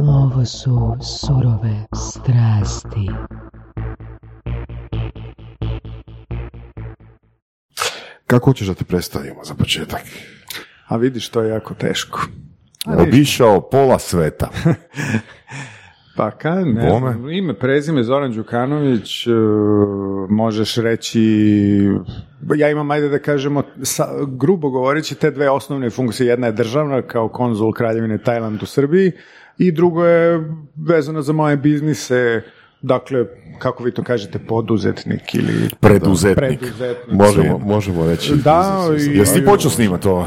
Ovo 0.00 0.44
su 0.44 0.96
surove 1.02 1.86
strasti. 1.94 3.08
Kako 8.26 8.50
hoćeš 8.50 8.68
da 8.68 8.74
te 8.74 8.84
predstavimo 8.84 9.44
za 9.44 9.54
početak? 9.54 10.02
A 10.86 10.96
vidiš, 10.96 11.28
to 11.28 11.42
je 11.42 11.50
jako 11.50 11.74
teško. 11.74 12.20
Obišao 12.86 13.70
pola 13.70 13.98
sveta. 13.98 14.48
Pa 16.16 16.30
ka, 16.30 16.54
ne 16.54 16.90
znam, 16.90 17.30
ime, 17.30 17.54
prezime 17.54 18.02
Zoran 18.02 18.32
Đukanović, 18.32 19.26
e, 19.26 19.30
možeš 20.28 20.76
reći, 20.76 21.20
ja 22.56 22.70
imam, 22.70 22.90
ajde 22.90 23.08
da 23.08 23.18
kažemo, 23.18 23.62
sa, 23.82 24.04
grubo 24.28 24.70
govoreći, 24.70 25.14
te 25.14 25.30
dve 25.30 25.50
osnovne 25.50 25.90
funkcije, 25.90 26.26
jedna 26.26 26.46
je 26.46 26.52
državna 26.52 27.02
kao 27.02 27.28
konzul 27.28 27.72
Kraljevine 27.72 28.18
Tajland 28.18 28.62
u 28.62 28.66
Srbiji 28.66 29.12
i 29.58 29.72
drugo 29.72 30.04
je 30.04 30.44
vezano 30.78 31.22
za 31.22 31.32
moje 31.32 31.56
biznise, 31.56 32.42
dakle, 32.82 33.24
kako 33.58 33.84
vi 33.84 33.92
to 33.92 34.02
kažete, 34.02 34.38
poduzetnik 34.38 35.34
ili... 35.34 35.68
Preduzetnik. 35.80 36.36
Preduzetnik. 36.58 36.96
Možemo, 37.10 37.58
možemo 37.58 38.06
reći. 38.06 38.34
Da, 38.36 38.78
i- 39.00 39.18
Jesi 39.18 39.34
ti 39.34 39.44
počeo 39.46 39.70
snimati 39.70 40.02
to? 40.02 40.26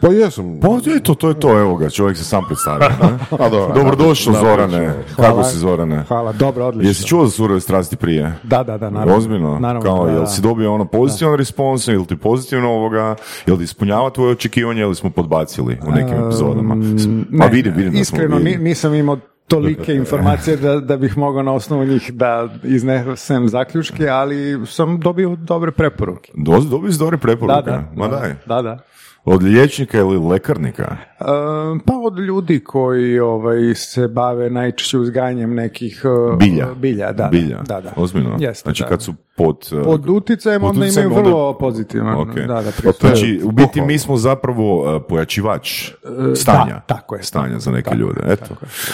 Pa 0.00 0.08
jesam. 0.08 0.60
Pa 0.60 0.68
eto, 0.92 1.14
to 1.14 1.28
je 1.28 1.34
to, 1.36 1.58
evo 1.60 1.76
ga, 1.76 1.90
čovjek 1.90 2.16
se 2.16 2.24
sam 2.24 2.44
predstavio. 2.46 2.88
ne? 2.88 3.08
A 3.44 3.48
dobro. 3.48 3.74
Dobrodošao, 3.74 4.32
Zorane. 4.34 4.94
Kako 5.16 5.44
si, 5.44 5.58
Zorane? 5.58 6.04
Hvala, 6.04 6.32
dobro, 6.32 6.66
odlično. 6.66 6.90
Jesi 6.90 7.06
čuo 7.06 7.24
za 7.24 7.30
surove 7.30 7.60
strasti 7.60 7.96
prije? 7.96 8.34
Da, 8.42 8.62
da, 8.62 8.78
da, 8.78 8.90
naravno. 8.90 9.16
Ozbiljno? 9.16 9.58
Naravno, 9.58 9.80
Kao, 9.86 10.06
da, 10.06 10.12
jel 10.12 10.20
da. 10.20 10.26
si 10.26 10.42
dobio 10.42 10.74
ono 10.74 10.84
pozitivan 10.84 11.34
respons, 11.34 11.88
ili 11.88 12.06
ti 12.06 12.16
pozitivno 12.16 12.68
ovoga, 12.70 13.14
jel 13.46 13.56
ti 13.56 13.64
ispunjava 13.64 14.10
tvoje 14.10 14.32
očekivanje 14.32 14.82
ili 14.82 14.94
smo 14.94 15.10
podbacili 15.10 15.78
u 15.86 15.92
nekim 15.92 16.24
epizodama? 16.24 16.74
Pa 17.30 17.44
Ne, 17.44 17.48
vidim, 17.48 17.72
vidim 17.74 17.86
da 17.86 17.94
smo 17.94 18.00
Iskreno, 18.00 18.36
bili. 18.36 18.50
ni- 18.50 18.56
nisam 18.58 18.94
imao 18.94 19.18
tolike 19.48 19.94
informacije 19.94 20.56
da, 20.56 20.76
da 20.76 20.96
bih 20.96 21.18
mogao 21.18 21.42
na 21.42 21.52
osnovu 21.52 21.84
njih 21.84 22.12
da 22.12 22.48
iznesem 22.64 23.48
zaključke, 23.48 24.08
ali 24.08 24.66
sam 24.66 25.00
dobio 25.00 25.36
dobre 25.36 25.70
preporuke. 25.70 26.32
Doz- 26.36 26.68
Dobio 26.68 26.92
si 26.92 26.98
dobre 26.98 27.16
preporuke? 27.18 27.54
Da, 27.56 27.70
da. 27.72 27.84
Ma 27.96 28.08
da, 28.08 28.16
daj. 28.16 28.34
Da, 28.46 28.62
da. 28.62 28.78
Od 29.30 29.42
liječnika 29.42 29.98
ili 29.98 30.18
lekarnika? 30.18 30.96
E, 31.20 31.24
pa 31.86 31.92
od 32.02 32.18
ljudi 32.18 32.60
koji 32.60 33.20
ovaj, 33.20 33.74
se 33.74 34.08
bave 34.08 34.50
najčešće 34.50 34.98
uzgajanjem 34.98 35.54
nekih 35.54 36.02
e, 36.04 36.36
Bilja. 36.36 36.66
bilja, 36.74 37.12
da, 37.12 37.28
Bilja. 37.32 37.62
da, 37.62 37.80
da. 37.80 37.92
Ozbiljno? 37.96 38.36
Jeste, 38.38 38.62
znači 38.62 38.82
da. 38.82 38.88
kad 38.88 39.02
su 39.02 39.14
pod... 39.38 39.68
uh, 39.72 39.82
Pod 39.84 40.08
utjecajem 40.08 40.60
pod 40.60 40.70
onda 40.70 40.80
utjecajem, 40.80 41.06
imaju 41.06 41.24
vrlo 41.24 41.46
onda- 41.46 41.58
pozitivan. 41.58 42.14
Ok. 42.20 42.34
Da, 42.36 42.62
da, 42.62 42.92
Znači, 43.00 43.40
u 43.44 43.50
biti 43.52 43.80
mi 43.82 43.98
smo 43.98 44.16
zapravo 44.16 44.56
uh, 44.96 45.02
pojačivač 45.08 45.90
stanja. 46.36 46.64
da, 46.66 46.80
tako 46.80 47.16
je. 47.16 47.22
Stanja 47.22 47.58
za 47.58 47.70
neke 47.70 47.84
Tako 47.84 47.96
ljude. 47.96 48.20
Eto. 48.24 48.46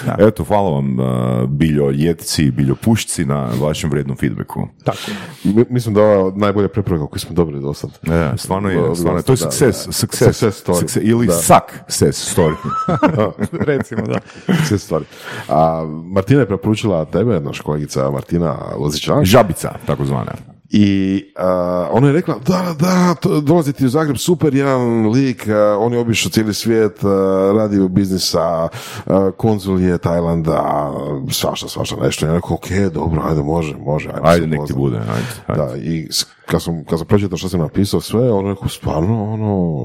tako. 0.06 0.22
Eto, 0.22 0.45
hvala 0.45 0.70
vam 0.70 0.98
uh, 0.98 1.06
biljo 1.48 1.91
ljetci, 1.91 2.50
biljo 2.50 2.75
pušci 2.75 3.25
na 3.25 3.48
vašem 3.61 3.91
vrijednom 3.91 4.17
feedbacku. 4.17 4.69
Tako. 4.84 4.98
Mi- 5.45 5.65
Mislim 5.70 5.95
da 5.95 6.00
je 6.03 6.19
ova 6.19 6.33
najbolja 6.37 6.69
preporuka 6.69 7.06
koju 7.06 7.20
smo 7.20 7.34
dobili 7.34 7.61
do 7.61 7.75
sad. 7.75 7.91
E, 8.05 8.33
stvarno 8.37 8.69
je, 8.70 8.97
stvarno 8.97 9.19
je. 9.19 9.22
To 9.22 9.33
je 9.33 9.37
success, 9.37 9.87
da. 9.87 9.92
success, 9.92 10.25
Success 10.31 10.65
story. 10.65 10.75
Success- 10.77 11.00
ili 11.03 11.27
Da. 11.27 11.33
success 11.33 12.37
story. 12.37 12.55
Recimo, 13.67 14.03
da. 14.03 14.19
Sve 14.59 14.78
stvari. 14.78 15.05
A, 15.48 15.84
Martina 16.05 16.41
je 16.41 16.47
preporučila 16.47 17.05
tebe, 17.05 17.41
naša 17.41 17.62
kolegica 17.62 18.11
Martina 18.11 18.56
Lozičan. 18.78 19.25
Žabica, 19.25 19.72
takozvana. 19.87 20.33
I 20.77 21.25
a, 21.36 21.89
ona 21.91 22.06
je 22.06 22.12
rekla, 22.12 22.34
da, 22.47 22.75
da, 22.80 23.14
to, 23.14 23.41
dolazi 23.41 23.72
ti 23.72 23.86
u 23.86 23.89
Zagreb, 23.89 24.17
super 24.17 24.55
jedan 24.55 25.11
lik, 25.11 25.48
a, 25.48 25.77
on 25.78 25.92
je 25.92 25.98
obišao 25.98 26.31
cijeli 26.31 26.55
svijet, 26.55 27.05
a, 27.05 27.53
radi 27.56 27.81
u 27.81 27.89
biznisa, 27.89 28.69
a, 29.06 29.31
konzul 29.36 29.81
je 29.81 29.98
Tajlanda, 29.98 30.92
svašta, 31.31 31.69
svašta 31.69 31.97
nešto. 32.03 32.27
I 32.27 32.28
ja 32.28 32.34
rekao, 32.34 32.55
ok, 32.55 32.92
dobro, 32.92 33.22
ajde, 33.28 33.42
može, 33.42 33.77
može. 33.77 34.08
Ajde, 34.08 34.20
Ajde, 34.22 34.47
nek 34.47 34.66
ti 34.66 34.72
bude. 34.77 34.97
Ajde, 34.97 35.11
ajde. 35.47 35.62
Da, 35.62 35.76
i 35.76 36.09
kad 36.47 36.62
sam, 36.62 36.84
kad 36.84 36.98
sam 36.98 37.09
pročitao 37.09 37.38
što 37.38 37.48
sam 37.48 37.60
napisao 37.60 38.00
sve, 38.00 38.32
on 38.32 38.47
je 38.47 38.53
rekao, 38.53 38.69
stvarno, 38.69 39.32
ono, 39.32 39.84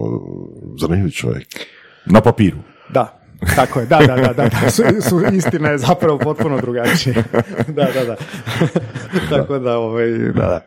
zanimljiv 0.79 1.11
čovjek. 1.11 1.47
Na 2.05 2.21
papiru. 2.21 2.57
Da, 2.93 3.18
tako 3.55 3.79
je, 3.79 3.85
da, 3.85 3.99
da, 3.99 4.15
da, 4.15 4.33
da, 4.33 4.49
da. 4.49 4.69
Su, 4.71 4.83
su, 5.09 5.21
istina 5.33 5.69
je 5.69 5.77
zapravo 5.77 6.17
potpuno 6.17 6.61
drugačija. 6.61 7.15
da, 7.77 7.87
da, 7.93 8.05
da. 8.05 8.15
tako 9.29 9.59
da, 9.59 9.77
ovaj, 9.77 10.09
da, 10.11 10.31
da. 10.31 10.61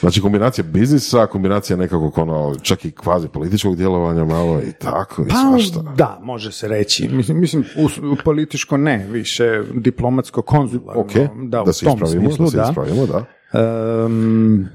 Znači 0.00 0.20
kombinacija 0.20 0.64
biznisa, 0.64 1.26
kombinacija 1.26 1.76
nekakvog 1.76 2.18
ono, 2.18 2.54
čak 2.62 2.84
i 2.84 2.90
kvazi 2.90 3.28
političkog 3.28 3.76
djelovanja 3.76 4.24
malo 4.24 4.60
i 4.60 4.72
tako 4.72 5.22
i 5.22 5.28
Pa, 5.28 5.34
svašta. 5.34 5.82
da, 5.96 6.18
može 6.22 6.52
se 6.52 6.68
reći. 6.68 7.08
Mislim, 7.08 7.40
mislim 7.40 7.64
u, 7.76 7.84
u 8.12 8.16
političko 8.24 8.76
ne, 8.76 9.06
više 9.10 9.62
diplomatsko 9.74 10.42
konzularno. 10.42 11.00
Ok, 11.02 11.12
da, 11.12 11.56
da, 11.56 11.62
u 11.62 11.72
se 11.72 11.84
tom 11.84 11.94
ispravimo, 11.94 12.30
smislu, 12.30 12.44
da 12.44 12.50
se 12.50 12.56
da. 12.56 12.62
ispravimo, 12.62 13.06
da. 13.06 13.24
Em, 13.60 14.68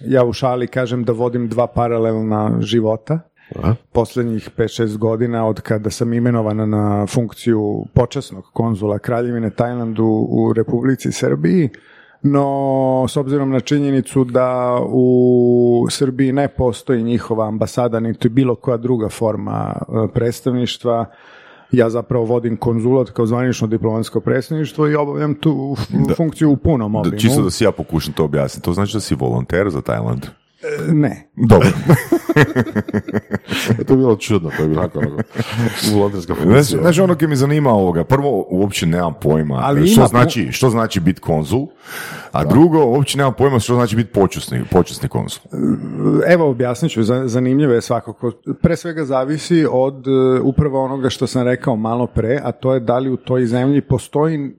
ja 0.00 0.24
u 0.24 0.32
šali 0.32 0.66
kažem 0.66 1.04
da 1.04 1.12
vodim 1.12 1.48
dva 1.48 1.66
paralelna 1.66 2.56
života. 2.60 3.20
Aha. 3.56 3.74
Posljednjih 3.92 4.50
5-6 4.56 4.96
godina 4.96 5.46
od 5.46 5.60
kada 5.60 5.90
sam 5.90 6.12
imenovana 6.12 6.66
na 6.66 7.06
funkciju 7.06 7.84
počasnog 7.94 8.44
konzula 8.44 8.98
Kraljevine 8.98 9.50
Tajlandu 9.50 10.04
u 10.28 10.52
Republici 10.52 11.12
Srbiji, 11.12 11.68
no 12.22 12.44
s 13.08 13.16
obzirom 13.16 13.50
na 13.50 13.60
činjenicu 13.60 14.24
da 14.24 14.78
u 14.84 15.16
Srbiji 15.90 16.32
ne 16.32 16.48
postoji 16.48 17.02
njihova 17.02 17.48
ambasada 17.48 18.00
niti 18.00 18.28
bilo 18.28 18.54
koja 18.54 18.76
druga 18.76 19.08
forma 19.08 19.74
e, 19.78 20.12
predstavništva, 20.14 21.04
ja 21.72 21.90
zapravo 21.90 22.24
vodim 22.24 22.56
konzulat 22.56 23.10
kao 23.10 23.26
zvanično 23.26 23.66
diplomatsko 23.66 24.20
predstavništvo 24.20 24.88
i 24.88 24.94
obavljam 24.94 25.34
tu 25.34 25.74
f- 25.78 26.16
funkciju 26.16 26.50
u 26.50 26.56
punom 26.56 26.92
Da, 26.92 26.98
obimu. 26.98 27.18
čisto 27.18 27.42
da 27.42 27.50
si 27.50 27.64
ja 27.64 27.72
pokušam 27.72 28.12
to 28.14 28.24
objasniti. 28.24 28.64
To 28.64 28.72
znači 28.72 28.92
da 28.92 29.00
si 29.00 29.14
volonter 29.14 29.70
za 29.70 29.80
Tajland. 29.80 30.26
Ne. 30.88 31.30
Dobro. 31.36 31.68
To 33.78 33.92
je 33.92 33.96
bilo 33.96 34.16
čudno, 34.16 34.50
to 34.50 34.62
je 34.62 34.68
bilo 34.68 34.80
onako, 34.80 34.98
onako 34.98 35.22
volonterska 35.92 36.34
Znaš, 36.34 36.46
funkcija. 36.46 36.80
znaš 36.80 36.98
ono 36.98 37.14
koje 37.14 37.28
mi 37.28 37.36
zanima 37.36 37.70
ovoga, 37.70 38.04
prvo 38.04 38.46
uopće 38.50 38.86
nemam 38.86 39.14
pojma 39.14 39.60
Ali 39.62 39.86
što, 39.86 40.00
ima 40.00 40.08
znači, 40.08 40.48
što 40.52 40.70
znači 40.70 41.00
biti 41.00 41.20
konzul, 41.20 41.66
a 42.32 42.44
drugo 42.44 42.84
uopće 42.86 43.18
nemam 43.18 43.32
pojma 43.34 43.58
što 43.58 43.74
znači 43.74 43.96
biti 43.96 44.10
počasni, 44.10 44.64
počasni 44.64 45.08
konzul. 45.08 45.42
Evo 46.26 46.50
objasnit 46.50 46.92
ću, 46.92 47.02
za- 47.02 47.28
zanimljivo 47.28 47.72
je 47.72 47.80
svakako. 47.80 48.32
Pre 48.62 48.76
svega 48.76 49.04
zavisi 49.04 49.66
od 49.70 50.06
e, 50.06 50.10
upravo 50.40 50.84
onoga 50.84 51.10
što 51.10 51.26
sam 51.26 51.42
rekao 51.42 51.76
malo 51.76 52.06
pre, 52.06 52.40
a 52.42 52.52
to 52.52 52.74
je 52.74 52.80
da 52.80 52.98
li 52.98 53.10
u 53.10 53.16
toj 53.16 53.46
zemlji 53.46 53.80
postoji 53.80 54.56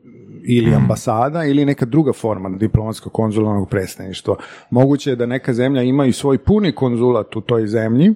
ili 0.51 0.75
ambasada 0.75 1.43
ili 1.45 1.65
neka 1.65 1.85
druga 1.85 2.13
forma 2.13 2.49
diplomatskog 2.49 3.13
konzularnog 3.13 3.69
predstavništva. 3.69 4.35
Moguće 4.69 5.09
je 5.09 5.15
da 5.15 5.25
neka 5.25 5.53
zemlja 5.53 5.81
ima 5.81 6.05
i 6.05 6.13
svoj 6.13 6.37
puni 6.37 6.71
konzulat 6.71 7.35
u 7.35 7.41
toj 7.41 7.67
zemlji 7.67 8.13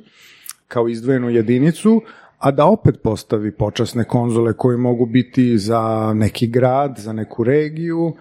kao 0.68 0.88
izdvojenu 0.88 1.30
jedinicu, 1.30 2.02
a 2.40 2.52
da 2.52 2.66
opet 2.66 2.96
postavi 3.04 3.52
počasne 3.52 4.04
konzule 4.04 4.54
koji 4.54 4.78
mogu 4.78 5.06
biti 5.06 5.58
za 5.58 6.14
neki 6.16 6.48
grad, 6.48 6.96
za 6.98 7.14
neku 7.14 7.44
regiju, 7.44 8.14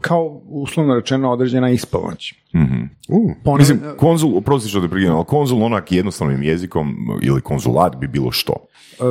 kao 0.00 0.40
uslovno 0.44 0.94
rečeno 0.94 1.30
određena 1.30 1.70
ispomoć. 1.70 2.34
Ponavljam- 3.44 3.58
Mislim, 3.58 3.80
konzul, 3.96 4.36
oprosti 4.36 4.68
što 4.68 4.80
te 4.80 4.88
ali 5.08 5.24
konzul 5.24 5.62
onak 5.62 5.92
jednostavnim 5.92 6.42
jezikom 6.42 6.94
ili 7.22 7.40
konzulat 7.40 7.96
bi 7.96 8.08
bilo 8.08 8.30
što. 8.30 8.52
E, 8.52 9.04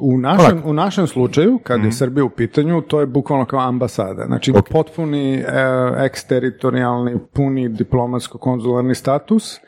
U 0.00 0.18
našem, 0.18 0.62
u 0.64 0.72
našem 0.72 1.06
slučaju, 1.06 1.58
kad 1.58 1.78
Mhm. 1.78 1.86
je 1.86 1.92
Srbija 1.92 2.24
u 2.24 2.30
pitanju, 2.30 2.80
to 2.80 3.00
je 3.00 3.06
bukvalno 3.06 3.44
kao 3.44 3.60
ambasada. 3.60 4.24
Znači, 4.26 4.52
potpuni 4.64 5.34
e, 5.34 5.44
eksteritorijalni, 5.98 7.12
puni 7.32 7.68
diplomatsko-konzularni 7.68 8.94
status, 8.94 9.54
e, 9.54 9.60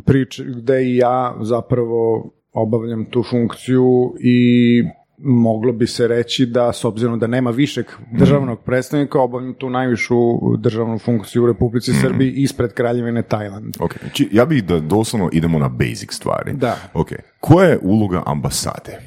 prič, 0.00 0.40
gde 0.42 0.84
i 0.84 0.96
ja 0.96 1.36
zapravo 1.40 2.30
obavljam 2.52 3.04
tu 3.04 3.22
funkciju 3.22 4.14
i 4.20 4.82
moglo 5.24 5.72
bi 5.72 5.86
se 5.86 6.08
reći 6.08 6.46
da, 6.46 6.72
s 6.72 6.84
obzirom 6.84 7.18
da 7.18 7.26
nema 7.26 7.50
višeg 7.50 7.86
državnog 8.12 8.60
predstavnika, 8.60 9.20
obavljam 9.20 9.54
tu 9.54 9.70
najvišu 9.70 10.16
državnu 10.58 10.98
funkciju 10.98 11.42
u 11.42 11.46
Republici 11.46 11.90
Mhm. 11.90 12.00
Srbiji 12.00 12.30
ispred 12.30 12.72
Kraljevine 12.72 13.22
Tajland. 13.22 13.76
Ok, 13.80 13.94
Znači, 14.00 14.28
ja 14.32 14.44
bih 14.44 14.64
da 14.64 14.80
doslovno 14.80 15.28
idemo 15.32 15.58
na 15.58 15.68
basic 15.68 16.12
stvari. 16.12 16.52
Da. 16.52 16.76
Ok, 16.94 17.08
koja 17.40 17.68
je 17.68 17.78
uloga 17.82 18.22
ambasade? 18.26 18.98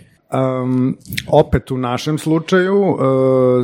Um, 0.64 0.98
opet 1.32 1.72
u 1.72 1.78
našem 1.78 2.18
slučaju, 2.18 2.82
uh, 2.82 3.00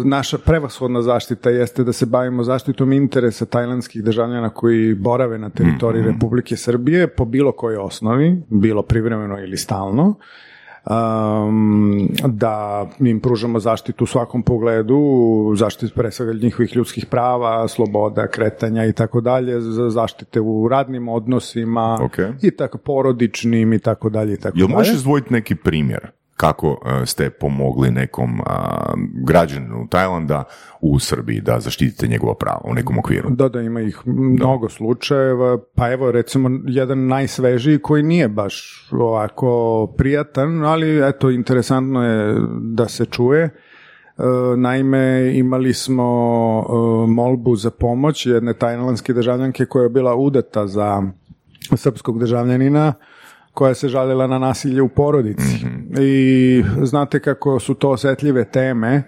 naša 0.05 0.37
prevashodna 0.37 1.01
zaštita 1.01 1.49
jeste 1.49 1.83
da 1.83 1.93
se 1.93 2.05
bavimo 2.05 2.43
zaštitom 2.43 2.93
interesa 2.93 3.45
tajlandskih 3.45 4.03
državljana 4.03 4.49
koji 4.49 4.95
borave 4.95 5.37
na 5.37 5.49
teritoriji 5.49 6.03
Republike 6.03 6.57
Srbije 6.57 7.07
po 7.07 7.25
bilo 7.25 7.51
kojoj 7.51 7.77
osnovi, 7.77 8.41
bilo 8.49 8.81
privremeno 8.81 9.39
ili 9.39 9.57
stalno. 9.57 10.15
Um, 10.89 12.09
da 12.25 12.87
im 12.99 13.19
pružamo 13.19 13.59
zaštitu 13.59 14.03
u 14.03 14.07
svakom 14.07 14.43
pogledu, 14.43 14.99
zaštitu 15.55 15.93
pre 15.95 16.11
svega 16.11 16.33
njihovih 16.33 16.75
ljudskih 16.75 17.05
prava, 17.05 17.67
sloboda, 17.67 18.27
kretanja 18.27 18.85
i 18.85 18.93
tako 18.93 19.21
dalje, 19.21 19.61
za 19.61 19.89
zaštite 19.89 20.41
u 20.41 20.67
radnim 20.67 21.07
odnosima 21.09 21.97
Ok. 22.01 22.17
i 22.41 22.51
tako 22.51 22.77
porodičnim 22.77 23.73
i 23.73 23.79
tako 23.79 24.09
dalje 24.09 24.33
i 24.33 24.37
tako 24.37 24.57
Jel 24.57 24.67
dalje. 24.67 24.77
možeš 24.77 24.95
izdvojiti 24.95 25.33
neki 25.33 25.55
primjer 25.55 26.11
kako 26.37 26.77
e, 26.85 27.05
ste 27.05 27.29
pomogli 27.29 27.91
nekom 27.91 28.41
a, 28.45 28.93
građaninu 29.25 29.87
Tajlanda 29.89 30.43
u 30.81 30.99
Srbiji 30.99 31.41
da 31.41 31.59
zaštitite 31.59 32.07
njegova 32.07 32.35
prava 32.35 32.61
u 32.63 32.73
nekom 32.73 32.99
okviru? 32.99 33.29
Da, 33.29 33.49
da, 33.49 33.61
ima 33.61 33.81
ih 33.81 34.01
mnogo 34.05 34.69
slučajeva, 34.69 35.57
pa 35.75 35.91
evo 35.91 36.11
recimo 36.11 36.49
jedan 36.65 37.07
najsvežiji 37.07 37.79
koji 37.79 38.03
nije 38.03 38.27
baš 38.27 38.87
ovako 38.91 39.87
prijatan, 39.97 40.65
ali 40.65 41.09
eto 41.09 41.29
interesantno 41.29 42.03
je 42.03 42.35
da 42.61 42.87
se 42.87 43.05
čuje. 43.05 43.43
E, 43.43 43.51
Naime, 44.57 45.31
imali 45.37 45.73
smo 45.73 46.03
e, 46.69 47.11
molbu 47.11 47.55
za 47.55 47.71
pomoć 47.71 48.25
jedne 48.25 48.53
tajlandske 48.53 49.13
državljanke 49.13 49.65
koja 49.65 49.83
je 49.83 49.89
bila 49.89 50.15
udata 50.15 50.67
za 50.67 51.03
srpskog 51.75 52.19
državljanina 52.19 52.93
koja 53.53 53.73
se 53.73 53.89
žalila 53.89 54.27
na 54.27 54.39
nasilje 54.39 54.81
u 54.81 54.89
porodici. 54.89 55.65
I 56.01 56.63
znate 56.81 57.19
kako 57.19 57.59
su 57.59 57.73
to 57.73 57.89
osetljive 57.89 58.45
teme, 58.45 58.95
e, 58.95 59.03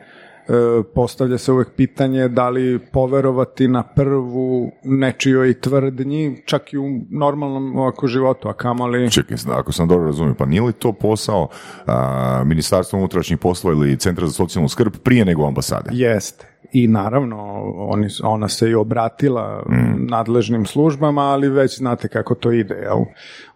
postavlja 0.95 1.37
se 1.37 1.51
uvek 1.51 1.67
pitanje 1.75 2.27
da 2.27 2.49
li 2.49 2.79
poverovati 2.91 3.67
na 3.67 3.83
prvu 3.83 4.71
nečijoj 4.83 5.59
tvrdnji, 5.59 6.41
čak 6.45 6.73
i 6.73 6.77
u 6.77 6.85
normalnom 7.09 7.77
ovako 7.77 8.07
životu, 8.07 8.47
a 8.47 8.53
kamoli... 8.53 9.11
Čekaj, 9.11 9.37
ako 9.51 9.71
sam 9.71 9.87
dobro 9.87 10.05
razumio, 10.05 10.33
pa 10.33 10.45
nije 10.45 10.61
li 10.61 10.73
to 10.73 10.93
posao 10.93 11.47
a, 11.85 12.43
Ministarstva 12.45 12.99
unutrašnjih 12.99 13.39
poslova 13.39 13.75
ili 13.75 13.97
Centra 13.97 14.27
za 14.27 14.33
socijalnu 14.33 14.69
skrb 14.69 14.93
prije 15.03 15.25
nego 15.25 15.47
ambasade? 15.47 15.89
Jeste. 15.93 16.54
I 16.75 16.87
naravno, 16.87 17.37
oni, 17.77 18.07
ona 18.23 18.47
se 18.47 18.69
i 18.69 18.75
obratila 18.75 19.63
nadležnim 19.97 20.65
službama, 20.65 21.21
ali 21.21 21.49
već 21.49 21.77
znate 21.77 22.07
kako 22.07 22.35
to 22.35 22.51
ide 22.51 22.75
jel? 22.75 22.99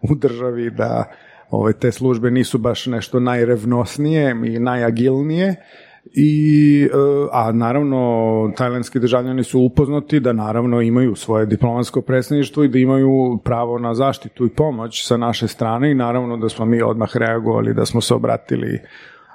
u 0.02 0.14
državi 0.14 0.70
da 0.70 1.04
ove, 1.50 1.72
te 1.72 1.92
službe 1.92 2.30
nisu 2.30 2.58
baš 2.58 2.86
nešto 2.86 3.20
najrevnosnije 3.20 4.36
i 4.44 4.58
najagilnije. 4.58 5.56
I, 6.04 6.88
e, 6.92 6.96
a 7.32 7.52
naravno, 7.52 8.52
tajlandski 8.56 9.00
državljani 9.00 9.44
su 9.44 9.60
upoznati 9.60 10.20
da 10.20 10.32
naravno 10.32 10.80
imaju 10.80 11.14
svoje 11.14 11.46
diplomatsko 11.46 12.00
predstavništvo 12.00 12.64
i 12.64 12.68
da 12.68 12.78
imaju 12.78 13.38
pravo 13.44 13.78
na 13.78 13.94
zaštitu 13.94 14.46
i 14.46 14.54
pomoć 14.54 15.06
sa 15.06 15.16
naše 15.16 15.48
strane 15.48 15.90
i 15.90 15.94
naravno 15.94 16.36
da 16.36 16.48
smo 16.48 16.64
mi 16.64 16.82
odmah 16.82 17.16
reagovali, 17.16 17.74
da 17.74 17.86
smo 17.86 18.00
se 18.00 18.14
obratili 18.14 18.80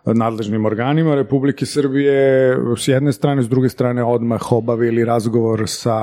nadležnim 0.05 0.65
organima 0.65 1.15
Republike 1.15 1.65
Srbije 1.65 2.15
s 2.77 2.87
jedne 2.87 3.13
strane, 3.13 3.43
s 3.43 3.49
druge 3.49 3.69
strane 3.69 4.03
odmah 4.03 4.51
obavili 4.51 5.05
razgovor 5.05 5.63
sa 5.65 5.99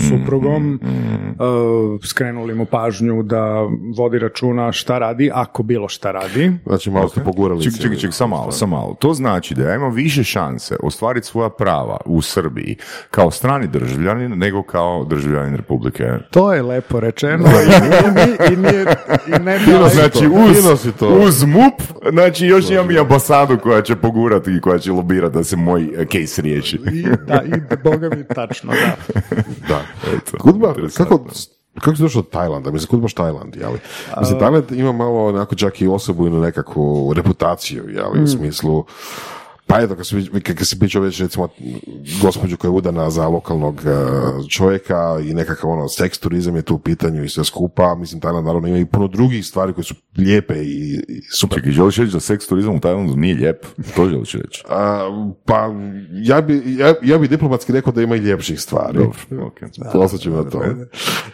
suprugom, 0.00 0.80
uh, 1.32 1.40
skrenuli 2.04 2.54
mu 2.54 2.64
pažnju 2.64 3.22
da 3.22 3.66
vodi 3.96 4.18
računa 4.18 4.72
šta 4.72 4.98
radi, 4.98 5.30
ako 5.34 5.62
bilo 5.62 5.88
šta 5.88 6.12
radi. 6.12 6.52
Znači 6.66 6.90
malo 6.90 7.08
ste 7.08 7.20
pogurali. 7.20 7.62
Ček, 7.62 7.72
ček, 7.82 7.98
ček, 7.98 8.12
samo 8.12 8.36
malo, 8.36 8.52
samo 8.52 8.76
malo. 8.76 8.94
To 8.94 9.14
znači 9.14 9.54
da 9.54 9.62
ja 9.62 9.74
imam 9.74 9.94
više 9.94 10.24
šanse 10.24 10.76
ostvariti 10.82 11.26
svoja 11.26 11.48
prava 11.48 11.96
u 12.04 12.22
Srbiji 12.22 12.76
kao 13.10 13.30
strani 13.30 13.66
državljanin 13.66 14.38
nego 14.38 14.62
kao 14.62 15.04
državljanin 15.04 15.56
Republike. 15.56 16.04
To 16.30 16.52
je 16.52 16.62
lepo 16.62 17.00
rečeno 17.00 17.44
i, 17.44 17.80
nije- 18.14 18.52
i, 18.52 18.56
nije, 18.56 18.84
i 19.28 19.42
ne 19.42 19.58
bi 19.58 19.64
Znači, 19.92 20.26
uz, 20.26 20.86
to. 20.98 21.08
uz 21.08 21.44
MUP, 21.44 21.74
znači 22.12 22.46
još 22.46 22.70
imam 22.70 22.90
i 22.90 22.98
ambasadu 23.22 23.58
koja 23.62 23.82
će 23.82 23.96
pogurati 23.96 24.50
i 24.50 24.60
koja 24.60 24.78
će 24.78 24.92
lobirati 24.92 25.34
da 25.34 25.44
se 25.44 25.56
moj 25.56 25.82
eh, 25.82 26.04
case 26.04 26.42
riješi. 26.42 26.80
I, 26.92 27.02
da, 27.26 27.42
i 27.42 27.76
boga 27.84 28.08
mi 28.16 28.24
tačno, 28.34 28.72
da. 28.72 28.96
Da. 29.68 29.82
Eto, 30.12 30.38
Kudba, 30.38 30.74
kako, 30.96 31.24
kako 31.80 31.96
si 31.96 32.02
došao 32.02 32.22
do 32.22 32.28
Tajlanda? 32.28 32.70
Mislim, 32.70 32.88
kud 32.88 33.00
baš 33.00 33.14
Tajland, 33.14 33.56
jeli? 33.56 33.78
Mislim, 34.20 34.38
Tajland 34.38 34.72
ima 34.72 34.92
malo 34.92 35.26
onako 35.26 35.54
čak 35.54 35.80
i 35.80 35.86
osobu 35.86 36.26
ili 36.26 36.40
nekakvu 36.40 37.12
reputaciju, 37.12 37.84
jeli, 37.88 38.22
u 38.22 38.26
smislu 38.26 38.84
pa 39.72 39.80
eto, 39.80 39.96
kad 39.96 40.06
si, 40.06 40.30
kad 40.42 40.66
si 40.66 40.78
pričao 40.78 41.02
već 41.02 41.20
recimo 41.20 41.48
gospođu 42.22 42.56
koja 42.56 42.68
je 42.68 42.72
udana 42.72 43.10
za 43.10 43.28
lokalnog 43.28 43.80
e, 43.86 44.48
čovjeka 44.48 45.18
i 45.24 45.34
nekakav 45.34 45.70
ono 45.70 45.88
seks 45.88 46.18
turizam 46.18 46.56
je 46.56 46.62
tu 46.62 46.74
u 46.74 46.78
pitanju 46.78 47.24
i 47.24 47.28
sve 47.28 47.44
skupa, 47.44 47.94
mislim 47.94 48.20
Tajland 48.20 48.46
naravno 48.46 48.68
ima 48.68 48.78
i 48.78 48.84
puno 48.84 49.08
drugih 49.08 49.46
stvari 49.46 49.72
koje 49.72 49.84
su 49.84 49.94
lijepe 50.18 50.54
i, 50.54 51.04
i 51.08 51.22
super. 51.36 51.58
Čekaj, 51.58 51.72
želiš 51.72 51.96
reći 51.96 52.12
da 52.12 52.20
seks 52.20 52.46
turizam 52.46 52.74
u 52.74 52.80
Tajlandu 52.80 53.16
nije 53.16 53.34
lijep? 53.34 53.66
To 53.96 54.08
želiš 54.08 54.32
reći? 54.32 54.64
A, 54.68 55.08
pa 55.44 55.70
ja 56.12 56.40
bi, 56.40 56.62
ja, 56.78 56.94
ja 57.02 57.18
bi 57.18 57.28
diplomatski 57.28 57.72
rekao 57.72 57.92
da 57.92 58.02
ima 58.02 58.16
i 58.16 58.18
ljepših 58.18 58.60
stvari. 58.60 58.98
Dobro, 58.98 59.46
ok. 59.46 59.60
Ostat 59.94 60.20
ću 60.20 60.30
na 60.30 60.50
to. 60.50 60.62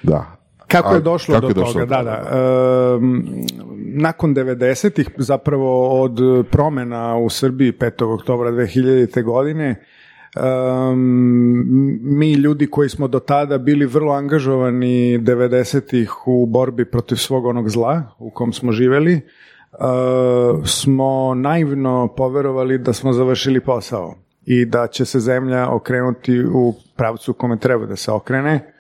Da. 0.03 0.39
Kako 0.69 0.89
A 0.89 0.95
je 0.95 1.01
došlo 1.01 1.35
kako 1.35 1.43
do 1.43 1.49
je 1.49 1.55
došlo 1.55 1.73
toga? 1.73 1.85
do 1.85 1.91
Da, 1.91 1.99
toga? 1.99 2.11
da. 2.11 2.97
Ehm, 2.97 3.21
nakon 3.89 4.35
90-ih, 4.35 5.11
zapravo 5.17 6.03
od 6.03 6.19
promena 6.51 7.17
u 7.17 7.31
Srbiji 7.31 7.73
5. 7.73 8.15
oktobra 8.15 8.51
2000. 8.51 9.23
godine, 9.23 9.69
ehm, 10.37 10.99
mi 12.19 12.33
ljudi 12.33 12.67
koji 12.67 12.89
smo 12.89 13.09
do 13.09 13.19
tada 13.19 13.59
bili 13.59 13.87
vrlo 13.87 14.13
angažovani 14.13 15.19
90-ih 15.19 16.27
u 16.27 16.47
borbi 16.47 16.85
protiv 16.85 17.17
svog 17.17 17.47
onog 17.47 17.71
zla 17.71 18.03
u 18.19 18.31
kom 18.31 18.53
smo 18.53 18.73
živeli, 18.73 19.13
eh, 19.15 19.21
smo 20.65 21.35
naivno 21.35 22.15
poverovali 22.17 22.79
da 22.79 22.93
smo 22.93 23.13
završili 23.13 23.61
posao 23.61 24.15
i 24.45 24.65
da 24.65 24.87
će 24.87 25.05
se 25.05 25.21
zemlja 25.21 25.71
okrenuti 25.71 26.45
u 26.45 26.75
pravcu 26.97 27.33
kome 27.33 27.59
treba 27.59 27.87
da 27.87 27.97
se 27.97 28.13
okrene, 28.13 28.73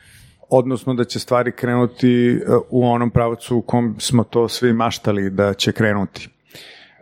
odnosno 0.51 0.95
da 0.95 1.05
će 1.05 1.19
stvari 1.19 1.53
krenuti 1.53 2.31
e, 2.31 2.41
u 2.71 2.87
onom 2.89 3.11
pravcu 3.11 3.57
u 3.57 3.63
kom 3.63 3.97
smo 3.99 4.25
to 4.25 4.49
svi 4.49 4.73
maštali 4.73 5.31
da 5.31 5.55
će 5.55 5.73
krenuti. 5.73 6.29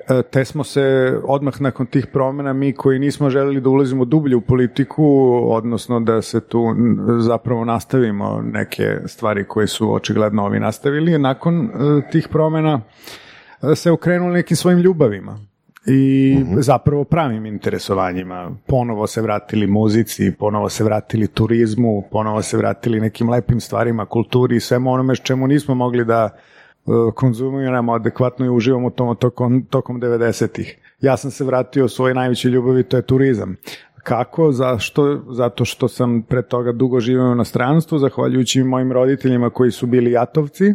E, 0.09 0.23
Te 0.23 0.45
smo 0.45 0.65
se 0.65 1.17
odmah 1.25 1.61
nakon 1.61 1.87
tih 1.87 2.07
promjena 2.07 2.53
mi 2.53 2.73
koji 2.73 2.99
nismo 2.99 3.31
želeli 3.31 3.61
da 3.61 3.69
ulazimo 3.69 4.05
dublje 4.05 4.37
u 4.37 4.41
politiku, 4.41 5.07
odnosno 5.51 6.01
da 6.01 6.23
se 6.23 6.41
tu 6.41 6.75
zapravo 7.19 7.65
nastavimo 7.65 8.43
neke 8.53 8.99
stvari 9.07 9.45
koje 9.45 9.67
su 9.67 9.95
očigledno 9.95 10.45
ovi 10.45 10.61
nastavili, 10.61 11.19
nakon 11.19 11.65
e, 11.65 11.71
tih 12.11 12.29
promjena 12.29 12.81
se 13.75 13.91
okrenuli 13.91 14.35
nekim 14.35 14.57
svojim 14.57 14.79
ljubavima 14.79 15.39
i 15.87 16.37
zapravo 16.59 17.05
pravim 17.05 17.47
interesovanjima. 17.47 18.51
Ponovo 18.67 19.07
se 19.07 19.23
vratili 19.23 19.67
muzici, 19.67 20.33
ponovo 20.39 20.69
se 20.69 20.85
vratili 20.85 21.27
turizmu, 21.27 22.05
ponovo 22.11 22.43
se 22.43 22.57
vratili 22.57 23.01
nekim 23.01 23.31
lepim 23.31 23.61
stvarima, 23.61 24.07
kulturi 24.07 24.57
i 24.57 24.61
svemu 24.61 24.93
onome 24.93 25.17
s 25.17 25.21
čemu 25.21 25.47
nismo 25.47 25.75
mogli 25.75 26.05
da 26.05 26.31
e, 26.35 26.91
konzumiramo 27.15 27.93
adekvatno 27.93 28.47
i 28.47 28.51
uživamo 28.51 28.91
tom 28.91 29.17
tokom, 29.17 29.65
tokom 29.71 30.01
90-ih. 30.01 30.79
Ja 31.01 31.17
sam 31.17 31.31
se 31.31 31.45
vratio 31.45 31.85
u 31.85 31.89
svoje 31.89 32.15
najveće 32.15 32.49
ljubavi, 32.49 32.83
to 32.83 32.97
je 32.97 33.03
turizam. 33.03 33.57
Kako? 34.03 34.53
Zašto? 34.53 35.23
Zato 35.31 35.65
što 35.65 35.89
sam 35.89 36.23
pre 36.23 36.43
toga 36.43 36.73
dugo 36.73 37.01
živio 37.01 37.29
u 37.29 37.33
inostranstvu, 37.33 37.99
zahvaljujući 37.99 38.63
mojim 38.63 38.93
roditeljima 38.93 39.51
koji 39.51 39.71
su 39.71 39.87
bili 39.87 40.13
jatovci, 40.13 40.75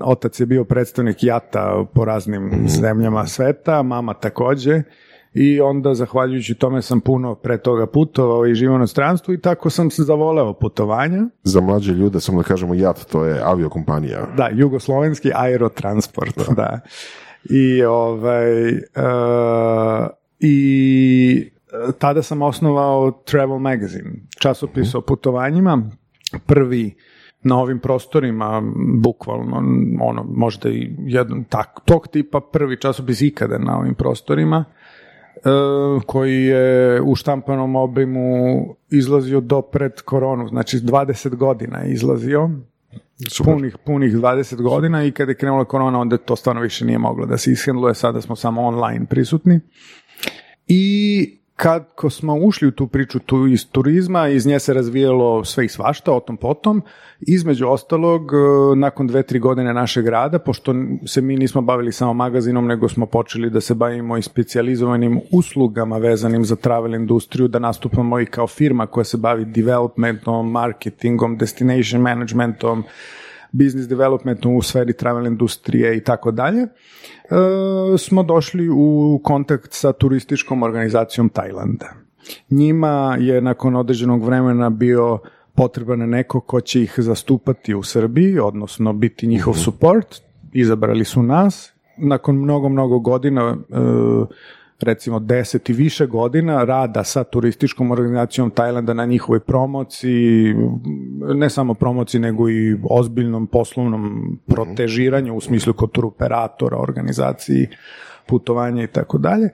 otac 0.00 0.40
je 0.40 0.46
bio 0.46 0.64
predstavnik 0.64 1.22
jata 1.22 1.84
po 1.94 2.04
raznim 2.04 2.64
zemljama 2.68 3.26
sveta, 3.26 3.82
mama 3.82 4.14
takođe 4.14 4.82
i 5.34 5.60
onda 5.60 5.94
zahvaljujući 5.94 6.54
tome 6.54 6.82
sam 6.82 7.00
puno 7.00 7.34
pre 7.34 7.58
toga 7.58 7.86
putovao 7.86 8.46
i 8.46 8.54
živio 8.54 8.72
u 8.72 8.76
inostranstvu 8.76 9.34
i 9.34 9.40
tako 9.40 9.70
sam 9.70 9.90
se 9.90 10.02
zavoleo 10.02 10.52
putovanja. 10.52 11.22
Za 11.42 11.60
mlađe 11.60 11.92
ljude, 11.92 12.20
samo 12.20 12.42
da 12.42 12.48
kažemo 12.48 12.74
JAT, 12.74 13.06
to 13.12 13.24
je 13.24 13.40
aviokompanija. 13.44 14.26
Da, 14.36 14.48
jugoslovenski 14.52 15.30
aerotransport, 15.34 16.38
da. 16.56 16.80
I 17.50 17.82
ovaj 17.82 18.68
e, 18.68 18.82
i 20.40 21.50
e, 21.88 21.92
tada 21.98 22.22
sam 22.22 22.42
osnovao 22.42 23.10
Travel 23.24 23.58
Magazine, 23.58 24.10
časopis 24.38 24.94
o 24.94 25.00
putovanjima, 25.00 25.90
prvi 26.46 26.94
na 27.44 27.58
ovim 27.58 27.78
prostorima, 27.78 28.62
bukvalno, 28.76 29.56
ono, 30.00 30.24
možda 30.28 30.68
i 30.68 30.96
jedan 30.98 31.44
tak, 31.44 31.80
tog 31.84 32.08
tipa 32.08 32.40
prvi 32.40 32.80
časopis 32.80 33.20
ikada 33.20 33.58
na 33.58 33.78
ovim 33.78 33.94
prostorima, 33.94 34.64
e, 35.36 35.40
koji 36.06 36.44
je 36.44 37.00
u 37.02 37.14
štampanom 37.14 37.76
obimu 37.76 38.66
izlazio 38.90 39.40
do 39.40 39.62
pred 39.62 40.00
koronu, 40.00 40.48
znači 40.48 40.78
20 40.78 41.34
godina 41.34 41.78
je 41.78 41.92
izlazio, 41.92 42.50
punih, 43.44 43.76
punih 43.86 44.14
20 44.14 44.62
godina 44.62 45.04
i 45.04 45.10
kada 45.10 45.30
je 45.30 45.36
krenula 45.36 45.64
korona 45.64 46.00
onda 46.00 46.16
to 46.16 46.36
stvarno 46.36 46.62
više 46.62 46.84
nije 46.84 46.98
moglo 46.98 47.26
da 47.26 47.38
se 47.38 47.52
ishendluje, 47.52 47.94
sada 47.94 48.20
smo 48.20 48.36
samo 48.36 48.62
online 48.62 49.06
prisutni. 49.06 49.60
I 50.66 51.43
kad 51.56 51.84
ko 51.94 52.10
smo 52.10 52.34
ušli 52.36 52.68
u 52.68 52.70
tu 52.70 52.86
priču 52.86 53.18
tu 53.18 53.46
iz 53.46 53.70
turizma, 53.70 54.28
iz 54.28 54.46
nje 54.46 54.58
se 54.58 54.74
razvijalo 54.74 55.44
sve 55.44 55.64
i 55.64 55.68
svašta, 55.68 56.12
o 56.12 56.20
tom 56.20 56.36
potom, 56.36 56.82
između 57.20 57.68
ostalog, 57.68 58.30
e, 58.32 58.76
nakon 58.76 59.06
dve, 59.06 59.22
tri 59.22 59.38
godine 59.38 59.74
našeg 59.74 60.08
rada, 60.08 60.38
pošto 60.38 60.74
se 61.06 61.20
mi 61.20 61.36
nismo 61.36 61.62
bavili 61.62 61.92
samo 61.92 62.12
magazinom, 62.12 62.66
nego 62.66 62.88
smo 62.88 63.06
počeli 63.06 63.50
da 63.50 63.60
se 63.60 63.74
bavimo 63.74 64.16
i 64.16 64.22
specijalizovanim 64.22 65.20
uslugama 65.32 65.98
vezanim 65.98 66.44
za 66.44 66.56
travel 66.56 66.94
industriju, 66.94 67.48
da 67.48 67.58
nastupamo 67.58 68.20
i 68.20 68.26
kao 68.26 68.46
firma 68.46 68.86
koja 68.86 69.04
se 69.04 69.16
bavi 69.16 69.44
developmentom, 69.44 70.50
marketingom, 70.50 71.36
destination 71.38 72.02
managementom, 72.02 72.84
business 73.54 73.88
developmentom 73.88 74.56
u 74.56 74.62
sferi 74.62 74.92
travel 74.92 75.26
industrije 75.26 75.96
i 75.96 76.00
tako 76.00 76.30
dalje, 76.30 76.62
e, 76.62 76.68
smo 77.98 78.22
došli 78.22 78.68
u 78.68 79.20
kontakt 79.24 79.72
sa 79.72 79.92
turističkom 79.92 80.62
organizacijom 80.62 81.28
Tajlanda. 81.28 81.92
Njima 82.50 83.16
je 83.20 83.40
nakon 83.40 83.76
određenog 83.76 84.24
vremena 84.24 84.70
bio 84.70 85.18
potreban 85.54 85.98
neko 85.98 86.40
ko 86.40 86.60
će 86.60 86.82
ih 86.82 86.94
zastupati 86.96 87.74
u 87.74 87.82
Srbiji, 87.82 88.38
odnosno 88.38 88.92
biti 88.92 89.26
njihov 89.26 89.54
support. 89.54 90.22
Izabrali 90.52 91.04
su 91.04 91.22
nas. 91.22 91.72
Nakon 91.96 92.36
mnogo, 92.36 92.68
mnogo 92.68 92.98
godina 92.98 93.56
e, 93.70 93.76
recimo 94.80 95.18
deset 95.18 95.70
i 95.70 95.72
više 95.72 96.06
godina 96.06 96.64
rada 96.64 97.04
sa 97.04 97.24
turističkom 97.24 97.90
organizacijom 97.90 98.50
Tajlanda 98.50 98.94
na 98.94 99.04
njihovoj 99.04 99.40
promociji, 99.40 100.54
ne 101.34 101.50
samo 101.50 101.74
promociji 101.74 102.20
nego 102.20 102.50
i 102.50 102.76
ozbiljnom 102.90 103.46
poslovnom 103.46 104.38
protežiranju 104.46 105.36
u 105.36 105.40
smislu 105.40 105.72
kod 105.72 105.92
tur 105.92 106.06
operatora, 106.06 106.78
organizaciji 106.78 107.68
putovanja 108.26 108.82
i 108.82 108.86
tako 108.86 109.18
dalje. 109.18 109.44
E, 109.44 109.50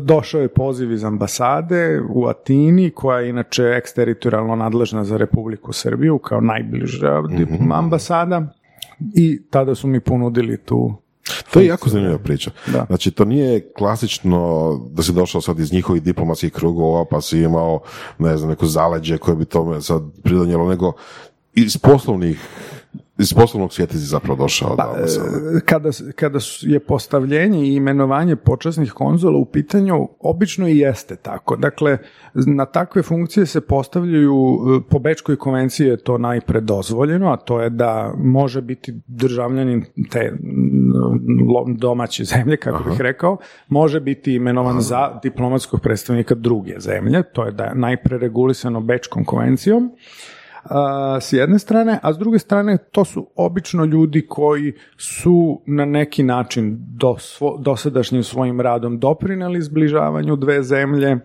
Došao 0.00 0.40
je 0.40 0.48
poziv 0.48 0.92
iz 0.92 1.04
ambasade 1.04 2.00
u 2.14 2.26
Atini, 2.26 2.90
koja 2.90 3.20
je 3.20 3.30
inače 3.30 3.62
eksteritorijalno 3.62 4.56
nadležna 4.56 5.04
za 5.04 5.16
Republiku 5.16 5.72
Srbiju 5.72 6.18
kao 6.18 6.40
najbliža 6.40 7.22
ambasada 7.72 8.52
i 9.14 9.42
tada 9.50 9.74
su 9.74 9.88
mi 9.88 10.00
ponudili 10.00 10.56
tu 10.56 10.94
To 11.50 11.60
je 11.60 11.66
jako 11.66 11.88
zanimljiva 11.88 12.18
priča. 12.18 12.50
Da. 12.66 12.84
Znači, 12.86 13.10
to 13.10 13.24
nije 13.24 13.72
klasično 13.72 14.70
da 14.92 15.02
si 15.02 15.12
došao 15.12 15.40
sad 15.40 15.58
iz 15.58 15.72
njihovih 15.72 16.02
diplomatskih 16.02 16.52
krugova 16.52 17.04
pa 17.04 17.20
si 17.20 17.38
imao, 17.38 17.80
ne 18.18 18.36
znam, 18.36 18.50
neko 18.50 18.66
zaleđe 18.66 19.18
koje 19.18 19.36
bi 19.36 19.44
tome 19.44 19.80
sad 19.80 20.02
pridonijelo, 20.22 20.68
nego 20.68 20.92
iz 21.54 21.76
poslovnih 21.76 22.40
iz 23.20 23.34
poslovnog 23.34 23.72
svijeta 23.72 23.92
si 23.92 23.98
zapravo 23.98 24.42
došao. 24.42 24.76
Pa, 24.76 24.94
da, 25.00 25.06
sad. 25.06 25.24
e, 25.56 25.60
kada, 25.64 25.90
kada 26.14 26.38
je 26.60 26.80
postavljenje 26.80 27.64
i 27.64 27.74
imenovanje 27.74 28.36
počasnih 28.36 28.92
konzula 28.92 29.38
u 29.38 29.44
pitanju, 29.44 30.08
obično 30.20 30.68
i 30.68 30.78
jeste 30.78 31.16
tako. 31.16 31.56
Dakle, 31.56 31.98
na 32.34 32.66
takve 32.66 33.02
funkcije 33.02 33.46
se 33.46 33.60
postavljaju, 33.60 34.34
e, 34.76 34.88
po 34.90 34.98
Bečkoj 34.98 35.36
konvenciji 35.36 35.86
je 35.86 35.96
to 35.96 36.18
najpre 36.18 36.60
dozvoljeno, 36.60 37.32
a 37.32 37.36
to 37.36 37.60
je 37.60 37.70
da 37.70 38.12
može 38.16 38.62
biti 38.62 39.00
državljanin 39.06 39.84
te 40.10 40.32
domaće 41.76 42.24
zemlje, 42.24 42.56
kako 42.56 42.90
bih 42.90 43.00
rekao, 43.00 43.36
može 43.68 44.00
biti 44.00 44.34
imenovan 44.34 44.80
za 44.80 45.18
diplomatskog 45.22 45.80
predstavnika 45.80 46.34
druge 46.34 46.74
zemlje, 46.78 47.22
to 47.32 47.44
je 47.44 47.52
da 47.52 47.64
je 47.64 47.74
najpre 47.74 48.18
regulisano 48.18 48.80
Bečkom 48.80 49.24
konvencijom, 49.24 49.90
a, 50.62 51.18
s 51.20 51.32
jedne 51.32 51.58
strane, 51.58 51.98
a 52.02 52.12
s 52.12 52.18
druge 52.18 52.38
strane 52.38 52.78
to 52.92 53.04
su 53.04 53.26
obično 53.36 53.84
ljudi 53.84 54.26
koji 54.28 54.72
su 54.96 55.62
na 55.66 55.84
neki 55.84 56.22
način 56.22 56.76
do 56.80 57.16
svo, 57.18 57.58
dosadašnjim 57.58 58.22
svojim 58.22 58.60
radom 58.60 58.98
doprineli 58.98 59.62
zbližavanju 59.62 60.36
dve 60.36 60.62
zemlje 60.62 61.18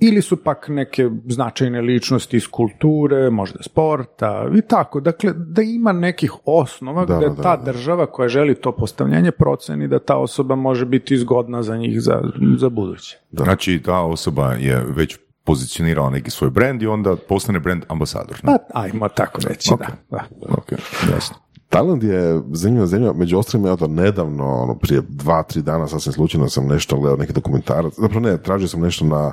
ili 0.00 0.22
su 0.22 0.36
pak 0.36 0.68
neke 0.68 1.10
značajne 1.28 1.80
ličnosti 1.80 2.36
iz 2.36 2.48
kulture, 2.48 3.30
možda 3.30 3.62
sporta 3.62 4.48
i 4.58 4.62
tako. 4.62 5.00
Dakle, 5.00 5.32
da 5.36 5.62
ima 5.62 5.92
nekih 5.92 6.32
osnova 6.44 7.04
Da, 7.04 7.16
gde 7.16 7.28
da, 7.28 7.42
ta 7.42 7.56
da. 7.56 7.72
država 7.72 8.06
koja 8.06 8.28
želi 8.28 8.54
to 8.54 8.72
postavljanje 8.72 9.30
proceni 9.30 9.88
da 9.88 9.98
ta 9.98 10.16
osoba 10.16 10.54
može 10.54 10.86
biti 10.86 11.16
zgodna 11.16 11.62
za 11.62 11.76
njih 11.76 12.00
za, 12.00 12.22
za 12.58 12.68
buduće. 12.68 13.18
Znači, 13.32 13.82
ta 13.84 14.00
osoba 14.00 14.52
je 14.52 14.84
već 14.96 15.18
pozicionirala 15.44 16.10
neki 16.10 16.30
svoj 16.30 16.50
brand 16.50 16.82
i 16.82 16.86
onda 16.86 17.16
postane 17.28 17.60
brand 17.60 17.84
ambasador. 17.88 18.40
ne? 18.42 18.56
Pa, 18.72 18.80
ajmo 18.80 19.08
tako 19.08 19.40
reći, 19.48 19.70
da. 19.78 19.86
da. 20.10 20.24
Ok, 20.48 20.72
jasno. 21.14 21.36
Tajland 21.74 22.02
je 22.02 22.40
zanimljiva 22.52 22.86
zemlja, 22.86 23.12
među 23.12 23.38
ostalim, 23.38 23.66
evo 23.66 23.76
to 23.76 23.86
nedavno, 23.86 24.62
ono, 24.62 24.74
prije 24.74 25.02
dva, 25.08 25.42
tri 25.42 25.62
dana, 25.62 25.88
sasvim 25.88 26.12
slučajno 26.12 26.48
sam 26.48 26.66
nešto 26.66 26.96
gledao, 26.96 27.16
neki 27.16 27.32
dokumentarac, 27.32 27.94
zapravo 27.96 28.20
ne, 28.20 28.42
tražio 28.42 28.68
sam 28.68 28.80
nešto 28.80 29.04
na, 29.04 29.32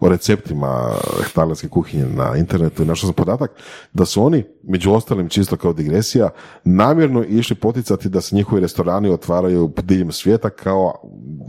o 0.00 0.08
receptima 0.08 0.90
tajlandske 1.34 1.68
kuhinje 1.68 2.06
na 2.06 2.36
internetu 2.36 2.82
i 2.82 2.86
našao 2.86 3.06
sam 3.06 3.14
podatak 3.14 3.50
da 3.92 4.04
su 4.04 4.24
oni, 4.24 4.44
među 4.62 4.92
ostalim, 4.92 5.28
čisto 5.28 5.56
kao 5.56 5.72
digresija, 5.72 6.30
namjerno 6.64 7.24
išli 7.24 7.56
poticati 7.56 8.08
da 8.08 8.20
se 8.20 8.36
njihovi 8.36 8.60
restorani 8.60 9.10
otvaraju 9.10 9.72
diljem 9.82 10.12
svijeta 10.12 10.50
kao 10.50 10.94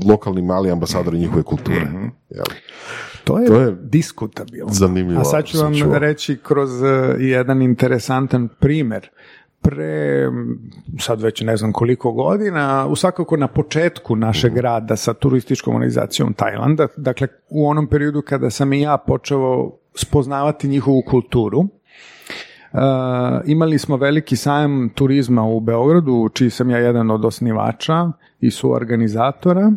lokalni 0.05 0.41
mali 0.41 0.71
ambasadori 0.71 1.19
njihove 1.19 1.43
kulture. 1.43 1.87
Jel? 2.29 2.45
To 3.23 3.39
je, 3.39 3.45
To 3.47 3.55
je 3.55 3.75
diskutabilno. 3.81 4.71
zanimljivo 4.71 5.21
A 5.21 5.25
sad 5.25 5.45
ću 5.45 5.57
vam 5.57 5.75
čuo. 5.75 5.99
reći 5.99 6.37
kroz 6.37 6.83
eh, 6.83 6.87
jedan 7.19 7.61
interesantan 7.61 8.47
primjer. 8.49 9.09
Pre, 9.61 10.29
sad 10.99 11.21
već 11.21 11.41
ne 11.41 11.57
znam 11.57 11.71
koliko 11.73 12.11
godina, 12.11 12.87
u 12.87 12.95
svakako 12.95 13.37
na 13.37 13.47
početku 13.47 14.15
našeg 14.15 14.51
Mhm. 14.51 14.59
rada 14.59 14.95
sa 14.95 15.13
turističkom 15.13 15.75
organizacijom 15.75 16.33
Tajlanda, 16.33 16.87
dakle 16.97 17.27
u 17.49 17.67
onom 17.67 17.87
periodu 17.87 18.21
kada 18.21 18.49
sam 18.49 18.73
i 18.73 18.81
ja 18.81 18.97
počeo 18.97 19.71
spoznavati 19.95 20.67
njihovu 20.67 21.01
kulturu, 21.01 21.67
Uh, 22.73 22.79
imali 23.45 23.79
smo 23.79 23.97
veliki 23.97 24.35
sajam 24.35 24.89
turizma 24.89 25.43
u 25.43 25.59
Beogradu, 25.59 26.29
čiji 26.33 26.49
sam 26.49 26.69
ja 26.69 26.77
jedan 26.77 27.11
od 27.11 27.25
osnivača 27.25 28.11
i 28.39 28.51
suorganizatora. 28.51 29.71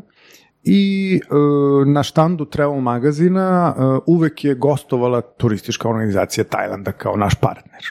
I 0.68 1.20
uh, 1.30 1.86
na 1.86 2.02
štandu 2.02 2.44
Travel 2.44 2.80
magazina 2.80 3.74
uh, 3.76 3.98
uvek 4.06 4.44
je 4.44 4.54
gostovala 4.54 5.20
turistička 5.20 5.88
organizacija 5.88 6.44
Tajlanda 6.44 6.92
kao 6.92 7.16
naš 7.16 7.34
partner. 7.34 7.82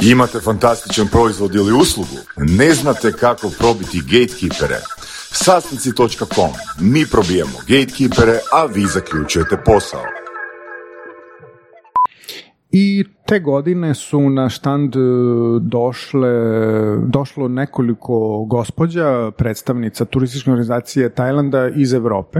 Imate 0.00 0.40
fantastičan 0.40 1.08
proizvod 1.08 1.54
ili 1.54 1.72
uslugu? 1.72 2.16
Ne 2.36 2.74
znate 2.74 3.12
kako 3.12 3.50
probiti 3.58 4.00
gatekeepere? 4.00 4.80
Sastanci.com. 5.32 6.50
Mi 6.80 7.06
probijemo 7.06 7.58
gatekeepere, 7.68 8.38
a 8.52 8.64
vi 8.64 8.86
zaključujete 8.86 9.56
posao. 9.64 10.23
I 12.76 13.04
te 13.26 13.40
godine 13.40 13.94
su 13.94 14.30
na 14.30 14.48
štand 14.48 14.96
e, 14.96 15.00
došle, 15.60 16.30
došlo 17.06 17.48
nekoliko 17.48 18.44
gospođa, 18.44 19.30
predstavnica 19.30 20.04
turističke 20.04 20.50
organizacije 20.50 21.08
Tajlanda 21.08 21.68
iz 21.68 21.92
Europe. 21.92 22.38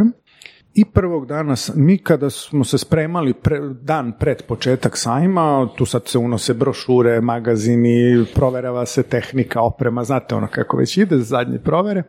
I 0.74 0.84
prvog 0.84 1.26
dana, 1.26 1.54
mi 1.74 1.98
kada 1.98 2.30
smo 2.30 2.64
se 2.64 2.78
spremali 2.78 3.34
pre, 3.34 3.60
dan 3.82 4.12
pred 4.18 4.42
početak 4.48 4.96
sajma, 4.96 5.68
tu 5.76 5.86
sad 5.86 6.02
se 6.06 6.18
unose 6.18 6.54
brošure, 6.54 7.20
magazini, 7.20 8.26
proverava 8.34 8.86
se 8.86 9.02
tehnika, 9.02 9.60
oprema, 9.60 10.04
znate 10.04 10.34
ono 10.34 10.48
kako 10.50 10.76
već 10.76 10.96
ide, 10.96 11.18
zadnje 11.18 11.58
provere, 11.58 12.02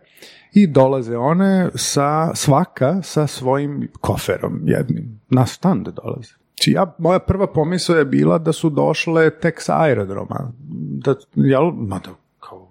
i 0.53 0.67
dolaze 0.67 1.17
one 1.17 1.69
sa, 1.75 2.35
svaka 2.35 3.01
sa 3.01 3.27
svojim 3.27 3.87
koferom 4.01 4.61
jednim, 4.63 5.21
na 5.29 5.45
štand 5.45 5.87
dolaze. 5.87 6.44
Znači 6.55 6.71
ja, 6.71 6.95
moja 6.97 7.19
prva 7.19 7.47
pomisao 7.47 7.95
je 7.95 8.05
bila 8.05 8.37
da 8.37 8.51
su 8.53 8.69
došle 8.69 9.29
tek 9.29 9.61
sa 9.61 9.81
aerodroma. 9.81 10.51
Da, 11.03 11.15
jel, 11.35 11.71
mada, 11.71 12.09
kao, 12.39 12.67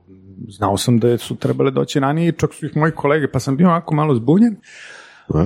znao 0.49 0.77
sam 0.77 0.99
da 0.99 1.19
su 1.19 1.37
trebale 1.37 1.71
doći 1.71 2.01
ranije, 2.01 2.33
čak 2.33 2.53
su 2.55 2.67
ih 2.67 2.77
moji 2.77 2.93
kolege, 2.93 3.31
pa 3.33 3.41
sam 3.41 3.57
bio 3.57 3.69
onako 3.69 3.95
malo 3.95 4.15
zbunjen. 4.15 4.57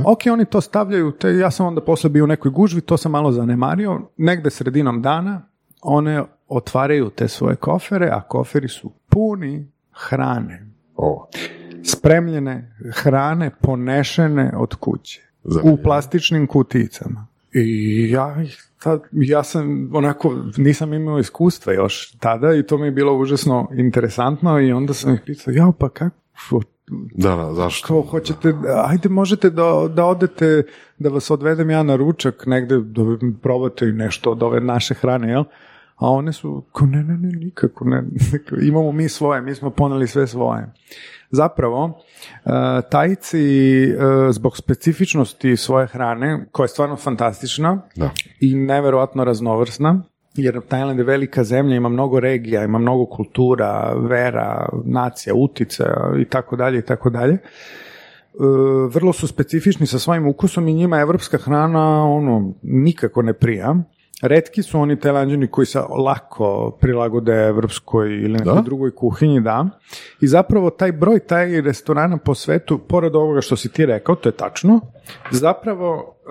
Ok, 0.05 0.19
oni 0.33 0.45
to 0.45 0.61
stavljaju, 0.61 1.13
te 1.13 1.29
ja 1.29 1.51
sam 1.51 1.67
onda 1.67 1.81
posle 1.81 2.11
bio 2.11 2.25
u 2.25 2.27
nekoj 2.27 2.51
gužvi, 2.51 2.81
to 2.81 2.97
sam 2.97 3.13
malo 3.13 3.33
zanemario. 3.33 4.01
Negde 4.17 4.51
sredinom 4.51 5.03
dana 5.03 5.43
one 5.83 6.25
otvaraju 6.49 7.11
te 7.11 7.29
svoje 7.29 7.57
kofere, 7.57 8.09
a 8.13 8.21
koferi 8.23 8.69
su 8.69 8.93
puni 9.09 9.73
hrane. 9.93 10.67
O, 10.97 11.29
Spremljene 11.85 12.75
hrane 12.95 13.51
ponešene 13.61 14.53
od 14.57 14.75
kuće. 14.75 15.21
U 15.45 15.51
Zanimljivo. 15.53 15.83
plastičnim 15.83 16.47
kuticama. 16.47 17.27
I 17.61 18.11
ja, 18.11 18.37
tad, 18.83 19.03
ja 19.13 19.43
sam 19.43 19.91
onako, 19.95 20.37
nisam 20.57 20.93
imao 20.93 21.19
iskustva 21.19 21.73
još 21.73 22.13
tada 22.13 22.55
i 22.55 22.63
to 22.63 22.79
mi 22.79 22.87
je 22.87 22.91
bilo 22.91 23.17
užasno 23.17 23.69
interesantno 23.77 24.61
i 24.61 24.73
onda 24.73 24.95
sam 24.95 25.15
ih 25.15 25.21
pitao, 25.27 25.53
ja 25.53 25.73
pa 25.79 25.89
kako, 25.89 26.61
da, 27.15 27.37
da, 27.37 27.55
zašto? 27.55 27.87
kao 27.87 28.03
hoćete, 28.03 28.55
ajde 28.85 29.09
možete 29.09 29.51
da, 29.51 29.89
da 29.95 30.05
odete, 30.05 30.63
da 30.99 31.09
vas 31.09 31.31
odvedem 31.31 31.71
ja 31.71 31.83
na 31.83 31.97
ručak 31.97 32.47
negde, 32.47 32.79
da 32.79 33.03
probate 33.43 33.89
i 33.89 33.93
nešto 33.93 34.31
od 34.31 34.43
ove 34.43 34.61
naše 34.61 34.95
hrane, 34.95 35.31
jel? 35.31 35.45
A 35.99 36.11
one 36.11 36.33
su, 36.33 36.65
kao 36.73 36.87
ne, 36.87 37.03
ne, 37.03 37.17
ne, 37.17 37.29
nikako, 37.29 37.85
ne, 37.85 38.03
imamo 38.69 38.93
mi 38.93 39.09
svoje, 39.09 39.43
mi 39.43 39.55
smo 39.55 39.71
poneli 39.71 40.07
sve 40.07 40.27
svoje. 40.27 40.67
Zapravo, 41.31 41.99
e, 42.45 42.51
tajci 42.91 43.39
e, 43.85 43.97
zbog 44.31 44.57
specifičnosti 44.57 45.57
svoje 45.57 45.87
hrane, 45.87 46.47
koja 46.53 46.65
je 46.65 46.69
stvarno 46.69 46.97
fantastična 46.97 47.83
Da. 47.97 48.11
i 48.41 48.55
neverovatno 48.55 49.25
raznovrsna, 49.25 50.03
jer 50.35 50.61
Tajland 50.69 50.99
je 50.99 51.05
velika 51.05 51.45
zemlja, 51.45 51.77
ima 51.77 51.89
mnogo 51.89 52.21
regija, 52.21 52.65
ima 52.65 52.79
mnogo 52.79 53.07
kultura, 53.07 53.95
vera, 53.95 54.69
nacija, 54.85 55.35
utica 55.35 55.85
i 56.21 56.25
tako 56.25 56.57
dalje 56.57 56.79
i 56.79 56.83
tako 56.83 57.11
dalje. 57.11 57.35
E, 57.35 57.41
vrlo 58.91 59.13
su 59.13 59.27
specifični 59.27 59.87
sa 59.87 59.99
svojim 59.99 60.29
ukusom 60.29 60.69
i 60.69 60.75
njima 60.75 61.01
evropska 61.01 61.39
hrana 61.39 62.05
ono 62.05 62.53
nikako 62.63 63.23
ne 63.23 63.33
prija 63.33 63.77
Redki 64.23 64.63
su 64.63 64.81
oni 64.81 64.97
tajlanđani 64.97 65.47
koji 65.47 65.67
se 65.67 65.81
lako 65.81 66.71
prilagode 66.73 67.33
evropskoj 67.35 68.09
ili 68.11 68.29
nekoj 68.29 68.55
Da? 68.55 68.61
drugoj 68.61 68.91
kuhinji, 68.93 69.41
da. 69.41 69.67
I 70.21 70.27
zapravo 70.27 70.71
taj 70.71 70.93
broj, 70.93 71.19
taj 71.21 71.61
restorana 71.61 72.17
po 72.19 72.35
svetu, 72.35 72.79
pored 72.79 73.15
ovoga 73.15 73.41
što 73.41 73.57
si 73.57 73.69
ti 73.69 73.87
rekao, 73.87 74.15
to 74.15 74.29
je 74.29 74.33
tačno, 74.33 74.81
zapravo 75.33 75.95
e, 76.19 76.31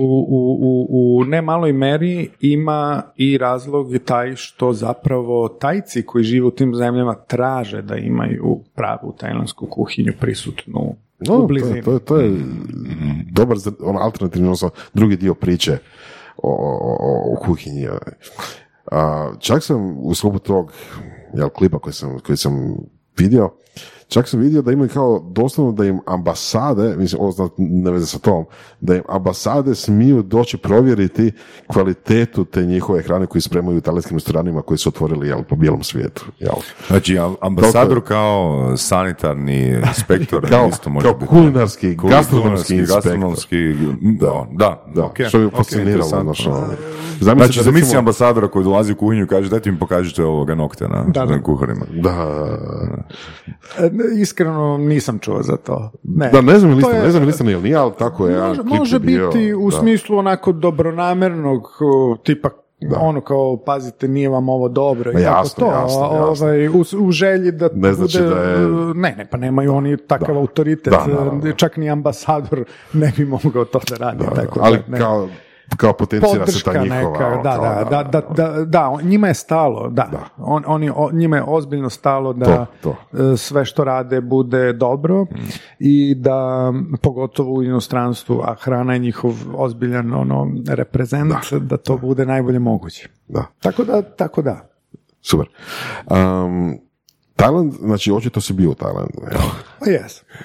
u, 0.00 0.26
u, 0.28 0.58
u, 0.60 0.86
u 1.18 1.24
ne 1.24 1.42
maloj 1.42 1.72
meri 1.72 2.30
ima 2.40 3.02
i 3.16 3.38
razlog 3.38 3.86
taj 3.98 4.34
što 4.34 4.72
zapravo 4.72 5.48
tajci 5.50 6.02
koji 6.02 6.24
žive 6.24 6.46
u 6.46 6.50
tim 6.50 6.74
zemljama 6.74 7.14
traže 7.16 7.82
da 7.82 7.96
imaju 7.96 8.60
pravu 8.74 9.14
tajlansku 9.14 9.66
kuhinju 9.66 10.12
prisutnu 10.20 10.94
No, 11.20 11.24
u 11.24 11.36
to, 11.36 11.42
je- 11.42 11.46
blizini. 11.46 11.82
to, 11.82 11.92
je- 11.92 11.98
to 11.98 12.16
je 12.16 12.30
dobar 13.26 13.56
zr- 13.56 13.74
ono, 13.80 13.98
alternativni, 13.98 14.46
odnosno 14.46 14.70
drugi 14.94 15.16
dio 15.16 15.34
priče 15.34 15.78
o, 16.42 16.50
o, 16.50 17.32
o- 17.32 17.36
kuhinji. 17.46 17.88
A, 18.92 19.30
čak 19.40 19.64
sam 19.64 19.98
u 19.98 20.14
sklopu 20.14 20.38
tog 20.38 20.72
jel, 21.34 21.48
klipa 21.48 21.78
koji 21.78 21.92
sam, 21.94 22.18
koji 22.26 22.36
sam 22.36 22.76
vidio, 23.18 23.50
čak 24.08 24.28
sam 24.28 24.40
vidio 24.40 24.62
da 24.62 24.72
imaju 24.72 24.88
kao 24.88 25.24
doslovno 25.26 25.72
da 25.72 25.84
im 25.84 26.00
ambasade, 26.06 26.94
mislim, 26.96 27.22
ovo 27.22 27.50
ne 27.58 27.90
veze 27.90 28.06
sa 28.06 28.18
tom, 28.18 28.44
da 28.80 28.96
im 28.96 29.02
ambasade 29.08 29.74
smiju 29.74 30.22
doći 30.22 30.56
provjeriti 30.58 31.32
kvalitetu 31.66 32.44
te 32.44 32.62
njihove 32.62 33.02
hrane 33.02 33.26
koju 33.26 33.42
spremaju 33.42 33.78
u 33.78 33.80
talijanskim 33.80 34.16
restoranima 34.16 34.62
koji 34.62 34.78
su 34.78 34.88
otvorili 34.88 35.28
jel, 35.28 35.42
po 35.42 35.56
bijelom 35.56 35.82
svijetu. 35.82 36.24
Jel. 36.38 36.54
Znači, 36.86 37.18
am- 37.18 37.34
ambasador 37.40 38.00
kao 38.02 38.74
sanitarni 38.76 39.68
inspektor 39.88 40.48
Kao, 40.50 40.68
isto 40.68 40.90
može 40.90 41.04
kao 41.04 41.14
biti. 41.14 41.26
kulinarski, 41.26 41.86
Kul- 41.88 42.10
gastronomski 42.10 42.74
inspektor. 42.74 42.96
gastronomski, 42.96 43.74
da, 44.00 44.46
da, 44.52 44.84
Da, 44.94 45.04
ok, 45.04 45.16
što 45.28 45.38
bi 45.38 45.50
fasciniralo. 45.50 46.04
znaš, 46.04 46.46
ono. 46.46 46.66
Znači, 47.20 47.52
zamisli 47.54 47.80
recimo- 47.80 47.98
ambasadora 47.98 48.48
koji 48.48 48.64
dolazi 48.64 48.92
u 48.92 48.96
kuhinju 48.96 49.24
i 49.24 49.28
kaže 49.28 49.50
dajte 49.50 49.70
mi 49.72 49.78
pokažite 49.78 50.24
ovoga 50.24 50.54
nokte 50.54 50.88
na, 50.88 51.04
Da, 51.04 51.26
da. 51.26 51.36
na 51.36 51.42
kuharima. 51.42 51.86
Da, 51.92 52.46
E, 53.78 53.90
Iskreno 54.12 54.78
nisam 54.78 55.18
čuo 55.18 55.42
za 55.42 55.56
to. 55.56 55.90
Ne. 56.04 56.30
da, 56.30 56.40
ne 56.40 56.58
znam 56.58 56.70
ili 56.72 56.82
ne 56.94 57.10
znam 57.10 57.22
ili 57.22 57.32
ili 57.42 57.62
nije, 57.62 57.76
ali 57.76 57.92
tako 57.98 58.26
je. 58.26 58.38
Može, 58.38 58.62
klip 58.62 58.72
može 58.72 58.96
je 58.96 59.00
bio, 59.00 59.26
biti 59.26 59.54
u 59.54 59.70
da. 59.70 59.76
smislu 59.76 60.18
onako 60.18 60.52
dobronamernog 60.52 61.68
tipa 62.16 62.48
ono 62.92 63.20
kao 63.20 63.56
pazite 63.56 64.08
nije 64.08 64.28
vam 64.28 64.48
ovo 64.48 64.68
dobro 64.68 65.10
i 65.10 65.14
Ma 65.14 65.20
tako 65.20 65.38
jasno, 65.38 65.66
to, 65.66 65.72
jasno, 65.72 66.00
jasno. 66.28 66.44
ovaj, 66.44 66.68
u, 66.68 66.84
u 66.98 67.12
želji 67.12 67.52
da 67.52 67.68
Ne 67.74 67.92
znači 67.92 68.18
bude, 68.18 68.30
da 68.30 68.40
je- 68.42 68.58
ne, 68.94 69.14
ne, 69.18 69.26
pa 69.26 69.36
nemaju 69.36 69.74
oni 69.74 69.96
takav 69.98 70.34
Da. 70.34 70.40
autoritet, 70.40 70.92
Da, 71.42 71.52
čak 71.52 71.76
ni 71.76 71.90
ambasador 71.90 72.64
ne 72.92 73.12
bi 73.16 73.24
mogao 73.24 73.64
to 73.64 73.80
da 73.90 73.96
radi. 73.96 74.24
tako 74.36 74.60
ali 74.62 74.76
da, 74.78 74.82
ne. 74.88 74.98
kao, 74.98 75.28
kao 75.76 75.92
potencira 75.92 76.46
se 76.46 76.64
ta 76.64 76.82
njihova. 76.82 77.10
neka, 77.12 77.26
ono, 77.26 77.42
da, 77.42 77.56
kao, 77.56 77.84
da, 77.84 78.02
da, 78.02 78.20
da, 78.20 78.20
da, 78.34 78.64
da, 78.64 78.98
njima 79.02 79.28
je 79.28 79.34
stalo, 79.34 79.88
da, 79.88 80.10
On, 80.36 80.62
oni, 80.66 80.90
njima 81.12 81.36
je 81.36 81.44
ozbiljno 81.46 81.90
stalo 81.90 82.32
da 82.32 82.66
To, 82.82 82.96
e, 83.12 83.36
sve 83.36 83.64
što 83.64 83.84
rade 83.84 84.20
bude 84.20 84.72
dobro 84.72 85.26
i 85.78 86.14
da 86.14 86.72
pogotovo 87.02 87.52
u 87.52 87.62
inostranstvu, 87.62 88.40
a 88.44 88.54
hrana 88.54 88.92
je 88.92 88.98
njihov 88.98 89.34
ozbiljan 89.54 90.14
ono, 90.14 90.52
reprezent, 90.68 91.32
da, 91.60 91.76
to 91.76 91.98
bude 91.98 92.26
najbolje 92.26 92.58
moguće. 92.58 93.08
Da, 93.28 93.44
Tako 93.60 93.84
da, 93.84 94.02
tako 94.02 94.42
da. 94.42 94.68
super. 95.20 95.48
Um, 96.10 96.87
Tajland, 97.38 97.72
znači 97.72 98.12
očito 98.12 98.40
si 98.40 98.52
bio 98.52 98.70
u 98.70 98.74
Tajlandu. 98.74 99.20
jel? 99.30 99.40
Pa 99.80 99.90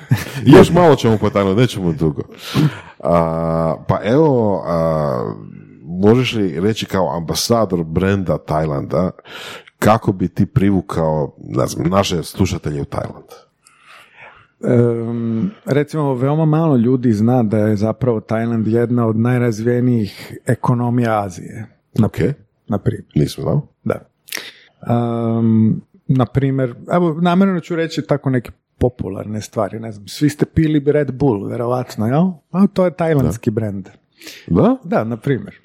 još 0.58 0.72
malo 0.72 0.96
ćemo 0.96 1.18
po 1.18 1.30
Tajlandu, 1.30 1.62
nećemo 1.62 1.92
dugo. 1.92 2.22
A, 3.00 3.76
pa 3.88 4.00
evo, 4.04 4.64
a, 4.68 5.34
možeš 5.84 6.34
li 6.34 6.60
reći 6.60 6.86
kao 6.86 7.18
ambasador 7.18 7.84
brenda 7.84 8.38
Tajlanda, 8.38 9.12
kako 9.80 10.12
bi 10.12 10.28
ti 10.28 10.46
privukao 10.46 11.36
ne 11.48 11.68
znam, 11.68 11.90
naše 11.90 12.24
slušatelje 12.24 12.82
u 12.82 12.86
Tajland? 12.86 13.26
Em, 14.64 15.52
recimo, 15.66 16.14
veoma 16.14 16.46
malo 16.46 16.76
ljudi 16.76 17.14
zna 17.14 17.44
da 17.44 17.58
je 17.58 17.76
zapravo 17.76 18.20
Tajland 18.20 18.68
jedna 18.68 19.08
od 19.08 19.18
najrazvijenijih 19.20 20.38
ekonomija 20.46 21.24
Azije. 21.24 21.68
Ok, 22.06 22.18
Na 22.68 22.78
primjer. 22.78 23.04
nisam 23.16 23.42
znao. 23.44 23.68
Da. 23.84 24.00
Um, 25.38 25.82
na 26.08 26.26
primjer, 26.26 26.76
evo, 26.92 27.18
namjerno 27.22 27.60
ću 27.60 27.76
reći 27.76 28.02
tako 28.02 28.30
neke 28.30 28.52
popularne 28.78 29.42
stvari, 29.42 29.80
ne 29.80 29.92
znam, 29.92 30.08
svi 30.08 30.30
ste 30.30 30.46
pili 30.46 30.84
Red 30.92 31.12
Bull, 31.12 31.48
verovatno, 31.48 32.08
jel? 32.08 32.32
A 32.52 32.68
to 32.68 32.86
je 32.86 32.96
tajlandski 32.96 33.52
brend. 33.52 33.90
Da? 34.48 34.78
Da, 34.84 35.04
na 35.04 35.18
primjer. 35.18 35.56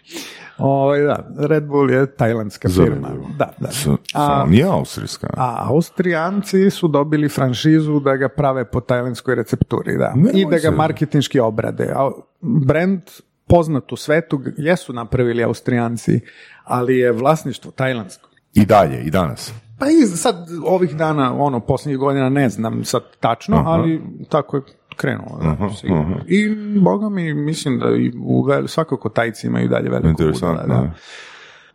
Ovaj, 0.58 1.00
da, 1.00 1.28
Red 1.38 1.66
Bull 1.66 1.90
je 1.90 2.06
tajlandska 2.16 2.68
firma. 2.68 3.08
Da, 3.38 3.52
da. 3.58 3.68
A- 4.14 4.46
nije 4.48 4.64
austrijska. 4.64 5.28
A 5.36 5.66
Austrijanci 5.68 6.70
su 6.70 6.88
dobili 6.88 7.28
franšizu 7.28 8.00
da 8.00 8.16
ga 8.16 8.28
prave 8.28 8.64
po 8.64 8.80
tajlandskoj 8.80 9.34
recepturi, 9.34 9.98
da. 9.98 10.12
Nemoj 10.16 10.40
I 10.40 10.46
da 10.50 10.58
ga 10.58 10.70
marketinški 10.70 11.40
obrade. 11.40 11.92
A 11.96 12.10
brand 12.40 13.02
poznat 13.46 13.92
u 13.92 13.96
svetu 13.96 14.42
jesu 14.56 14.92
napravili 14.92 15.44
Austrijanci, 15.44 16.20
ali 16.64 16.96
je 16.96 17.12
vlasništvo 17.12 17.70
tajlandsko. 17.70 18.28
I 18.54 18.66
dalje, 18.66 19.02
i 19.02 19.10
danas. 19.10 19.52
Pa 19.78 19.86
i 19.86 20.06
sad 20.06 20.48
ovih 20.64 20.96
dana, 20.96 21.34
ono, 21.38 21.60
posljednjih 21.60 21.98
godina 21.98 22.28
ne 22.28 22.48
znam 22.48 22.84
sad 22.84 23.02
tačno, 23.20 23.62
ali 23.66 24.02
tako 24.28 24.56
je 24.56 24.62
krenulo. 24.96 25.40
da, 25.42 25.74
sigurno. 25.74 26.20
I 26.26 26.54
boga 26.80 27.08
mi, 27.08 27.34
mislim 27.34 27.78
da 27.78 27.88
i 27.96 28.12
u 28.22 28.42
vel, 28.42 28.66
svakako 28.66 29.08
tajci 29.08 29.46
imaju 29.46 29.68
dalje 29.68 29.90
veliko 29.90 30.08
Interesantno, 30.08 30.66
da. 30.66 30.74
da. 30.74 30.90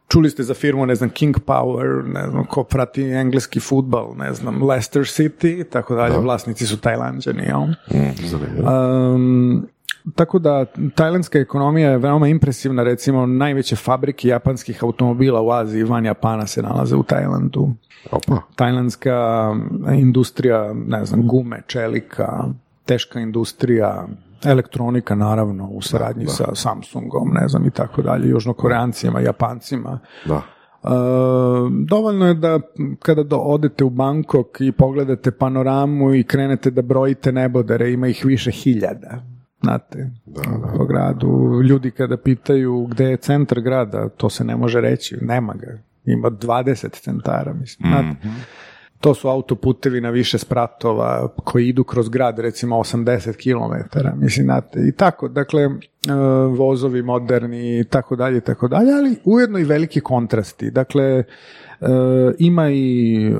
Čuli 0.08 0.30
ste 0.30 0.44
za 0.44 0.54
firmu, 0.54 0.86
ne 0.86 0.96
znam, 0.96 1.10
King 1.10 1.36
Power, 1.46 2.04
ne 2.14 2.30
znam, 2.30 2.46
ko 2.46 2.64
prati 2.64 3.04
engleski 3.04 3.60
futbal, 3.60 4.14
ne 4.18 4.34
znam, 4.34 4.64
Leicester 4.64 5.02
City 5.02 5.70
tako 5.70 5.96
dalje, 5.96 6.18
vlasnici 6.18 6.68
su 6.68 6.78
tajlanđani, 6.78 7.44
jel? 7.44 7.62
Um, 9.14 9.68
tako 10.16 10.40
da, 10.40 10.66
tajlandska 10.96 11.40
ekonomija 11.40 11.90
je 11.90 11.98
veoma 11.98 12.28
impresivna, 12.28 12.84
recimo 12.84 13.26
najveće 13.26 13.76
fabrike 13.76 14.28
japanskih 14.28 14.84
automobila 14.84 15.42
u 15.42 15.52
Aziji 15.52 15.84
van 15.84 16.06
Japana 16.06 16.48
se 16.48 16.62
nalaze 16.62 16.96
u 16.96 17.04
Tajlandu. 17.04 17.70
Opa. 18.12 18.42
Tajlandska 18.56 19.50
industrija, 19.94 20.74
ne 20.74 21.06
znam, 21.06 21.28
gume, 21.28 21.62
čelika, 21.68 22.44
teška 22.86 23.20
industrija, 23.20 24.08
elektronika 24.46 25.16
naravno 25.16 25.68
u 25.68 25.82
saradnji 25.82 26.28
sa 26.28 26.56
Samsungom, 26.56 27.30
ne 27.34 27.48
znam 27.48 27.66
i 27.66 27.72
tako 27.72 28.02
dalje, 28.02 28.30
južnokoreancima, 28.30 29.20
japancima. 29.20 30.00
Da. 30.26 30.36
E, 30.36 30.90
dovoljno 31.86 32.28
je 32.28 32.34
da 32.34 32.60
kada 33.00 33.24
do, 33.24 33.38
odete 33.38 33.84
u 33.84 33.90
Bangkok 33.90 34.48
i 34.60 34.72
pogledate 34.72 35.32
panoramu 35.32 36.14
i 36.14 36.24
krenete 36.24 36.72
da 36.72 36.82
brojite 36.82 37.32
nebodere, 37.32 37.92
ima 37.92 38.08
ih 38.08 38.26
više 38.26 38.52
hiljada. 38.52 39.33
Znate, 39.64 40.10
po 40.78 40.86
gradu. 40.86 41.62
Ljudi 41.64 41.92
kada 41.92 42.18
pitaju 42.18 42.88
gde 42.92 43.06
je 43.06 43.18
centar 43.18 43.62
grada, 43.62 44.10
to 44.10 44.30
se 44.30 44.44
ne 44.44 44.56
može 44.56 44.82
reći, 44.82 45.18
nema 45.22 45.54
ga. 45.54 45.78
Ima 46.06 46.30
20 46.30 46.90
centara, 46.92 47.54
mislim. 47.54 47.92
Znate, 47.92 48.28
to 49.04 49.14
su 49.14 49.28
autoputevi 49.28 50.02
na 50.02 50.10
više 50.10 50.38
spratova 50.38 51.28
koji 51.36 51.68
idu 51.68 51.84
kroz 51.84 52.10
grad, 52.10 52.40
recimo 52.40 52.76
80 52.76 53.34
km, 53.36 54.00
mislim, 54.16 54.46
znate, 54.46 54.80
i 54.88 54.92
tako, 54.92 55.28
dakle, 55.28 55.64
e, 55.64 55.70
vozovi 56.58 57.02
moderni 57.02 57.80
i 57.80 57.84
tako 57.84 58.16
dalje, 58.16 58.42
tako 58.42 58.68
dalje, 58.68 58.92
ali 58.94 59.16
ujedno 59.24 59.60
i 59.60 59.64
veliki 59.64 60.02
kontrasti, 60.02 60.72
dakle, 60.72 61.04
e, 61.04 61.24
ima 62.40 62.70
i 62.70 63.16
e, 63.28 63.34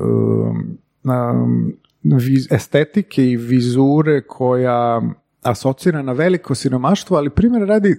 estetike 2.50 3.26
i 3.30 3.36
vizure 3.36 4.22
koja 4.26 5.02
asocira 5.44 6.02
na 6.02 6.12
veliko 6.12 6.54
siromaštvo, 6.54 7.16
ali 7.16 7.30
primjer 7.30 7.68
radi 7.68 7.90
e, 7.90 7.96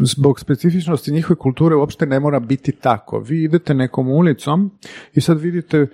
zbog 0.00 0.40
specifičnosti 0.40 1.12
njihove 1.12 1.38
kulture 1.38 1.74
uopšte 1.76 2.06
ne 2.06 2.20
mora 2.20 2.40
biti 2.40 2.72
tako. 2.72 3.18
Vi 3.18 3.42
idete 3.44 3.74
nekom 3.74 4.08
ulicom 4.08 4.70
i 5.14 5.20
sad 5.20 5.40
vidite 5.40 5.86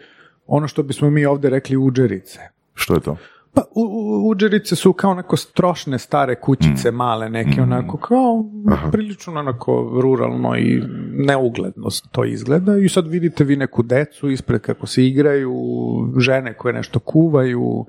ono 0.46 0.68
što 0.68 0.82
bismo 0.82 1.10
mi 1.10 1.26
ovdje 1.26 1.50
rekli 1.50 1.76
uđerice. 1.76 2.38
Što 2.74 2.94
je 2.94 3.00
to? 3.00 3.16
Pa 3.54 3.62
u, 3.74 3.80
u- 3.80 4.28
uđerice 4.28 4.76
su 4.76 4.92
kao 4.92 5.10
onako 5.10 5.36
strošne 5.36 5.98
stare 5.98 6.34
kućice 6.34 6.90
male 6.90 7.30
neke 7.30 7.62
onako 7.62 7.96
kao 7.96 8.44
prilično 8.92 9.32
onako 9.32 10.00
ruralno 10.02 10.56
i 10.56 10.82
neugledno 11.12 11.88
to 12.12 12.24
izgleda 12.24 12.78
i 12.78 12.88
sad 12.88 13.06
vidite 13.06 13.44
vi 13.44 13.56
neku 13.56 13.82
decu 13.82 14.30
ispred 14.30 14.60
kako 14.60 14.86
se 14.86 15.06
igraju, 15.06 15.52
žene 16.18 16.54
koje 16.54 16.74
nešto 16.74 16.98
kuvaju 16.98 17.86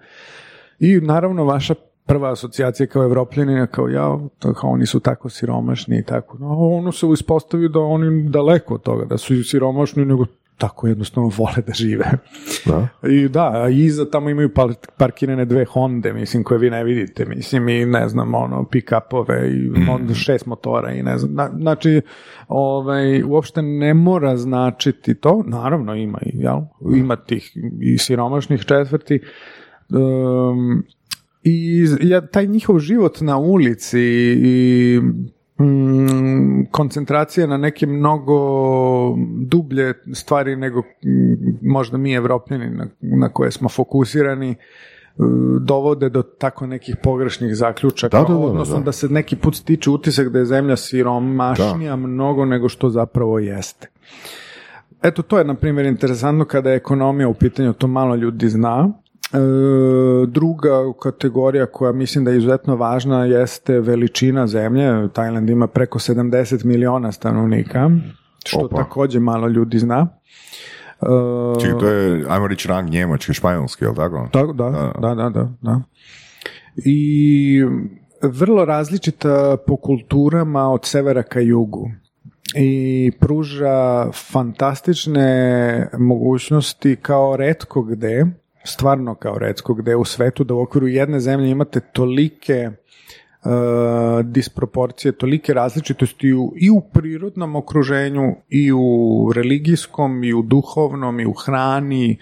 i 0.80 0.96
naravno 1.02 1.44
vaša 1.44 1.74
prva 2.10 2.32
asocijacija 2.32 2.88
kao 2.88 3.04
evropljanina 3.04 3.68
kao 3.68 3.88
ja, 3.88 4.18
to 4.40 4.54
kao 4.54 4.70
oni 4.70 4.86
su 4.86 5.00
tako 5.00 5.30
siromašni 5.30 5.98
i 6.00 6.04
tako. 6.04 6.38
No, 6.38 6.48
ono 6.58 6.92
se 6.92 7.06
uspostavi 7.06 7.70
da 7.70 7.80
oni 7.80 8.30
daleko 8.30 8.74
od 8.74 8.82
toga, 8.82 9.06
da 9.06 9.18
su 9.18 9.44
siromašni, 9.44 10.06
nego 10.06 10.26
tako 10.58 10.88
jednostavno 10.88 11.32
vole 11.38 11.62
da 11.68 11.74
žive. 11.74 12.06
Da. 12.66 12.88
I 13.10 13.28
da, 13.28 13.52
a 13.64 13.70
iza 13.70 14.10
tamo 14.12 14.30
imaju 14.30 14.54
par, 14.54 14.74
parkirane 14.98 15.46
dve 15.46 15.66
Honde, 15.66 16.14
mislim, 16.14 16.44
koje 16.44 16.58
vi 16.58 16.70
ne 16.70 16.84
vidite, 16.84 17.26
mislim, 17.26 17.70
i 17.70 17.86
ne 17.86 18.10
znam, 18.10 18.36
ono, 18.36 18.64
pick-upove 18.64 19.48
i 19.48 19.90
onda 19.90 20.14
šest 20.14 20.46
motora 20.46 20.92
i 20.92 21.04
ne 21.04 21.18
znam, 21.18 21.34
na- 21.34 21.52
znači, 21.62 22.02
ovaj, 22.48 23.24
uopšte 23.24 23.62
ne 23.62 23.94
mora 23.94 24.38
značiti 24.38 25.16
to, 25.16 25.44
naravno 25.48 25.96
ima 25.96 26.20
jel, 26.24 26.60
ima 26.96 27.16
tih 27.16 27.58
i 27.82 27.98
siromašnih 27.98 28.66
četvrti, 28.66 29.20
um, 29.90 30.84
i 31.44 31.86
ja, 32.02 32.22
taj 32.22 32.48
njihov 32.48 32.80
život 32.80 33.22
na 33.22 33.38
ulici 33.38 34.00
i 34.44 35.00
mm, 35.60 36.66
koncentracija 36.72 37.48
na 37.48 37.58
neke 37.58 37.88
mnogo 37.88 38.36
dublje 39.46 39.94
stvari 40.14 40.56
nego 40.56 40.80
mm, 40.80 41.58
možda 41.62 41.98
mi 41.98 42.14
evropljani 42.14 42.70
na, 42.70 42.88
na 43.02 43.30
koje 43.30 43.52
smo 43.52 43.70
fokusirani 43.70 44.50
uh, 44.50 44.56
dovode 45.62 46.10
do 46.10 46.22
tako 46.22 46.68
nekih 46.68 46.96
pogrešnih 47.04 47.56
zaključaka, 47.56 48.18
Da, 48.18 48.24
da, 48.24 48.34
da, 48.34 48.40
odnosno 48.40 48.78
da. 48.78 48.84
da 48.84 48.92
se 48.92 49.10
neki 49.10 49.36
put 49.36 49.56
stiče 49.56 49.90
utisak 49.90 50.30
da 50.30 50.40
je 50.40 50.46
zemlja 50.46 50.76
siromašnija 50.76 51.96
mnogo 51.96 52.46
nego 52.46 52.70
što 52.70 52.90
zapravo 52.90 53.40
jeste. 53.40 53.88
Eto, 55.04 55.22
to 55.22 55.38
je, 55.38 55.44
na 55.44 55.56
primjer, 55.56 55.86
interesantno 55.86 56.46
kada 56.46 56.70
je 56.70 56.76
ekonomija 56.76 57.28
u 57.28 57.34
pitanju, 57.34 57.74
to 57.74 57.88
malo 57.88 58.16
ljudi 58.16 58.50
zna. 58.50 58.92
E, 59.34 59.38
druga 60.28 60.94
kategorija 61.02 61.66
koja 61.66 61.92
mislim 61.92 62.26
da 62.26 62.32
je 62.32 62.38
izuzetno 62.38 62.76
važna 62.76 63.26
jeste 63.26 63.80
veličina 63.80 64.48
zemlje. 64.48 65.10
Tajland 65.14 65.50
ima 65.50 65.68
preko 65.68 66.00
70 66.00 66.66
miliona 66.66 67.12
stanovnika, 67.12 67.90
što 68.46 68.60
Opa. 68.60 68.78
također 68.78 69.22
malo 69.22 69.48
ljudi 69.48 69.80
zna. 69.80 70.08
E, 71.02 71.62
Čekaj, 71.62 71.80
to 71.80 71.88
je, 71.88 72.26
ajmo 72.30 72.48
reći, 72.48 72.68
rang 72.68 72.90
njemački, 72.90 73.34
španjolski, 73.34 73.86
jel 73.86 73.96
tako? 73.96 74.30
tako, 74.32 74.54
da, 74.54 74.94
da, 75.00 75.16
da, 75.16 75.30
da, 75.30 75.50
da. 75.62 75.82
I 76.76 77.64
vrlo 78.22 78.66
različita 78.66 79.58
po 79.68 79.76
kulturama 79.76 80.72
od 80.72 80.86
severa 80.86 81.24
ka 81.24 81.40
jugu 81.40 81.92
i 82.56 83.12
pruža 83.20 84.12
fantastične 84.12 85.90
mogućnosti 86.00 86.96
kao 86.96 87.36
retko 87.38 87.82
gde, 87.82 88.26
stvarno 88.70 89.16
kao 89.16 89.38
retko 89.38 89.74
gde 89.74 89.96
u 89.96 90.06
svetu, 90.06 90.44
da 90.44 90.54
u 90.54 90.62
okviru 90.62 90.88
jedne 90.88 91.20
zemlje 91.20 91.50
imate 91.50 91.80
tolike 91.80 92.70
uh, 92.70 93.52
disproporcije, 94.24 95.12
tolike 95.12 95.54
različitosti 95.54 96.34
u, 96.34 96.54
i 96.56 96.70
u 96.70 96.82
prirodnom 96.82 97.56
okruženju, 97.56 98.36
i 98.50 98.72
u 98.72 99.32
religijskom, 99.36 100.24
i 100.24 100.34
u 100.34 100.42
duhovnom, 100.42 101.20
i 101.20 101.26
u 101.26 101.34
hrani, 101.34 102.10
i 102.10 102.18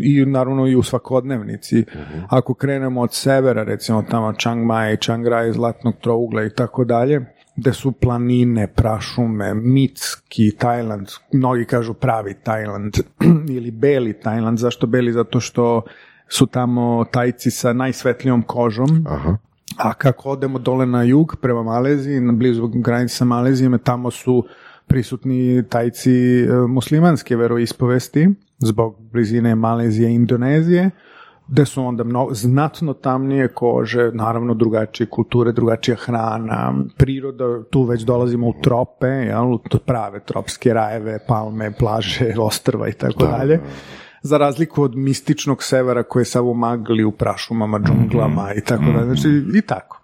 i 0.00 0.26
naravno 0.26 0.66
i 0.66 0.76
u 0.76 0.82
svakodnevnici. 0.82 1.84
Ako 2.28 2.54
krenemo 2.54 3.00
od 3.00 3.14
severa, 3.14 3.62
recimo 3.64 4.02
tamo 4.10 4.32
Chiang 4.32 4.66
Mai, 4.66 4.96
Chiang 4.96 5.26
Rai, 5.26 5.52
Zlatnog 5.52 5.94
trougla 6.00 6.44
i 6.44 6.50
tako 6.50 6.84
dalje, 6.84 7.33
gde 7.56 7.72
su 7.72 7.92
planine, 7.92 8.66
prašume, 8.66 9.54
mitski 9.54 10.56
Tajland, 10.58 11.08
mnogi 11.32 11.64
kažu 11.64 11.94
pravi 11.94 12.34
Tajland 12.42 12.94
ili 13.56 13.70
beli 13.70 14.12
Tajland, 14.20 14.58
zašto 14.58 14.86
beli? 14.86 15.12
Zato 15.12 15.40
što 15.40 15.82
su 16.28 16.46
tamo 16.46 17.04
tajci 17.12 17.50
sa 17.50 17.72
najsvetlijom 17.72 18.42
kožom, 18.42 19.06
Aha. 19.08 19.36
a 19.76 19.94
kako 19.94 20.30
odemo 20.30 20.58
dole 20.58 20.86
na 20.86 21.02
jug 21.02 21.36
prema 21.42 21.62
Maleziji, 21.62 22.20
na 22.20 22.32
blizu 22.32 22.68
granice 22.68 23.14
sa 23.14 23.24
Malezijom, 23.24 23.78
tamo 23.78 24.10
su 24.10 24.44
prisutni 24.86 25.64
tajci 25.68 26.40
e, 26.40 26.48
muslimanske 26.68 27.36
veroispovesti 27.36 28.28
zbog 28.58 28.96
blizine 29.12 29.54
Malezije 29.54 30.10
i 30.10 30.14
Indonezije, 30.14 30.90
gde 31.48 31.64
su 31.64 31.84
onda 31.84 32.04
mnogo, 32.04 32.34
znatno 32.34 32.92
tamnije 32.92 33.48
kože, 33.48 34.10
naravno 34.12 34.54
drugačije 34.54 35.06
kulture, 35.06 35.52
drugačija 35.52 35.96
hrana, 35.96 36.74
priroda, 36.96 37.64
tu 37.70 37.82
već 37.82 38.02
dolazimo 38.02 38.48
u 38.48 38.54
trope, 38.62 39.06
jel, 39.06 39.58
prave 39.86 40.20
tropske 40.24 40.74
rajeve, 40.74 41.18
palme, 41.28 41.72
plaže, 41.78 42.34
ostrva 42.48 42.88
i 42.88 42.92
tako 42.92 43.26
dalje. 43.26 43.60
Za 44.22 44.38
razliku 44.38 44.82
od 44.82 44.96
mističnog 44.96 45.62
severa 45.62 46.02
koji 46.02 46.20
je 46.20 46.24
samo 46.24 46.54
magli, 46.54 47.04
u 47.04 47.12
prašumama, 47.12 47.78
džunglama 47.78 48.54
i 48.54 48.60
tako 48.60 48.84
dalje. 48.84 49.04
Znači, 49.04 49.28
i 49.54 49.62
tako. 49.62 50.03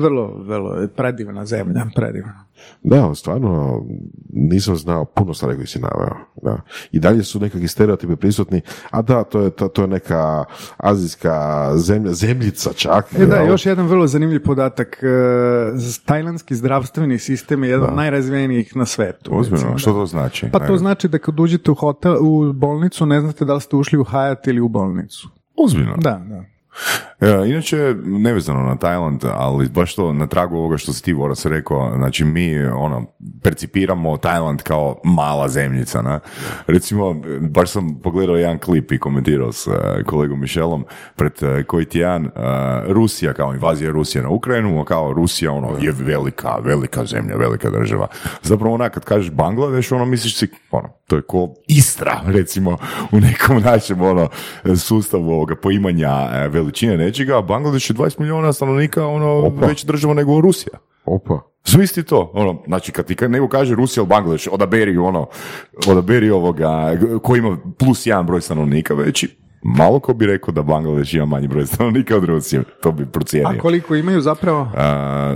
Vrlo, 0.00 0.42
vrlo 0.44 0.74
je 0.74 0.88
predivna 0.88 1.46
zemlja, 1.46 1.86
predivna. 1.94 2.44
Da, 2.82 3.14
stvarno 3.14 3.82
nisam 4.32 4.76
znao 4.76 5.04
puno 5.04 5.34
stvari 5.34 5.56
koje 5.56 5.66
si 5.66 5.78
naveo. 5.78 6.16
Da. 6.42 6.60
I 6.92 6.98
dalje 6.98 7.24
su 7.24 7.40
nekakvi 7.40 7.68
stereotipi 7.68 8.16
prisutni, 8.16 8.60
a 8.90 9.02
da, 9.02 9.24
to 9.24 9.40
je, 9.40 9.50
to, 9.50 9.68
to 9.68 9.82
je 9.82 9.88
neka 9.88 10.44
azijska 10.76 11.70
zemlja, 11.76 12.12
zemljica 12.12 12.72
čak. 12.72 13.06
E 13.18 13.26
da, 13.26 13.42
još 13.42 13.66
jedan 13.66 13.86
vrlo 13.86 14.06
zanimljiv 14.06 14.42
podatak. 14.42 15.02
E, 15.02 15.06
Tajlandski 16.04 16.54
zdravstveni 16.54 17.18
sistem 17.18 17.64
je 17.64 17.70
jedan 17.70 17.90
od 17.90 17.96
najrazvijenijih 17.96 18.76
na 18.76 18.86
svetu. 18.86 19.30
Ozbiljno, 19.34 19.62
recimo, 19.62 19.78
što 19.78 19.92
to 19.92 20.06
znači? 20.06 20.46
Pa 20.52 20.66
to 20.66 20.76
znači 20.76 21.08
da 21.08 21.18
kad 21.18 21.40
uđete 21.40 21.70
u 21.70 21.74
hotel, 21.74 22.16
u 22.20 22.52
bolnicu, 22.52 23.06
ne 23.06 23.20
znate 23.20 23.44
da 23.44 23.54
li 23.54 23.60
ste 23.60 23.76
ušli 23.76 23.98
u 23.98 24.04
Hyatt 24.04 24.48
ili 24.48 24.60
u 24.60 24.68
bolnicu. 24.68 25.28
Ozbiljno. 25.56 25.96
Da, 25.96 26.22
da. 26.28 26.44
E, 27.20 27.48
inače, 27.48 27.94
nevezano 28.04 28.62
na 28.62 28.76
Tajland, 28.76 29.24
ali 29.32 29.68
baš 29.68 29.94
to 29.94 30.12
na 30.12 30.26
tragu 30.26 30.56
ovoga 30.56 30.78
što 30.78 30.92
si 30.92 31.02
ti, 31.02 31.12
Voras, 31.12 31.46
rekao, 31.46 31.92
znači 31.96 32.24
mi 32.24 32.58
ono, 32.64 33.06
percipiramo 33.42 34.16
Tajland 34.16 34.62
kao 34.62 35.00
mala 35.04 35.48
zemljica, 35.48 36.02
na? 36.02 36.20
Recimo, 36.66 37.16
baš 37.40 37.70
sam 37.70 38.00
pogledao 38.02 38.36
jedan 38.36 38.58
klip 38.58 38.92
i 38.92 38.98
komentirao 38.98 39.52
s 39.52 39.66
e, 39.66 40.04
kolegom 40.06 40.40
Mišelom 40.40 40.84
pred 41.16 41.32
e, 41.42 41.62
koji 41.62 41.84
tjedan, 41.84 42.26
e, 42.26 42.30
Rusija 42.86 43.32
kao 43.32 43.54
invazija 43.54 43.90
Rusije 43.90 44.22
na 44.22 44.28
Ukrajinu, 44.28 44.84
kao 44.84 45.12
Rusija 45.12 45.52
ono 45.52 45.76
je 45.80 45.92
velika, 45.92 46.56
velika 46.64 47.04
zemlja, 47.04 47.36
velika 47.36 47.70
država. 47.70 48.06
Zapravo 48.42 48.74
onak 48.74 48.94
kad 48.94 49.04
kažeš 49.04 49.30
Bangladeš, 49.30 49.92
ono 49.92 50.04
misliš 50.04 50.38
si, 50.38 50.48
ono, 50.70 50.88
to 51.06 51.16
je 51.16 51.22
ko 51.22 51.54
Istra, 51.68 52.20
recimo, 52.26 52.78
u 53.12 53.20
nekom 53.20 53.62
našem 53.62 54.02
ono, 54.02 54.28
sustavu 54.76 55.30
ovoga 55.30 55.56
poimanja 55.56 56.46
veličine 56.48 56.96
nečega, 57.10 57.38
a 57.38 57.42
Bangladeš 57.42 57.90
je 57.90 57.94
20 57.96 58.20
milijuna 58.20 58.52
stanovnika, 58.52 59.06
ono, 59.06 59.30
Opa. 59.46 59.66
veća 59.66 59.86
država 59.86 60.14
nego 60.14 60.40
Rusija. 60.40 60.78
Opa. 61.04 61.40
Zamisli 61.66 62.02
to, 62.02 62.30
ono, 62.34 62.62
znači 62.66 62.92
kad 62.92 63.06
ti 63.06 63.14
kad 63.14 63.30
nego 63.30 63.48
kaže 63.48 63.74
Rusija 63.74 64.00
ili 64.02 64.08
Bangladeš, 64.08 64.46
odaberi 64.46 64.96
ono, 64.96 65.26
odaberi 65.86 66.30
ovoga, 66.30 66.96
koji 67.22 67.38
ima 67.38 67.56
plus 67.78 68.06
jedan 68.06 68.26
broj 68.26 68.40
stanovnika 68.40 68.94
veći, 68.94 69.36
malo 69.62 70.00
ko 70.00 70.14
bi 70.14 70.26
rekao 70.26 70.52
da 70.54 70.62
Bangladeš 70.62 71.14
ima 71.14 71.26
manji 71.26 71.48
broj 71.48 71.66
stanovnika 71.66 72.16
od 72.16 72.24
Rusije, 72.24 72.62
to 72.82 72.92
bi 72.92 73.06
procijenio. 73.06 73.48
A 73.48 73.58
koliko 73.58 73.94
imaju 73.94 74.20
zapravo? 74.20 74.68
A, 74.76 74.82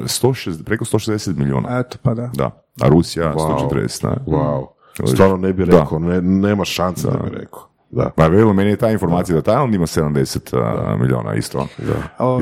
160, 0.04 0.64
preko 0.64 0.84
160 0.84 1.37
milijuna, 1.37 1.78
Eto, 1.80 1.98
pa 2.02 2.14
da. 2.14 2.30
da, 2.34 2.64
a 2.80 2.88
Rusija 2.88 3.32
Wow. 3.34 3.68
140, 3.70 4.02
da. 4.02 4.16
Wow. 4.26 4.66
Stvarno 5.06 5.37
ne 5.37 5.52
bi 5.52 5.66
Da. 5.66 5.80
rekao, 5.80 5.98
ne, 5.98 6.22
nema 6.22 6.64
šanse 6.64 7.06
da 7.10 7.18
bi 7.18 7.30
rekao. 7.38 7.60
Da. 7.94 8.11
Pa 8.16 8.26
velo, 8.26 8.52
meni 8.52 8.70
je 8.70 8.76
ta 8.76 8.90
informacija 8.90 9.37
da 9.37 9.42
Tajland 9.42 9.74
ima 9.74 9.87
70 9.87 10.57
a, 10.57 10.96
milijuna 11.00 11.35
isto. 11.35 11.68
Da. 11.78 12.24
O, 12.24 12.40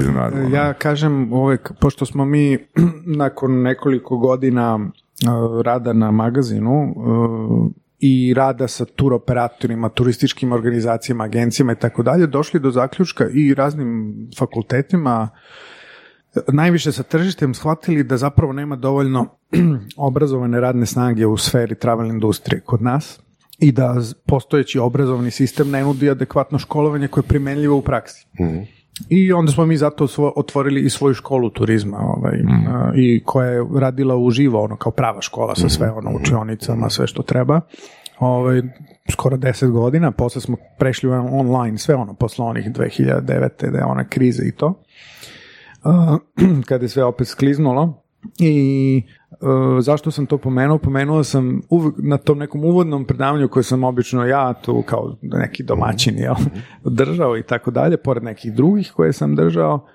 ja 0.53 0.73
kažem, 0.73 1.33
uvek, 1.33 1.73
pošto 1.81 2.07
smo 2.07 2.25
mi 2.25 2.59
nakon 3.23 3.63
nekoliko 3.63 4.17
godina 4.17 4.75
uh, 4.75 5.63
rada 5.63 5.93
na 5.93 6.11
magazinu 6.11 6.95
uh, 6.97 7.71
i 7.99 8.35
rada 8.35 8.69
sa 8.69 8.85
turoperatorima, 8.85 9.89
turističkim 9.89 10.53
organizacijama, 10.53 11.25
agencijama 11.25 11.73
i 11.73 11.77
tako 11.77 12.03
dalje, 12.03 12.27
došli 12.27 12.61
do 12.61 12.71
zaključka 12.71 13.29
i 13.33 13.55
raznim 13.55 14.15
fakultetima 14.39 15.29
najviše 16.53 16.93
sa 16.93 17.03
tržištem 17.03 17.55
shvatili 17.55 18.05
da 18.05 18.17
zapravo 18.17 18.53
nema 18.53 18.77
dovoljno 18.77 19.27
obrazovane 19.97 20.61
radne 20.61 20.87
snage 20.87 21.27
u 21.27 21.37
sferi 21.37 21.75
travel 21.75 22.07
industrije 22.07 22.61
kod 22.61 22.83
nas 22.83 23.21
i 23.59 23.73
da 23.73 23.97
postojeći 24.27 24.79
obrazovni 24.79 25.31
sistem 25.31 25.71
ne 25.71 25.83
nudi 25.83 26.11
adekvatno 26.11 26.59
školovanje 26.59 27.09
koje 27.09 27.23
je 27.23 27.29
primenljivo 27.29 27.77
u 27.77 27.83
praksi. 27.83 28.27
I 29.09 29.33
onda 29.33 29.53
smo 29.53 29.67
mi 29.67 29.77
zato 29.77 30.07
svo- 30.07 30.33
otvorili 30.37 30.81
i 30.81 30.91
svoju 30.91 31.15
školu 31.15 31.51
turizma 31.51 31.99
ovaj, 31.99 32.35
a, 32.69 32.93
i 32.97 33.23
koja 33.25 33.49
je 33.49 33.67
radila 33.81 34.17
uživo, 34.17 34.63
ono 34.63 34.77
kao 34.77 34.93
prava 34.93 35.21
škola 35.23 35.55
sa 35.55 35.69
sve 35.69 35.91
ono 35.91 36.11
učionicama, 36.17 36.91
sve 36.91 37.07
što 37.07 37.23
treba. 37.23 37.61
Ovaj, 38.19 38.63
skoro 39.11 39.37
deset 39.37 39.71
godina, 39.71 40.11
posle 40.11 40.41
smo 40.41 40.57
prešli 40.79 41.09
u 41.09 41.13
online, 41.13 41.79
sve 41.79 41.95
ono, 41.95 42.15
posle 42.15 42.45
onih 42.45 42.67
2009. 42.67 43.71
da 43.71 43.79
je 43.79 43.85
ona 43.85 44.05
kriza 44.09 44.43
i 44.45 44.53
to. 44.53 44.83
Uh, 45.85 46.19
kada 46.69 46.85
je 46.85 46.89
sve 46.89 47.05
opet 47.05 47.29
skliznulo 47.29 48.03
i 48.39 49.03
zašto 49.81 50.11
sam 50.11 50.27
to 50.27 50.39
pomenuo? 50.39 50.79
Pomenuo 50.79 51.25
sam 51.25 51.61
uvek 51.69 51.95
na 51.99 52.19
tom 52.19 52.39
nekom 52.39 52.65
uvodnom 52.65 53.05
predavanju 53.05 53.49
koje 53.49 53.63
sam 53.63 53.85
obično 53.85 54.27
ja 54.27 54.55
tu 54.55 54.83
kao 54.87 55.17
neki 55.23 55.63
domaćin 55.63 56.19
jel, 56.19 56.35
držao 56.85 57.39
i 57.39 57.43
tako 57.43 57.71
dalje, 57.71 57.97
pored 57.97 58.23
nekih 58.23 58.53
drugih 58.53 58.93
koje 58.97 59.13
sam 59.13 59.37
držao, 59.37 59.87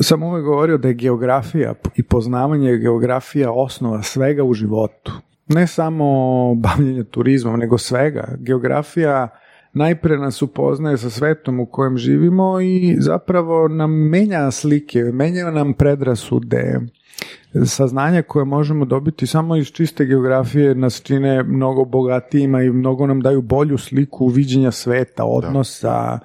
sam 0.00 0.22
uvek 0.22 0.44
govorio 0.44 0.78
da 0.78 0.88
je 0.88 0.94
geografija 0.94 1.74
i 1.96 2.02
poznavanje 2.02 2.76
geografija 2.76 3.52
osnova 3.52 4.02
svega 4.02 4.44
u 4.44 4.54
životu. 4.54 5.12
ne 5.48 5.66
samo 5.66 6.04
bavljenja 6.54 7.04
turizmom, 7.04 7.58
nego 7.58 7.78
svega. 7.78 8.34
Geografija 8.38 9.28
najprije 9.72 10.18
nas 10.18 10.42
upoznaje 10.42 10.96
sa 10.96 11.10
svetom 11.10 11.60
u 11.60 11.66
kojem 11.66 11.98
živimo 11.98 12.60
i 12.60 12.96
zapravo 12.98 13.68
nam 13.68 14.08
menja 14.08 14.50
slike, 14.50 15.02
menja 15.02 15.50
nam 15.50 15.72
predrasude, 15.72 16.80
saznanja 17.66 18.22
koje 18.22 18.44
možemo 18.44 18.84
dobiti 18.84 19.26
samo 19.26 19.56
iz 19.56 19.66
čiste 19.66 20.04
geografije 20.04 20.74
nas 20.74 21.02
čine 21.02 21.42
mnogo 21.42 21.84
bogatijima 21.84 22.62
i 22.62 22.70
mnogo 22.70 23.06
nam 23.06 23.20
daju 23.20 23.42
bolju 23.42 23.78
sliku 23.78 24.28
viđenja 24.28 24.70
sveta, 24.70 25.24
odnosa, 25.24 26.18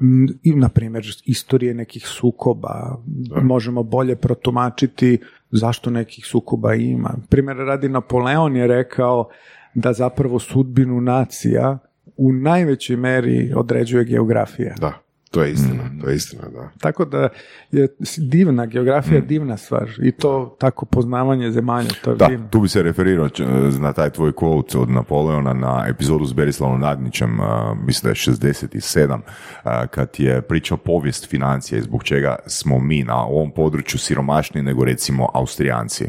m, 0.00 0.26
i 0.42 0.54
na 0.54 0.68
primjer 0.68 1.04
istorije 1.24 1.74
nekih 1.74 2.06
sukoba. 2.06 3.02
Možemo 3.42 3.82
bolje 3.82 4.16
protumačiti 4.16 5.18
zašto 5.50 5.90
nekih 5.90 6.24
sukoba 6.26 6.74
ima. 6.74 7.14
Primjer 7.28 7.56
radi 7.56 7.88
Napoleon 7.88 8.56
je 8.56 8.66
rekao 8.66 9.28
da 9.74 9.92
zapravo 9.92 10.38
sudbinu 10.38 11.00
nacija 11.00 11.78
u 12.16 12.32
najvećoj 12.32 12.96
meri 12.96 13.52
određuje 13.56 14.04
geografija. 14.04 14.74
Da, 14.80 14.92
to 15.30 15.42
je 15.42 15.52
istina, 15.52 15.82
to 16.00 16.08
je 16.08 16.16
istina, 16.16 16.42
da. 16.44 16.70
Tako 16.80 17.04
da 17.04 17.28
je 17.70 17.88
divna, 18.20 18.66
geografija 18.66 19.16
je 19.16 19.22
divna 19.22 19.56
stvar 19.56 19.90
i 19.98 20.12
to 20.12 20.56
tako 20.60 20.86
poznavanje 20.86 21.50
zemalja, 21.50 21.88
to 22.04 22.10
je 22.10 22.16
Da, 22.16 22.26
divno. 22.26 22.48
tu 22.48 22.60
bi 22.60 22.68
se 22.68 22.82
referirao 22.82 23.28
č- 23.28 23.44
na 23.80 23.92
taj 23.92 24.10
tvoj 24.10 24.32
quote 24.32 24.78
od 24.78 24.90
Napoleona 24.90 25.52
na 25.52 25.84
epizodu 25.88 26.24
s 26.24 26.32
Berislavom 26.32 26.80
Nadnićem, 26.80 27.40
a, 27.40 27.74
mislim 27.76 28.02
da 28.02 28.08
je 28.08 28.14
67, 28.14 29.18
a, 29.62 29.86
kad 29.86 30.08
je 30.18 30.42
pričao 30.42 30.76
povijest 30.76 31.28
financija 31.28 31.78
i 31.78 31.82
zbog 31.82 32.04
čega 32.04 32.36
smo 32.46 32.78
mi 32.78 33.02
na 33.02 33.24
ovom 33.24 33.50
području 33.50 33.98
siromašniji 33.98 34.64
nego 34.64 34.84
recimo 34.84 35.28
Austrijanci. 35.34 36.04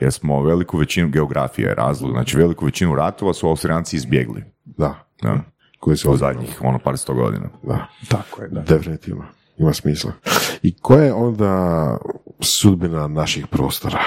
Jer 0.00 0.12
smo 0.12 0.42
veliku 0.42 0.78
većinu, 0.78 1.08
geografije 1.08 1.66
je 1.66 1.74
razlog, 1.74 2.10
znači 2.10 2.36
veliku 2.38 2.64
većinu 2.64 2.94
ratova 2.94 3.34
su 3.34 3.48
Austrijanci 3.48 3.96
izbjegli. 3.96 4.42
Da, 4.64 4.94
Da. 5.22 5.40
Koji 5.84 5.96
se 5.96 6.08
U 6.08 6.16
zadnjih, 6.16 6.58
ono, 6.62 6.78
par 6.78 6.98
sto 6.98 7.14
godina. 7.14 7.48
Da, 7.62 7.86
Tako 8.08 8.42
je, 8.42 8.48
da. 8.48 8.60
definitivno. 8.60 9.24
Ima 9.58 9.72
smisla. 9.72 10.12
I 10.62 10.74
koja 10.78 11.04
je 11.04 11.12
onda 11.12 11.96
sudbina 12.40 13.08
naših 13.08 13.46
prostora? 13.46 13.98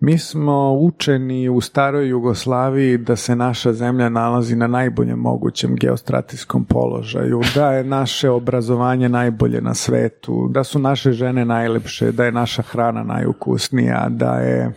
Mi 0.00 0.18
smo 0.18 0.72
učeni 0.72 1.48
u 1.48 1.60
staroj 1.60 2.08
Jugoslaviji 2.08 2.98
da 2.98 3.16
se 3.16 3.36
naša 3.36 3.72
zemlja 3.72 4.08
nalazi 4.08 4.56
na 4.56 4.66
najboljem 4.66 5.18
mogućem 5.18 5.76
geostratijskom 5.76 6.64
položaju, 6.64 7.40
da 7.54 7.72
je 7.72 7.84
naše 7.84 8.30
obrazovanje 8.30 9.08
najbolje 9.08 9.60
na 9.60 9.74
svetu, 9.74 10.48
da 10.50 10.64
su 10.64 10.78
naše 10.78 11.12
žene 11.12 11.44
najlepše, 11.44 12.12
da 12.12 12.24
je 12.24 12.32
naša 12.32 12.62
hrana 12.62 13.02
najukusnija, 13.02 14.06
da 14.10 14.38
je 14.38 14.72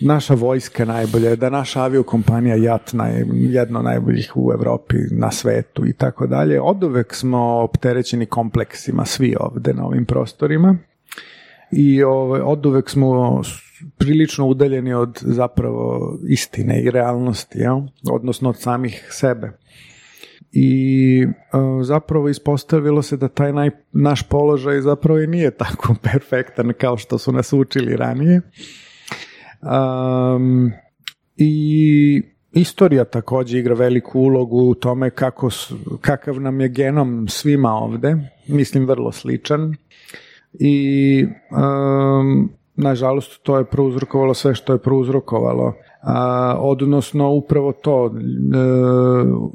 naša 0.00 0.34
vojska 0.34 0.84
najbolja, 0.84 1.36
da 1.36 1.50
naša 1.50 1.82
aviokompanija 1.82 2.56
JAT 2.56 2.92
naj, 2.92 3.24
jedno 3.32 3.82
najboljih 3.82 4.32
u 4.34 4.52
Europi, 4.52 4.96
na 5.10 5.30
svetu 5.30 5.86
i 5.86 5.92
tako 5.92 6.26
dalje. 6.26 6.60
Od 6.60 6.84
uvek 6.84 7.14
smo 7.14 7.38
opterećeni 7.40 8.26
kompleksima 8.26 9.04
svi 9.04 9.34
ovde 9.40 9.74
na 9.74 9.86
ovim 9.86 10.04
prostorima 10.04 10.76
i 11.72 12.02
ovaj, 12.02 12.40
od 12.40 12.66
uvek 12.66 12.90
smo 12.90 13.42
prilično 13.98 14.46
udaljeni 14.46 14.94
od 14.94 15.18
zapravo 15.20 16.18
istine 16.28 16.82
i 16.82 16.90
realnosti, 16.90 17.58
jel? 17.58 17.80
odnosno 18.10 18.48
od 18.48 18.60
samih 18.60 19.08
sebe. 19.10 19.52
I 20.52 21.22
e, 21.22 21.84
zapravo 21.84 22.28
ispostavilo 22.28 23.02
se 23.02 23.16
da 23.16 23.28
taj 23.28 23.52
naj, 23.52 23.70
naš 23.92 24.22
položaj 24.22 24.80
zapravo 24.80 25.20
i 25.20 25.26
nije 25.26 25.50
tako 25.50 25.94
perfektan 26.12 26.72
kao 26.78 26.96
što 26.96 27.18
su 27.18 27.32
nas 27.32 27.52
učili 27.52 27.96
ranije. 27.96 28.40
Um, 29.62 30.72
I 31.36 32.22
istorija 32.52 33.04
također 33.04 33.60
igra 33.60 33.74
veliku 33.74 34.20
ulogu 34.20 34.58
u 34.58 34.74
tome 34.74 35.10
kako, 35.10 35.48
kakav 36.00 36.40
nam 36.40 36.60
je 36.60 36.68
genom 36.68 37.28
svima 37.28 37.74
ovde, 37.74 38.16
mislim 38.48 38.86
vrlo 38.86 39.12
sličan. 39.12 39.74
I 40.52 41.24
um, 41.50 42.50
nažalost 42.76 43.42
to 43.42 43.58
je 43.58 43.64
prouzrokovalo 43.64 44.34
sve 44.34 44.54
što 44.54 44.72
je 44.72 44.78
prouzrokovalo. 44.78 45.74
A, 46.02 46.56
odnosno 46.58 47.30
upravo 47.30 47.72
to 47.72 48.06
e, 48.06 48.10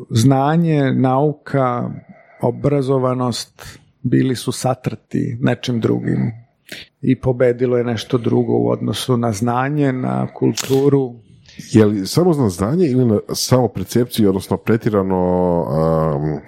znanje, 0.09 0.91
nauka, 0.91 1.91
obrazovanost 2.41 3.79
bili 4.01 4.35
su 4.35 4.51
satrti 4.51 5.37
nečim 5.41 5.79
drugim 5.79 6.44
i 7.01 7.19
pobedilo 7.19 7.77
je 7.77 7.83
nešto 7.83 8.17
drugo 8.17 8.53
u 8.53 8.69
odnosu 8.69 9.17
na 9.17 9.31
znanje, 9.31 9.91
na 9.91 10.27
kulturu. 10.33 11.15
Je 11.71 11.85
li 11.85 12.07
samo 12.07 12.33
na 12.33 12.49
znanje 12.49 12.87
ili 12.87 13.05
na 13.05 13.19
samo 13.33 13.67
percepciju, 13.67 14.29
odnosno 14.29 14.57
pretirano 14.57 15.61
um, 15.61 16.39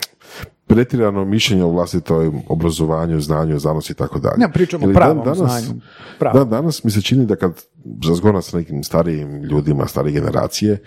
pretirano 0.67 1.25
mišljenje 1.25 1.63
o 1.63 1.69
vlastitom 1.69 2.41
obrazovanju, 2.47 3.21
znanju, 3.21 3.59
znanosti 3.59 3.93
i 3.93 3.95
tako 3.95 4.19
dalje. 4.19 4.41
Ja, 4.41 4.49
pričamo 4.49 4.87
o 4.89 4.93
pravom 4.93 5.25
dan 5.25 5.35
znanju. 5.35 5.81
Pravom. 6.19 6.39
Da, 6.39 6.45
danas 6.45 6.83
mi 6.83 6.91
se 6.91 7.01
čini 7.01 7.25
da 7.25 7.35
kad 7.35 7.63
razgovaram 8.07 8.41
sa 8.41 8.57
nekim 8.57 8.83
starijim 8.83 9.43
ljudima, 9.43 9.87
starije 9.87 10.13
generacije, 10.13 10.77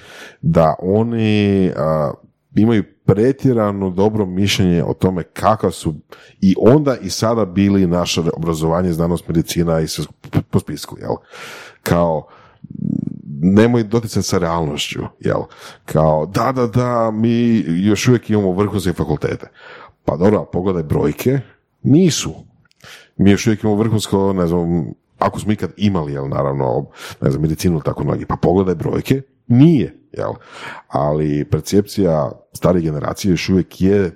da 0.41 0.75
oni 0.83 1.71
a, 1.77 2.13
imaju 2.57 2.85
pretjerano 3.15 3.91
dobro 3.91 4.27
mišljenje 4.27 4.85
o 4.85 4.95
tome 4.95 5.23
kakav 5.23 5.71
su 5.71 5.95
i 6.41 6.55
onda 6.59 6.97
i 6.97 7.11
sada 7.11 7.45
bili 7.45 7.87
naše 7.87 8.21
obrazovanje, 8.37 8.93
znanost, 8.93 9.29
medicina 9.29 9.81
i 9.81 9.89
sve 9.89 10.05
po- 10.51 10.61
spisku, 10.61 10.97
jel? 11.01 11.15
Kao, 11.83 12.27
nemoj 13.41 13.85
doticati 13.85 14.27
sa 14.27 14.39
realnošću, 14.39 15.01
jel? 15.21 15.41
Kao, 15.85 16.27
da, 16.27 16.53
da, 16.53 16.67
da, 16.67 17.11
mi 17.11 17.65
još 17.67 18.09
uvijek 18.09 18.31
imamo 18.31 18.53
vrhunske 18.53 18.93
fakultete. 18.93 19.51
Pa 20.05 20.17
dobro, 20.17 20.45
pogledaj 20.45 20.83
brojke, 20.83 21.41
nisu. 21.83 22.35
Mi 23.17 23.31
još 23.31 23.47
uvijek 23.47 23.63
imamo 23.63 23.79
vrhunsko, 23.79 24.33
ne 24.33 24.47
znam, 24.47 24.93
ako 25.19 25.41
smo 25.41 25.53
ikad 25.53 25.71
imali, 25.77 26.13
jel, 26.13 26.29
naravno, 26.29 26.87
ne 27.21 27.31
znam, 27.31 27.43
medicinu 27.43 27.75
ili 27.75 27.85
tako 27.85 28.05
mnogi, 28.05 28.27
pa 28.27 28.37
pogledaj 28.37 28.75
brojke, 28.75 29.23
nije, 29.47 29.99
jel? 30.13 30.33
Ali 30.89 31.45
percepcija 31.45 32.31
starih 32.53 32.83
generacije 32.83 33.31
još 33.31 33.49
uvijek 33.49 33.81
je 33.81 34.11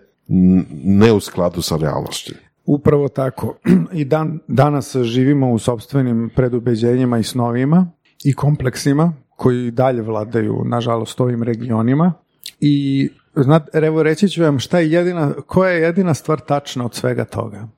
ne 0.85 1.13
u 1.13 1.21
skladu 1.21 1.63
sa 1.63 1.77
realnošću. 1.77 2.35
Upravo 2.67 3.09
tako. 3.09 3.57
I 3.93 4.05
dan, 4.05 4.39
danas 4.49 4.97
živimo 4.97 5.53
u 5.53 5.59
sobstvenim 5.59 6.31
predubeđenjima 6.37 7.19
i 7.19 7.23
snovima 7.23 7.91
i 8.25 8.33
kompleksima 8.33 9.13
koji 9.37 9.71
dalje 9.71 10.03
vladaju, 10.03 10.63
nažalost, 10.65 11.21
ovim 11.21 11.43
regionima. 11.43 12.13
I 12.61 13.09
znate, 13.37 13.79
evo 13.79 14.03
reći 14.03 14.29
ću 14.29 14.43
vam 14.43 14.59
šta 14.59 14.79
je 14.79 14.91
jedina, 14.91 15.33
koja 15.47 15.71
je 15.71 15.83
jedina 15.83 16.15
stvar 16.15 16.41
tačna 16.41 16.85
od 16.85 16.95
svega 16.95 17.25
toga. 17.25 17.69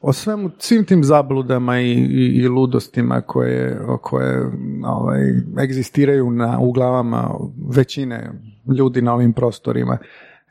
O 0.00 0.12
svemu, 0.12 0.50
svim 0.58 0.84
tim 0.84 1.04
zabludama 1.04 1.80
i, 1.80 1.92
i, 1.92 2.42
i 2.42 2.48
ludostima 2.48 3.20
koje, 3.20 3.80
koje 4.02 4.50
ovaj, 4.84 5.20
egzistiraju 5.62 6.30
na, 6.30 6.58
u 6.60 6.72
glavama 6.72 7.30
većine 7.68 8.30
ljudi 8.78 9.02
na 9.02 9.14
ovim 9.14 9.32
prostorima. 9.32 9.98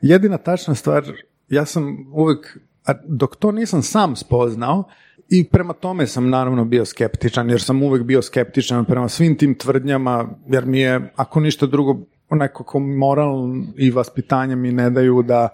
Jedina 0.00 0.38
tačna 0.38 0.74
stvar, 0.74 1.04
ja 1.48 1.64
sam 1.64 2.06
uvek, 2.12 2.58
a 2.86 2.92
dok 3.06 3.36
to 3.36 3.52
nisam 3.52 3.82
sam 3.82 4.16
spoznao, 4.16 4.84
i 5.28 5.44
prema 5.44 5.72
tome 5.72 6.06
sam 6.06 6.30
naravno 6.30 6.64
bio 6.64 6.84
skeptičan, 6.84 7.50
jer 7.50 7.62
sam 7.62 7.82
uvek 7.82 8.02
bio 8.02 8.22
skeptičan 8.22 8.84
prema 8.84 9.08
svim 9.08 9.38
tim 9.38 9.54
tvrdnjama, 9.54 10.28
jer 10.46 10.66
mi 10.66 10.80
je, 10.80 11.12
ako 11.16 11.40
ništa 11.40 11.66
drugo, 11.66 11.96
nekako 12.30 12.78
moral 12.78 13.54
i 13.76 13.90
vaspitanje 13.90 14.56
mi 14.56 14.72
ne 14.72 14.90
daju 14.90 15.22
da 15.22 15.48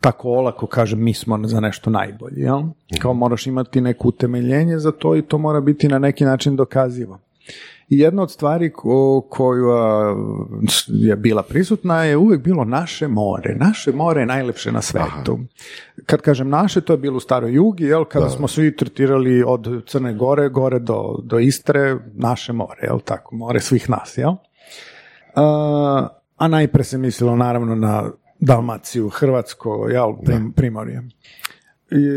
tako 0.00 0.28
olako 0.28 0.66
kažem 0.66 1.04
mi 1.04 1.14
smo 1.14 1.40
za 1.44 1.60
nešto 1.60 1.90
najbolji, 1.90 2.40
jel? 2.40 2.62
Kao 2.98 3.14
moraš 3.14 3.46
imati 3.46 3.80
neko 3.80 4.08
utemeljenje 4.08 4.78
za 4.78 4.92
to 4.92 5.16
i 5.16 5.22
to 5.22 5.38
mora 5.38 5.60
biti 5.60 5.88
na 5.88 5.98
neki 5.98 6.24
način 6.24 6.56
dokazivo. 6.56 7.18
I 7.88 7.98
jedna 7.98 8.22
od 8.22 8.30
stvari 8.30 8.72
ko, 8.72 9.26
koju 9.30 9.70
a, 9.70 10.16
je 10.88 11.16
bila 11.16 11.42
prisutna 11.42 12.04
je 12.04 12.16
uvijek 12.16 12.42
bilo 12.42 12.64
naše 12.64 13.08
more. 13.08 13.54
Naše 13.54 13.92
more 13.92 14.20
je 14.20 14.26
najlepše 14.26 14.72
na 14.72 14.82
svetu. 14.82 15.38
Kad 16.06 16.20
kažem 16.20 16.48
naše, 16.48 16.80
to 16.80 16.92
je 16.92 16.96
bilo 16.96 17.16
u 17.16 17.20
staroj 17.20 17.54
jugi, 17.54 17.84
jel, 17.84 18.04
kada 18.04 18.28
smo 18.28 18.48
svi 18.48 18.76
tretirali 18.76 19.42
od 19.46 19.84
Crne 19.86 20.14
Gore, 20.14 20.48
gore 20.48 20.78
do, 20.78 21.18
do 21.22 21.38
Istre, 21.38 21.96
naše 22.14 22.52
more, 22.52 22.80
jel 22.82 23.00
tako, 23.00 23.36
more 23.36 23.60
svih 23.60 23.90
nas, 23.90 24.18
jel? 24.18 24.32
A, 25.34 26.08
a 26.36 26.48
najpre 26.48 26.84
se 26.84 26.98
mislilo 26.98 27.36
naravno 27.36 27.74
na 27.74 28.10
Dalmaciju, 28.40 29.08
Hrvatsko, 29.08 29.88
jel, 29.88 30.12
prim, 30.24 30.52
primorje. 30.52 31.02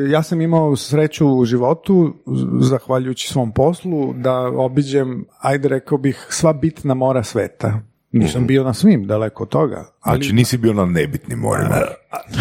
Ja 0.10 0.23
sam 0.23 0.41
imao 0.41 0.75
sreću 0.75 1.27
u 1.27 1.45
životu, 1.45 2.13
zahvaljujući 2.62 3.27
svom 3.27 3.51
poslu, 3.51 4.13
da 4.13 4.39
obiđem, 4.39 5.25
ajde 5.39 5.67
rekao 5.67 5.97
bih, 5.97 6.27
sva 6.30 6.53
bitna 6.53 6.93
mora 6.93 7.23
sveta. 7.23 7.80
Nisam 8.12 8.47
bio 8.47 8.63
na 8.63 8.73
svim, 8.73 9.08
daleko 9.08 9.43
od 9.43 9.49
toga. 9.49 9.86
Ali 9.99 10.17
Znači 10.23 10.36
nisi 10.36 10.58
bio 10.58 10.73
na 10.73 10.86
nebitnim 10.86 11.39
morima. 11.39 11.75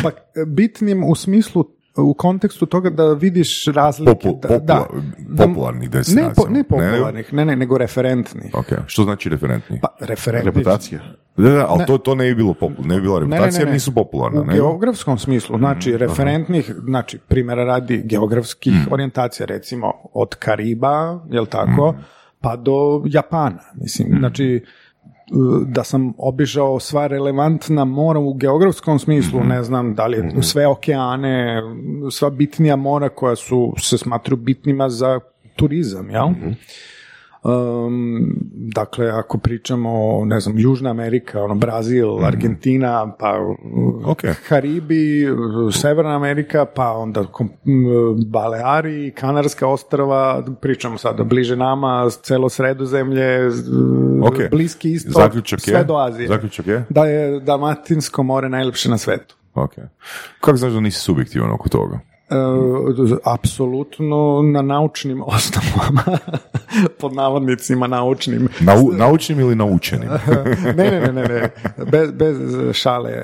pa, 0.03 0.11
bitnim 0.47 1.05
u 1.05 1.15
smislu 1.15 1.65
u 1.99 2.15
kontekstu 2.15 2.67
toga 2.67 2.91
da 2.91 3.13
vidiš 3.13 3.65
razlike. 3.67 4.13
Popu- 4.13 4.41
popula- 4.41 4.59
da, 4.59 4.87
da- 5.19 5.47
popularnih 5.47 5.83
ne, 5.85 5.89
destinacija. 5.89 6.35
po, 6.37 6.45
ne 6.45 6.59
Ne, 6.59 6.65
popularnih, 6.65 7.33
ne, 7.33 7.45
ne, 7.45 7.57
nego 7.57 7.79
referentnih. 7.79 8.51
Ok, 8.55 8.67
što 8.87 9.03
znači 9.03 9.29
referentni? 9.29 9.81
Pa, 9.81 9.89
referentnih. 10.01 10.47
Reputacija. 10.47 11.01
Da, 11.37 11.51
da, 11.51 11.67
ali 11.69 11.87
to, 11.87 11.99
to 11.99 12.15
ne 12.15 12.25
bi 12.25 12.35
bilo 12.35 12.55
popularno, 12.55 12.87
ne 12.87 12.95
bi 12.95 13.01
bila 13.01 13.21
Ne, 13.21 13.27
ne, 13.27 13.31
reputacija 13.31 13.61
ne, 13.61 13.67
ne. 13.67 13.73
nisu 13.73 13.95
popularne. 13.95 14.41
U 14.41 14.45
nego- 14.45 14.53
geografskom 14.63 15.19
smislu, 15.19 15.59
znači 15.59 15.97
referentnih, 15.97 16.73
znači 16.81 17.19
primjera 17.19 17.65
radi 17.65 18.03
geografskih 18.05 18.73
Mhm. 18.75 18.93
orijentacija, 18.93 19.47
recimo 19.47 19.93
od 20.13 20.35
Kariba, 20.35 21.21
jel 21.31 21.47
tako, 21.47 21.93
Mhm. 21.93 22.01
pa 22.41 22.57
do 22.57 22.73
Japana. 23.07 23.59
Mislim, 23.75 24.09
znači 24.19 24.65
da 25.67 25.85
sam 25.85 26.13
obišao 26.19 26.81
sva 26.81 27.07
relevantna 27.07 27.85
mora 27.85 28.19
u 28.21 28.35
geografskom 28.35 28.99
smislu, 28.99 29.39
Mhm. 29.41 29.49
ne 29.49 29.63
znam 29.63 29.95
da 29.95 30.07
li 30.07 30.17
je 30.17 30.43
sve 30.43 30.67
okeane, 30.67 31.63
sva 32.11 32.31
bitnija 32.31 32.77
mora 32.77 33.09
koja 33.09 33.37
su 33.37 33.75
se 33.79 33.99
smatruju 33.99 34.37
bitnima 34.37 34.89
za 34.89 35.21
turizam, 35.57 36.11
jel? 36.11 36.29
Mhm. 36.31 36.51
Um, 37.47 38.37
dakle, 38.53 39.09
ako 39.09 39.39
pričamo 39.39 39.91
ne 40.25 40.41
znam, 40.41 40.59
Južna 40.59 40.91
Amerika, 40.91 41.43
ono, 41.43 41.55
Brazil, 41.55 42.25
Argentina, 42.25 43.13
pa 43.13 43.35
Ok. 44.05 44.21
Karibi, 44.49 45.31
uh, 45.31 45.39
Severna 45.73 46.17
Amerika, 46.17 46.65
pa 46.67 46.91
onda 46.91 47.25
Baleari, 48.25 49.11
Kanarska 49.11 49.67
ostrava, 49.69 50.43
pričamo 50.55 50.99
sada 50.99 51.25
bliže 51.25 51.57
nama, 51.57 52.11
celo 52.13 52.49
sredozemlje, 52.49 53.51
z- 53.51 53.71
Ok. 54.23 54.51
Bliski 54.51 54.93
istok, 54.93 55.13
Zaključak 55.15 55.61
sve 55.61 55.75
je? 55.75 55.85
do 55.85 55.97
Azije. 55.97 56.29
Zaključak 56.29 56.67
je? 56.67 56.85
Da 56.89 57.05
je 57.05 57.41
Dalmatinsko 57.41 58.23
more 58.23 58.49
najljepše 58.49 58.91
na 58.91 58.99
svetu. 58.99 59.37
Ok. 59.55 59.73
Kako 60.41 60.57
znaš 60.57 60.73
da 60.73 60.81
nisi 60.81 61.01
subjektivan 61.01 61.51
oko 61.51 61.69
toga? 61.69 61.99
E, 62.31 62.35
apsolutno 63.25 64.17
na 64.45 64.63
naučnim 64.63 65.23
osnovama, 65.23 66.19
pod 67.01 67.15
navodnicima 67.15 67.87
naučnim. 67.87 68.49
Nau, 68.61 68.93
naučnim 68.93 69.41
ili 69.41 69.55
naučenim? 69.55 70.09
ne, 70.77 70.91
ne, 70.91 71.01
ne, 71.01 71.13
ne, 71.13 71.29
ne. 71.29 71.51
Bez, 71.91 72.13
bez 72.13 72.37
šale. 72.73 73.11
E, 73.11 73.23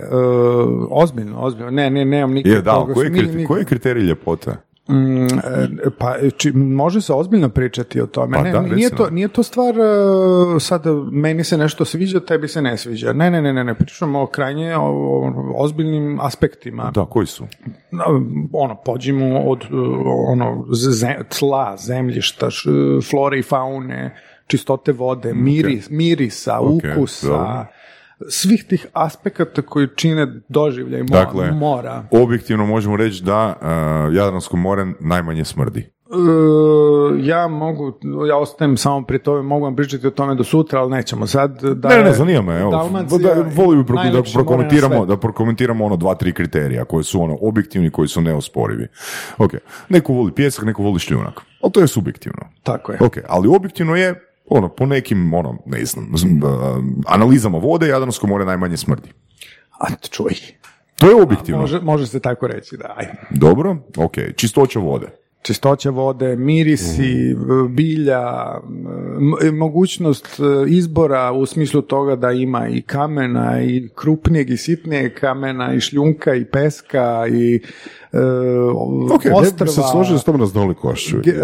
ozbiljno, 0.91 1.41
ozbiljno. 1.41 1.71
Ne, 1.71 1.91
ne, 1.91 2.05
nemam 2.05 2.33
nikakvog... 2.33 2.57
Je, 2.57 2.63
da, 2.63 2.95
koji 2.95 3.39
je, 3.39 3.47
koji 3.47 3.65
kriterij 3.65 4.03
ljepote? 4.03 4.57
Mm, 4.89 5.25
e, 5.25 5.29
pa 5.99 6.15
či, 6.37 6.53
može 6.53 7.01
se 7.01 7.13
ozbiljno 7.13 7.49
pričati 7.49 8.01
o 8.01 8.07
tome. 8.07 8.37
Pa 8.37 8.43
ne, 8.43 8.53
da, 8.53 8.61
nije, 8.61 8.91
to, 8.91 9.11
nije 9.11 9.29
to 9.29 9.43
stvar 9.43 9.75
e, 9.75 9.81
sad 10.61 10.83
meni 11.13 11.45
se 11.45 11.59
nešto 11.59 11.85
sviđa, 11.85 12.21
tebi 12.21 12.49
se 12.49 12.63
ne 12.63 12.77
sviđa. 12.77 13.13
Ne, 13.13 13.31
ne, 13.31 13.43
ne, 13.43 13.53
ne, 13.53 13.65
ne. 13.65 13.75
pričamo 13.75 14.23
o 14.23 14.27
krajnje 14.27 14.77
o, 14.77 14.83
o 14.83 15.33
ozbiljnim 15.57 16.19
aspektima. 16.21 16.91
Da, 16.91 17.05
koji 17.05 17.27
su? 17.27 17.47
Ono, 18.53 18.75
pođimo 18.77 19.41
od 19.41 19.65
ono, 20.29 20.67
ze- 20.71 21.19
tla, 21.39 21.77
zemljišta, 21.79 22.47
š- 22.47 22.71
flore 23.11 23.39
i 23.39 23.43
faune, 23.43 24.17
čistote 24.47 24.93
vode, 24.93 25.35
miris, 25.35 25.91
mirisa, 25.91 26.59
Ok, 26.61 26.73
ukusa, 26.93 27.27
dobro. 27.29 27.67
Svih 28.29 28.65
tih 28.69 28.87
aspekata 28.93 29.63
koji 29.63 29.89
čine 29.97 30.27
doživljaj 30.49 31.03
mo- 31.03 31.11
Dakle, 31.11 31.51
mora. 31.51 32.05
objektivno 32.13 32.67
možemo 32.67 32.97
reći 32.97 33.23
da 33.25 33.57
uh, 34.09 34.15
Jadransko 34.15 34.57
more 34.57 34.87
najmanje 35.01 35.45
smrdi. 35.45 35.81
E, 35.81 36.15
ja 37.21 37.49
mogu, 37.49 37.93
ja 38.29 38.37
ostajem 38.37 38.77
samo 38.77 39.03
pri 39.03 39.19
tome, 39.19 39.43
mogu 39.43 39.65
vam 39.65 39.77
pričati 39.77 40.07
o 40.07 40.11
tome 40.11 40.35
do 40.35 40.45
sutra, 40.45 40.81
ali 40.81 40.91
nećemo 40.91 41.27
sad. 41.27 41.63
Da 41.63 41.89
ne, 41.89 42.03
ne, 42.03 42.13
zanima 42.13 42.43
me, 42.43 42.61
evo. 42.61 42.71
Dalmacija 42.71 43.19
Da, 43.19 43.43
da 44.13 44.23
prokomentiramo, 44.35 45.07
da 45.07 45.17
prokomentiramo 45.17 45.85
ono 45.85 45.97
dva, 45.97 46.15
tri 46.15 46.33
kriterija 46.33 46.85
koji 46.85 47.05
su 47.05 47.23
ono 47.23 47.39
objektivni, 47.41 47.91
koji 47.91 48.09
su 48.09 48.21
neosporivi. 48.21 48.87
Ok, 49.39 49.51
neko 49.89 50.13
voli 50.13 50.33
pjesak, 50.33 50.65
neko 50.65 50.83
voli 50.83 50.99
šljunak. 50.99 51.41
Ali 51.63 51.73
to 51.73 51.81
je 51.81 51.87
subjektivno. 51.87 52.49
Tako 52.63 52.93
je. 52.93 52.99
Ok, 53.01 53.17
ali 53.29 53.49
objektivno 53.49 53.97
je 53.97 54.32
ono, 54.53 54.69
po 54.69 54.87
nekim, 54.87 55.35
ono, 55.35 55.59
ne 55.67 55.85
znam, 55.85 56.09
a, 56.45 56.81
analizama 57.07 57.59
vode, 57.59 57.89
Jadransko 57.89 58.27
more 58.27 58.45
najmanje 58.45 58.77
smrdi. 58.77 59.09
A 59.81 59.87
čuj, 60.11 60.35
To 60.97 61.09
je 61.11 61.23
objektivno. 61.23 61.61
može, 61.61 61.81
može 61.81 62.07
se 62.07 62.21
tako 62.21 62.47
reći, 62.47 62.77
da. 62.77 62.95
ajde. 62.97 63.13
Dobro, 63.31 63.77
ok, 63.97 64.15
čistoća 64.37 64.79
vode. 64.79 65.07
Čistoća 65.43 65.91
vode, 65.91 66.37
mirisi, 66.37 67.37
bilja, 67.69 68.23
m- 69.41 69.57
mogućnost 69.57 70.27
e, 70.41 70.43
izbora 70.69 71.33
u 71.33 71.47
smislu 71.47 71.83
toga 71.83 72.17
da 72.17 72.31
ima 72.33 72.69
i 72.69 72.83
kamena 72.83 73.63
i 73.63 73.89
krupnijeg 73.95 74.51
i 74.51 74.57
sitnijeg 74.57 75.15
kamena 75.15 75.75
i 75.75 75.81
šljunka 75.81 76.35
i 76.35 76.45
peska 76.45 77.27
i 77.29 77.61
e, 78.13 78.19
Ok, 79.11 79.25
ne 79.25 79.31
bi 79.31 79.37
ostrva. 79.37 79.67
se 79.69 79.81
složio 79.93 80.19
s 80.19 80.25
tom 80.25 80.37
raznolikošću. 80.37 81.17
Ge- 81.19 81.35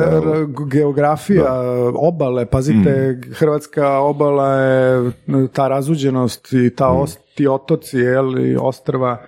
geografija, 0.68 1.46
obale, 1.94 2.46
pazite, 2.46 2.88
hrvatska 3.32 3.88
obala 3.90 4.52
je 4.52 5.10
ta 5.52 5.68
razuđenost 5.68 6.52
i 6.52 6.70
ta 6.70 6.88
os- 6.88 7.18
ti 7.34 7.48
otoci, 7.48 7.98
jel, 7.98 8.38
i 8.40 8.56
ostrva, 8.56 9.20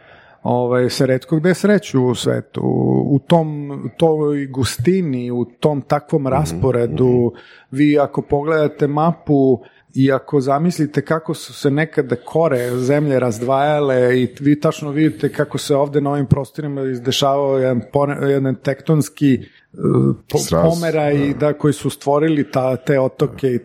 ovaj, 0.42 0.90
se 0.90 1.06
redko 1.06 1.36
gde 1.36 1.54
sreću 1.54 2.04
u 2.04 2.14
svetu. 2.14 2.60
U 3.06 3.18
tom, 3.26 3.70
toj 3.96 4.46
gustini, 4.46 5.30
u 5.30 5.44
tom 5.44 5.80
takvom 5.80 6.26
rasporedu, 6.26 7.32
vi 7.70 7.98
ako 7.98 8.22
pogledate 8.22 8.86
mapu 8.86 9.60
i 9.94 10.12
ako 10.12 10.40
zamislite 10.40 11.04
kako 11.04 11.34
su 11.34 11.52
se 11.52 11.70
nekada 11.70 12.16
kore 12.16 12.76
zemlje 12.76 13.20
razdvajale 13.20 14.20
i 14.20 14.34
vi 14.40 14.60
tačno 14.60 14.90
vidite 14.90 15.32
kako 15.32 15.58
se 15.58 15.76
ovde 15.76 16.00
na 16.00 16.10
ovim 16.10 16.26
prostorima 16.26 16.82
izdešavao 16.82 17.58
jedan, 17.58 17.82
jedan 18.28 18.54
tektonski 18.54 19.38
uh, 19.72 20.16
po- 20.28 20.38
Sraz, 20.38 20.64
pomeraj 20.64 21.34
da. 21.34 21.52
koji 21.52 21.72
su 21.72 21.90
stvorili 21.90 22.50
ta, 22.50 22.76
te 22.76 23.00
otoke. 23.00 23.46
i 23.46 23.60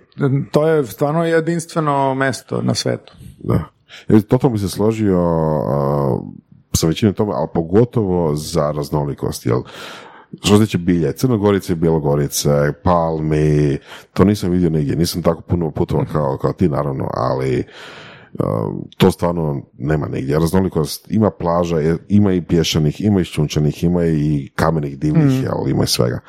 To 0.51 0.67
je 0.67 0.85
stvarno 0.85 1.25
jedinstveno 1.25 2.15
mesto 2.15 2.61
na 2.61 2.73
svetu. 2.73 3.13
Da. 3.39 3.63
Jer 4.07 4.21
totalno 4.21 4.53
bi 4.53 4.59
se 4.59 4.69
složio 4.69 5.19
sa 6.75 6.87
većinom 6.87 7.13
tome, 7.13 7.33
ali 7.35 7.47
pogotovo 7.53 8.35
za 8.35 8.71
raznolikost, 8.71 9.45
jel 9.45 9.61
što 10.43 10.57
se 10.57 10.65
tiče 10.65 10.77
bilje, 10.77 11.13
Crnogorice, 11.13 11.75
Bjelogorice, 11.75 12.73
Palmi, 12.83 13.77
to 14.13 14.23
nisam 14.23 14.51
vidio 14.51 14.69
nigdje, 14.69 14.95
nisam 14.95 15.23
tako 15.23 15.41
puno 15.41 15.71
putovao 15.71 16.05
kao, 16.11 16.37
kao 16.37 16.53
ti 16.53 16.69
naravno, 16.69 17.07
ali 17.13 17.63
a, 18.39 18.71
to 18.97 19.11
stvarno 19.11 19.61
nema 19.77 20.07
nigdje. 20.07 20.39
Raznolikost 20.39 21.11
ima 21.11 21.31
plaža, 21.31 21.75
ima 22.07 22.33
i 22.33 22.41
pješanih, 22.41 23.01
ima 23.01 23.21
i 23.21 23.23
šćunčanih, 23.23 23.83
ima 23.83 24.05
i 24.05 24.49
kamenih 24.55 24.99
divnih, 24.99 25.43
jel, 25.43 25.69
ima 25.69 25.83
i 25.83 25.87
svega. 25.87 26.19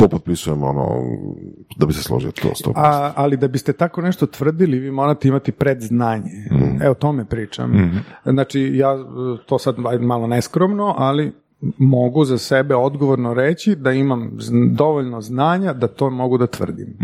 To 0.00 0.08
potpisujemo 0.08 0.66
ono, 0.66 0.86
da 1.76 1.86
bi 1.86 1.92
se 1.92 2.02
složio 2.02 2.32
to 2.32 2.54
sto 2.54 2.72
A, 2.76 3.12
ali 3.16 3.36
da 3.36 3.48
biste 3.48 3.72
tako 3.72 4.00
nešto 4.00 4.26
tvrdili, 4.26 4.78
vi 4.78 4.90
morate 4.90 5.28
imati 5.28 5.52
predznanje. 5.52 6.30
Evo, 6.82 6.90
o 6.90 6.94
tome 6.94 7.24
pričam. 7.24 8.02
Znači, 8.24 8.70
ja 8.74 8.96
to 9.46 9.58
sad 9.58 9.76
malo 10.00 10.26
neskromno, 10.26 10.94
ali 10.98 11.32
mogu 11.78 12.24
za 12.24 12.38
sebe 12.38 12.74
odgovorno 12.74 13.34
reći 13.34 13.74
da 13.74 13.92
imam 13.92 14.38
dovoljno 14.72 15.20
znanja 15.20 15.72
da 15.72 15.88
to 15.88 16.10
mogu 16.10 16.38
da 16.38 16.46
tvrdim. 16.46 16.98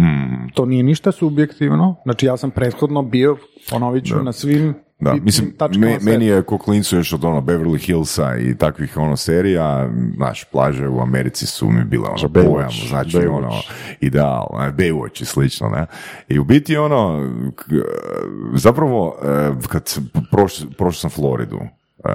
To 0.55 0.67
nije 0.67 0.83
ništa 0.83 1.13
subjektivno. 1.13 1.97
Znači, 2.05 2.27
ja 2.27 2.37
sam 2.37 2.51
prethodno 2.51 3.03
bio, 3.03 3.37
ponovit 3.71 4.05
ću, 4.05 4.17
na 4.23 4.33
svim 4.33 4.75
Da, 4.99 5.15
mislim, 5.15 5.53
me- 5.71 5.99
meni 6.03 6.27
je 6.27 6.43
ko 6.43 6.59
klincu 6.59 6.97
još 6.97 7.13
od 7.13 7.25
ono 7.25 7.41
Beverly 7.41 7.79
Hillsa 7.79 8.37
i 8.37 8.57
takvih 8.57 8.97
ono 8.97 9.17
serija, 9.17 9.91
naš 10.19 10.45
plaže 10.45 10.89
u 10.89 11.01
Americi 11.01 11.47
su 11.47 11.69
mi 11.69 11.85
bile 11.85 12.09
ono 12.09 12.17
Baywatch, 12.19 12.51
pojam, 12.51 12.71
znači 12.89 13.11
Baywatch. 13.11 13.31
ono 13.31 13.51
ideal, 14.01 14.47
ne, 14.55 14.73
Baywatch 14.73 15.23
i 15.23 15.27
slično, 15.27 15.69
ne. 15.69 15.87
I 16.29 16.39
u 16.39 16.45
biti 16.45 16.77
ono, 16.77 17.31
k- 17.57 17.65
zapravo, 18.55 19.17
e, 19.23 19.69
kad 19.69 19.95
prošao 20.31 20.69
prošao 20.71 21.01
sam 21.01 21.11
Floridu, 21.13 21.59
e, 22.05 22.11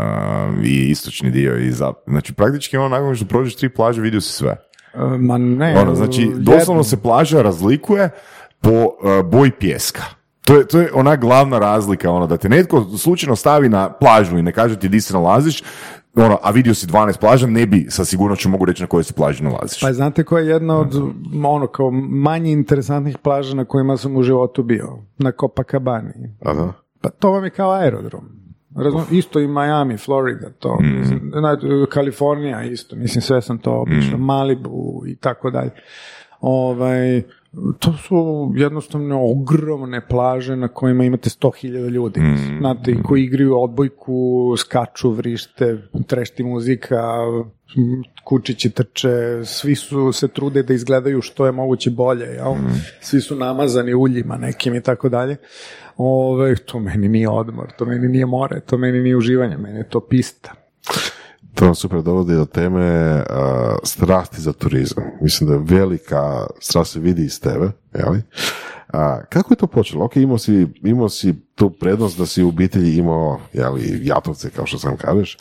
i 0.64 0.90
istočni 0.90 1.32
dio 1.32 1.58
i 1.58 1.72
zap, 1.72 1.96
znači 2.08 2.34
praktički 2.34 2.78
ono 2.78 2.90
nakon 2.90 3.16
što 3.16 3.26
prođeš 3.26 3.56
tri 3.56 3.70
plaže 3.70 4.02
vidio 4.02 4.22
si 4.22 4.34
sve. 4.34 4.56
E, 4.94 5.18
Ma 5.18 5.38
ne, 5.38 5.80
Ono, 5.80 5.96
znači, 5.96 6.32
doslovno 6.36 6.84
se 6.84 6.98
plaža 6.98 7.42
razlikuje 7.42 8.10
po 8.60 8.72
uh, 8.72 8.90
boji 9.26 9.52
pjeska. 9.52 10.04
To 10.42 10.56
je, 10.56 10.68
to 10.68 10.80
je 10.80 10.92
ona 10.94 11.16
glavna 11.16 11.60
razlika, 11.60 12.12
ono, 12.12 12.28
da 12.28 12.38
te 12.38 12.50
netko 12.50 12.84
slučajno 12.98 13.36
stavi 13.36 13.70
na 13.70 13.90
plažu 13.92 14.38
i 14.38 14.42
ne 14.42 14.52
kaže 14.52 14.80
ti 14.80 14.90
di 14.90 15.02
se 15.02 15.14
nalaziš, 15.14 15.64
ono, 16.16 16.40
a 16.44 16.52
vidio 16.52 16.74
si 16.74 16.88
12 16.88 17.20
plaža, 17.20 17.48
ne 17.48 17.66
bi 17.66 17.86
sa 17.90 18.06
sigurnošću 18.06 18.50
mogu 18.50 18.66
reći 18.66 18.84
na 18.84 18.88
kojoj 18.88 19.04
se 19.04 19.14
plaži 19.14 19.44
nalaziš. 19.44 19.82
Pa 19.82 19.94
znate 19.94 20.24
koja 20.24 20.44
je 20.44 20.50
jedna 20.50 20.78
od 20.78 21.02
ono 21.46 21.68
kao 21.68 21.92
manje 22.10 22.52
interesantnih 22.52 23.18
plaža 23.18 23.56
na 23.56 23.66
kojima 23.66 23.98
sam 23.98 24.18
u 24.18 24.24
životu 24.24 24.64
bio? 24.64 24.98
Na 25.18 25.32
Copacabani. 25.32 26.36
A 26.42 26.54
da? 26.54 26.74
Pa 27.02 27.10
to 27.10 27.32
vam 27.32 27.44
je 27.44 27.50
kao 27.50 27.72
aerodrom. 27.72 28.22
Razum, 28.76 29.02
isto 29.12 29.40
i 29.40 29.48
Miami, 29.48 29.98
Florida, 29.98 30.50
to. 30.50 30.78
Mislim, 30.80 31.32
na- 31.34 31.58
Kalifornija 31.90 32.64
isto, 32.64 32.96
mislim 32.96 33.22
sve 33.22 33.42
sam 33.42 33.58
to 33.58 33.72
obišao, 33.74 34.18
Malibu 34.18 35.04
i 35.08 35.16
tako 35.16 35.52
dalje. 35.52 35.72
Ovaj, 36.42 37.24
To 37.80 37.94
su 37.94 38.52
jednostavno 38.56 39.32
ogromne 39.32 40.08
plaže 40.08 40.56
na 40.56 40.68
kojima 40.68 41.04
imate 41.04 41.30
100.000 41.30 41.90
ljudi. 41.90 42.20
Mm. 42.20 42.58
Znate, 42.60 42.96
koji 43.04 43.24
igraju 43.24 43.62
odbojku, 43.62 44.56
skaču, 44.58 45.12
vrište, 45.12 45.78
trešti 46.08 46.44
muzika, 46.44 47.04
kučići 48.24 48.70
trče, 48.70 49.42
svi 49.46 49.76
su 49.76 50.12
se 50.12 50.28
trude 50.28 50.64
da 50.64 50.74
izgledaju 50.74 51.22
što 51.22 51.46
je 51.46 51.52
moguće 51.52 51.90
bolje, 51.90 52.26
jel? 52.26 52.54
Svi 53.02 53.22
su 53.22 53.36
namazani 53.36 53.94
uljima 53.94 54.38
nekim 54.38 54.76
i 54.76 54.82
tako 54.82 55.10
dalje. 55.10 55.38
Ove, 55.98 56.56
to 56.56 56.80
meni 56.80 57.08
nije 57.08 57.30
odmor, 57.30 57.72
to 57.78 57.86
meni 57.86 58.08
nije 58.08 58.26
more, 58.26 58.60
to 58.60 58.78
meni 58.78 59.02
nije 59.02 59.18
uživanje, 59.18 59.58
meni 59.58 59.78
je 59.78 59.90
to 59.90 60.00
pista. 60.00 60.52
To 61.54 61.66
nam 61.66 61.76
super 61.76 62.02
dovodi 62.02 62.36
do 62.36 62.46
teme 62.46 63.16
uh, 63.16 63.76
strasti 63.84 64.42
za 64.42 64.54
turizam. 64.54 65.04
Mislim 65.22 65.50
da 65.50 65.54
je 65.54 65.80
velika 65.80 66.46
strast 66.60 66.92
se 66.92 67.00
vidi 67.00 67.26
iz 67.26 67.40
tebe, 67.40 67.72
jeli? 67.94 68.22
A, 68.94 69.22
kako 69.30 69.54
je 69.54 69.58
to 69.58 69.68
počelo? 69.68 70.06
Ok, 70.06 70.16
imao 70.16 70.38
si, 70.38 70.68
imao 70.84 71.10
si 71.10 71.34
tu 71.56 71.70
prednost 71.70 72.18
da 72.18 72.26
si 72.26 72.44
u 72.44 72.48
obitelji 72.48 72.96
imao 72.96 73.40
jeli, 73.54 74.00
jatovce, 74.04 74.50
kao 74.50 74.66
što 74.66 74.78
sam 74.78 74.98
kažeš. 74.98 75.38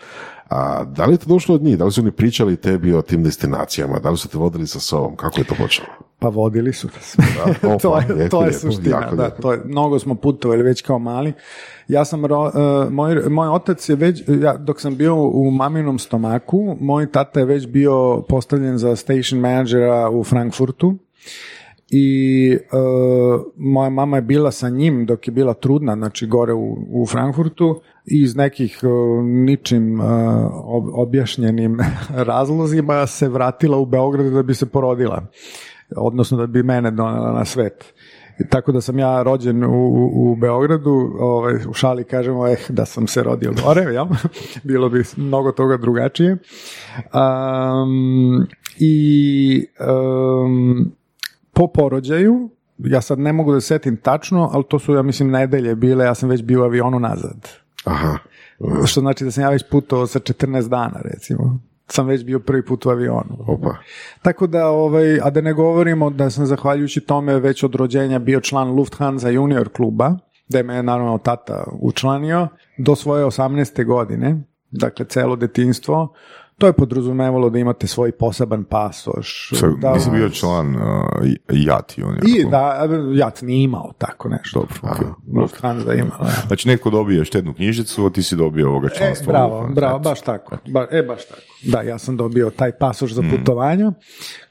A, 0.48 0.84
da 0.84 1.04
li 1.04 1.14
je 1.14 1.18
to 1.18 1.26
došlo 1.26 1.54
od 1.54 1.62
njih? 1.62 1.78
Da 1.78 1.84
li 1.84 1.92
su 1.92 2.00
oni 2.00 2.10
pričali 2.10 2.56
tebi 2.56 2.94
o 2.94 3.02
tim 3.02 3.22
destinacijama? 3.22 3.98
Da 3.98 4.10
li 4.10 4.18
su 4.18 4.28
te 4.28 4.38
vodili 4.38 4.66
sa 4.66 4.80
sobom? 4.80 5.16
Kako 5.16 5.40
je 5.40 5.44
to 5.44 5.54
počelo? 5.54 5.88
Pa 6.20 6.28
vodili 6.28 6.72
su 6.72 6.88
nas. 6.96 7.16
Da, 7.62 7.78
to 7.78 7.98
je, 7.98 8.14
lijepo, 8.14 8.30
to 8.30 8.40
je 8.40 8.46
lijepo, 8.46 8.58
suština, 8.58 8.96
jako 8.96 9.16
da, 9.16 9.22
lijepo. 9.22 9.42
to 9.42 9.52
je, 9.52 9.60
mnogo 9.64 9.98
smo 9.98 10.14
putovali 10.14 10.62
već 10.62 10.82
kao 10.82 10.98
mali. 10.98 11.32
Ja 11.88 12.04
sam, 12.04 12.24
ro- 12.26 12.86
e, 12.86 12.90
moj, 12.90 13.14
moj 13.28 13.48
otac 13.48 13.88
je 13.88 13.96
već, 13.96 14.22
ja, 14.42 14.56
dok 14.56 14.80
sam 14.80 14.96
bio 14.96 15.14
u 15.16 15.50
maminom 15.50 15.98
stomaku, 15.98 16.76
moj 16.80 17.12
tata 17.12 17.40
je 17.40 17.46
već 17.46 17.66
bio 17.66 18.22
postavljen 18.28 18.78
za 18.78 18.96
station 18.96 19.40
managera 19.40 20.10
u 20.10 20.24
Frankfurtu 20.24 20.94
i 21.90 22.50
e, 22.52 22.76
moja 23.56 23.90
mama 23.90 24.16
je 24.16 24.22
bila 24.22 24.50
sa 24.50 24.68
njim 24.68 25.06
dok 25.06 25.28
je 25.28 25.32
bila 25.32 25.54
trudna, 25.54 25.94
znači 25.96 26.26
gore 26.26 26.52
u, 26.52 26.76
u 26.90 27.06
Frankfurtu 27.06 27.80
i 28.06 28.22
iz 28.22 28.36
nekih 28.36 28.80
e, 28.82 28.86
ničim 29.22 30.00
ob- 30.64 30.90
objašnjenim 30.94 31.78
razlozima 32.30 33.06
se 33.06 33.28
vratila 33.28 33.78
u 33.78 33.86
Beograd 33.86 34.32
da 34.32 34.42
bi 34.42 34.54
se 34.54 34.66
porodila 34.66 35.26
odnosno 35.96 36.38
da 36.38 36.46
bi 36.46 36.62
mene 36.62 36.90
donela 36.90 37.32
na 37.32 37.44
svet. 37.44 37.94
Tako 38.48 38.72
da 38.72 38.80
sam 38.80 38.98
ja 38.98 39.22
rođen 39.22 39.64
u, 39.64 40.10
u, 40.14 40.36
Beogradu, 40.36 41.16
ovaj, 41.18 41.54
u 41.68 41.72
šali 41.72 42.04
kažemo 42.04 42.48
eh, 42.48 42.56
da 42.68 42.84
sam 42.84 43.06
se 43.06 43.22
rodio 43.22 43.52
gore, 43.64 43.82
jel? 43.82 44.06
bilo 44.64 44.88
bi 44.88 45.04
mnogo 45.16 45.52
toga 45.52 45.76
drugačije. 45.76 46.36
Um, 47.14 48.46
I 48.78 49.66
um, 50.44 50.92
po 51.52 51.66
porođaju, 51.66 52.50
ja 52.78 53.00
sad 53.00 53.18
ne 53.18 53.32
mogu 53.32 53.52
da 53.52 53.60
se 53.60 53.66
setim 53.66 53.96
tačno, 53.96 54.50
ali 54.52 54.64
to 54.68 54.78
su, 54.78 54.94
ja 54.94 55.02
mislim, 55.02 55.30
nedelje 55.30 55.74
bile, 55.74 56.04
ja 56.04 56.14
sam 56.14 56.28
već 56.28 56.42
bio 56.42 56.60
u 56.60 56.64
avionu 56.64 56.98
nazad. 56.98 57.48
Aha. 57.84 58.18
Što 58.86 59.00
znači 59.00 59.24
da 59.24 59.30
sam 59.30 59.42
ja 59.42 59.50
već 59.50 59.62
putovao 59.70 60.06
sa 60.06 60.18
14 60.18 60.68
dana, 60.68 61.00
recimo. 61.04 61.60
Sam 61.92 62.06
već 62.06 62.24
bio 62.24 62.40
prvi 62.40 62.64
put 62.64 62.86
u 62.86 62.90
avionu. 62.90 63.36
Opa. 63.46 63.74
Tako 64.22 64.46
da, 64.46 64.68
ovaj, 64.68 65.20
a 65.22 65.30
da 65.30 65.40
ne 65.40 65.52
govorimo 65.52 66.10
da 66.10 66.30
sam 66.30 66.46
zahvaljujući 66.46 67.00
tome 67.00 67.38
već 67.38 67.62
od 67.62 67.74
rođenja 67.74 68.18
bio 68.18 68.40
član 68.40 68.70
Lufthansa 68.70 69.28
junior 69.28 69.68
kluba, 69.68 70.14
da 70.48 70.62
me 70.62 70.74
je 70.74 70.82
naravno 70.82 71.18
tata 71.18 71.64
učlanio, 71.80 72.48
do 72.78 72.96
svoje 72.96 73.24
18. 73.24 73.84
godine, 73.84 74.42
dakle 74.70 75.06
celo 75.06 75.36
detinstvo, 75.36 76.14
to 76.60 76.66
je 76.66 76.72
podrazumevalo 76.72 77.50
da 77.50 77.58
imate 77.58 77.86
svoj 77.86 78.12
poseban 78.12 78.64
pasoš. 78.64 79.50
Sad, 79.54 79.70
da, 79.72 79.92
nisi 79.92 80.10
bio 80.10 80.30
član 80.30 80.76
uh, 80.76 80.82
JAT 81.48 81.98
junior. 81.98 82.18
I 82.28 82.44
da, 82.44 82.88
Jat 83.14 83.42
nije 83.42 83.62
imao 83.62 83.92
tako 83.98 84.28
nešto. 84.28 84.60
Dobro, 84.60 84.76
okej. 84.84 85.06
Lufthansa 85.34 85.94
ima. 85.94 86.10
da. 86.20 86.30
Znači 86.46 86.68
netko 86.68 86.90
dobije 86.90 87.24
štetnu 87.24 87.54
knjižicu, 87.54 88.06
a 88.06 88.10
ti 88.10 88.22
si 88.22 88.36
dobio 88.36 88.68
ovoga 88.68 88.88
E, 88.88 88.98
članstva. 88.98 89.32
bravo, 89.32 89.60
u- 89.62 89.74
bravo, 89.74 89.98
baš 90.00 90.20
tako. 90.20 90.56
Ba, 90.66 90.86
e, 90.90 91.02
baš 91.02 91.24
tako. 91.24 91.40
Da, 91.62 91.80
ja 91.80 91.98
sam 91.98 92.16
dobio 92.16 92.50
taj 92.50 92.72
pasoš 92.72 93.12
za 93.12 93.22
putovanja 93.30 93.92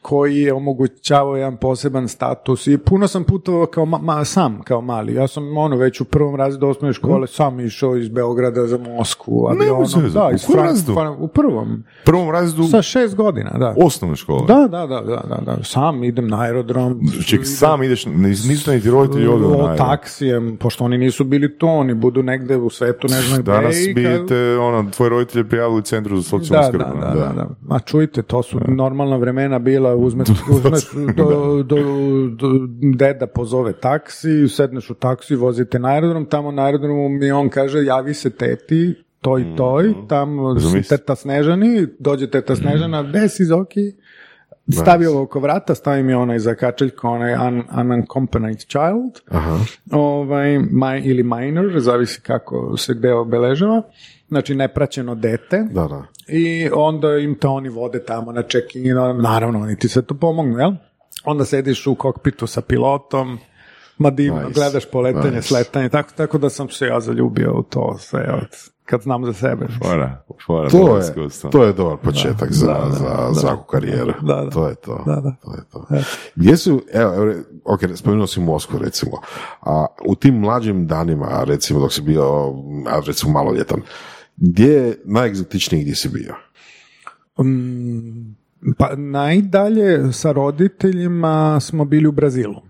koji 0.01 0.35
je 0.35 0.53
omogućavao 0.53 1.35
jedan 1.35 1.57
poseban 1.57 2.07
status 2.07 2.67
i 2.67 2.77
puno 2.79 3.07
sam 3.07 3.23
putovao 3.23 3.65
kao 3.65 3.85
ma, 3.85 3.97
ma- 3.99 4.25
sam, 4.25 4.61
kao 4.61 4.81
mali. 4.81 5.13
Ja 5.13 5.27
sam 5.27 5.57
ono 5.57 5.75
već 5.75 6.01
u 6.01 6.05
prvom 6.05 6.35
razredu 6.35 6.67
osnovne 6.67 6.93
škole 6.93 7.27
sam 7.27 7.59
išao 7.59 7.97
iz 7.97 8.09
Beograda 8.09 8.67
za 8.67 8.77
Moskvu. 8.79 9.47
avionom. 9.47 9.83
Da, 10.13 10.31
iz 10.33 10.41
Frank- 10.43 11.15
U 11.19 11.27
prvom. 11.27 11.83
Prvom 12.05 12.29
razredu 12.29 12.63
Sa 12.63 12.81
šest 12.81 13.15
godina, 13.15 13.51
da. 13.51 13.73
osnovne 13.77 14.15
škole. 14.15 14.43
Da, 14.47 14.67
da, 14.67 14.87
da, 14.87 15.01
da, 15.01 15.23
da, 15.29 15.41
da. 15.47 15.63
Sam 15.63 16.03
idem 16.03 16.27
na 16.27 16.41
aerodrom. 16.41 16.99
Ček, 17.25 17.39
sam 17.45 17.83
ideš, 17.83 18.05
nis- 18.05 18.49
nisu 18.49 18.71
niti 18.71 18.89
roditelji 18.89 19.27
odveli 19.27 19.51
na 19.53 19.57
aerodrom. 19.59 19.77
taksijem, 19.79 20.57
pošto 20.57 20.83
oni 20.83 20.97
nisu 20.97 21.23
bili 21.23 21.57
to, 21.57 21.67
oni 21.67 21.93
budu 21.93 22.23
negde 22.23 22.57
u 22.57 22.69
svetu, 22.69 23.07
ne 23.07 23.21
znam 23.21 23.41
gde. 23.41 23.51
Danas 23.51 23.75
bi 23.95 24.03
kad- 24.03 24.27
te, 24.27 24.57
ono, 24.57 24.89
tvoji 24.91 25.09
roditelji 25.09 25.43
prijavili 25.43 25.77
u 25.77 25.83
centru 25.83 26.17
za 26.17 26.23
socijalnu 26.23 26.67
skrb. 26.67 26.81
da, 26.81 27.07
da, 27.07 27.13
da, 27.15 27.33
da. 27.33 27.47
Ma 27.61 27.79
čujte, 27.79 28.21
to 28.21 28.43
su 28.43 28.59
normalna 28.67 29.17
vremena 29.17 29.59
bila, 29.59 29.95
uzmeš, 29.95 30.27
uzmeš 30.55 30.81
do, 31.15 31.25
do, 31.63 31.75
do, 32.29 32.47
deda 32.93 33.27
pozove 33.27 33.73
taksi, 33.73 34.47
sedneš 34.47 34.89
u 34.89 34.93
taksi, 34.93 35.35
vozite 35.35 35.79
na 35.79 35.89
aerodrom, 35.89 36.25
tamo 36.25 36.51
na 36.51 36.63
aerodromu 36.63 37.09
mi 37.09 37.31
on 37.31 37.49
kaže, 37.49 37.79
javi 37.79 38.13
se 38.13 38.29
teti, 38.29 38.95
toj, 39.21 39.45
toj, 39.57 39.93
tamo 40.07 40.59
si 40.59 40.65
Zamisli. 40.65 40.97
teta 40.97 41.15
Snežani, 41.15 41.87
dođe 41.99 42.29
teta 42.29 42.55
Snežana, 42.55 43.03
gde 43.03 43.29
si 43.29 43.45
Zoki? 43.45 43.91
Stavi 44.71 45.05
ovo 45.05 45.21
oko 45.21 45.39
vrata, 45.39 45.75
stavi 45.75 46.03
mi 46.03 46.13
onaj 46.13 46.39
zakačeljko, 46.39 47.07
onaj 47.09 47.33
un, 47.47 47.63
unaccompanied 47.81 48.57
child, 48.57 49.19
ovaj, 49.91 50.59
maj, 50.71 51.01
ili 51.05 51.23
minor, 51.23 51.79
zavisi 51.79 52.21
kako 52.21 52.77
se 52.77 52.93
gde 52.93 53.13
obeležava, 53.13 53.81
znači 54.27 54.55
nepraćeno 54.55 55.15
dete, 55.15 55.67
Da, 55.71 55.87
da. 55.87 56.03
i 56.27 56.69
onda 56.73 57.17
im 57.17 57.35
to 57.35 57.51
oni 57.51 57.69
vode 57.69 58.03
tamo 58.03 58.31
na 58.31 58.41
check-in, 58.41 58.95
naravno 59.21 59.59
oni 59.59 59.75
ti 59.75 59.87
sve 59.87 60.01
to 60.01 60.13
pomognu, 60.13 60.57
jel? 60.59 60.71
Onda 61.25 61.45
sediš 61.45 61.87
u 61.87 61.95
kokpitu 61.95 62.47
sa 62.47 62.61
pilotom, 62.61 63.37
ma 63.97 64.09
divno, 64.09 64.41
Nice, 64.41 64.53
gledaš 64.53 64.85
poletanje, 64.91 65.35
nice. 65.35 65.47
sletanje, 65.47 65.89
tako, 65.89 66.09
tako 66.17 66.37
da 66.37 66.49
sam 66.49 66.69
se 66.69 66.85
ja 66.85 66.99
zaljubio 66.99 67.53
u 67.59 67.63
to 67.63 67.97
sve, 67.99 68.33
od, 68.33 68.47
kad 68.89 69.01
znam 69.01 69.25
za 69.25 69.33
sebe. 69.33 69.67
Fora, 69.83 70.23
fora, 70.45 70.69
To 70.69 70.97
je, 70.97 71.29
to 71.51 71.63
je 71.63 71.73
dobar 71.73 71.97
početak 71.97 72.51
za, 72.51 72.75
za 72.89 73.33
svaku 73.41 73.63
karijeru. 73.67 74.13
Da, 74.21 74.35
da. 74.35 74.49
To 74.49 74.67
je 74.67 74.75
to. 74.75 75.03
Da, 75.05 75.15
da. 75.15 75.35
to, 75.43 75.55
je 75.55 75.63
to. 75.71 75.87
Gdje 76.35 76.57
su, 76.57 76.81
evo, 76.93 77.13
evo, 77.13 77.33
ok, 77.65 77.79
spomenuo 77.95 78.27
si 78.27 78.39
Moskvu 78.39 78.79
recimo, 78.79 79.11
a 79.61 79.85
u 80.05 80.15
tim 80.15 80.35
mlađim 80.35 80.87
danima, 80.87 81.43
recimo 81.43 81.79
dok 81.79 81.93
si 81.93 82.01
bio, 82.01 82.53
a 82.87 83.01
recimo 83.07 83.31
maloljetan, 83.31 83.81
gdje 84.37 84.73
je 84.73 84.97
najegzotičniji 85.05 85.81
gdje 85.81 85.95
si 85.95 86.09
bio? 86.09 86.35
Mm, 87.45 88.35
pa 88.77 88.95
najdalje 88.95 90.13
sa 90.13 90.31
roditeljima 90.31 91.59
smo 91.59 91.85
bili 91.85 92.07
u 92.07 92.11
Brazilu. 92.11 92.61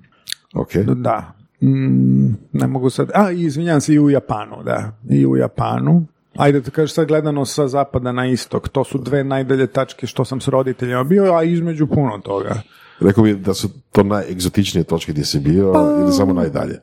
Ok, 0.53 0.76
Da. 0.76 1.38
Mm, 1.62 2.34
ne 2.53 2.68
mogu 2.68 2.89
sad... 2.89 3.12
A, 3.14 3.32
izvinjam 3.32 3.82
se, 3.82 3.93
i 3.93 3.99
u 3.99 4.10
Japanu, 4.10 4.64
da. 4.64 4.91
I 5.10 5.26
u 5.26 5.38
Japanu. 5.38 6.05
Ajde, 6.36 6.60
da 6.60 6.72
kažeš 6.72 6.93
sad 6.93 7.07
gledano 7.07 7.45
sa 7.45 7.68
zapada 7.68 8.12
na 8.12 8.26
istok. 8.28 8.70
To 8.70 8.84
su 8.84 8.97
dve 8.97 9.24
najdalje 9.24 9.68
tačke 9.68 10.07
što 10.07 10.26
sam 10.26 10.41
s 10.41 10.47
roditeljima 10.47 11.03
bio, 11.03 11.34
a 11.34 11.43
između 11.43 11.88
puno 11.88 12.18
toga. 12.18 12.62
rekao 12.99 13.24
bi 13.24 13.36
da 13.36 13.53
su 13.53 13.70
to 13.91 14.03
najegzotičnije 14.03 14.84
točke 14.84 15.12
gdje 15.12 15.26
si 15.26 15.39
bio 15.39 15.74
ili 16.01 16.12
samo 16.12 16.34
najdalje? 16.34 16.80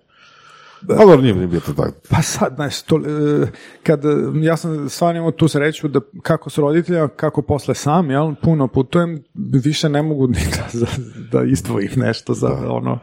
Ali 0.89 0.99
dobro, 0.99 1.21
nije 1.21 1.47
bio 1.47 1.61
to 1.61 1.73
tako. 1.73 1.93
Pa 2.11 2.23
sad, 2.23 2.53
znaš, 2.55 2.83
to, 2.83 2.97
e, 2.97 3.47
kad, 3.83 4.05
e, 4.05 4.09
ja 4.43 4.57
sam 4.57 4.89
stvarno 4.89 5.19
imao 5.19 5.31
tu 5.31 5.49
sreću 5.49 5.89
da 5.89 6.01
kako 6.23 6.51
s 6.51 6.59
roditeljima, 6.59 7.09
kako 7.09 7.43
posle 7.43 7.75
sam, 7.75 8.11
jel, 8.11 8.35
puno 8.43 8.69
putujem, 8.69 9.25
više 9.35 9.89
ne 9.89 10.03
mogu 10.03 10.27
ni 10.27 10.39
da, 10.57 10.69
da, 10.81 10.87
da 11.33 11.45
izdvojim 11.45 11.93
nešto 11.97 12.35
za 12.35 12.49
ono, 12.69 12.99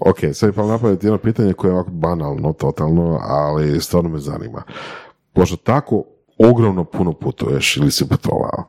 Ok, 0.00 0.18
sad 0.32 0.48
mi 0.48 0.54
pa 0.54 0.66
napraviti 0.66 1.06
jedno 1.06 1.18
pitanje 1.18 1.52
koje 1.52 1.68
je 1.68 1.74
ovako 1.74 1.90
banalno, 1.90 2.52
totalno, 2.52 3.18
ali 3.22 3.80
stvarno 3.80 4.10
me 4.10 4.18
zanima. 4.18 4.62
Pošto 5.32 5.56
tako 5.56 6.04
ogromno 6.38 6.84
puno 6.84 7.12
putuješ 7.12 7.76
ili 7.76 7.90
si 7.90 8.08
putovao, 8.08 8.64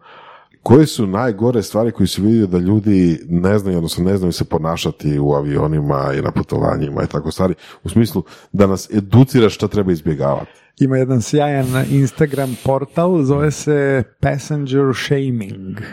koje 0.64 0.86
su 0.86 1.07
najgore 1.07 1.64
stvari 1.64 1.91
koje 1.91 2.07
si 2.07 2.22
vidio 2.22 2.47
da 2.47 2.57
ljudi 2.57 3.20
ne 3.30 3.60
znaju, 3.60 3.78
odnosno 3.78 4.03
ne 4.03 4.18
znaju 4.18 4.32
se 4.32 4.45
ponašati 4.45 5.20
u 5.20 5.34
avionima 5.34 6.14
i 6.18 6.22
na 6.22 6.32
putovanjima 6.32 7.03
i 7.03 7.07
tako 7.07 7.32
stvari, 7.32 7.53
u 7.84 7.89
smislu 7.89 8.24
da 8.51 8.68
nas 8.68 8.89
educiraš 8.93 9.55
šta 9.55 9.68
treba 9.68 9.91
izbjegavati. 9.91 10.51
Ima 10.80 10.97
jedan 10.97 11.22
sjajan 11.22 11.86
Instagram 11.91 12.57
portal, 12.66 13.24
zove 13.24 13.51
se 13.51 14.03
Passenger 14.20 14.93
Shaming. 15.05 15.78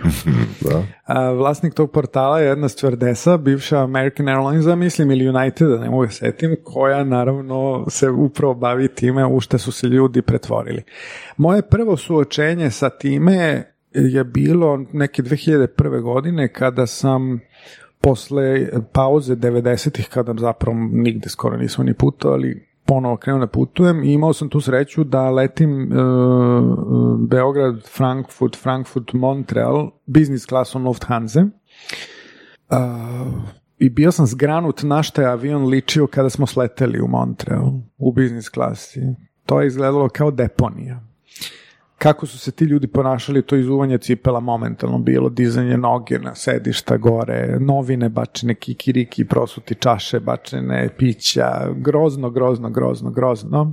Da? 0.60 0.82
A, 1.04 1.30
vlasnik 1.30 1.74
tog 1.74 1.90
portala 1.90 2.40
je 2.40 2.48
jedna 2.48 2.68
stewardesa, 2.68 3.38
bivša 3.38 3.82
American 3.82 4.28
Airlinesa, 4.28 4.74
mislim, 4.76 5.10
ili 5.10 5.28
Uniteda, 5.28 5.78
ne 5.78 5.90
mogu 5.90 6.06
se 6.06 6.14
setim, 6.14 6.56
koja 6.64 7.04
naravno 7.04 7.86
se 7.88 8.10
upravo 8.10 8.54
bavi 8.54 8.88
time 8.88 9.26
u 9.26 9.40
što 9.40 9.58
su 9.58 9.72
se 9.72 9.86
ljudi 9.86 10.22
pretvorili. 10.22 10.82
Moje 11.36 11.62
prvo 11.62 11.96
suočenje 11.96 12.70
sa 12.70 12.90
time 12.90 13.64
je 13.96 14.24
bilo 14.24 14.84
neke 14.92 15.22
2001. 15.22 16.00
godine 16.00 16.48
kada 16.52 16.86
sam 16.86 17.40
posle 18.00 18.68
pauze 18.92 19.36
90-ih 19.36 20.08
kada 20.08 20.34
zapravo 20.38 20.76
nigde 20.92 21.28
skoro 21.28 21.56
nismo 21.56 21.84
ni 21.84 21.94
putovali, 21.94 22.68
ponovo 22.84 23.16
krenuo 23.16 23.40
da 23.40 23.46
putujem 23.46 24.04
i 24.04 24.12
imao 24.12 24.32
sam 24.32 24.48
tu 24.48 24.60
sreću 24.60 25.04
da 25.04 25.30
letim 25.30 25.82
e, 25.82 25.96
Beograd, 27.28 27.88
Frankfurt, 27.96 28.56
Frankfurt, 28.62 29.12
Montreal, 29.12 29.90
business 30.06 30.46
klasom 30.46 30.86
Lufthansa. 30.86 31.46
Uh, 32.70 32.78
I 33.78 33.90
bio 33.90 34.12
sam 34.12 34.26
zgranut 34.26 34.82
na 34.82 35.02
šta 35.02 35.22
je 35.22 35.28
avion 35.28 35.66
ličio 35.66 36.06
kada 36.06 36.30
smo 36.30 36.46
sleteli 36.46 37.00
u 37.00 37.08
Montreal 37.08 37.72
u 37.98 38.12
business 38.12 38.48
klasi. 38.48 39.00
To 39.46 39.60
je 39.60 39.66
izgledalo 39.66 40.08
kao 40.08 40.30
deponija 40.30 41.00
kako 41.98 42.26
su 42.26 42.38
se 42.38 42.52
ti 42.52 42.64
ljudi 42.64 42.86
ponašali, 42.86 43.42
to 43.42 43.56
izuvanje 43.56 43.98
cipela 43.98 44.40
momentalno 44.40 44.98
bilo, 44.98 45.28
dizanje 45.28 45.76
noge 45.76 46.18
na 46.18 46.34
sedišta 46.34 46.96
gore, 46.96 47.58
novine 47.60 48.08
bačene, 48.08 48.54
kikiriki, 48.54 49.24
prosuti 49.24 49.74
čaše 49.74 50.20
bačene, 50.20 50.88
pića, 50.98 51.72
grozno, 51.76 52.30
grozno, 52.30 52.70
grozno, 52.70 53.10
grozno. 53.10 53.72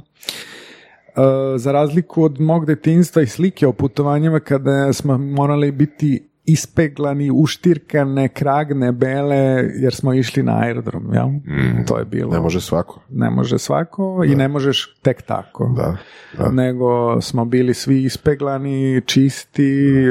E, 1.07 1.57
za 1.57 1.71
razliku 1.71 2.23
od 2.23 2.39
mog 2.41 2.65
detinstva 2.65 3.21
i 3.21 3.27
slike 3.27 3.67
o 3.67 3.73
putovanjima 3.73 4.39
kada 4.39 4.93
smo 4.93 5.17
morali 5.17 5.71
biti 5.71 6.32
ispeglani, 6.45 7.31
uštirkane, 7.31 8.27
kragne, 8.27 8.91
bele, 8.91 9.69
jer 9.81 9.95
smo 9.95 10.13
išli 10.13 10.43
na 10.43 10.59
aerodrom, 10.59 11.13
jel? 11.13 11.27
Mm. 11.27 11.85
To 11.87 11.97
je 11.99 12.05
bilo. 12.05 12.31
Ne 12.31 12.39
može 12.39 12.61
svako. 12.61 12.99
Ne 13.09 13.29
može 13.29 13.59
svako 13.59 14.23
i 14.27 14.35
ne 14.35 14.47
možeš 14.47 14.95
tek 15.01 15.21
tako. 15.21 15.73
Da, 15.75 15.97
da. 16.37 16.51
Nego 16.51 17.21
smo 17.21 17.45
bili 17.45 17.73
svi 17.73 18.03
ispeglani, 18.03 19.01
čisti, 19.05 20.05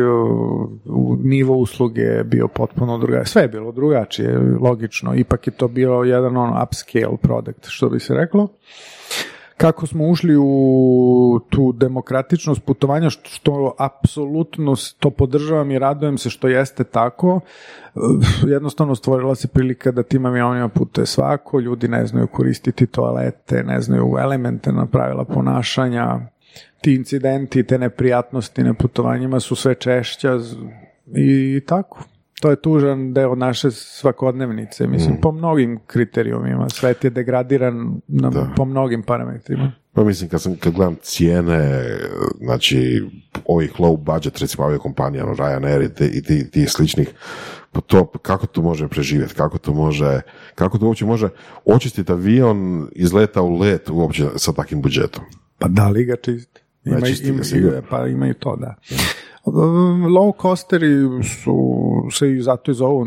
u 0.85 1.17
nivo 1.23 1.57
usluge 1.57 2.01
je 2.01 2.25
bio 2.25 2.49
potpuno 2.49 2.99
drugačije. 2.99 3.27
Sve 3.27 3.43
je 3.43 3.49
bilo 3.49 3.73
drugačije, 3.73 4.39
logično. 4.61 5.15
Ipak 5.15 5.47
je 5.47 5.51
to 5.51 5.69
bio 5.69 5.93
jedan 5.93 6.37
on 6.37 6.63
upscale 6.63 7.17
product, 7.23 7.67
što 7.67 7.89
bi 7.89 8.01
se 8.01 8.15
reklo 8.15 8.49
kako 9.57 9.87
smo 9.87 10.09
ušli 10.09 10.37
u 10.39 11.41
tu 11.49 11.73
demokratičnost 11.73 12.65
putovanja, 12.65 13.11
što, 13.11 13.31
što 13.31 13.75
apsolutno 13.79 14.75
to 14.99 15.11
podržavam 15.11 15.71
i 15.71 15.79
radujem 15.79 16.19
se 16.19 16.31
što 16.31 16.49
jeste 16.49 16.85
tako, 16.85 17.41
jednostavno 18.47 18.95
stvorila 18.95 19.35
se 19.35 19.49
prilika 19.49 19.91
da 19.91 20.03
tim 20.03 20.27
avionima 20.27 20.69
putuje 20.69 21.07
svako, 21.07 21.61
ljudi 21.61 21.89
ne 21.89 22.07
znaju 22.07 22.27
koristiti 22.27 22.87
toalete, 22.87 23.63
ne 23.63 23.81
znaju 23.81 24.17
elementarna 24.21 24.87
pravila 24.87 25.25
ponašanja, 25.25 26.19
ti 26.81 26.95
incidenti, 26.95 27.67
te 27.67 27.79
neprijatnosti 27.79 28.63
na 28.63 28.75
putovanjima 28.75 29.41
su 29.41 29.55
sve 29.55 29.75
češća 29.75 30.39
i 31.15 31.61
tako 31.67 32.05
to 32.43 32.51
je 32.51 32.57
tužan 32.57 33.13
deo 33.13 33.35
naše 33.35 33.71
svakodnevnice, 33.71 34.87
mislim, 34.87 35.21
po 35.21 35.33
mnogim 35.33 35.79
kriterijumima. 35.87 36.69
Svet 36.69 37.05
je 37.05 37.11
degradiran 37.11 38.01
na, 38.09 38.53
po 38.57 38.65
mnogim 38.65 39.03
parametrima. 39.03 39.73
Pa 39.93 40.05
mislim, 40.05 40.31
kad, 40.31 40.43
sam, 40.43 40.57
kad 40.57 40.73
gledam 40.73 40.97
cijene, 41.03 41.85
znači, 42.41 43.03
ovih 43.45 43.73
low 43.79 43.97
budget, 43.97 44.39
recimo 44.39 44.65
ove 44.65 44.79
kompanije, 44.79 45.25
ono, 45.25 45.35
Ryanair 45.35 45.85
i, 45.85 45.95
te, 45.95 46.07
i 46.07 46.23
ti, 46.23 46.51
ti 46.51 46.67
sličnih, 46.67 47.15
pa 47.73 47.81
to, 47.81 48.07
kako 48.07 48.47
to 48.47 48.63
može 48.63 48.89
preživjeti, 48.89 49.35
kako 49.35 49.59
to 49.59 49.75
može, 49.75 50.21
kako 50.55 50.79
to 50.79 50.87
uopće 50.87 51.05
može 51.05 51.29
očistiti 51.65 52.13
avion 52.13 52.89
iz 52.93 53.13
leta 53.13 53.43
u 53.43 53.59
let 53.59 53.91
uopće 53.91 54.27
sa 54.37 54.53
takvim 54.53 54.83
budžetom? 54.83 55.25
Pa 55.59 55.69
da 55.69 55.89
li 55.89 56.05
ga 56.05 56.17
čisti? 56.17 56.62
Ima, 56.85 56.99
ima, 57.25 57.83
pa 57.91 58.07
imaju 58.07 58.35
to, 58.35 58.57
da. 58.57 58.75
Low 59.45 60.43
coasteri 60.43 60.89
su 61.23 61.83
se 62.13 62.33
i 62.33 62.43
zato 62.43 62.71
i 62.71 62.75
zovu 62.75 63.07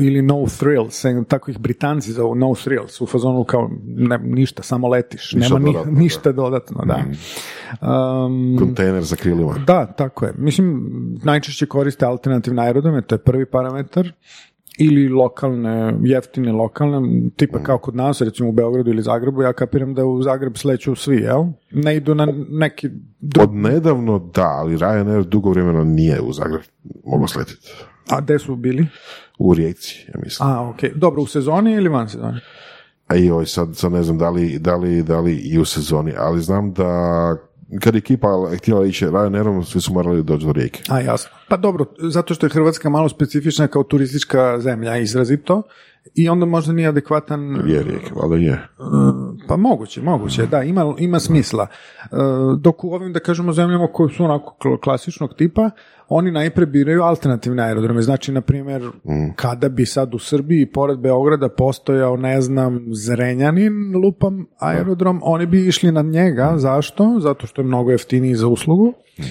ili 0.00 0.22
no 0.22 0.46
thrills, 0.58 1.04
tako 1.28 1.50
ih 1.50 1.58
Britanci 1.58 2.12
zovu 2.12 2.34
no 2.34 2.54
thrills, 2.54 3.00
u 3.00 3.06
fazonu 3.06 3.44
kao 3.44 3.70
ne, 3.84 4.18
ništa, 4.18 4.62
samo 4.62 4.88
letiš, 4.88 5.32
ništa 5.32 5.58
nema 5.58 5.72
dodatno, 5.72 5.92
ni, 5.92 5.98
ništa 5.98 6.32
dodatno, 6.32 6.84
da. 6.84 7.04
Um, 8.26 8.56
Kontejner 8.58 9.02
za 9.02 9.16
krilima. 9.16 9.54
Da, 9.66 9.86
tako 9.86 10.24
je. 10.24 10.32
Mislim, 10.36 10.90
najčešće 11.24 11.66
koriste 11.66 12.04
alternativne 12.06 12.62
aerodrome, 12.62 13.02
to 13.02 13.14
je 13.14 13.18
prvi 13.18 13.46
parametar 13.46 14.12
ili 14.80 15.08
lokalne, 15.08 15.94
jeftine 16.02 16.52
lokalne, 16.52 17.30
tipa 17.36 17.62
kao 17.62 17.78
kod 17.78 17.96
nas, 17.96 18.20
recimo 18.20 18.48
u 18.48 18.52
Beogradu 18.52 18.90
ili 18.90 19.02
Zagrebu, 19.02 19.42
ja 19.42 19.52
kapiram 19.52 19.94
da 19.94 20.04
u 20.04 20.22
Zagreb 20.22 20.56
sleću 20.56 20.94
svi, 20.94 21.16
jel? 21.16 21.44
Ne 21.70 21.96
idu 21.96 22.14
na 22.14 22.28
neki... 22.48 22.88
Od 23.40 23.54
nedavno 23.54 24.30
da, 24.34 24.46
ali 24.46 24.76
Ryanair 24.76 25.24
dugo 25.24 25.50
vremena 25.50 25.84
nije 25.84 26.20
u 26.20 26.32
Zagreb 26.32 26.60
mogao 27.04 27.28
sletiti. 27.28 27.72
A 28.10 28.20
gde 28.20 28.38
su 28.38 28.56
bili? 28.56 28.86
U 29.38 29.54
Rijeci, 29.54 30.06
ja 30.14 30.20
mislim. 30.24 30.48
A, 30.48 30.68
ok. 30.68 30.94
Dobro, 30.94 31.22
u 31.22 31.26
sezoni 31.26 31.72
ili 31.72 31.88
van 31.88 32.08
sezoni? 32.08 32.40
A 33.06 33.16
i 33.16 33.30
oj, 33.30 33.46
sad, 33.46 33.76
sad 33.76 33.92
ne 33.92 34.02
znam 34.02 34.18
da 34.18 34.30
li, 34.30 34.58
da, 34.58 34.76
li, 34.76 35.02
da 35.02 35.20
li 35.20 35.34
i 35.34 35.58
u 35.58 35.64
sezoni, 35.64 36.12
ali 36.16 36.40
znam 36.40 36.72
da 36.72 37.36
kad 37.80 37.94
je 37.94 37.98
ekipa 37.98 38.28
htjela 38.58 38.86
ići 38.86 39.06
Ryanairom, 39.06 39.64
svi 39.64 39.80
su 39.80 39.92
morali 39.92 40.22
doći 40.22 40.46
do 40.46 40.52
rijeke. 40.52 40.82
A, 40.88 41.00
jasno. 41.00 41.30
Pa 41.48 41.56
dobro, 41.56 41.84
zato 41.98 42.34
što 42.34 42.46
je 42.46 42.50
Hrvatska 42.50 42.90
malo 42.90 43.08
specifična 43.08 43.68
kao 43.68 43.82
turistička 43.82 44.60
zemlja, 44.60 44.96
izrazito, 44.96 45.62
i 46.14 46.28
onda 46.28 46.46
možda 46.46 46.72
nije 46.72 46.88
adekvatan... 46.88 47.40
Je 47.66 47.82
rijeke, 47.82 48.10
valjda 48.14 48.36
je. 48.36 48.68
Pa 49.48 49.56
moguće, 49.56 50.02
moguće, 50.02 50.46
da, 50.46 50.62
ima, 50.62 50.94
ima 50.98 51.20
smisla. 51.20 51.66
E, 52.02 52.06
dok 52.58 52.84
u 52.84 52.88
ovim, 52.88 53.12
da 53.12 53.20
kažemo, 53.20 53.52
zemljama 53.52 53.86
koje 53.86 54.14
su 54.14 54.24
onako 54.24 54.78
klasičnog 54.82 55.34
tipa, 55.34 55.70
oni 56.08 56.30
najpre 56.30 56.66
biraju 56.66 57.02
alternativne 57.02 57.62
aerodrome. 57.62 58.02
Znači, 58.02 58.32
na 58.32 58.40
primjer, 58.40 58.82
mm. 58.82 59.32
kada 59.36 59.68
bi 59.68 59.86
sad 59.86 60.14
u 60.14 60.18
Srbiji, 60.18 60.66
pored 60.66 60.98
Beograda, 60.98 61.48
postojao, 61.48 62.16
ne 62.16 62.40
znam, 62.40 62.84
Zrenjanin, 62.92 63.96
lupam, 64.04 64.46
aerodrom, 64.58 65.20
oni 65.22 65.46
bi 65.46 65.66
išli 65.66 65.92
na 65.92 66.02
njega. 66.02 66.52
Zašto? 66.56 67.16
Zato 67.20 67.46
što 67.46 67.62
je 67.62 67.66
mnogo 67.66 67.90
jeftiniji 67.90 68.34
za 68.34 68.48
uslugu. 68.48 68.94
Uh, 69.18 69.24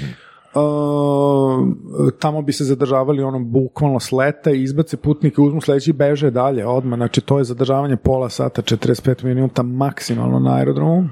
tamo 2.19 2.41
bi 2.41 2.53
se 2.53 2.63
zadržavali 2.63 3.23
ono 3.23 3.39
bukvalno 3.39 3.99
sleta 3.99 4.51
i 4.51 4.63
izbace 4.63 4.97
putnike, 4.97 5.41
uzmu 5.41 5.61
sledeći 5.61 5.93
beže 5.93 6.31
dalje 6.31 6.67
odmah, 6.67 6.97
znači 6.97 7.21
to 7.21 7.37
je 7.37 7.43
zadržavanje 7.43 7.97
pola 7.97 8.29
sata, 8.29 8.61
45 8.61 9.23
minuta 9.23 9.63
maksimalno 9.63 10.39
na 10.39 10.55
aerodromu. 10.55 11.09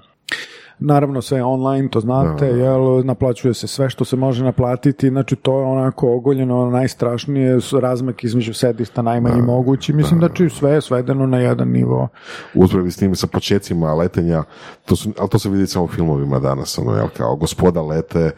Naravno 0.79 1.21
sve 1.21 1.43
online, 1.43 1.89
to 1.89 1.99
znate, 1.99 2.45
da, 2.45 2.57
jel, 2.57 3.05
naplaćuje 3.05 3.53
se 3.53 3.67
sve 3.67 3.89
što 3.89 4.05
se 4.05 4.15
može 4.15 4.43
naplatiti, 4.43 5.09
znači 5.09 5.35
to 5.35 5.59
je 5.59 5.65
onako 5.65 6.15
ogoljeno 6.15 6.69
najstrašnije, 6.69 7.59
razmak 7.81 8.23
između 8.23 8.53
sedišta 8.53 9.01
najmanji 9.01 9.41
mogući, 9.41 9.93
mislim 9.93 10.19
da, 10.19 10.29
će 10.29 10.49
sve 10.49 10.71
je 10.71 10.81
svedeno 10.81 11.27
na 11.27 11.39
jedan 11.39 11.67
nivo. 11.67 12.07
Uzbravi 12.55 12.91
s 12.91 12.97
tim 12.97 13.15
sa 13.15 13.27
počecima 13.27 13.93
letenja, 13.93 14.43
to 14.88 14.95
su, 14.95 15.11
ali 15.19 15.29
to 15.29 15.39
se 15.39 15.49
vidi 15.49 15.67
samo 15.67 15.85
u 15.85 15.88
filmovima 15.88 16.39
danas, 16.39 16.77
ono, 16.77 16.95
jel, 16.95 17.07
kao 17.17 17.35
gospoda 17.35 17.81
lete, 17.81 18.31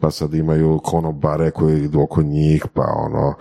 pa 0.00 0.10
sad 0.10 0.34
imaju 0.34 0.80
konobare 0.84 1.50
koji 1.50 1.84
idu 1.84 2.00
oko 2.00 2.22
njih, 2.22 2.66
pa 2.74 2.84
ono, 2.96 3.34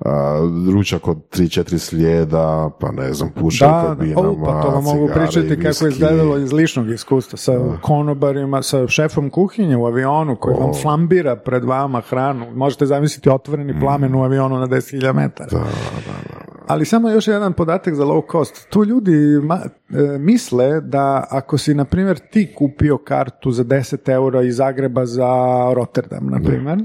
a, 0.00 0.38
ručak 0.74 1.08
od 1.08 1.16
3-4 1.16 1.78
slijeda, 1.78 2.70
pa 2.80 2.92
ne 2.92 3.12
znam, 3.12 3.30
pušaju 3.30 3.72
da, 3.72 3.82
kabinama, 3.82 4.44
pa 4.44 4.62
to 4.62 4.68
vam 4.68 4.84
mogu 4.84 5.08
pričati 5.14 5.62
kako 5.62 5.84
je 5.84 5.88
izgledalo 5.88 6.38
iz 6.38 6.52
ličnog 6.52 6.90
iskustva 6.90 7.38
sa 7.38 7.52
konobarima, 7.82 8.62
sa 8.62 8.88
šefom 8.88 9.30
kuhinje 9.30 9.76
u 9.76 9.86
avionu 9.86 10.36
koji 10.36 10.56
vam 10.60 10.74
flambira 10.82 11.36
pred 11.36 11.64
vama 11.64 12.00
hranu. 12.00 12.46
Možete 12.54 12.86
zamisliti 12.86 13.30
otvoreni 13.30 13.72
mm. 13.72 13.80
plamen 13.80 14.14
u 14.14 14.22
avionu 14.22 14.58
na 14.58 14.66
10.000 14.66 15.12
metara. 15.12 15.50
Da, 15.50 15.58
da, 15.58 16.12
da. 16.32 16.37
Ali 16.68 16.84
samo 16.84 17.10
još 17.10 17.28
jedan 17.28 17.52
podatak 17.52 17.94
za 17.94 18.04
low 18.04 18.32
cost. 18.32 18.68
Tu 18.70 18.84
ljudi 18.84 19.40
ma, 19.42 19.60
e, 19.64 20.18
misle 20.18 20.80
da 20.80 21.26
ako 21.30 21.58
si, 21.58 21.74
na 21.74 21.84
primjer, 21.84 22.18
ti 22.18 22.54
kupio 22.54 22.98
kartu 22.98 23.50
za 23.50 23.64
10 23.64 24.12
eura 24.12 24.42
iz 24.42 24.56
Zagreba 24.56 25.06
za 25.06 25.32
Rotterdam, 25.74 26.26
na 26.26 26.40
primjer, 26.44 26.78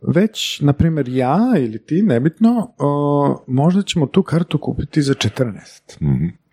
već, 0.00 0.60
na 0.60 0.72
primjer, 0.72 1.08
ja 1.08 1.38
ili 1.58 1.78
ti, 1.78 2.02
nebitno, 2.02 2.74
o, 2.78 3.44
možda 3.46 3.82
ćemo 3.82 4.06
tu 4.06 4.22
kartu 4.22 4.58
kupiti 4.58 5.02
za 5.02 5.14
14. 5.14 5.52
mm 6.00 6.45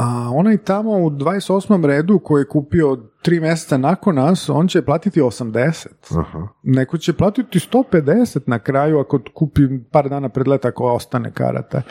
A 0.00 0.30
onaj 0.34 0.56
tamo 0.56 0.90
u 0.90 1.10
28. 1.10 1.84
redu 1.84 2.18
koji 2.18 2.40
je 2.40 2.48
kupio 2.48 2.96
tri 3.22 3.40
mjeseca 3.40 3.78
nakon 3.78 4.14
nas, 4.14 4.48
on 4.48 4.68
će 4.68 4.82
platiti 4.82 5.20
80. 5.20 5.86
Aha. 6.18 6.48
Neko 6.62 6.98
će 6.98 7.12
platiti 7.12 7.58
150 7.58 8.40
na 8.46 8.58
kraju 8.58 8.98
ako 8.98 9.20
kupi 9.34 9.62
par 9.90 10.08
dana 10.08 10.28
pred 10.28 10.48
let 10.48 10.64
ako 10.64 10.84
ostane 10.84 11.32
karata. 11.32 11.82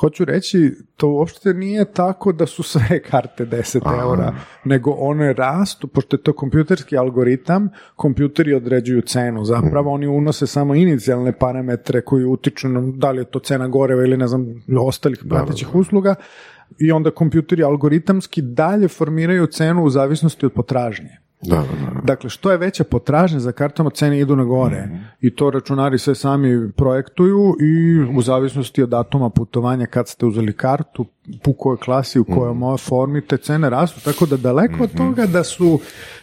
Hoću 0.00 0.24
reći, 0.24 0.72
to 0.96 1.08
uopšte 1.08 1.54
nije 1.54 1.92
tako 1.92 2.32
da 2.32 2.46
su 2.46 2.62
sve 2.62 3.02
karte 3.10 3.46
10 3.46 4.00
eura, 4.00 4.34
nego 4.64 4.90
one 4.90 5.32
rastu, 5.32 5.86
pošto 5.86 6.16
je 6.16 6.22
to 6.22 6.32
kompjuterski 6.32 6.96
algoritam, 6.96 7.68
kompjuteri 7.96 8.54
određuju 8.54 9.02
cenu. 9.02 9.44
Zapravo 9.44 9.92
oni 9.92 10.06
unose 10.06 10.46
samo 10.46 10.74
inicijalne 10.74 11.32
parametre 11.32 12.00
koji 12.00 12.24
utiču 12.24 12.68
na 12.68 12.80
da 12.94 13.10
li 13.10 13.20
je 13.20 13.24
to 13.24 13.38
cena 13.38 13.68
goreva 13.68 14.02
ili 14.02 14.16
ne 14.16 14.26
znam, 14.26 14.46
ostalih 14.80 15.24
pratećih 15.28 15.74
usluga, 15.74 16.14
i 16.78 16.92
onda 16.92 17.10
kompjuteri 17.10 17.62
algoritamski 17.62 18.42
dalje 18.42 18.88
formiraju 18.88 19.46
cenu 19.46 19.84
u 19.84 19.90
zavisnosti 19.90 20.46
od 20.46 20.52
potražnje. 20.52 21.18
Da, 21.42 21.56
da, 21.56 21.62
da. 21.62 22.00
Dakle, 22.04 22.30
što 22.30 22.50
je 22.50 22.58
veća 22.58 22.84
potražnja 22.84 23.40
za 23.40 23.52
kartama, 23.52 23.90
cene 23.90 24.20
idu 24.20 24.36
na 24.36 24.44
gore. 24.44 24.86
Mhm. 24.86 24.96
I 25.20 25.30
to 25.30 25.50
računari 25.50 25.98
sve 25.98 26.14
sami 26.14 26.72
projektuju 26.72 27.56
i 27.60 28.00
u 28.16 28.22
zavisnosti 28.22 28.82
od 28.82 28.88
datuma 28.88 29.30
putovanja 29.30 29.86
kad 29.86 30.08
ste 30.08 30.26
uzeli 30.26 30.52
kartu, 30.52 31.04
u 31.46 31.52
kojoj 31.52 31.76
klasi, 31.76 32.18
u 32.18 32.24
kojoj 32.24 32.54
Mhm. 32.54 32.64
mm. 32.64 32.78
formi, 32.78 33.20
te 33.20 33.36
cene 33.36 33.70
rastu. 33.70 34.00
Tako 34.04 34.26
da 34.26 34.36
daleko 34.36 34.84
od 34.84 34.96
toga 34.96 35.26
da 35.26 35.44
su 35.44 35.80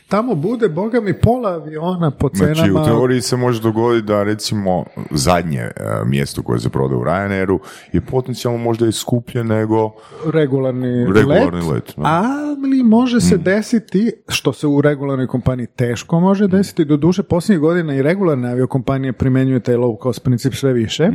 tamo 0.07 0.35
bude, 0.35 0.69
boga 0.69 1.01
mi, 1.01 1.13
pola 1.13 1.49
aviona 1.49 2.11
po 2.11 2.29
cenama. 2.29 2.55
Znači, 2.55 2.71
u 2.71 2.85
teoriji 2.85 3.21
se 3.21 3.37
može 3.37 3.61
dogoditi 3.61 4.07
da 4.07 4.23
recimo 4.23 4.85
zadnje 5.11 5.59
e, 5.59 5.71
mjesto 6.05 6.43
koje 6.43 6.59
se 6.59 6.69
prodaje 6.69 6.99
u 6.99 7.03
Ryanairu 7.03 7.59
je 7.93 8.01
potencijalno 8.01 8.59
možda 8.59 8.87
i 8.87 8.91
skuplje 8.91 9.43
nego 9.43 9.91
regularni, 10.33 11.05
Regularni 11.13 11.61
let, 11.61 11.71
let, 11.71 11.93
da. 11.97 12.03
ali 12.05 12.83
može 12.83 13.21
se 13.21 13.37
desiti, 13.37 14.11
što 14.27 14.53
se 14.53 14.67
u 14.67 14.81
regularnoj 14.81 15.27
kompaniji 15.27 15.67
teško 15.67 16.19
može 16.19 16.47
desiti, 16.47 16.85
do 16.85 16.97
duše 16.97 17.23
posljednjih 17.23 17.59
godina 17.59 17.95
i 17.95 18.01
regularne 18.01 18.51
aviokompanije 18.51 19.13
primenjuju 19.13 19.59
taj 19.59 19.75
low 19.75 20.03
cost 20.03 20.23
princip 20.23 20.53
sve 20.53 20.73
više, 20.73 21.09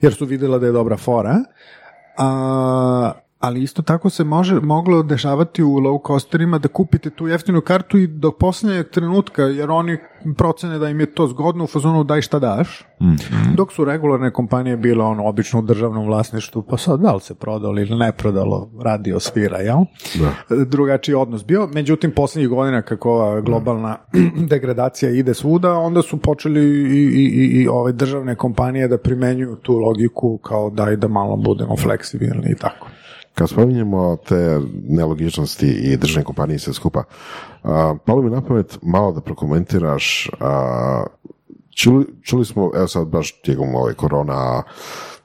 jer 0.00 0.14
su 0.14 0.26
vidjela 0.26 0.58
da 0.58 0.66
je 0.66 0.72
dobra 0.72 0.96
fora, 0.96 1.36
a, 2.18 3.22
ali 3.38 3.62
isto 3.62 3.82
tako 3.82 4.10
se 4.10 4.24
može, 4.24 4.60
moglo 4.60 5.02
dešavati 5.02 5.62
u 5.62 5.68
low 5.68 6.06
costerima 6.06 6.58
da 6.58 6.68
kupite 6.68 7.10
tu 7.10 7.26
jeftinu 7.26 7.60
kartu 7.60 7.98
i 7.98 8.06
do 8.06 8.32
posljednjeg 8.32 8.90
trenutka, 8.90 9.42
jer 9.42 9.70
oni 9.70 9.98
procene 10.36 10.78
da 10.78 10.88
im 10.88 11.00
je 11.00 11.14
to 11.14 11.26
zgodno 11.26 11.64
u 11.64 11.66
fazonu 11.66 12.04
daj 12.04 12.22
šta 12.22 12.38
daš, 12.38 12.84
dok 13.56 13.72
su 13.72 13.84
regularne 13.84 14.30
kompanije 14.30 14.76
bile 14.76 15.04
ono 15.04 15.26
obično 15.26 15.58
u 15.58 15.62
državnom 15.62 16.06
vlasništvu, 16.06 16.62
pa 16.62 16.76
sad 16.76 17.00
da 17.00 17.14
li 17.14 17.20
se 17.20 17.34
prodalo 17.34 17.80
ili 17.80 17.96
ne 17.96 18.12
prodalo, 18.12 18.70
radio 18.84 19.20
svira, 19.20 19.58
jel? 19.58 19.78
Drugačiji 20.66 21.14
odnos 21.14 21.44
bio, 21.44 21.66
međutim 21.66 22.10
posljednjih 22.10 22.48
godina 22.48 22.82
kako 22.82 23.10
ova 23.10 23.40
globalna 23.40 23.96
degradacija 24.50 25.10
ide 25.10 25.34
svuda, 25.34 25.72
onda 25.72 26.02
su 26.02 26.16
počeli 26.16 26.60
i, 26.60 27.04
i, 27.04 27.24
i, 27.24 27.62
i 27.62 27.68
ove 27.68 27.92
državne 27.92 28.34
kompanije 28.34 28.88
da 28.88 28.98
primenjuju 28.98 29.56
tu 29.56 29.78
logiku 29.78 30.38
kao 30.38 30.70
daj 30.70 30.96
da 30.96 31.08
malo 31.08 31.36
budemo 31.36 31.76
fleksibilni 31.76 32.50
i 32.50 32.54
tako. 32.54 32.88
Kad 33.38 33.48
spominjemo 33.48 34.16
te 34.16 34.60
nelogičnosti 34.88 35.66
i 35.66 35.96
državne 35.96 36.24
kompanije 36.24 36.56
i 36.56 36.58
sve 36.58 36.72
skupa, 36.72 37.02
a, 37.62 37.94
palo 38.06 38.22
mi 38.22 38.30
na 38.30 38.40
pamet 38.40 38.78
malo 38.82 39.12
da 39.12 39.20
prokomentiraš, 39.20 40.30
a, 40.40 41.04
čuli, 41.76 42.06
čuli 42.22 42.44
smo, 42.44 42.70
evo 42.74 42.88
sad 42.88 43.06
baš 43.06 43.42
tijekom 43.42 43.74
ove 43.74 43.94
korona 43.94 44.62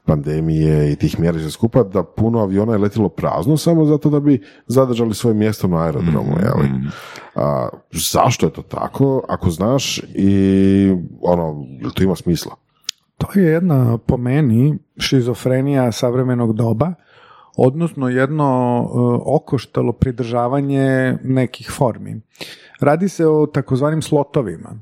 pandemije 0.05 0.91
i 0.91 0.95
tih 0.95 1.19
mjera 1.19 1.39
sve 1.39 1.51
skupa, 1.51 1.83
da 1.83 2.03
puno 2.03 2.39
aviona 2.39 2.71
je 2.71 2.77
letilo 2.77 3.09
prazno 3.09 3.57
samo 3.57 3.85
zato 3.85 4.09
da 4.09 4.19
bi 4.19 4.41
zadržali 4.67 5.13
svoje 5.13 5.33
mjesto 5.33 5.67
na 5.67 5.83
aerodromu, 5.83 6.37
jeli? 6.39 6.69
A, 7.35 7.69
zašto 7.91 8.45
je 8.45 8.53
to 8.53 8.61
tako, 8.61 9.23
ako 9.29 9.49
znaš, 9.49 10.01
i 10.15 10.95
ono, 11.21 11.65
jel 11.81 11.91
to 11.91 12.03
ima 12.03 12.15
smisla? 12.15 12.55
To 13.17 13.39
je 13.39 13.45
jedna, 13.45 13.97
po 13.97 14.17
meni, 14.17 14.77
šizofrenija 14.97 15.91
savremenog 15.91 16.53
doba, 16.53 16.93
odnosno 17.57 18.09
jedno 18.09 18.45
e, 18.45 18.97
okoštalo 19.25 19.93
pridržavanje 19.93 21.17
nekih 21.23 21.71
formi. 21.71 22.21
Radi 22.79 23.09
se 23.09 23.27
o 23.27 23.45
takozvanim 23.45 24.01
slotovima. 24.01 24.79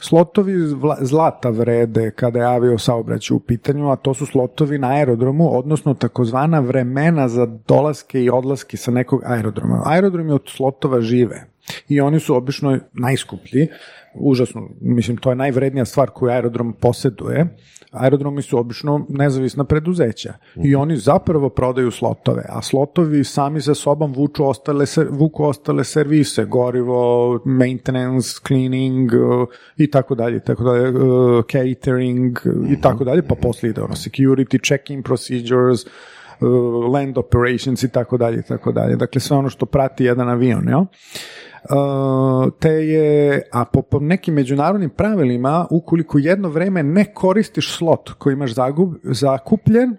Slotovi 0.00 0.52
zlata 1.00 1.50
vrede 1.50 2.10
kada 2.10 2.38
je 2.38 2.46
avio 2.46 2.78
saobraćaj 2.78 3.34
u 3.34 3.40
pitanju, 3.40 3.90
a 3.90 3.96
to 3.96 4.14
su 4.14 4.26
slotovi 4.26 4.78
na 4.78 4.88
aerodromu, 4.88 5.58
odnosno 5.58 5.94
takozvana 5.94 6.60
vremena 6.60 7.28
za 7.28 7.46
dolaske 7.46 8.22
i 8.22 8.30
odlaske 8.30 8.76
sa 8.76 8.90
nekog 8.90 9.22
aerodroma. 9.24 9.82
Aerodromi 9.84 10.32
od 10.32 10.42
slotova 10.46 11.00
žive 11.00 11.46
i 11.88 12.00
oni 12.00 12.20
su 12.20 12.36
obično 12.36 12.78
najskuplji, 12.92 13.68
užasno, 14.14 14.68
mislim, 14.80 15.16
to 15.16 15.30
je 15.30 15.36
najvrednija 15.36 15.84
stvar 15.84 16.10
koju 16.10 16.30
aerodrom 16.30 16.72
posjeduje. 16.72 17.56
Aerodromi 17.90 18.42
su 18.42 18.58
obično 18.58 19.06
nezavisna 19.08 19.64
preduzeća 19.64 20.34
i 20.64 20.74
oni 20.74 20.96
zapravo 20.96 21.48
prodaju 21.48 21.90
slotove, 21.90 22.44
a 22.48 22.62
slotovi 22.62 23.24
sami 23.24 23.60
sa 23.60 23.74
sobom 23.74 24.12
vuču 24.12 24.48
ostale, 24.48 24.84
vuku 25.10 25.44
ostale 25.44 25.84
servise, 25.84 26.44
gorivo, 26.44 27.40
maintenance, 27.44 28.40
cleaning 28.46 29.10
i 29.76 29.90
tako 29.90 30.14
dalje, 30.14 30.40
tako 30.40 30.64
dalje, 30.64 30.92
catering 31.52 32.38
i 32.68 32.80
tako 32.80 33.04
dalje, 33.04 33.22
pa 33.22 33.34
poslije 33.34 33.70
ide 33.70 33.82
ono 33.82 33.94
security, 33.94 34.66
check-in 34.66 35.02
procedures, 35.02 35.84
uh, 35.84 35.92
land 36.92 37.18
operations 37.18 37.82
i 37.82 37.88
tako 37.88 38.16
dalje, 38.16 38.42
tako 38.42 38.72
dalje. 38.72 38.96
Dakle, 38.96 39.20
sve 39.20 39.36
ono 39.36 39.48
što 39.48 39.66
prati 39.66 40.04
jedan 40.04 40.28
avion, 40.28 40.68
jel? 40.68 40.80
Uh, 40.80 40.86
te 42.60 42.68
je, 42.68 43.42
a 43.52 43.64
po, 43.64 43.82
po 43.82 44.00
nekim 44.00 44.34
međunarodnim 44.34 44.90
pravilima, 44.90 45.66
ukoliko 45.70 46.18
jedno 46.18 46.48
vreme 46.48 46.82
ne 46.82 47.14
koristiš 47.14 47.76
slot 47.76 48.10
koji 48.18 48.32
imaš 48.32 48.54
zagub, 48.54 48.94
zakupljen, 49.02 49.96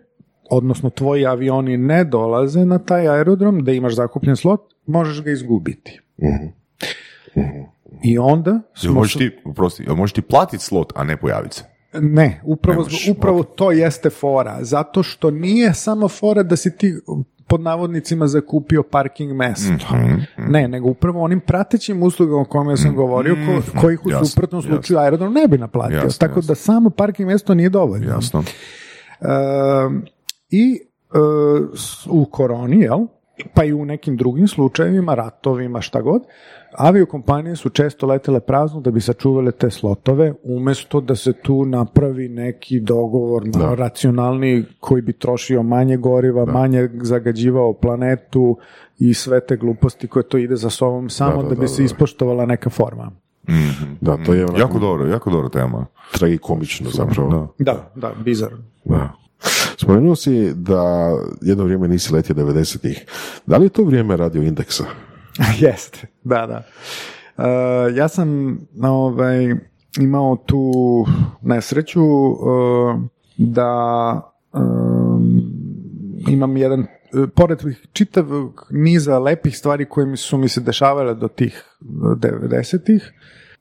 odnosno 0.51 0.89
tvoji 0.89 1.25
avioni 1.25 1.77
ne 1.77 2.03
dolaze 2.03 2.65
na 2.65 2.79
taj 2.79 3.07
aerodrom, 3.07 3.63
da 3.63 3.71
imaš 3.71 3.95
zakupljen 3.95 4.35
slot, 4.35 4.61
možeš 4.85 5.23
ga 5.23 5.31
izgubiti. 5.31 6.01
I 8.03 8.17
onda 8.17 8.51
Jel 8.51 8.61
smo 8.75 8.93
možeš 8.93 9.13
ti, 9.13 9.31
oprosti, 9.45 9.83
jel 9.83 9.95
možeš 9.95 10.13
ti 10.13 10.21
platiti 10.21 10.63
slot, 10.63 10.93
a 10.95 11.03
ne 11.03 11.17
pojaviti 11.17 11.55
se? 11.55 11.73
ne, 12.01 12.41
upravo, 12.43 12.77
Ne 12.77 12.83
možeš, 12.83 13.09
upravo 13.09 13.43
to 13.43 13.71
jeste 13.71 14.09
fora, 14.09 14.57
zato 14.61 15.03
što 15.03 15.31
nije 15.31 15.73
samo 15.73 16.07
fora 16.07 16.43
da 16.43 16.55
si 16.55 16.77
ti 16.77 16.93
pod 17.53 17.61
navodnicima 17.61 18.27
zakupio 18.27 18.83
parking 18.83 19.31
mesto. 19.33 19.95
Mhm, 19.95 20.15
Ne, 20.39 20.67
nego 20.67 20.89
upravo 20.89 21.21
onim 21.21 21.39
pratećim 21.41 22.03
uslugama 22.03 22.41
o 22.41 22.45
kojima 22.45 22.77
sam 22.77 22.95
govorio, 22.95 23.35
ko, 23.37 23.81
kojih 23.81 24.05
u 24.05 24.09
Jasno, 24.09 24.25
suprotnom 24.25 24.59
jasno. 24.59 24.71
slučaju 24.71 24.99
aerodrom 24.99 25.33
ne 25.33 25.47
bi 25.47 25.57
naplatio. 25.57 25.95
Jasno, 25.97 26.27
Tako 26.27 26.41
da 26.41 26.55
samo 26.55 26.89
parking 26.89 27.27
mesto 27.27 27.53
nije 27.53 27.69
dovoljno. 27.69 28.07
Jasno. 28.07 28.43
Ehm, 29.21 29.99
I 30.51 30.79
e, 31.11 31.17
s- 31.75 32.07
u 32.07 32.25
koroni, 32.25 32.79
jel? 32.79 32.99
pa 33.53 33.63
i 33.63 33.73
u 33.73 33.85
nekim 33.85 34.17
drugim 34.17 34.47
slučajevima, 34.47 35.13
ratovima, 35.15 35.81
šta 35.81 36.01
god, 36.01 36.21
aviokompanije 36.77 37.55
su 37.55 37.69
često 37.69 38.07
letele 38.07 38.39
prazno 38.39 38.81
da 38.81 38.91
bi 38.91 39.01
sačuvale 39.01 39.51
te 39.51 39.71
slotove, 39.71 40.33
umjesto 40.43 41.01
da 41.01 41.15
se 41.15 41.33
tu 41.33 41.65
napravi 41.65 42.29
neki 42.29 42.79
dogovor 42.79 43.43
malo 43.55 43.75
racionalniji 43.75 44.63
koji 44.79 45.01
bi 45.01 45.13
trošio 45.13 45.63
manje 45.63 45.97
goriva, 45.97 46.45
manje 46.45 46.89
zagađivao 47.01 47.73
planetu 47.73 48.57
i 48.99 49.13
sve 49.13 49.39
te 49.39 49.57
gluposti 49.57 50.07
koje 50.07 50.23
to 50.23 50.37
ide 50.37 50.55
za 50.55 50.69
sobom, 50.69 51.09
samo 51.09 51.43
da, 51.43 51.49
da, 51.49 51.55
bi 51.55 51.61
da, 51.61 51.67
se 51.67 51.81
da. 51.81 51.85
ispoštovala 51.85 52.45
neka 52.45 52.69
forma. 52.69 53.11
Da, 54.01 54.17
to 54.25 54.33
je 54.33 54.43
onako 54.43 54.59
Jako 54.59 54.79
dobro, 54.79 55.07
jako 55.07 55.29
dobro 55.29 55.49
tema. 55.49 55.85
tragikomično 56.13 56.89
zapravo. 56.89 57.53
Da. 57.59 57.73
Da, 57.73 57.91
da, 57.95 58.13
bizarno. 58.23 58.57
Da. 58.85 59.09
Spomenuo 59.77 60.15
si 60.15 60.53
da 60.53 61.11
jedno 61.41 61.63
vrijeme 61.63 61.87
nisi 61.87 62.13
letio 62.13 62.35
90-ih. 62.35 63.05
Da 63.45 63.57
li 63.57 63.65
je 63.65 63.69
to 63.69 63.83
vrijeme 63.83 64.17
radio 64.17 64.43
indeksa? 64.43 64.83
Jeste, 65.59 66.07
da, 66.23 66.47
da. 66.47 66.63
E, 67.37 67.95
ja 67.95 68.07
sam 68.07 68.59
ovaj, 68.83 69.55
imao 69.99 70.35
tu 70.35 70.71
nesreću 71.41 72.01
e, 72.01 72.33
da 73.37 74.21
em, 74.53 75.41
imam 76.27 76.57
jedan, 76.57 76.81
e, 76.81 76.87
pored 77.35 77.59
čitavog 77.93 78.67
niza 78.71 79.19
lepih 79.19 79.57
stvari 79.57 79.85
koje 79.85 80.05
mi 80.05 80.17
su 80.17 80.37
mi 80.37 80.47
se 80.47 80.61
dešavale 80.61 81.15
do 81.15 81.27
tih 81.27 81.63
90-ih, 81.81 83.13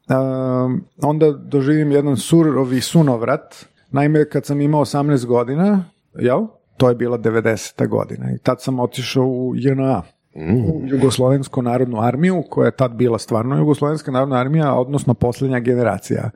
em, 0.08 0.84
onda 1.02 1.32
doživim 1.32 1.92
jedan 1.92 2.16
surovi 2.16 2.80
sunovrat. 2.80 3.66
Naime, 3.90 4.28
kad 4.28 4.46
sam 4.46 4.60
imao 4.60 4.84
18 4.84 5.26
godina, 5.26 5.84
jel? 6.14 6.46
To 6.76 6.88
je 6.88 6.94
bila 6.94 7.18
90. 7.18 7.88
godina 7.88 8.32
i 8.34 8.38
tad 8.38 8.62
sam 8.62 8.80
otišao 8.80 9.24
u 9.24 9.52
JNA 9.56 10.02
u 10.34 10.80
Jugoslovensku 10.86 11.62
narodnu 11.62 12.00
armiju, 12.00 12.42
koja 12.50 12.66
je 12.66 12.76
tad 12.76 12.94
bila 12.94 13.18
stvarno 13.18 13.56
Jugoslovenska 13.58 14.10
narodna 14.10 14.36
armija, 14.36 14.74
odnosno 14.74 15.14
posljednja 15.14 15.60
generacija. 15.60 16.30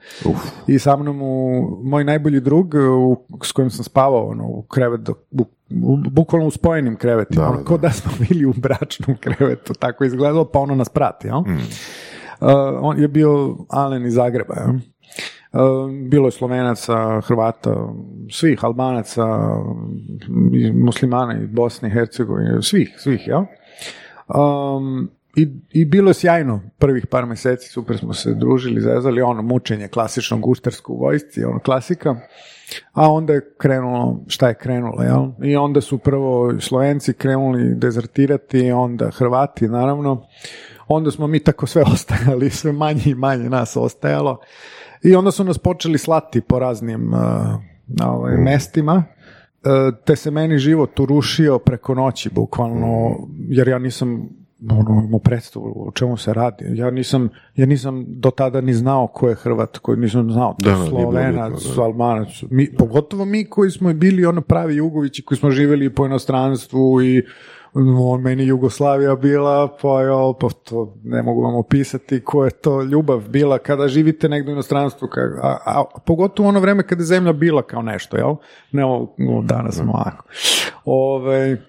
I 0.66 0.78
sa 0.78 0.96
mnom 0.96 1.22
u, 1.22 1.60
moj 1.82 2.04
najbolji 2.04 2.40
drug 2.40 2.74
u, 2.74 3.16
s 3.44 3.52
kojim 3.52 3.70
sam 3.70 3.84
spavao 3.84 4.26
ono, 4.26 4.44
u 4.46 4.62
krevet, 4.62 5.00
dok- 5.00 5.14
u, 5.30 5.46
u, 5.82 5.96
bukvalno 5.96 6.46
u 6.46 6.50
spojenim 6.50 6.96
krevetima, 6.96 7.42
Da, 7.44 7.50
ono, 7.50 7.64
ko 7.64 7.78
da 7.78 7.90
smo 7.90 8.12
bili 8.28 8.46
u 8.46 8.52
bračnom 8.56 9.16
krevetu, 9.20 9.74
tako 9.74 10.04
je 10.04 10.08
izgledalo, 10.08 10.44
pa 10.44 10.58
ono 10.58 10.74
nas 10.74 10.88
prati, 10.88 11.28
jel? 11.28 11.38
Uh, 11.38 12.48
on 12.80 12.98
je 13.00 13.08
bio 13.08 13.56
Alen 13.68 14.06
iz 14.06 14.14
Zagreba, 14.14 14.54
jel? 14.54 14.70
Uh, 14.72 15.90
bilo 16.10 16.28
je 16.28 16.32
Slovenaca, 16.32 17.20
Hrvata, 17.20 17.88
svih, 18.30 18.64
Albanaca, 18.64 19.26
muslimana 20.74 21.38
iz 21.42 21.48
Bosne 21.50 21.88
i 21.88 21.92
Hercegovine, 21.92 22.62
svih, 22.62 22.94
svih, 22.98 23.26
jel? 23.26 23.42
Um, 24.28 25.10
i, 25.36 25.48
I 25.72 25.84
bilo 25.84 26.10
je 26.10 26.14
sjajno 26.14 26.60
prvih 26.78 27.06
par 27.06 27.26
mjeseci, 27.26 27.68
super 27.68 27.98
smo 27.98 28.14
se 28.14 28.34
družili, 28.34 28.80
zezali, 28.80 29.22
ono 29.22 29.42
mučenje 29.42 29.88
klasično 29.88 30.38
guštarsko 30.38 30.92
u 30.92 31.00
vojsci, 31.00 31.44
ono 31.44 31.58
klasika. 31.58 32.16
A 32.92 33.12
onda 33.12 33.32
je 33.32 33.54
krenulo, 33.58 34.20
šta 34.26 34.48
je 34.48 34.54
krenulo, 34.54 35.02
jel? 35.02 35.28
I 35.42 35.56
onda 35.56 35.80
su 35.80 35.98
prvo 35.98 36.60
Slovenci 36.60 37.12
krenuli 37.12 37.74
dezertirati, 37.74 38.70
onda 38.70 39.10
Hrvati, 39.10 39.68
naravno. 39.68 40.26
onda 40.88 41.10
smo 41.10 41.26
mi 41.26 41.40
tako 41.40 41.66
sve 41.66 41.82
ostajali, 41.94 42.50
sve 42.50 42.72
manje 42.72 43.02
i 43.06 43.14
manje 43.14 43.50
nas 43.50 43.76
ostajalo. 43.76 44.40
I 45.02 45.14
onda 45.14 45.30
su 45.30 45.44
nas 45.44 45.58
počeli 45.58 45.98
slati 45.98 46.40
po 46.40 46.58
raznim 46.58 47.14
uh, 47.14 47.20
ovaj, 48.02 48.36
mestima, 48.36 49.04
Uh, 49.08 49.15
te 50.04 50.16
se 50.16 50.30
meni 50.30 50.58
život 50.58 51.00
urušio 51.00 51.58
preko 51.58 51.94
noći, 51.94 52.30
bukvalno, 52.30 53.16
jer 53.48 53.68
ja 53.68 53.78
nisam 53.78 54.28
ono, 54.70 55.04
imao 55.06 55.18
predstavu 55.18 55.86
o 55.88 55.92
čemu 55.92 56.16
se 56.16 56.32
radi. 56.32 56.64
Ja 56.74 56.90
nisam, 56.90 57.28
ja 57.54 57.66
nisam 57.66 58.04
do 58.08 58.30
tada 58.30 58.60
ni 58.60 58.74
znao 58.74 59.06
ko 59.06 59.28
je 59.28 59.34
Hrvat, 59.34 59.78
koji 59.78 59.98
nisam 59.98 60.32
znao, 60.32 60.56
to 60.62 60.70
Da, 60.70 60.86
Slovenac, 60.86 61.52
bitno, 61.52 61.74
da. 61.76 61.82
Albanac, 61.82 62.28
mi, 62.50 62.74
pogotovo 62.74 63.24
mi 63.24 63.44
koji 63.44 63.70
smo 63.70 63.94
bili 63.94 64.26
ono 64.26 64.40
pravi 64.40 64.76
Jugovići, 64.76 65.22
koji 65.22 65.38
smo 65.38 65.50
živjeli 65.50 65.94
po 65.94 66.06
inostranstvu 66.06 67.02
i 67.02 67.22
on 67.98 68.22
meni 68.22 68.46
Jugoslavija 68.46 69.16
bila, 69.16 69.76
pa 69.82 70.02
jo, 70.02 70.32
pa 70.40 70.48
to 70.64 70.94
ne 71.04 71.22
mogu 71.22 71.42
vam 71.42 71.54
opisati 71.54 72.20
ko 72.24 72.44
je 72.44 72.50
to 72.50 72.82
ljubav 72.82 73.28
bila 73.28 73.58
kada 73.58 73.88
živite 73.88 74.28
negdje 74.28 74.50
u 74.50 74.52
inostranstvu, 74.52 75.08
ka- 75.08 75.38
a, 75.42 75.58
a, 75.66 75.84
pogotovo 76.06 76.48
ono 76.48 76.60
vreme 76.60 76.82
kada 76.82 77.00
je 77.02 77.06
zemlja 77.06 77.32
bila 77.32 77.62
kao 77.62 77.82
nešto, 77.82 78.16
jel? 78.16 78.34
Ne 78.72 78.84
ovo 78.84 79.42
danas 79.42 79.74
smo 79.74 79.92
ovako. 79.92 80.24
Ove, 80.84 81.62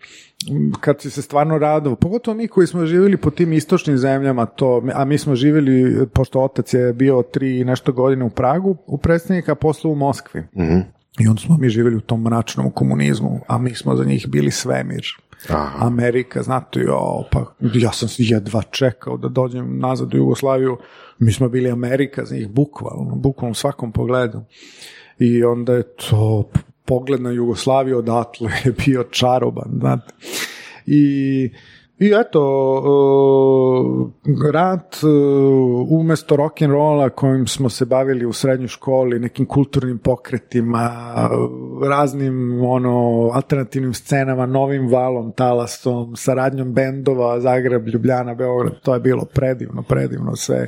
kad 0.80 1.02
si 1.02 1.10
se 1.10 1.22
stvarno 1.22 1.58
radao, 1.58 1.96
pogotovo 1.96 2.38
mi 2.38 2.48
koji 2.48 2.68
smo 2.68 2.86
živjeli 2.86 3.18
po 3.18 3.30
tim 3.30 3.54
istočnim 3.54 3.98
zemljama, 3.98 4.46
to, 4.46 4.84
a 4.94 5.06
mi 5.06 5.18
smo 5.18 5.36
živjeli, 5.36 6.08
pošto 6.14 6.42
otac 6.42 6.74
je 6.74 6.94
bio 6.94 7.24
tri 7.32 7.60
i 7.60 7.66
nešto 7.66 7.92
godine 7.92 8.26
u 8.26 8.30
Pragu, 8.30 8.78
u 8.86 8.98
predstavnika, 8.98 9.52
a 9.52 9.56
posle 9.56 9.92
u 9.92 9.96
Moskvi. 9.96 10.44
I 11.20 11.28
onda 11.28 11.42
smo 11.42 11.58
mi 11.58 11.70
živjeli 11.70 11.98
u 11.98 12.02
tom 12.02 12.22
mračnom 12.22 12.72
komunizmu, 12.72 13.40
a 13.48 13.58
mi 13.58 13.76
smo 13.76 13.96
za 13.96 14.04
njih 14.06 14.26
bili 14.30 14.52
svemir. 14.52 15.06
Amerika, 15.80 16.44
znate, 16.44 16.80
jo, 16.80 17.24
pa 17.32 17.46
ja 17.74 17.92
sam 17.92 18.10
jedva 18.18 18.62
čekao 18.62 19.18
da 19.18 19.28
dođem 19.28 19.80
nazad 19.80 20.14
u 20.14 20.18
Jugoslaviju, 20.18 20.78
mi 21.20 21.32
smo 21.32 21.50
bili 21.50 21.72
Amerika 21.72 22.26
za 22.26 22.36
njih, 22.36 22.50
bukvalno, 22.50 23.16
bukvalno 23.16 23.52
u 23.52 23.56
svakom 23.56 23.92
pogledu. 23.92 24.42
I 25.20 25.44
onda 25.44 25.74
je 25.74 25.96
to 25.96 26.50
pogled 26.86 27.22
na 27.22 27.32
Jugoslaviju 27.32 27.98
odatle 27.98 28.52
je 28.66 28.72
bio 28.86 29.04
čaroban, 29.04 29.72
znate. 29.80 30.14
I 30.86 31.52
i 32.00 32.12
eto, 32.22 32.42
uh, 32.78 34.10
rat 34.54 35.00
uh, 35.04 36.00
umjesto 36.00 36.36
rock'n'rolla 36.36 37.10
kojim 37.10 37.48
smo 37.48 37.70
se 37.70 37.86
bavili 37.86 38.26
u 38.26 38.34
srednjoj 38.34 38.68
školi, 38.68 39.20
nekim 39.20 39.46
kulturnim 39.46 39.98
pokretima, 39.98 40.90
raznim 41.90 42.62
ono, 42.64 43.30
alternativnim 43.34 43.94
scenama, 43.94 44.46
novim 44.46 44.88
valom, 44.88 45.32
talasom, 45.32 46.16
saradnjom 46.16 46.74
bendova, 46.74 47.40
Zagreb, 47.40 47.88
Ljubljana, 47.88 48.36
Beograd, 48.36 48.82
to 48.82 48.94
je 48.94 49.00
bilo 49.00 49.26
predivno, 49.26 49.84
predivno 49.84 50.36
sve 50.36 50.68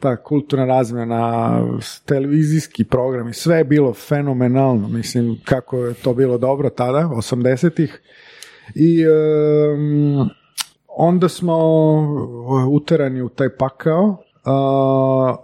ta 0.00 0.16
kulturna 0.16 0.64
razmjena, 0.64 1.62
televizijski 2.04 2.84
programi, 2.84 3.32
sve 3.32 3.56
je 3.56 3.64
bilo 3.64 3.94
fenomenalno, 3.94 4.88
mislim 4.88 5.40
kako 5.44 5.84
je 5.84 5.94
to 5.94 6.14
bilo 6.14 6.38
dobro 6.38 6.70
tada, 6.70 6.98
80-ih. 6.98 8.00
I 8.74 9.02
em, 9.02 10.39
onda 10.96 11.28
smo 11.28 11.56
uterani 12.70 13.22
u 13.22 13.28
taj 13.28 13.48
pakao. 13.56 14.16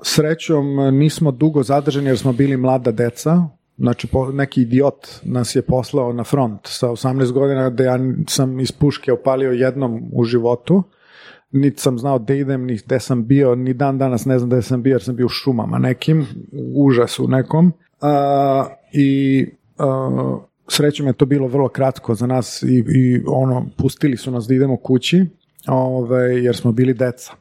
Srećom 0.03 0.67
nismo 0.99 1.31
dugo 1.31 1.63
zadržani 1.63 2.07
jer 2.07 2.19
smo 2.19 2.33
bili 2.33 2.57
mlada 2.57 2.91
deca. 2.91 3.43
Znači, 3.79 4.09
neki 4.33 4.63
idiot 4.63 5.21
nas 5.23 5.57
je 5.57 5.63
poslao 5.63 6.13
na 6.13 6.25
front 6.25 6.61
sa 6.65 6.89
18 6.89 7.33
godina 7.33 7.71
da 7.71 7.85
ja 7.85 7.99
sam 8.29 8.61
iz 8.61 8.73
puške 8.73 9.13
opalio 9.13 9.51
jednom 9.51 10.11
u 10.13 10.25
životu. 10.25 10.83
Niti 11.51 11.81
sam 11.81 11.99
znao 11.99 12.19
da 12.19 12.35
idem, 12.35 12.65
ni 12.65 12.79
gde 12.87 13.01
sam 13.01 13.27
bio, 13.27 13.55
ni 13.55 13.75
dan 13.75 13.99
danas 13.99 14.25
ne 14.25 14.39
znam 14.39 14.51
da 14.51 14.63
sam 14.63 14.83
bio 14.83 14.93
jer 14.93 15.03
sam 15.03 15.17
bio 15.17 15.27
u 15.27 15.29
šumama 15.29 15.79
nekim, 15.79 16.27
u 16.53 16.87
užasu 16.87 17.29
nekom. 17.29 17.73
I 18.93 19.47
srećom 20.69 21.07
je 21.07 21.13
to 21.13 21.27
bilo 21.27 21.49
vrlo 21.49 21.69
kratko 21.69 22.15
za 22.15 22.27
nas 22.27 22.63
i, 22.63 22.85
i 22.95 23.23
ono, 23.27 23.67
pustili 23.77 24.17
su 24.17 24.31
nas 24.31 24.47
da 24.47 24.55
idemo 24.55 24.77
kući, 24.77 25.25
ovaj, 25.67 26.45
jer 26.45 26.57
smo 26.57 26.73
bili 26.73 26.95
deca. 26.95 27.33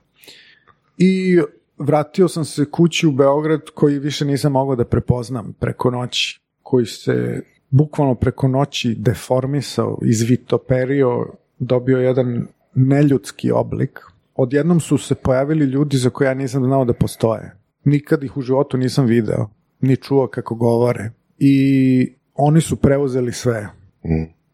I 0.97 1.39
vratio 1.77 2.27
sam 2.27 2.45
se 2.45 2.65
kući 2.71 3.07
u 3.07 3.11
Beograd 3.11 3.61
koji 3.73 3.99
više 3.99 4.25
nisam 4.25 4.51
mogao 4.51 4.75
da 4.75 4.85
prepoznam 4.85 5.53
preko 5.59 5.91
noći, 5.91 6.39
koji 6.63 6.85
se 6.85 7.41
bukvalno 7.69 8.15
preko 8.15 8.47
noći 8.47 8.95
deformisao, 8.97 9.99
izvitoperio, 10.01 11.25
dobio 11.59 11.97
jedan 11.97 12.47
neljudski 12.75 13.51
oblik. 13.51 13.99
Odjednom 14.35 14.79
su 14.79 14.97
se 14.97 15.15
pojavili 15.15 15.65
ljudi 15.65 15.97
za 15.97 16.09
koje 16.09 16.27
ja 16.27 16.33
nisam 16.33 16.63
znao 16.63 16.85
da 16.85 16.93
postoje. 16.93 17.55
Nikad 17.83 18.23
ih 18.23 18.37
u 18.37 18.41
životu 18.41 18.77
nisam 18.77 19.05
video, 19.05 19.49
ni 19.81 19.97
čuo 19.97 20.27
kako 20.27 20.55
govore. 20.55 21.11
I 21.37 22.13
oni 22.35 22.61
su 22.61 22.75
preuzeli 22.75 23.31
sve. 23.31 23.69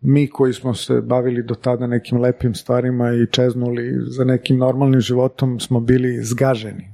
Mi 0.02 0.28
koji 0.28 0.54
smo 0.54 0.74
se 0.74 1.02
bavili 1.02 1.44
do 1.44 1.56
tada 1.56 1.88
nekim 1.88 2.22
lepim 2.22 2.56
stvarima 2.56 3.12
i 3.12 3.32
čeznuli 3.32 3.94
za 4.08 4.24
nekim 4.24 4.58
normalnim 4.58 5.00
životom 5.00 5.60
smo 5.60 5.80
bili 5.80 6.24
zgaženi. 6.24 6.92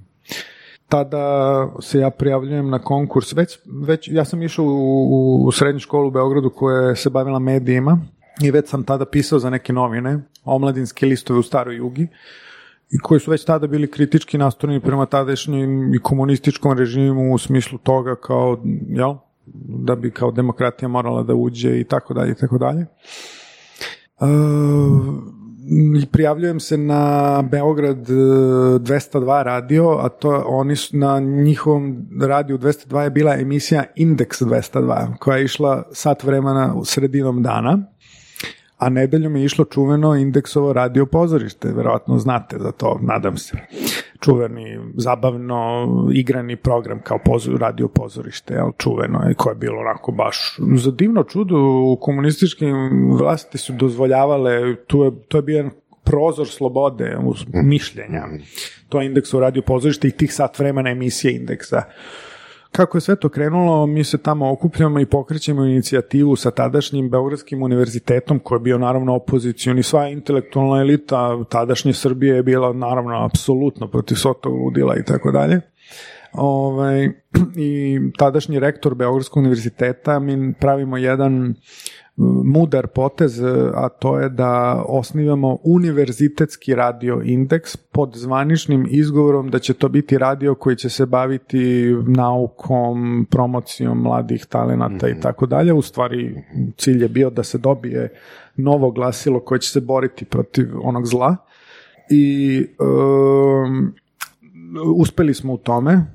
Tada 0.90 1.68
se 1.82 2.00
ja 2.00 2.10
prijavljujem 2.10 2.70
na 2.70 2.80
konkurs, 2.80 3.34
već, 3.34 3.60
već 3.88 4.10
ja 4.12 4.26
sam 4.26 4.44
išao 4.44 4.66
u, 4.66 4.70
u, 4.70 5.46
u 5.46 5.52
srednju 5.52 5.80
školu 5.80 6.08
u 6.08 6.12
Beogradu 6.12 6.50
koja 6.50 6.96
se 6.96 7.10
bavila 7.10 7.40
medijima 7.40 8.00
i 8.42 8.52
već 8.52 8.70
sam 8.70 8.84
tada 8.84 9.06
pisao 9.06 9.40
za 9.40 9.50
neke 9.50 9.74
novine, 9.74 10.20
omladinske 10.46 11.06
listove 11.06 11.40
u 11.40 11.44
Staroj 11.44 11.76
Jugi, 11.76 12.08
i 12.92 12.98
koji 12.98 13.20
su 13.20 13.32
već 13.32 13.46
tada 13.46 13.68
bili 13.68 13.92
kritički 13.92 14.38
nastrojeni 14.38 14.82
prema 14.82 15.06
tadašnjem 15.06 15.94
i 15.94 16.00
komunističkom 16.00 16.78
režimu 16.78 17.34
u 17.34 17.38
smislu 17.38 17.78
toga 17.78 18.16
kao, 18.16 18.58
jel, 18.88 19.16
da 19.54 19.96
bi 19.96 20.12
kao 20.12 20.32
demokratija 20.32 20.90
morala 20.90 21.24
da 21.24 21.34
uđe 21.34 21.80
i 21.80 21.84
tako 21.84 22.14
dalje 22.14 22.32
i 22.32 22.36
tako 22.36 22.58
dalje. 22.58 22.82
E, 22.82 24.26
prijavljujem 26.12 26.60
se 26.60 26.78
na 26.78 27.42
Beograd 27.52 28.10
e, 28.10 28.14
202 28.14 29.44
radio, 29.44 29.90
a 30.02 30.10
to 30.10 30.44
oni 30.48 30.76
su 30.76 30.98
na 30.98 31.20
njihovom 31.20 32.08
radiju 32.22 32.58
202 32.58 33.00
je 33.00 33.10
bila 33.10 33.36
emisija 33.36 33.84
Index 33.96 34.46
202, 34.46 35.18
koja 35.18 35.38
je 35.38 35.46
išla 35.46 35.84
sat 35.92 36.24
vremena 36.24 36.74
u 36.76 36.86
sredinom 36.86 37.44
dana, 37.44 37.80
a 38.78 38.90
nedeljom 38.90 39.36
je 39.36 39.46
išlo 39.46 39.66
čuveno 39.66 40.16
indeksovo 40.16 40.74
radio 40.74 41.06
pozorište, 41.06 41.72
verovatno 41.72 42.18
znate 42.18 42.58
za 42.60 42.72
to, 42.72 43.00
nadam 43.02 43.38
se. 43.38 43.58
Čuveni, 44.22 44.80
zabavno 44.96 45.88
igrani 46.14 46.56
program 46.56 47.02
kao 47.04 47.20
pozor, 47.26 47.60
radio 47.60 47.88
pozorište, 47.88 48.54
jel, 48.54 48.72
čuveno 48.78 49.20
je, 49.28 49.34
koje 49.34 49.52
je 49.52 49.56
bilo 49.56 49.80
onako 49.80 50.12
baš 50.12 50.58
za 50.76 50.92
divno 50.92 51.24
čudo 51.24 51.56
u 51.94 51.98
komunističkim 52.02 52.76
vlasti 53.20 53.58
su 53.58 53.74
dozvoljavale, 53.74 54.76
tu 54.76 55.04
je, 55.04 55.12
to 55.28 55.38
je 55.38 55.42
bio 55.42 55.58
jedan 55.58 55.72
prozor 56.04 56.48
slobode 56.48 57.18
uz 57.24 57.46
mišljenja. 57.54 58.24
To 58.90 59.02
je 59.02 59.06
indeksovo 59.06 59.42
radio 59.42 59.62
pozorište 59.62 60.08
i 60.08 60.12
tih 60.12 60.34
sat 60.34 60.60
vremena 60.60 60.90
emisije 60.90 61.36
indeksa. 61.36 61.84
Kako 62.78 62.98
je 62.98 63.02
sve 63.02 63.16
to 63.16 63.30
krenulo, 63.30 63.86
mi 63.86 64.04
se 64.04 64.18
tamo 64.18 64.52
okupljamo 64.52 65.00
i 65.00 65.06
pokrećemo 65.06 65.66
inicijativu 65.66 66.36
sa 66.36 66.52
tadašnjim 66.52 67.10
Beogradskim 67.10 67.64
univerzitetom, 67.64 68.40
koji 68.40 68.58
je 68.58 68.62
bio 68.62 68.78
naravno 68.78 69.16
opozicion 69.16 69.80
i 69.80 69.84
sva 69.84 70.08
intelektualna 70.08 70.82
elita 70.82 71.44
tadašnje 71.50 71.94
Srbije 71.94 72.36
je 72.36 72.44
bila 72.44 72.74
naravno 72.74 73.26
apsolutno 73.26 73.88
protiv 73.88 74.16
sotog 74.16 74.54
ludila 74.54 74.96
i 74.98 75.04
tako 75.04 75.32
dalje. 75.32 75.62
Ovaj, 76.34 77.06
I 77.70 78.00
tadašnji 78.18 78.60
rektor 78.60 78.96
Beogradskog 78.96 79.38
univerziteta 79.38 80.20
mi 80.20 80.54
pravimo 80.54 80.98
jedan 80.98 81.56
mudar 82.44 82.88
potez, 82.88 83.42
a 83.74 83.90
to 83.90 84.20
je 84.20 84.30
da 84.30 84.84
osnivamo 84.88 85.58
univerzitetski 85.64 86.76
radio 86.76 87.22
indeks 87.24 87.76
pod 87.76 88.14
zvaničnim 88.16 88.88
izgovorom 88.90 89.50
da 89.50 89.60
će 89.60 89.74
to 89.74 89.90
biti 89.90 90.18
radio 90.18 90.56
koji 90.56 90.76
će 90.76 90.90
se 90.90 91.06
baviti 91.06 91.96
naukom, 92.08 93.28
promocijom 93.32 94.02
mladih 94.02 94.46
talenata 94.46 95.10
i 95.10 95.20
tako 95.20 95.46
dalje. 95.46 95.74
U 95.74 95.82
stvari 95.82 96.44
cilj 96.78 97.02
je 97.02 97.10
bio 97.10 97.30
da 97.30 97.44
se 97.44 97.58
dobije 97.58 98.14
novo 98.56 98.92
glasilo 98.92 99.40
koje 99.40 99.60
će 99.60 99.72
se 99.72 99.82
boriti 99.82 100.26
protiv 100.26 100.68
onog 100.84 101.06
zla 101.06 101.36
i 102.10 102.66
um, 102.80 103.94
uspeli 104.96 105.34
smo 105.34 105.54
u 105.54 105.58
tome. 105.58 106.06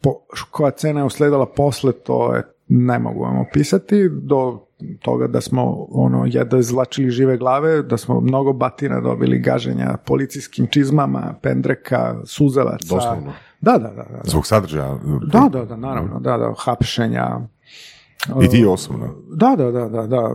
Po, 0.00 0.10
koja 0.50 0.70
cena 0.70 1.00
je 1.00 1.06
usledala 1.06 1.46
posle, 1.46 1.92
to 1.92 2.34
je 2.34 2.42
ne 2.68 2.98
mogu 2.98 3.22
vam 3.22 3.38
opisati, 3.38 4.08
do 4.08 4.66
toga 5.02 5.26
da 5.26 5.40
smo 5.40 5.86
ono 5.90 6.26
jedva 6.26 6.58
izvlačili 6.58 7.10
žive 7.10 7.36
glave, 7.36 7.82
da 7.82 7.96
smo 7.96 8.20
mnogo 8.20 8.52
batina 8.52 9.00
dobili 9.00 9.38
gaženja 9.38 9.96
policijskim 10.06 10.66
čizmama, 10.66 11.34
pendreka, 11.42 12.16
suzavaca. 12.24 12.94
Doslovno. 12.94 13.32
Da, 13.60 13.72
da, 13.72 13.88
da. 13.88 14.02
da. 14.02 14.20
Zbog 14.24 14.46
sadržaja. 14.46 14.98
Da, 15.32 15.48
da, 15.52 15.64
da, 15.64 15.76
naravno, 15.76 16.20
da, 16.20 16.36
da, 16.36 16.54
hapšenja. 16.58 17.40
I 18.42 18.48
ti 18.48 18.66
osobno. 18.66 19.14
Da, 19.36 19.54
da, 19.56 19.70
da, 19.70 19.88
da, 19.88 20.06
da. 20.06 20.34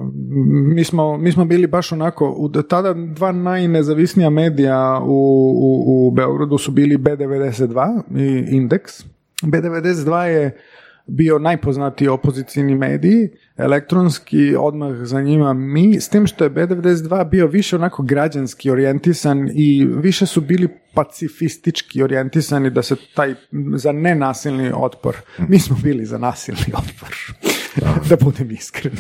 Mi 0.76 0.84
smo, 0.84 1.18
mi 1.18 1.32
smo 1.32 1.46
bili 1.46 1.68
baš 1.68 1.92
onako, 1.92 2.36
u, 2.38 2.50
tada 2.50 2.94
dva 2.94 3.32
najnezavisnija 3.32 4.30
medija 4.30 5.02
u, 5.04 5.12
u, 5.58 6.08
u 6.08 6.12
Beogradu 6.12 6.58
su 6.58 6.72
bili 6.72 6.98
B92 6.98 8.02
i 8.16 8.56
Indeks. 8.56 9.06
B92 9.44 10.22
je 10.22 10.58
bio 11.08 11.40
najpoznatiji 11.40 12.08
opozicijni 12.08 12.76
mediji, 12.76 13.30
elektronski, 13.58 14.56
odmah 14.60 14.96
za 14.96 15.22
njima 15.22 15.54
mi, 15.54 16.02
s 16.02 16.10
tim 16.10 16.28
što 16.28 16.44
je 16.44 16.50
B92 16.50 17.30
bio 17.30 17.48
više 17.48 17.76
onako 17.76 18.04
građanski 18.04 18.70
orijentisan 18.70 19.50
i 19.54 19.88
više 19.90 20.26
su 20.26 20.42
bili 20.42 20.68
pacifistički 20.94 22.04
orijentisani 22.04 22.70
da 22.70 22.82
se 22.82 22.96
taj, 23.16 23.36
za 23.76 23.92
nenasilni 23.92 24.72
otpor. 24.76 25.16
Mi 25.38 25.60
smo 25.60 25.78
bili 25.84 26.06
za 26.06 26.18
nasilni 26.18 26.74
otpor, 26.78 27.16
da 28.10 28.16
budem 28.26 28.52
iskren. 28.52 28.94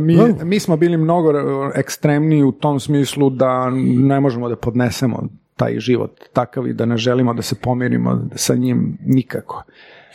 Mi, 0.00 0.16
mi 0.44 0.60
smo 0.60 0.76
bili 0.76 0.96
mnogo 0.96 1.30
ekstremniji 1.74 2.42
u 2.42 2.52
tom 2.52 2.80
smislu 2.80 3.30
da 3.30 3.70
ne 3.96 4.20
možemo 4.20 4.48
da 4.48 4.56
podnesemo 4.56 5.28
taj 5.56 5.78
život 5.78 6.20
takav 6.32 6.68
i 6.68 6.72
da 6.72 6.86
ne 6.86 6.96
želimo 6.96 7.34
da 7.34 7.42
se 7.42 7.54
pomirimo 7.54 8.28
sa 8.34 8.54
njim 8.54 8.98
nikako. 9.04 9.62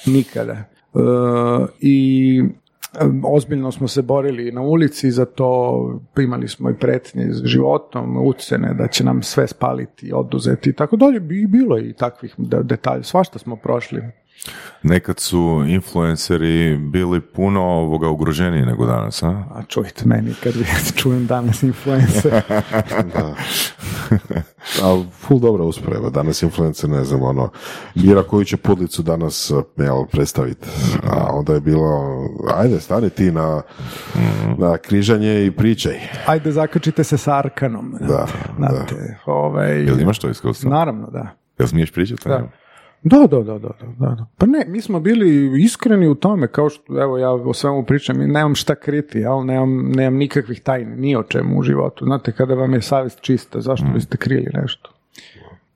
Nikada. 0.06 0.64
E, 0.96 1.00
i 1.80 2.44
e, 2.94 3.06
ozbiljno 3.24 3.72
smo 3.72 3.88
se 3.88 4.02
borili 4.02 4.52
na 4.52 4.62
ulici, 4.62 5.12
za 5.12 5.26
to 5.26 6.02
imali 6.18 6.48
smo 6.48 6.70
i 6.70 6.76
pretnje 6.76 7.34
s 7.34 7.44
životom, 7.44 8.28
ucene 8.28 8.74
da 8.74 8.88
će 8.88 9.04
nam 9.04 9.24
sve 9.24 9.48
spaliti, 9.48 10.14
oduzeti 10.14 10.70
i 10.70 10.74
tako 10.74 10.96
dalje. 10.98 11.20
Bilo 11.48 11.78
je 11.78 11.90
i 11.90 11.94
takvih 11.94 12.36
detalja, 12.38 13.04
svašta 13.04 13.40
smo 13.40 13.56
prošli. 13.56 14.02
Nekad 14.84 15.20
su 15.20 15.64
influenceri 15.68 16.78
bili 16.78 17.22
puno 17.22 17.62
ovoga 17.62 18.10
ugroženiji 18.10 18.66
nego 18.66 18.86
danas, 18.86 19.24
a? 19.24 19.28
A 19.28 19.64
čujte 19.68 20.06
meni 20.06 20.34
kad 20.44 20.54
čujem 20.96 21.28
danas 21.28 21.64
influencer. 21.64 22.32
da. 23.14 23.36
A 24.84 25.04
full 25.20 25.40
dobra 25.40 25.64
usporeba. 25.64 26.10
Danas 26.10 26.44
influencer, 26.44 26.90
ne 26.90 27.04
znam, 27.04 27.24
ono, 27.24 27.50
bira 27.96 28.24
koju 28.24 28.46
će 28.46 28.58
pudlicu 28.58 29.04
danas 29.04 29.52
jel, 29.78 30.06
predstaviti. 30.12 30.68
A 31.04 31.28
onda 31.34 31.54
je 31.54 31.60
bilo, 31.60 31.90
ajde, 32.56 32.80
stani 32.80 33.10
ti 33.10 33.32
na, 33.32 33.62
na 34.58 34.78
križanje 34.78 35.46
i 35.46 35.52
pričaj. 35.52 36.00
Ajde, 36.26 36.52
zakačite 36.52 37.04
se 37.04 37.18
sa 37.18 37.38
Arkanom. 37.38 37.96
Da, 38.00 38.28
znate, 38.58 38.96
da. 38.96 39.32
Ovaj, 39.32 39.84
Jel 39.84 40.00
imaš 40.00 40.20
to 40.20 40.30
iskustvo? 40.30 40.70
Naravno, 40.70 41.08
da. 41.08 41.36
Jel 41.60 41.68
smiješ 41.68 41.92
pričati? 41.92 42.30
Da. 42.30 42.48
Da, 43.04 43.28
da, 43.28 43.44
da, 43.44 43.60
da, 43.60 43.70
da, 44.00 44.26
Pa 44.38 44.46
ne, 44.46 44.66
mi 44.68 44.82
smo 44.82 45.00
bili 45.00 45.62
iskreni 45.64 46.08
u 46.08 46.16
tome, 46.16 46.48
kao 46.48 46.70
što, 46.70 47.02
evo, 47.02 47.18
ja 47.18 47.32
o 47.32 47.54
svemu 47.54 47.84
pričam, 47.84 48.18
nemam 48.18 48.56
šta 48.56 48.76
kriti, 48.76 49.20
ja 49.20 49.44
nemam, 49.44 49.92
nemam 49.92 50.18
nikakvih 50.18 50.62
tajni, 50.62 50.96
ni 50.96 51.16
o 51.16 51.24
čemu 51.24 51.60
u 51.60 51.64
životu. 51.64 52.06
Znate, 52.06 52.32
kada 52.32 52.54
vam 52.54 52.74
je 52.74 52.82
savjest 52.82 53.22
čista, 53.22 53.62
zašto 53.62 53.88
mm. 53.88 53.94
biste 53.94 54.18
krili 54.18 54.52
nešto? 54.54 54.90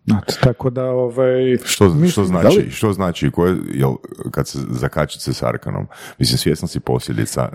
Znate, 0.06 0.36
tako 0.42 0.70
da, 0.70 0.86
ovaj... 0.86 1.58
Što, 1.64 1.92
što 2.12 2.24
znači, 2.24 2.72
što 2.72 2.94
znači, 2.94 3.32
koje, 3.32 3.58
jel, 3.74 3.92
kad 4.32 4.48
se 4.48 4.60
zakačite 4.70 5.24
se 5.24 5.34
s 5.34 5.44
Arkanom, 5.44 5.88
mislim, 6.20 6.38
svjesno 6.38 6.68
si 6.68 6.80
posljedica 6.80 7.50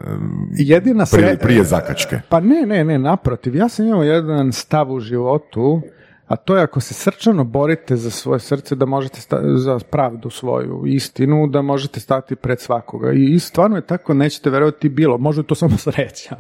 Jedina 0.53 1.05
prije, 1.13 1.39
prije 1.39 1.65
zakačke. 1.65 2.21
Pa 2.29 2.41
ne, 2.41 2.67
ne, 2.67 2.85
ne, 2.85 2.99
naprotiv, 2.99 3.57
ja 3.57 3.69
sam 3.69 3.87
imao 3.87 4.03
jedan 4.03 4.53
stav 4.53 4.93
u 4.93 5.01
životu, 5.01 5.83
a 6.29 6.37
to 6.37 6.57
je 6.57 6.63
ako 6.63 6.81
se 6.81 6.95
srčano 6.95 7.45
borite 7.45 7.97
za 7.97 8.11
svoje 8.11 8.41
srce, 8.41 8.75
da 8.75 8.87
možete 8.87 9.21
za 9.57 9.79
pravdu 9.91 10.31
svoju 10.31 10.83
istinu, 10.87 11.47
da 11.47 11.63
možete 11.63 12.01
stati 12.01 12.37
pred 12.37 12.61
svakoga. 12.61 13.13
I 13.13 13.39
stvarno 13.39 13.77
je 13.77 13.87
tako, 13.87 14.15
nećete 14.15 14.51
verovati 14.51 14.89
bilo, 14.89 15.19
možda 15.19 15.43
to 15.43 15.55
samo 15.55 15.77
sreća, 15.87 16.37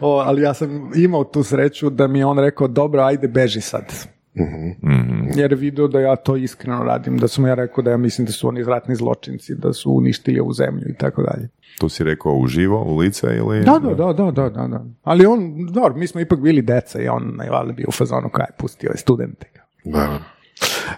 o, 0.00 0.18
ali 0.18 0.42
ja 0.42 0.54
sam 0.54 0.90
imao 0.94 1.24
tu 1.24 1.42
sreću 1.42 1.90
da 1.90 2.06
mi 2.06 2.18
je 2.18 2.26
on 2.26 2.38
rekao, 2.38 2.68
dobro, 2.68 3.02
ajde, 3.02 3.28
beži 3.28 3.60
sad. 3.60 4.17
Mm 4.42 5.38
Jer 5.38 5.52
je 5.52 5.56
vidio 5.56 5.88
da 5.88 6.00
ja 6.00 6.16
to 6.16 6.36
iskreno 6.36 6.84
radim, 6.84 7.18
da 7.18 7.28
sam 7.28 7.46
ja 7.46 7.54
rekao 7.54 7.84
da 7.84 7.90
ja 7.90 7.96
mislim 7.96 8.26
da 8.26 8.32
su 8.32 8.48
oni 8.48 8.64
ratni 8.64 8.94
zločinci, 8.94 9.54
da 9.54 9.72
su 9.72 9.92
uništili 9.92 10.40
ovu 10.40 10.52
zemlju 10.52 10.88
i 10.88 10.94
tako 10.94 11.22
dalje. 11.22 11.48
To 11.78 11.88
si 11.88 12.04
rekao 12.04 12.32
uživo, 12.32 12.84
u 12.84 12.96
lice 12.96 13.26
ili... 13.26 13.64
Da, 13.64 13.78
da, 13.78 13.94
da, 13.94 14.12
da, 14.12 14.30
da, 14.30 14.66
da. 14.66 14.84
Ali 15.02 15.26
on, 15.26 15.66
dobro, 15.72 15.94
mi 15.94 16.06
smo 16.06 16.20
ipak 16.20 16.40
bili 16.40 16.62
deca 16.62 17.02
i 17.02 17.08
on 17.08 17.32
najvali 17.36 17.72
bio 17.72 17.86
u 17.88 17.92
fazonu 17.92 18.28
kaj 18.28 18.46
pustio 18.58 18.90
je 18.90 18.96
studente. 18.96 19.46
Da. 19.84 20.18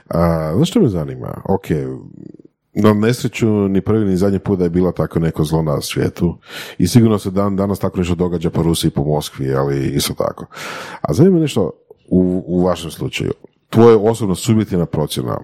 A, 0.08 0.52
znaš 0.56 0.70
što 0.70 0.80
me 0.80 0.88
zanima? 0.88 1.42
Ok, 1.48 1.66
na 2.74 2.94
nesreću 2.94 3.48
ni 3.48 3.80
prvi 3.80 4.04
ni 4.04 4.16
zadnji 4.16 4.38
put 4.38 4.58
da 4.58 4.64
je 4.64 4.70
bilo 4.70 4.92
tako 4.92 5.18
neko 5.18 5.44
zlo 5.44 5.62
na 5.62 5.80
svijetu 5.80 6.38
i 6.78 6.86
sigurno 6.86 7.18
se 7.18 7.30
dan, 7.30 7.56
danas 7.56 7.78
tako 7.78 7.98
nešto 7.98 8.14
događa 8.14 8.50
po 8.50 8.62
Rusiji 8.62 8.88
i 8.88 8.92
po 8.92 9.04
Moskvi, 9.04 9.54
ali 9.54 9.86
isto 9.86 10.14
tako. 10.14 10.46
A 11.00 11.12
zanima 11.12 11.34
me 11.34 11.40
nešto 11.40 11.72
u, 12.10 12.44
u 12.46 12.64
vašem 12.64 12.90
slučaju. 12.90 13.32
Tvoje 13.70 13.96
osobno 13.96 14.34
subjektivna 14.34 14.86
procjena. 14.86 15.40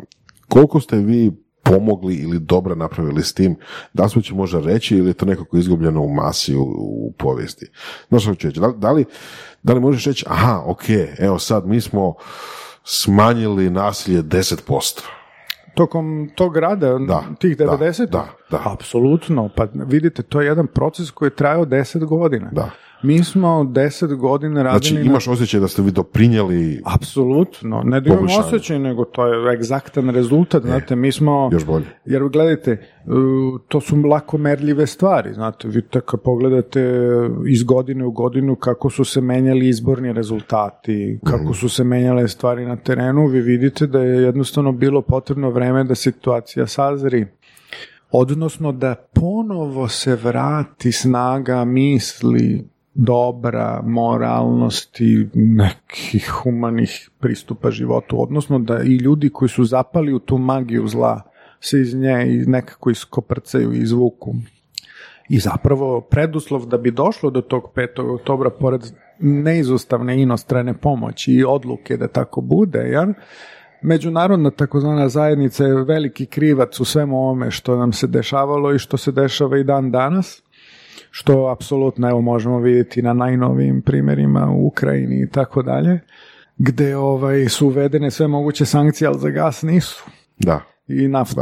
Koliko 0.49 0.81
ste 0.81 0.97
vi 0.97 1.33
pomogli 1.62 2.14
ili 2.14 2.39
dobro 2.39 2.75
napravili 2.75 3.23
s 3.23 3.35
tim, 3.35 3.57
da 3.93 4.09
smo 4.09 4.23
će 4.23 4.35
možda 4.35 4.61
reći 4.61 4.97
ili 4.97 5.11
je 5.11 5.14
to 5.14 5.27
nekako 5.27 5.57
izgubljeno 5.57 6.03
u 6.03 6.14
masi 6.14 6.57
u, 6.57 6.62
u 6.79 7.12
povijesti. 7.19 7.71
Znaš 8.09 8.23
što 8.23 8.35
ću 8.35 8.49
reći, 8.49 8.61
da, 8.61 8.69
da, 8.69 8.93
li, 8.93 9.05
da 9.62 9.73
li 9.73 9.81
možeš 9.81 10.05
reći, 10.05 10.25
aha, 10.29 10.62
ok, 10.67 10.83
evo 11.19 11.39
sad 11.39 11.67
mi 11.67 11.81
smo 11.81 12.14
smanjili 12.85 13.71
nasilje 13.71 14.23
10%. 14.23 15.01
Tokom 15.75 16.31
tog 16.35 16.57
rada, 16.57 16.99
da, 16.99 17.25
tih 17.41 17.57
90? 17.57 18.11
Da, 18.11 18.29
da, 18.51 18.62
Apsolutno, 18.64 19.51
pa 19.57 19.67
vidite, 19.75 20.23
to 20.23 20.41
je 20.41 20.47
jedan 20.47 20.67
proces 20.67 21.11
koji 21.11 21.27
je 21.27 21.37
trajao 21.37 21.64
10 21.64 22.05
godina. 22.05 22.51
Da. 22.53 22.71
Mi 23.03 23.24
smo 23.24 23.64
deset 23.64 24.14
godina 24.14 24.62
radili... 24.62 24.90
Znači 24.90 25.07
imaš 25.07 25.28
osjećaj 25.28 25.61
da 25.61 25.68
ste 25.68 25.82
vi 25.82 25.90
doprinijeli... 25.90 26.82
Apsolutno, 26.84 27.82
ne 27.84 28.01
da 28.01 28.14
imam 28.14 28.26
osjećaj, 28.38 28.78
nego 28.78 29.05
to 29.05 29.26
je 29.26 29.55
egzaktan 29.55 30.11
rezultat, 30.11 30.64
e, 30.64 30.66
znate, 30.66 30.97
mi 30.97 31.12
smo... 31.12 31.51
Još 31.53 31.64
bolje. 31.64 31.86
Jer 32.05 32.28
gledajte, 32.28 32.86
to 33.68 33.80
su 33.80 33.97
lako 33.97 34.38
merljive 34.38 34.86
stvari, 34.86 35.34
znate, 35.34 35.68
vi 35.68 35.82
tako 35.82 36.16
pogledate 36.16 37.03
iz 37.49 37.62
godine 37.62 38.05
u 38.05 38.11
godinu 38.11 38.57
kako 38.57 38.90
su 38.90 39.05
se 39.05 39.20
menjali 39.20 39.68
izborni 39.68 40.12
rezultati, 40.12 41.18
kako 41.24 41.44
mhm. 41.44 41.53
su 41.53 41.68
se 41.68 41.84
menjale 41.84 42.28
stvari 42.28 42.66
na 42.66 42.76
terenu, 42.76 43.26
vi 43.26 43.40
vidite 43.40 43.86
da 43.86 44.01
je 44.01 44.22
jednostavno 44.22 44.72
bilo 44.72 45.03
potrebno 45.03 45.51
vreme 45.51 45.84
da 45.84 45.94
situacija 45.94 46.66
sazri 46.66 47.26
odnosno 48.11 48.72
da 48.72 48.94
ponovo 48.94 49.88
se 49.88 50.16
vrati 50.16 50.92
snaga 50.92 51.64
misli 51.64 52.76
dobra, 52.97 53.82
moralnosti, 53.84 55.28
nekih 55.34 56.30
humanih 56.30 57.11
pristupa 57.20 57.70
životu, 57.70 58.22
odnosno 58.22 58.59
da 58.59 58.82
i 58.82 58.97
ljudi 58.97 59.30
koji 59.30 59.49
su 59.49 59.64
zapali 59.64 60.12
u 60.12 60.18
tu 60.18 60.38
magiju 60.38 60.88
zla 60.88 61.22
se 61.61 61.80
iz 61.80 61.94
nje 61.94 62.44
nekako 62.47 62.90
iskoprcaju 62.90 63.72
i 63.72 63.78
izvuku. 63.78 64.34
I 65.28 65.38
zapravo 65.38 66.01
preduslov 66.01 66.66
da 66.66 66.78
bi 66.78 66.90
došlo 66.90 67.30
do 67.30 67.40
tog 67.40 67.62
5. 67.74 68.14
oktobra, 68.14 68.51
pored 68.51 68.80
neizostavne 69.18 70.22
inostrane 70.22 70.74
pomoći 70.74 71.32
i 71.32 71.44
odluke 71.44 71.97
da 71.97 72.09
tako 72.09 72.40
bude, 72.40 72.78
jer 72.78 73.14
međunarodna 73.82 74.51
takozvana 74.51 75.09
zajednica 75.09 75.64
je 75.64 75.84
veliki 75.84 76.26
krivac 76.26 76.80
u 76.80 76.84
svemu 76.84 77.16
ovome 77.16 77.51
što 77.51 77.76
nam 77.76 77.92
se 77.92 78.07
dešavalo 78.07 78.74
i 78.74 78.78
što 78.78 78.97
se 78.97 79.12
dešava 79.12 79.59
i 79.59 79.64
dan 79.64 79.90
danas 79.90 80.42
što 81.11 81.49
apsolutno 81.49 82.11
evo 82.11 82.21
možemo 82.21 82.59
vidjeti 82.59 83.03
na 83.03 83.13
najnovijim 83.13 83.83
primjerima 83.83 84.51
u 84.51 84.67
Ukrajini 84.67 85.23
i 85.23 85.31
tako 85.31 85.63
dalje, 85.63 86.01
gdje 86.59 86.97
ovaj, 86.97 87.49
su 87.49 87.67
uvedene 87.67 88.11
sve 88.11 88.29
moguće 88.29 88.65
sankcije, 88.65 89.09
ali 89.09 89.19
za 89.19 89.31
gas 89.31 89.63
nisu. 89.63 90.05
Da. 90.39 90.61
I 90.89 91.09
naftu. 91.09 91.41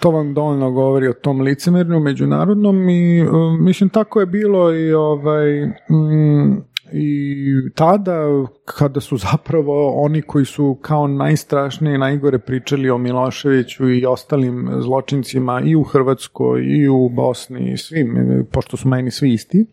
To 0.00 0.10
vam 0.10 0.34
dovoljno 0.34 0.70
govori 0.70 1.08
o 1.08 1.12
tom 1.12 1.40
licemernju 1.40 2.00
međunarodnom 2.00 2.88
i 2.88 3.20
e, 3.20 3.24
mislim 3.60 3.88
tako 3.88 4.20
je 4.20 4.26
bilo 4.26 4.74
i 4.74 4.92
ovaj 4.92 5.66
mm, 5.66 6.64
i 6.94 7.70
tada 7.74 8.20
kada 8.64 9.00
su 9.00 9.16
zapravo 9.16 10.02
oni 10.02 10.22
koji 10.22 10.44
su 10.44 10.78
kao 10.82 11.06
najstrašnije 11.06 11.94
i 11.94 11.98
najgore 11.98 12.38
pričali 12.38 12.90
o 12.90 12.98
Miloševiću 12.98 13.90
i 13.90 14.06
ostalim 14.06 14.70
zločincima 14.78 15.62
i 15.64 15.76
u 15.76 15.82
Hrvatskoj 15.82 16.62
i 16.64 16.88
u 16.88 17.08
Bosni 17.08 17.72
i 17.72 17.76
svim, 17.76 18.46
pošto 18.52 18.76
su 18.76 18.88
meni 18.88 19.10
svi 19.10 19.32
isti, 19.32 19.66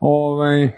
ovaj, 0.00 0.70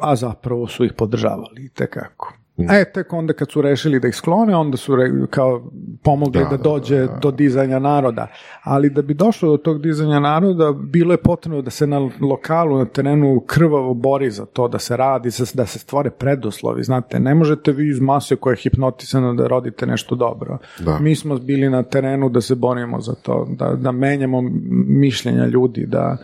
a 0.00 0.16
zapravo 0.16 0.66
su 0.66 0.84
ih 0.84 0.92
podržavali 0.92 1.68
tekako. 1.74 2.32
Mm. 2.58 2.70
E, 2.70 2.84
tek 2.84 3.12
onda 3.12 3.32
kad 3.32 3.50
su 3.50 3.62
rešili 3.62 4.00
da 4.00 4.08
ih 4.08 4.14
sklone, 4.14 4.56
onda 4.56 4.76
su 4.76 4.96
kao 5.30 5.70
pomogli 6.02 6.44
da, 6.50 6.56
dođe 6.56 7.06
do 7.22 7.30
dizanja 7.30 7.78
naroda. 7.78 8.26
Ali 8.62 8.90
da 8.90 9.02
bi 9.02 9.14
došlo 9.14 9.50
do 9.50 9.56
tog 9.56 9.82
dizanja 9.82 10.20
naroda, 10.20 10.72
bilo 10.72 11.12
je 11.12 11.16
potrebno 11.16 11.62
da 11.62 11.70
se 11.70 11.86
na 11.86 12.10
lokalu, 12.20 12.78
na 12.78 12.84
terenu 12.84 13.42
krvavo 13.46 13.94
bori 13.94 14.30
za 14.30 14.46
to, 14.46 14.68
da 14.68 14.78
se 14.78 14.96
radi, 14.96 15.28
da 15.54 15.66
se 15.66 15.78
stvore 15.78 16.10
preduslovi. 16.10 16.82
Znate, 16.82 17.20
ne 17.20 17.34
možete 17.34 17.72
vi 17.72 17.90
iz 17.90 18.00
mase 18.00 18.36
koja 18.36 18.52
je 18.52 18.56
hipnotisana 18.56 19.34
da 19.34 19.46
rodite 19.46 19.86
nešto 19.86 20.14
dobro. 20.14 20.58
Mi 21.00 21.16
smo 21.16 21.38
bili 21.38 21.70
na 21.70 21.82
terenu 21.82 22.28
da 22.28 22.40
se 22.40 22.54
borimo 22.54 23.00
za 23.00 23.14
to, 23.14 23.46
da, 23.50 23.72
da 23.74 23.92
menjamo 23.92 24.42
mišljenja 24.86 25.46
ljudi, 25.46 25.86
da 25.86 26.16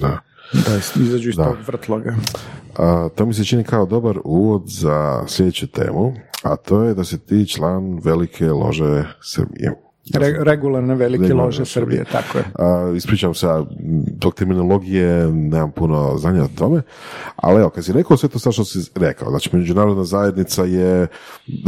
Da. 0.00 0.18
Da 0.52 1.02
izađu 1.02 1.28
iz 1.28 1.36
tog 1.36 1.56
vrtloga. 1.66 2.14
A, 2.76 3.08
to 3.14 3.26
mi 3.26 3.34
se 3.34 3.44
čini 3.44 3.64
kao 3.64 3.86
dobar 3.86 4.18
uvod 4.24 4.62
za 4.66 5.24
sljedeću 5.28 5.66
temu, 5.66 6.14
a 6.42 6.56
to 6.56 6.82
je 6.82 6.94
da 6.94 7.04
si 7.04 7.18
ti 7.18 7.48
član 7.48 8.00
velike 8.04 8.48
lože 8.48 9.04
Srbije. 9.22 9.83
Re, 10.12 10.36
regularne 10.40 10.94
velike 10.94 11.22
Regularne 11.22 11.44
lože 11.44 11.64
Srbije, 11.64 12.04
tako 12.04 12.38
je. 12.38 12.44
A, 12.54 12.92
ispričavam 12.96 13.34
se, 13.34 13.46
tog 14.18 14.34
terminologije 14.34 15.32
nemam 15.32 15.72
puno 15.72 16.18
znanja 16.18 16.44
o 16.44 16.48
tome, 16.58 16.82
ali 17.36 17.60
evo, 17.60 17.70
kad 17.70 17.84
si 17.84 17.92
rekao 17.92 18.16
sve 18.16 18.28
to 18.28 18.38
sad 18.38 18.52
što 18.52 18.64
si 18.64 18.90
rekao, 18.94 19.30
znači 19.30 19.56
međunarodna 19.56 20.04
zajednica 20.04 20.64
je 20.64 21.06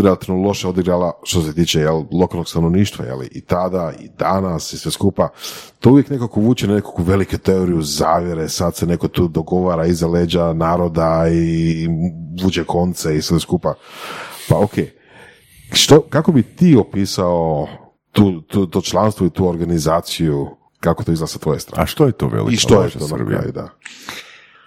relativno 0.02 0.42
loše 0.42 0.68
odigrala 0.68 1.12
što 1.24 1.42
se 1.42 1.54
tiče 1.54 1.80
jel, 1.80 2.04
lokalnog 2.12 2.48
stanovništva, 2.48 3.04
jel, 3.04 3.22
i 3.30 3.40
tada, 3.40 3.92
i 4.00 4.08
danas, 4.18 4.72
i 4.72 4.78
sve 4.78 4.90
skupa, 4.90 5.28
to 5.80 5.90
uvijek 5.90 6.10
nekako 6.10 6.40
vuče 6.40 6.66
na 6.66 6.74
nekakvu 6.74 7.04
veliku 7.04 7.38
teoriju 7.38 7.82
zavjere, 7.82 8.48
sad 8.48 8.76
se 8.76 8.86
neko 8.86 9.08
tu 9.08 9.28
dogovara 9.28 9.86
iza 9.86 10.06
leđa 10.06 10.52
naroda 10.52 11.24
i 11.32 11.88
vuče 12.42 12.64
konce 12.64 13.16
i 13.16 13.22
sve 13.22 13.40
skupa. 13.40 13.74
Pa 14.48 14.58
ok, 14.58 14.74
što, 15.72 16.00
kako 16.00 16.32
bi 16.32 16.42
ti 16.42 16.76
opisao 16.76 17.66
tu, 18.16 18.40
tu, 18.40 18.66
to 18.66 18.80
članstvo 18.80 19.26
i 19.26 19.30
tu 19.30 19.48
organizaciju, 19.48 20.48
kako 20.80 21.04
to 21.04 21.12
izgleda 21.12 21.26
sa 21.26 21.38
tvoje 21.38 21.60
strane? 21.60 21.82
A 21.82 21.86
što 21.86 22.06
je 22.06 22.12
to 22.12 22.28
velika 22.28 22.54
I 22.54 22.56
što 22.56 22.82
je 22.82 22.90
to 22.90 23.06
kraju, 23.26 23.52
da. 23.52 23.68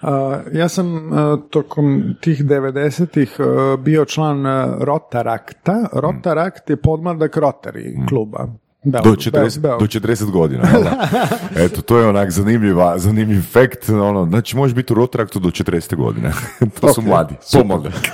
A, 0.02 0.42
ja 0.54 0.70
sam 0.70 1.14
a, 1.14 1.38
tokom 1.50 2.16
tih 2.22 2.46
90-ih 2.46 3.36
a, 3.40 3.78
bio 3.80 4.06
član 4.06 4.46
a, 4.46 4.78
Rotarakta. 4.80 5.90
Rotarakt 5.94 6.70
je 6.70 6.76
podmladak 6.76 7.36
Rotary 7.36 8.08
kluba. 8.10 8.48
Beograd- 8.84 9.04
Do 9.04 9.16
40, 9.16 9.60
Beograd. 9.60 9.80
do 9.82 10.00
40 10.00 10.32
godina. 10.32 10.64
da? 10.64 11.08
Eto, 11.66 11.82
to 11.82 11.98
je 11.98 12.08
onak 12.08 12.32
zanimljiva, 12.32 12.98
zanimljiv 12.98 13.42
fakt. 13.42 13.90
Ono, 13.90 14.26
znači, 14.26 14.58
možeš 14.58 14.76
biti 14.76 14.94
u 14.94 14.96
Rotaraktu 14.96 15.40
do 15.40 15.50
40. 15.50 15.96
godine. 15.96 16.32
to 16.82 16.94
su 16.94 17.02
mladi. 17.02 17.36
Pomladak. 17.54 17.94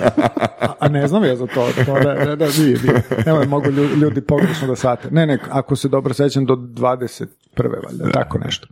A, 0.60 0.72
a 0.80 0.88
ne 0.88 1.08
znam 1.08 1.24
ja 1.24 1.36
za 1.36 1.46
to. 1.46 1.68
to 1.86 1.94
da, 1.94 2.14
da, 2.14 2.36
da, 2.36 2.46
nije, 2.48 2.78
nije. 2.78 3.02
Nemoj, 3.26 3.46
mogu 3.46 3.70
ljudi, 3.70 3.94
ljudi 3.94 4.20
pogrešno 4.20 4.66
da 4.68 4.76
sate. 4.76 5.08
Ne, 5.10 5.26
ne, 5.26 5.38
ako 5.50 5.76
se 5.76 5.88
dobro 5.88 6.14
sećam, 6.14 6.46
do 6.46 6.54
21. 6.56 7.26
valjda, 7.56 8.10
tako 8.12 8.38
nešto. 8.38 8.68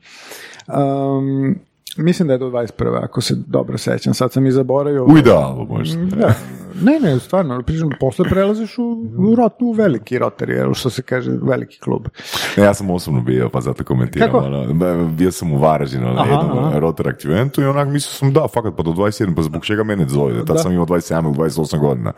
Um, 0.68 1.58
mislim 1.96 2.28
da 2.28 2.34
je 2.34 2.38
do 2.38 2.50
21. 2.50 3.04
ako 3.04 3.20
se 3.20 3.34
dobro 3.46 3.78
sećam. 3.78 4.14
Sad 4.14 4.32
sam 4.32 4.46
i 4.46 4.52
zaboravio. 4.52 5.04
U 5.04 5.18
idealu 5.18 5.66
možda. 5.70 6.04
Da. 6.04 6.34
Ne, 6.82 7.00
ne, 7.00 7.18
stvarno, 7.18 7.62
pričam, 7.62 7.90
posle 8.00 8.24
prelaziš 8.28 8.78
u, 8.78 8.82
u, 9.18 9.34
rot, 9.34 9.52
u 9.62 9.72
veliki 9.72 10.18
rotari, 10.18 10.52
jel, 10.52 10.74
što 10.74 10.90
se 10.90 11.02
kaže, 11.02 11.30
veliki 11.42 11.80
klub. 11.80 12.06
Ne, 12.56 12.62
ja 12.64 12.74
sam 12.74 12.90
osobno 12.90 13.20
bio, 13.20 13.48
pa 13.48 13.60
zato 13.60 13.84
komentiram. 13.84 14.26
Kako? 14.32 14.44
Ono, 14.44 15.08
bio 15.08 15.32
sam 15.32 15.52
u 15.52 15.58
Varaždinu 15.58 16.04
na 16.04 16.22
Aha, 16.22 16.30
jednom 16.30 16.58
aha. 16.58 16.78
Rotaract 16.78 17.24
eventu 17.24 17.62
i 17.62 17.64
onak 17.64 17.88
mislio 17.88 18.12
sam 18.12 18.32
da, 18.32 18.46
fakat, 18.54 18.76
pa 18.76 18.82
do 18.82 18.90
21, 18.90 19.34
pa 19.36 19.42
zbog 19.42 19.64
čega 19.64 19.84
mene 19.84 20.08
zove? 20.08 20.34
Tad 20.34 20.46
Da. 20.46 20.58
sam 20.58 20.72
imao 20.72 20.86
27 20.86 21.24
ili 21.24 21.34
28 21.34 21.78
godina. 21.80 22.12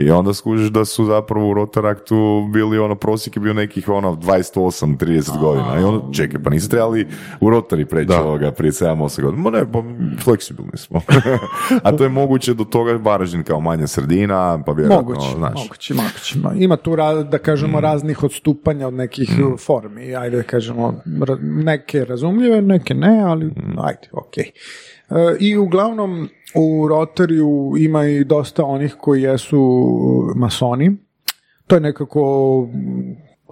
I 0.00 0.10
onda 0.10 0.34
skužiš 0.34 0.68
da 0.68 0.84
su 0.84 1.04
zapravo 1.04 1.50
u 1.50 1.54
Rotaraktu 1.54 2.48
bili, 2.52 2.78
ono, 2.78 2.94
prosjek 2.94 3.36
je 3.36 3.40
bio 3.40 3.54
nekih, 3.54 3.88
ono, 3.88 4.12
28, 4.12 4.96
30 4.96 5.40
godina. 5.40 5.80
I 5.80 5.84
onda, 5.84 6.12
čekaj, 6.12 6.42
pa 6.42 6.50
niste 6.50 6.70
trebali 6.70 7.06
u 7.40 7.50
Rotari 7.50 7.84
preći 7.84 8.12
ovoga 8.12 8.50
prije 8.50 8.72
7-8 8.72 9.22
godina. 9.22 9.42
Ma 9.42 9.50
ne, 9.50 9.72
pa 9.72 9.82
fleksibilni 10.24 10.76
smo. 10.76 11.00
A 11.84 11.96
to 11.96 12.04
je 12.04 12.08
moguće 12.10 12.54
do 12.54 12.64
toga 12.64 12.92
Varaždin 12.92 13.42
kao 13.42 13.60
manja 13.60 13.86
sredina, 13.86 14.62
pa 14.66 14.72
vjerojatno, 14.72 15.08
Moguće, 15.08 15.36
znaš. 15.36 15.62
moguće, 15.62 15.94
moguće. 15.94 16.38
Ma, 16.38 16.52
Ima 16.54 16.76
tu, 16.76 16.96
da 17.30 17.38
kažemo, 17.38 17.80
raznih 17.80 18.22
odstupanja 18.22 18.86
od 18.86 18.94
nekih 18.94 19.30
uh, 19.44 19.60
formi. 19.60 20.16
Ajde 20.16 20.36
da 20.36 20.42
kažemo, 20.42 20.94
neke 21.40 22.04
razumljive, 22.04 22.62
neke 22.62 22.94
ne, 22.94 23.22
ali 23.22 23.52
ajde, 23.78 24.08
okej. 24.12 24.44
E, 24.44 24.52
I 25.40 25.56
uglavnom 25.56 26.28
u 26.54 26.88
Rotariju 26.88 27.74
ima 27.78 28.06
i 28.06 28.24
dosta 28.24 28.64
onih 28.64 28.96
koji 29.00 29.22
jesu 29.22 29.60
masoni. 30.36 30.96
To 31.66 31.76
je 31.76 31.80
nekako 31.80 32.68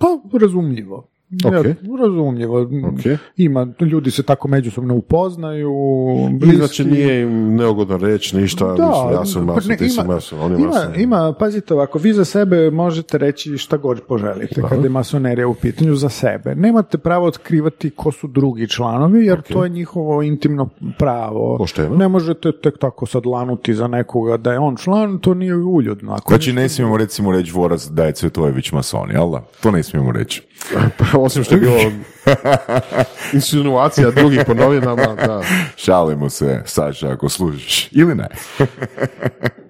pa, 0.01 0.39
razumljivo. 0.39 1.09
Ok. 1.45 1.53
Ja, 1.53 1.75
razumljivo. 2.07 2.61
Ok. 2.63 3.19
Ima, 3.37 3.67
ljudi 3.81 4.11
se 4.11 4.23
tako 4.23 4.49
međusobno 4.49 4.95
upoznaju, 4.95 5.73
bliski. 6.33 6.57
znači 6.57 6.85
nije 6.85 7.23
im 7.23 7.55
neugodno 7.57 7.97
reći 7.97 8.37
ništa, 8.37 8.65
Da, 8.67 8.87
mislim, 8.89 9.13
ja 9.13 9.25
sam 9.25 9.47
pa 9.47 9.53
mason, 9.55 9.69
ne, 9.69 9.77
ti 9.77 9.89
si 9.89 10.01
ima- 10.01 10.15
mason, 10.15 10.39
on 10.41 10.53
je 10.53 10.59
ima, 10.59 10.67
mason. 10.69 11.01
ima, 11.01 11.35
pazite 11.39 11.75
ovako, 11.75 11.99
vi 11.99 12.13
za 12.13 12.25
sebe 12.25 12.71
možete 12.71 13.19
reći 13.19 13.59
šta 13.59 13.77
god 13.77 14.01
poželite 14.01 14.63
kada 14.69 14.83
je 14.83 14.89
masonerija 14.89 15.49
u 15.49 15.55
pitanju 15.55 15.95
za 15.95 16.09
sebe. 16.09 16.55
Nemate 16.55 16.99
pravo 16.99 17.27
otkrivati 17.27 17.91
ko 17.91 18.13
su 18.13 18.27
drugi 18.27 18.69
članovi, 18.69 19.27
jer 19.27 19.43
to 19.43 19.65
je 19.65 19.71
njihovo 19.71 20.23
intimno 20.23 20.69
pravo. 20.99 21.57
Pošteno. 21.59 21.97
Ne 21.97 22.09
možete 22.09 22.53
tek 22.63 22.79
tako 22.79 23.07
sad 23.07 23.27
lanuti 23.27 23.75
za 23.75 23.87
nekoga 23.87 24.37
da 24.37 24.53
je 24.53 24.59
on 24.59 24.77
član, 24.77 25.19
to 25.19 25.35
nije 25.35 25.55
uljudno. 25.57 26.13
Ako 26.13 26.29
Znači 26.33 26.53
ne 26.53 26.69
smijemo 26.69 26.97
recimo 26.97 27.33
reći 27.33 27.53
Vorac 27.53 27.87
da 27.87 28.05
je 28.05 28.13
Cvetojević 28.13 28.73
mason, 28.73 29.11
jel 29.11 29.31
da? 29.31 29.43
To 29.63 29.71
ne 29.71 29.83
smijemo 29.83 30.13
reći. 30.13 30.43
Osim 31.27 31.45
što 31.45 31.55
je 31.55 31.61
bilo 31.61 31.77
insinuacija 33.33 34.11
drugih 34.11 34.41
po 34.47 34.55
novinama, 34.55 35.15
da. 35.15 35.43
Šalimo 35.77 36.31
se, 36.31 36.63
Saša, 36.65 37.09
ako 37.13 37.29
služiš. 37.29 37.89
Ili 37.93 38.15
ne? 38.15 38.29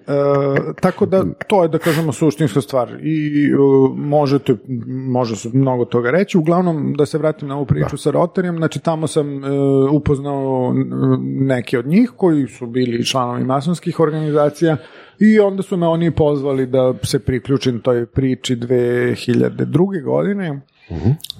E, 0.08 0.72
tako 0.80 1.06
da 1.06 1.24
to 1.46 1.62
je 1.62 1.68
da 1.68 1.78
kažemo 1.78 2.12
suštinska 2.12 2.60
stvar 2.60 2.90
i 3.02 3.46
e, 3.46 3.56
možete 3.96 4.56
može 4.86 5.36
se 5.36 5.48
mnogo 5.52 5.84
toga 5.84 6.10
reći 6.10 6.38
uglavnom 6.38 6.94
da 6.94 7.06
se 7.06 7.18
vratim 7.18 7.48
na 7.48 7.56
ovu 7.56 7.66
priču 7.66 7.96
sa 7.96 8.10
Rotarijem 8.10 8.56
znači 8.56 8.80
tamo 8.80 9.06
sam 9.06 9.44
e, 9.44 9.48
upoznao 9.92 10.72
n- 10.76 11.46
neke 11.46 11.78
od 11.78 11.86
njih 11.86 12.12
koji 12.16 12.46
su 12.46 12.66
bili 12.66 13.06
članovi 13.06 13.44
masonskih 13.44 14.00
organizacija 14.00 14.76
i 15.18 15.40
onda 15.40 15.62
su 15.62 15.76
me 15.76 15.86
oni 15.86 16.10
pozvali 16.10 16.66
da 16.66 16.94
se 17.02 17.18
priključim 17.18 17.80
toj 17.80 18.06
priči 18.06 18.56
2002. 18.56 20.04
godine 20.04 20.60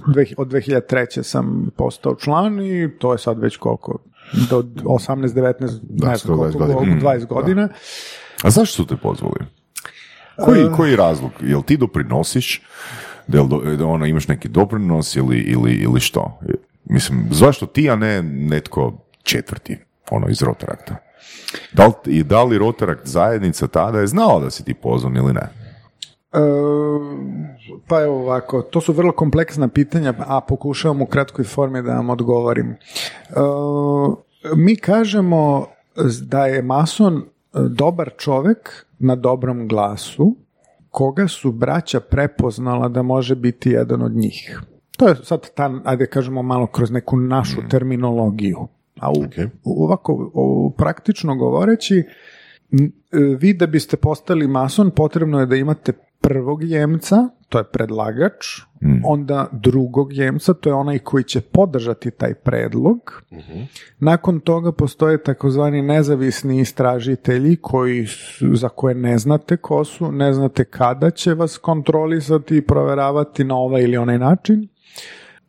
Dve- 0.07 0.35
od 0.37 0.49
2003. 0.49 1.23
sam 1.23 1.71
postao 1.77 2.15
član 2.15 2.61
i 2.61 2.91
to 2.99 3.13
je 3.13 3.19
sad 3.19 3.39
već 3.39 3.57
koliko 3.57 3.99
do 4.51 4.63
18, 4.85 5.29
19, 5.29 5.61
ne 5.61 5.67
znam 5.67 6.19
skoro 6.19 6.37
20 6.37 6.39
koliko, 6.39 6.59
godina. 6.59 7.01
koliko, 7.01 7.07
20 7.07 7.27
godina. 7.27 7.69
A 8.43 8.51
zašto 8.51 8.77
su 8.77 8.87
te 8.87 8.97
pozvali? 8.97 9.35
Koji, 10.37 10.61
E. 10.63 10.71
koji 10.77 10.97
razlog? 10.97 11.31
Jel 11.41 11.63
ti 11.63 11.77
doprinosiš? 11.77 12.63
Da, 13.27 13.43
da 13.79 13.87
ono, 13.87 14.07
imaš 14.07 14.29
neki 14.29 14.49
doprinos 14.49 15.17
ili, 15.17 15.39
ili, 15.39 15.73
ili 15.73 16.01
što? 16.01 16.39
Mislim, 16.85 17.29
zašto 17.31 17.67
ti, 17.67 17.91
a 17.91 17.97
ne 17.97 18.23
netko 18.23 18.99
četvrti, 19.23 19.79
ono, 20.11 20.29
iz 20.29 20.43
Rotarakta? 20.43 20.97
Da 21.73 21.87
li, 21.87 21.93
I 22.07 22.23
da 22.23 22.43
li 22.45 22.59
Rotarakt 22.59 23.07
zajednica 23.07 23.67
tada 23.67 24.01
je 24.01 24.07
znala 24.07 24.41
da 24.41 24.51
si 24.51 24.65
ti 24.65 24.75
pozvan 24.75 25.17
ili 25.17 25.33
ne? 25.33 25.49
E, 26.33 26.39
pa 27.89 28.03
evo 28.03 28.16
ovako, 28.16 28.62
to 28.62 28.81
su 28.81 28.93
vrlo 28.93 29.12
kompleksna 29.12 29.69
pitanja, 29.69 30.14
a 30.19 30.41
pokušavam 30.41 31.03
u 31.03 31.07
kratkoj 31.07 31.45
formi 31.45 31.83
da 31.83 31.95
vam 31.95 32.11
odgovorim. 32.11 32.71
E, 32.71 32.77
mi 34.57 34.77
kažemo 34.77 35.66
da 36.23 36.47
je 36.47 36.62
mason 36.62 37.16
e, 37.16 37.23
dobar 37.71 38.11
čovek 38.19 38.87
na 38.99 39.16
dobrom 39.16 39.69
glasu, 39.69 40.37
koga 40.91 41.29
su 41.29 41.53
braća 41.53 42.01
prepoznala 42.01 42.89
da 42.89 43.03
može 43.03 43.35
biti 43.37 43.71
jedan 43.71 44.03
od 44.03 44.12
njih. 44.12 44.61
To 44.97 45.09
je 45.09 45.16
sad 45.16 45.51
ta, 45.55 45.81
ajde 45.85 46.07
kažemo 46.07 46.43
malo 46.43 46.66
kroz 46.66 46.91
neku 46.91 47.16
našu 47.16 47.61
terminologiju. 47.71 48.69
A 49.01 49.11
u, 49.11 49.14
u- 49.64 49.85
ovako, 49.85 50.31
u- 50.35 50.75
praktično 50.77 51.37
govoreći, 51.37 51.97
e, 51.99 52.05
vi 53.39 53.55
da 53.55 53.66
biste 53.66 53.97
postali 53.97 54.49
mason 54.49 54.91
potrebno 54.91 55.41
je 55.41 55.47
da 55.47 55.57
imate 55.57 55.93
prvog 56.29 56.62
jemca, 56.62 57.29
to 57.49 57.59
je 57.59 57.64
predlagač, 57.64 58.47
onda 59.05 59.47
drugog 59.53 60.12
jemca, 60.12 60.55
to 60.55 60.68
je 60.68 60.74
onaj 60.74 60.99
koji 60.99 61.24
će 61.24 61.41
podržati 61.41 62.11
taj 62.11 62.35
predlog. 62.35 63.22
Nakon 63.99 64.41
toga 64.41 64.72
postoje 64.72 65.22
takozvani 65.22 65.83
nezavisni 65.83 66.61
istražitelji 66.61 67.57
koji 67.57 68.07
su, 68.07 68.57
za 68.57 68.68
koje 68.68 68.95
ne 68.95 69.18
znate 69.18 69.57
ko 69.57 69.85
su, 69.85 70.12
ne 70.12 70.33
znate 70.33 70.64
kada 70.64 71.11
će 71.11 71.35
vas 71.35 71.59
kontrolisati 71.59 72.57
i 72.57 72.66
proveravati 72.66 73.45
na 73.45 73.57
ovaj 73.57 73.83
ili 73.83 73.97
onaj 73.97 74.18
način. 74.18 74.68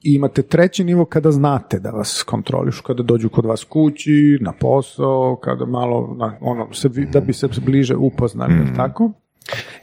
I 0.02 0.14
imate 0.16 0.42
treći 0.42 0.84
nivo 0.84 1.06
kada 1.06 1.32
znate 1.32 1.80
da 1.80 1.90
vas 1.90 2.24
kontrolišu, 2.24 2.84
kada 2.84 3.04
dođu 3.04 3.30
kod 3.30 3.46
vas 3.46 3.64
kući, 3.64 4.38
na 4.42 4.54
posao, 4.60 5.36
kada 5.44 5.66
malo, 5.66 6.16
na, 6.18 6.38
ono, 6.42 6.74
se, 6.74 6.90
da 6.90 7.20
bi 7.20 7.34
se 7.34 7.48
bliže 7.66 7.96
upoznali, 7.96 8.54
jel 8.54 8.76
tako? 8.76 9.12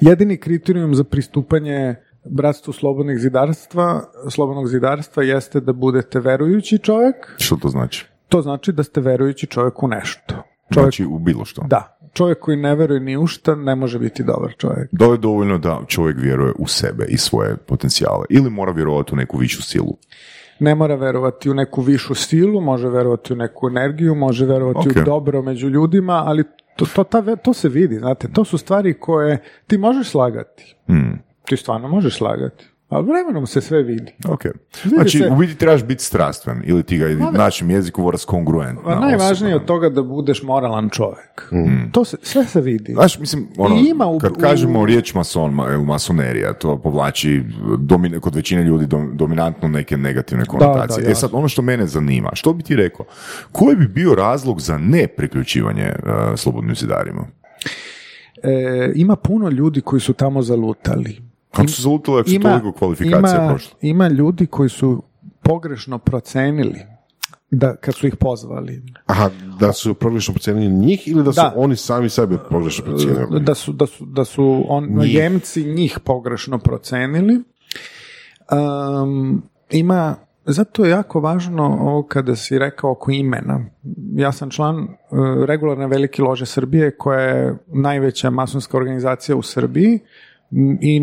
Jedini 0.01 0.37
kriterijum 0.37 0.95
za 0.95 1.05
pristupanje 1.05 1.95
bratstvu 2.25 2.73
slobodnog 2.73 3.19
zidarstva, 3.19 4.03
slobodnog 4.31 4.69
zidarstva 4.69 5.23
jeste 5.23 5.61
da 5.61 5.73
budete 5.73 6.21
verujući 6.21 6.79
čovjek, 6.79 7.17
Što 7.37 7.57
to 7.57 7.69
znači? 7.69 8.07
to 8.29 8.43
znači 8.43 8.73
da 8.73 8.83
ste 8.83 9.01
verujući 9.01 9.47
čovjek 9.47 9.83
u 9.83 9.89
nešto. 9.89 10.35
Čovjek, 10.75 10.85
Znači 10.85 11.05
u 11.07 11.19
bilo 11.19 11.45
što. 11.45 11.63
da, 11.63 11.99
čovjek 12.13 12.39
koji 12.39 12.57
ne 12.57 12.75
veruje 12.75 13.01
ni 13.01 13.17
u 13.17 13.27
šta 13.27 13.55
ne 13.55 13.75
može 13.75 13.99
biti 13.99 14.25
dobar 14.25 14.55
čovjek. 14.59 14.89
Da 14.93 15.05
je 15.05 15.17
dovoljno 15.19 15.59
da 15.59 15.81
čovjek 15.87 16.17
vjeruje 16.21 16.53
u 16.59 16.67
sebe 16.67 17.05
i 17.09 17.17
svoje 17.19 17.57
potencijale 17.57 18.25
ili 18.31 18.51
mora 18.51 18.73
vjerovati 18.73 19.15
u 19.15 19.17
neku 19.17 19.39
višu 19.39 19.63
silu? 19.63 19.97
ne 20.61 20.75
mora 20.75 20.95
verovati 20.95 21.51
u 21.51 21.55
neku 21.55 21.83
višu 21.83 22.15
silu, 22.15 22.61
može 22.61 22.89
verovati 22.89 23.33
u 23.33 23.37
neku 23.37 23.69
energiju, 23.69 24.15
može 24.15 24.47
verovati 24.47 24.89
Ok. 24.89 24.97
u 24.97 25.05
dobro 25.05 25.43
među 25.43 25.69
ljudima, 25.69 26.23
ali 26.27 26.45
to, 26.77 26.87
to, 26.95 27.05
ta 27.05 27.37
to 27.37 27.53
se 27.55 27.69
vidi, 27.69 27.99
znate, 27.99 28.29
to 28.33 28.45
su 28.45 28.59
stvari 28.59 28.95
koje 28.95 29.43
ti 29.67 29.79
možeš 29.79 30.09
slagati. 30.09 30.77
Hmm. 30.87 31.23
Ti 31.45 31.57
stvarno 31.57 31.89
možeš 31.89 32.17
slagati. 32.17 32.65
Ali 32.89 33.07
vremenom 33.07 33.47
se 33.47 33.61
sve 33.61 33.83
vidi. 33.83 34.13
Ok. 34.29 34.45
Vidi 34.45 34.55
Znači, 34.89 35.19
se- 35.19 35.29
u 35.29 35.37
biti 35.37 35.57
trebaš 35.57 35.85
biti 35.85 36.05
strastven 36.05 36.63
ili 36.65 36.83
ti 36.83 36.99
ga 36.99 37.09
našem 37.31 37.71
jeziku 37.71 38.03
moraš 38.03 38.25
kongruentno. 38.25 38.83
A 38.87 39.01
najvažnije 39.01 39.51
je 39.51 39.57
od 39.57 39.65
toga 39.65 39.89
da 39.89 40.03
budeš 40.03 40.43
moralan 40.43 40.89
čovjek. 40.91 41.49
Mm. 41.53 41.91
To 41.93 42.05
se, 42.05 42.17
sve 42.23 42.45
se 42.45 42.61
vidi. 42.61 42.93
Znaš, 42.93 43.19
mislim, 43.19 43.47
ono, 43.59 43.77
I 43.77 43.89
ima 43.89 44.07
u- 44.07 44.19
kad 44.19 44.33
u- 44.33 44.35
kažemo 44.35 44.87
riječ 44.87 45.15
mason, 45.15 45.55
masonerija, 45.81 46.53
to 46.53 46.79
povlači 46.79 47.43
domin- 47.79 48.21
kod 48.21 48.35
većine 48.35 48.63
ljudi 48.63 48.87
dom- 48.87 49.11
dominantno 49.15 49.69
neke 49.69 49.97
negativne 49.97 50.45
konotacije. 50.45 51.05
da, 51.05 51.11
e 51.11 51.15
sad, 51.15 51.31
ono 51.33 51.49
što 51.49 51.63
mene 51.63 51.87
zanima, 51.87 52.31
što 52.35 52.53
bi 52.53 52.63
ti 52.63 52.77
rekao, 52.77 53.07
koji 53.53 53.77
bi 53.77 53.89
bio 53.89 54.15
razlog 54.15 54.61
za 54.61 54.79
ne 54.79 55.07
priključivanje 55.09 55.93
uh, 55.97 56.11
slobodnim 56.37 56.75
zidarima? 56.77 57.27
E, 58.43 58.51
ima 58.95 59.17
puno 59.17 59.49
ljudi 59.49 59.81
koji 59.81 60.01
su 60.01 60.13
tamo 60.13 60.43
zalutali. 60.43 61.26
Kako 61.57 61.69
su 61.69 61.83
zalutali 61.83 62.21
ako 62.21 62.31
su 62.31 62.41
toliko 62.41 62.73
kvalifikacija 62.73 63.39
ima, 63.41 63.49
prošle? 63.49 63.79
ima 63.81 64.09
ljudi 64.09 64.47
koji 64.47 64.69
su 64.69 65.03
pogrešno 65.43 65.99
procenili 65.99 66.81
da 67.51 67.77
kad 67.77 67.95
su 67.95 68.07
ih 68.07 68.17
pozvali. 68.17 68.83
Aha, 69.07 69.31
da 69.61 69.73
su 69.73 69.95
pogrešno 69.95 70.35
procijenili 70.35 70.69
njih 70.69 71.09
ili 71.09 71.23
da 71.23 71.33
su 71.33 71.41
Da. 71.41 71.53
oni 71.57 71.77
sami 71.77 72.09
sebe 72.09 72.39
pogrešno 72.51 72.85
procijenili? 72.85 73.41
Da 73.41 73.55
su, 73.55 73.73
da 73.73 73.87
su, 73.87 74.07
da 74.07 74.25
su 74.25 74.65
on, 74.69 74.85
Njemci 74.85 75.65
njih 75.65 75.99
pogrešno 76.05 76.59
procenili. 76.59 77.43
Um, 79.03 79.43
ima, 79.71 80.17
zato 80.45 80.85
je 80.85 80.91
jako 80.91 81.21
važno 81.21 81.65
ovo 81.81 82.03
kada 82.03 82.37
si 82.37 82.59
rekao 82.59 82.91
oko 82.91 83.11
imena. 83.11 83.65
Ja 84.15 84.33
sam 84.33 84.51
član 84.51 84.79
uh, 84.79 84.89
regularne 85.45 85.87
velike 85.87 86.23
lože 86.23 86.47
Srbije 86.47 86.97
koja 86.97 87.21
je 87.21 87.57
najveća 87.67 88.31
masonska 88.31 88.77
organizacija 88.77 89.37
u 89.37 89.43
Srbiji 89.43 90.01
i 90.81 91.01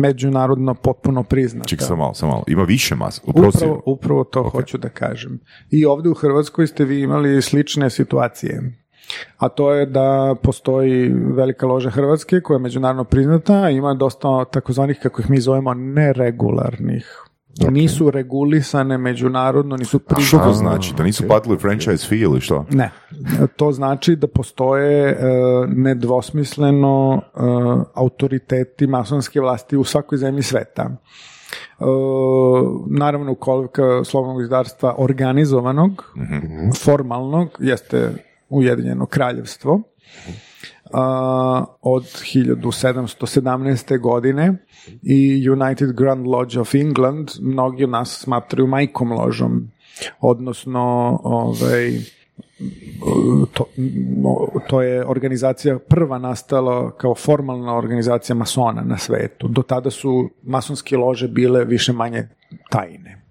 međunarodno 0.00 0.74
potpuno 0.74 1.22
priznata. 1.22 1.68
Ček, 1.68 1.82
samo 1.82 1.96
malo, 1.96 2.14
samo 2.14 2.32
malo. 2.32 2.44
Ima 2.46 2.62
više 2.62 2.94
mas 2.94 3.20
u 3.24 3.32
prosjeku. 3.32 3.64
Upravo, 3.64 3.82
upravo 3.86 4.24
to 4.24 4.42
hoću 4.42 4.78
da 4.78 4.88
kažem. 4.88 5.40
I 5.70 5.84
ovdje 5.84 6.10
u 6.10 6.14
Hrvatskoj 6.14 6.66
ste 6.66 6.84
vi 6.84 7.00
imali 7.00 7.42
slične 7.42 7.90
situacije. 7.90 8.76
A 9.36 9.48
to 9.48 9.72
je 9.72 9.86
da 9.86 10.34
postoji 10.42 11.08
velika 11.08 11.66
loža 11.66 11.90
Hrvatske 11.90 12.40
koja 12.40 12.54
je 12.54 12.62
međunarodno 12.62 13.04
priznata, 13.04 13.54
a 13.54 13.70
ima 13.70 13.94
dosta 13.94 14.44
takozvanih, 14.44 14.98
kako 15.02 15.22
ih 15.22 15.30
mi 15.30 15.40
zovemo, 15.40 15.74
neregularnih. 15.74 17.29
Nisu 17.70 18.10
regulisane 18.10 18.98
međunarodno, 18.98 19.76
nisu 19.76 19.98
Što 19.98 20.14
priznate. 20.14 20.44
to 20.44 20.52
znači? 20.52 20.94
Da 20.96 21.02
nisu 21.02 21.26
platili 21.26 21.58
franchise 21.58 22.08
fee 22.08 22.18
ili 22.18 22.40
što? 22.40 22.66
Ne, 22.70 22.90
to 23.56 23.72
znači 23.72 24.16
da 24.16 24.26
postoje 24.26 25.10
e, 25.10 25.16
nedvosmisleno 25.68 27.20
e, 27.22 27.40
autoriteti 27.94 28.86
masonske 28.86 29.40
vlasti 29.40 29.76
u 29.76 29.84
svakoj 29.84 30.18
zemlji 30.18 30.42
sveta. 30.42 30.82
E, 30.82 31.84
naravno, 32.90 33.34
kolika 33.34 34.04
slobodnog 34.04 34.42
izdarstva 34.42 34.94
organizovanog, 34.98 36.14
formalnog, 36.84 37.48
jeste 37.58 38.10
Ujedinjeno 38.48 39.06
kraljevstvo. 39.06 39.82
A, 40.92 41.64
od 41.82 42.02
1717. 42.02 44.00
godine 44.00 44.54
i 45.02 45.50
United 45.50 45.92
Grand 45.92 46.26
Lodge 46.26 46.60
of 46.60 46.74
England 46.74 47.30
mnogi 47.40 47.84
od 47.84 47.90
nas 47.90 48.20
smatraju 48.20 48.66
majkom 48.66 49.12
ložom 49.12 49.70
odnosno 50.20 51.18
ovaj, 51.22 51.92
to, 53.54 53.64
to 54.68 54.82
je 54.82 55.06
organizacija 55.06 55.78
prva 55.78 56.18
nastala 56.18 56.96
kao 56.96 57.14
formalna 57.14 57.76
organizacija 57.76 58.36
masona 58.36 58.82
na 58.82 58.98
svetu. 58.98 59.48
Do 59.48 59.62
tada 59.62 59.90
su 59.90 60.30
masonske 60.42 60.96
lože 60.96 61.28
bile 61.28 61.64
više 61.64 61.92
manje 61.92 62.28
tajne. 62.70 63.22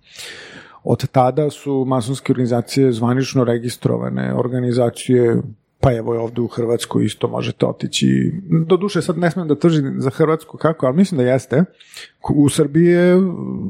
Od 0.83 1.07
tada 1.07 1.49
su 1.49 1.85
masonske 1.87 2.31
organizacije 2.33 2.91
zvanično 2.91 3.43
registrovane 3.43 4.33
organizacije 4.33 5.41
pa 5.81 5.93
evo 5.93 6.13
je 6.13 6.19
ovdje 6.19 6.41
u 6.41 6.47
Hrvatskoj 6.47 7.05
isto 7.05 7.27
možete 7.27 7.65
otići. 7.65 8.33
Doduše 8.67 9.01
sad 9.01 9.17
ne 9.17 9.31
smijem 9.31 9.47
da 9.47 9.55
tržim 9.55 9.95
za 9.97 10.09
Hrvatsku 10.09 10.57
kako, 10.57 10.85
ali 10.85 10.97
mislim 10.97 11.17
da 11.17 11.31
jeste. 11.31 11.63
U 12.35 12.49
Srbiji 12.49 12.95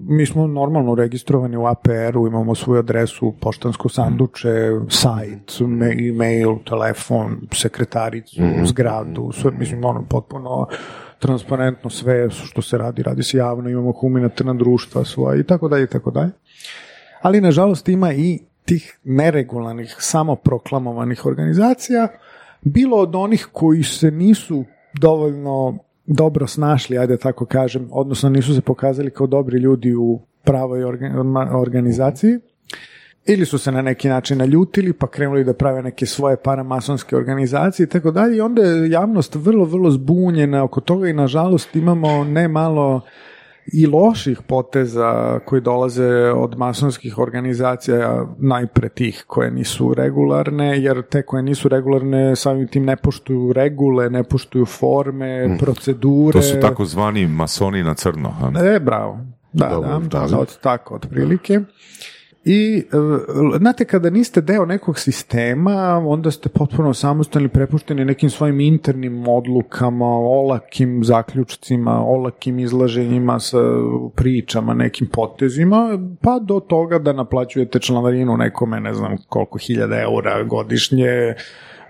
mi 0.08 0.26
smo 0.26 0.48
normalno 0.48 0.96
registrovani 0.96 1.58
u 1.58 1.66
APR-u, 1.66 2.28
imamo 2.28 2.56
svoju 2.56 2.80
adresu, 2.80 3.34
poštansko 3.42 3.90
sanduče, 3.90 4.72
sajt, 4.90 5.52
e-mail, 6.10 6.56
telefon, 6.70 7.38
sekretaricu, 7.54 8.42
zgradu, 8.66 9.32
sve, 9.32 9.52
mislim, 9.52 9.86
ono, 9.86 10.06
potpuno 10.10 10.68
transparentno 11.20 11.90
sve 11.90 12.30
što 12.30 12.62
se 12.62 12.78
radi, 12.78 13.04
radi 13.04 13.24
se 13.24 13.38
javno, 13.38 13.70
imamo 13.70 13.92
humanitarna 13.92 14.54
društva 14.54 15.06
svoja 15.06 15.40
i 15.40 15.44
tako 15.44 15.68
dalje 15.68 15.84
i 15.84 15.88
tako 15.88 16.12
dalje. 16.12 16.32
Ali 17.22 17.42
nažalost 17.42 17.90
ima 17.90 18.14
i 18.14 18.40
tih 18.66 19.00
neregularnih, 19.04 19.96
samoproklamovanih 20.00 21.26
organizacija, 21.26 22.08
bilo 22.62 22.98
od 22.98 23.16
onih 23.16 23.48
koji 23.52 23.84
se 23.84 24.12
nisu 24.12 24.66
dovoljno 24.94 25.78
dobro 26.06 26.48
snašli, 26.48 26.98
ajde 26.98 27.18
tako 27.18 27.46
kažem, 27.46 27.88
odnosno 27.92 28.30
nisu 28.30 28.56
se 28.56 28.62
pokazali 28.62 29.12
kao 29.12 29.28
dobri 29.28 29.60
ljudi 29.60 29.96
u 29.96 30.20
pravoj 30.44 30.84
organizaciji, 31.54 32.40
ili 33.26 33.46
su 33.46 33.58
se 33.58 33.72
na 33.72 33.82
neki 33.82 34.08
način 34.08 34.38
naljutili 34.38 34.94
pa 34.94 35.08
krenuli 35.08 35.44
da 35.44 35.54
prave 35.54 35.82
neke 35.82 36.06
svoje 36.06 36.38
paramasonske 36.38 37.16
organizacije 37.16 37.84
i 37.84 37.88
tako 37.88 38.12
dalje. 38.12 38.38
I 38.38 38.42
onda 38.42 38.62
je 38.62 38.90
javnost 38.90 39.36
vrlo, 39.36 39.66
vrlo 39.66 39.92
zbunjena 39.92 40.64
oko 40.64 40.82
toga 40.82 41.08
i 41.08 41.14
nažalost 41.14 41.76
imamo 41.76 42.24
ne 42.24 42.48
malo 42.48 43.02
i 43.74 43.88
loših 43.88 44.42
poteza 44.48 45.40
koji 45.46 45.62
dolaze 45.62 46.32
od 46.32 46.58
masonskih 46.58 47.18
organizacija, 47.18 48.26
najpre 48.38 48.90
tih 48.90 49.24
koje 49.28 49.52
nisu 49.52 49.94
regularne, 49.94 50.82
jer 50.82 51.02
te 51.02 51.22
koje 51.22 51.44
nisu 51.44 51.70
regularne 51.70 52.36
samim 52.36 52.68
tim 52.68 52.86
ne 52.86 52.96
poštuju 52.96 53.54
regule, 53.54 54.10
ne 54.10 54.24
poštuju 54.24 54.66
forme, 54.66 55.58
procedure. 55.60 56.32
To 56.32 56.42
su 56.42 56.60
takozvani 56.62 57.28
masoni 57.28 57.84
na 57.84 57.94
crno. 57.94 58.36
a? 58.42 58.66
E, 58.76 58.80
bravo. 58.80 59.20
Da, 59.54 59.70
Dobro, 59.70 60.00
da, 60.00 60.28
da. 60.28 60.40
od, 60.40 60.60
tako, 60.60 60.96
otprilike. 60.96 61.60
I, 62.52 62.78
e, 62.78 63.58
znate, 63.58 63.86
kada 63.86 64.10
niste 64.10 64.42
deo 64.42 64.66
nekog 64.66 65.00
sistema, 65.00 66.02
onda 66.06 66.32
ste 66.32 66.50
potpuno 66.50 66.94
samostalni, 66.94 67.50
prepušteni 67.50 68.06
nekim 68.06 68.30
svojim 68.30 68.60
internim 68.60 69.28
odlukama, 69.28 70.06
olakim 70.18 71.04
zaključcima, 71.04 72.06
olakim 72.06 72.60
izlaženjima 72.60 73.40
sa 73.40 73.58
pričama, 74.16 74.74
nekim 74.74 75.08
potezima, 75.08 76.00
pa 76.22 76.40
do 76.40 76.60
toga 76.60 77.00
da 77.00 77.14
naplaćujete 77.14 77.80
članarinu 77.80 78.38
nekome, 78.38 78.80
ne 78.80 78.94
znam 78.94 79.18
koliko 79.28 79.58
hiljada 79.58 80.02
eura 80.02 80.44
godišnje, 80.44 81.36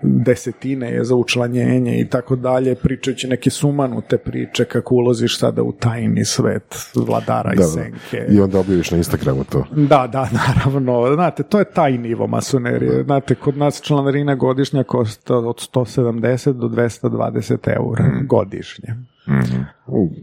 desetine 0.02 0.92
je 0.92 1.04
za 1.04 1.14
učlanjenje 1.14 2.00
i 2.00 2.08
tako 2.08 2.36
dalje, 2.36 2.74
pričajući 2.74 3.28
neke 3.28 3.50
sumanute 3.50 4.18
priče 4.18 4.64
kako 4.64 4.94
ulaziš 4.94 5.38
sada 5.38 5.62
u 5.62 5.72
tajni 5.72 6.24
svet 6.24 6.88
vladara 6.94 7.52
i 7.52 7.56
Da, 7.56 7.62
senke. 7.62 8.26
I 8.28 8.40
onda 8.40 8.58
objaviš 8.58 8.90
na 8.90 8.96
Instagramu 8.96 9.44
to. 9.44 9.64
Da, 9.76 10.06
da, 10.06 10.28
naravno. 10.46 11.14
Znate, 11.14 11.42
to 11.42 11.58
je 11.58 11.64
taj 11.64 11.98
nivo 11.98 12.26
masonerije. 12.26 13.04
Znate, 13.04 13.34
kod 13.34 13.56
nas 13.56 13.82
članarina 13.82 14.34
godišnja 14.34 14.84
košta 14.84 15.36
od 15.36 15.68
170 15.74 16.52
do 16.52 16.68
220 16.68 17.76
eura 17.76 18.10
godišnje. 18.22 19.09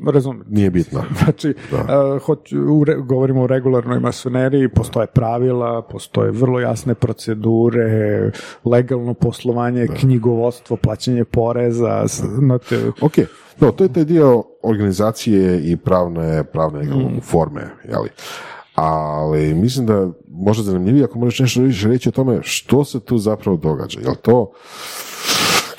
Razumete? 0.07 0.49
Nije 0.49 0.69
bitno. 0.69 1.03
Znači, 1.19 1.53
uh, 1.71 2.21
hoću, 2.21 2.57
u 2.71 2.83
re- 2.83 2.95
govorimo 2.97 3.41
o 3.41 3.47
regularnoj 3.47 3.99
masoneriji, 3.99 4.69
postoje 4.69 5.07
pravila, 5.07 5.81
postoje 5.81 6.31
vrlo 6.31 6.59
jasne 6.59 6.93
procedure, 6.95 8.31
legalno 8.65 9.13
poslovanje, 9.13 9.87
knjigovodstvo, 9.89 10.77
plaćanje 10.77 11.23
poreza, 11.23 12.07
s- 12.07 12.23
znate, 12.25 12.91
Ok, 13.01 13.13
no, 13.59 13.71
to 13.71 13.83
je 13.83 13.93
taj 13.93 14.05
dio 14.05 14.43
organizacije 14.63 15.61
i 15.61 15.77
pravne, 15.77 16.43
pravne 16.43 16.83
Mm. 16.83 17.19
forme, 17.21 17.61
jeli? 17.85 18.09
Ali 18.75 19.53
mislim 19.53 19.85
da 19.85 20.07
možda 20.29 20.63
zanimljivije 20.63 21.03
ako 21.03 21.19
možeš 21.19 21.39
nešto 21.39 21.61
više 21.61 21.87
reći 21.87 22.09
o 22.09 22.13
tome 22.13 22.39
što 22.41 22.83
se 22.85 22.99
tu 22.99 23.17
zapravo 23.17 23.57
događa. 23.57 23.99
Jel 23.99 24.15
to 24.15 24.51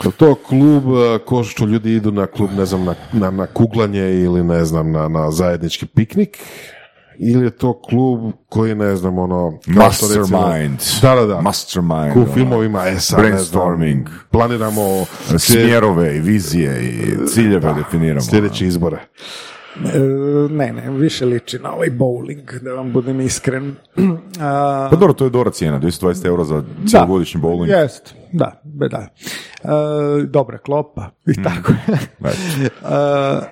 Jel 0.02 0.12
to 0.12 0.34
klub, 0.34 0.84
eh, 0.84 1.18
ko 1.18 1.44
što 1.44 1.64
ljudi 1.64 1.94
idu 1.94 2.12
na 2.12 2.26
klub, 2.26 2.50
ne 2.56 2.66
znam, 2.66 2.84
na, 2.84 2.94
na, 3.12 3.30
na 3.30 3.46
kuglanje 3.46 4.00
ili 4.00 4.44
ne 4.44 4.64
znam, 4.64 4.92
na, 4.92 5.08
na 5.08 5.30
zajednički 5.30 5.86
piknik? 5.86 6.38
Ili 7.20 7.44
je 7.44 7.50
to 7.50 7.80
klub 7.82 8.32
koji, 8.48 8.74
ne 8.74 8.96
znam, 8.96 9.18
ono... 9.18 9.58
Mastermind. 9.66 10.78
Da, 11.02 11.14
da, 11.14 11.26
da. 11.26 11.40
Mastermind. 11.40 12.16
U 12.16 12.20
ono. 12.20 12.32
filmovima, 12.34 12.88
e 12.88 12.90
sad, 12.90 12.94
ne 12.94 13.00
znam, 13.00 13.30
Brainstorming. 13.30 14.08
planiramo 14.30 15.04
Smjerove 15.38 16.16
i 16.16 16.20
vizije 16.20 16.82
i 16.82 17.26
ciljeve 17.26 17.74
definiramo. 17.74 18.20
sljedeće 18.20 18.66
izbore. 18.66 18.98
E, 19.76 19.98
ne, 20.50 20.72
ne, 20.72 20.90
više 20.90 21.24
liči 21.24 21.58
na 21.58 21.72
ovaj 21.72 21.88
bowling, 21.90 22.60
da 22.60 22.72
vam 22.72 22.92
budem 22.92 23.20
iskren. 23.20 23.74
A, 24.40 24.88
Pa 24.90 24.96
dobro, 24.96 25.12
to 25.12 25.24
je 25.24 25.30
dobra 25.30 25.50
cijena, 25.50 25.80
220 25.80 26.26
euro 26.26 26.44
za 26.44 26.62
cijelogodišnji 26.86 27.40
bowling. 27.40 27.68
Jest, 27.72 28.14
da, 28.32 28.60
da. 28.64 28.98
E, 28.98 29.68
dobra 30.24 30.58
klopa 30.58 31.10
i 31.26 31.30
Mm. 31.30 31.44
tako. 31.44 31.72
Znači, 32.20 32.38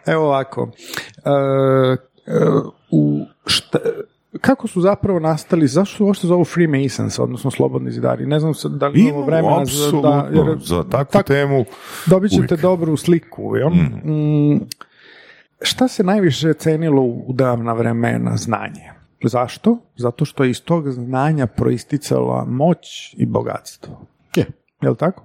E, 0.07 0.13
evo 0.13 0.25
ovako. 0.25 0.71
U 2.91 3.21
šta, 3.47 3.79
kako 4.41 4.69
su 4.69 4.81
zapravo 4.81 5.19
nastali, 5.21 5.67
zašto 5.67 5.97
su 5.97 6.07
uopšte 6.07 6.27
zovu 6.27 6.45
Freemasons, 6.45 7.19
odnosno 7.19 7.51
slobodni 7.51 7.91
zidari? 7.91 8.27
Ne 8.27 8.41
znam 8.41 8.53
da 8.67 8.89
li 8.89 9.01
imamo 9.01 9.25
vremena 9.25 9.65
za, 9.65 9.91
da, 9.93 10.19
apsolutno, 10.21 10.57
za 10.59 10.85
takvu 10.85 11.23
temu 11.23 11.65
dobit 12.07 12.31
ćete 12.31 12.41
uvijek. 12.43 12.61
dobru 12.61 12.97
sliku. 12.97 13.57
Jel? 13.57 13.71
Mm, 13.71 14.61
šta 15.67 15.89
se 15.89 16.05
najviše 16.05 16.55
cenilo 16.55 17.03
u 17.03 17.33
davna 17.33 17.73
vremena? 17.73 18.37
Znanje. 18.37 18.93
Zašto? 19.25 19.79
Zato 19.97 20.25
što 20.25 20.45
je 20.45 20.51
iz 20.51 20.63
tog 20.63 20.91
znanja 20.91 21.47
proisticala 21.47 22.45
moć 22.45 23.15
i 23.19 23.27
bogatstvo. 23.27 24.07
Je. 24.37 24.47
Jel 24.83 24.95
tako? 24.95 25.25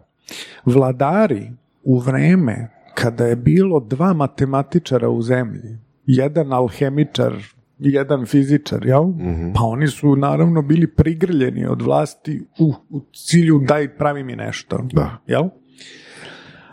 Vladari 0.65 1.51
u 1.84 1.99
vreme 1.99 2.69
kada 2.95 3.26
je 3.26 3.35
bilo 3.35 3.80
dva 3.80 4.13
matematičara 4.13 5.09
u 5.09 5.22
zemlji, 5.22 5.77
jedan 6.05 6.53
alhemičar 6.53 7.34
jedan 7.81 8.26
fizičar, 8.26 8.85
jel? 8.85 9.03
Pa 9.55 9.63
oni 9.63 9.88
su 9.88 10.15
naravno 10.15 10.61
bili 10.61 10.88
prigrljeni 10.88 11.65
od 11.65 11.81
vlasti 11.81 12.43
u, 12.59 12.73
u 12.89 13.01
cilju 13.13 13.59
daj 13.68 13.97
pravi 13.97 14.23
mi 14.23 14.35
nešto. 14.35 14.80
Da. 14.93 15.18
Jel? 15.27 15.43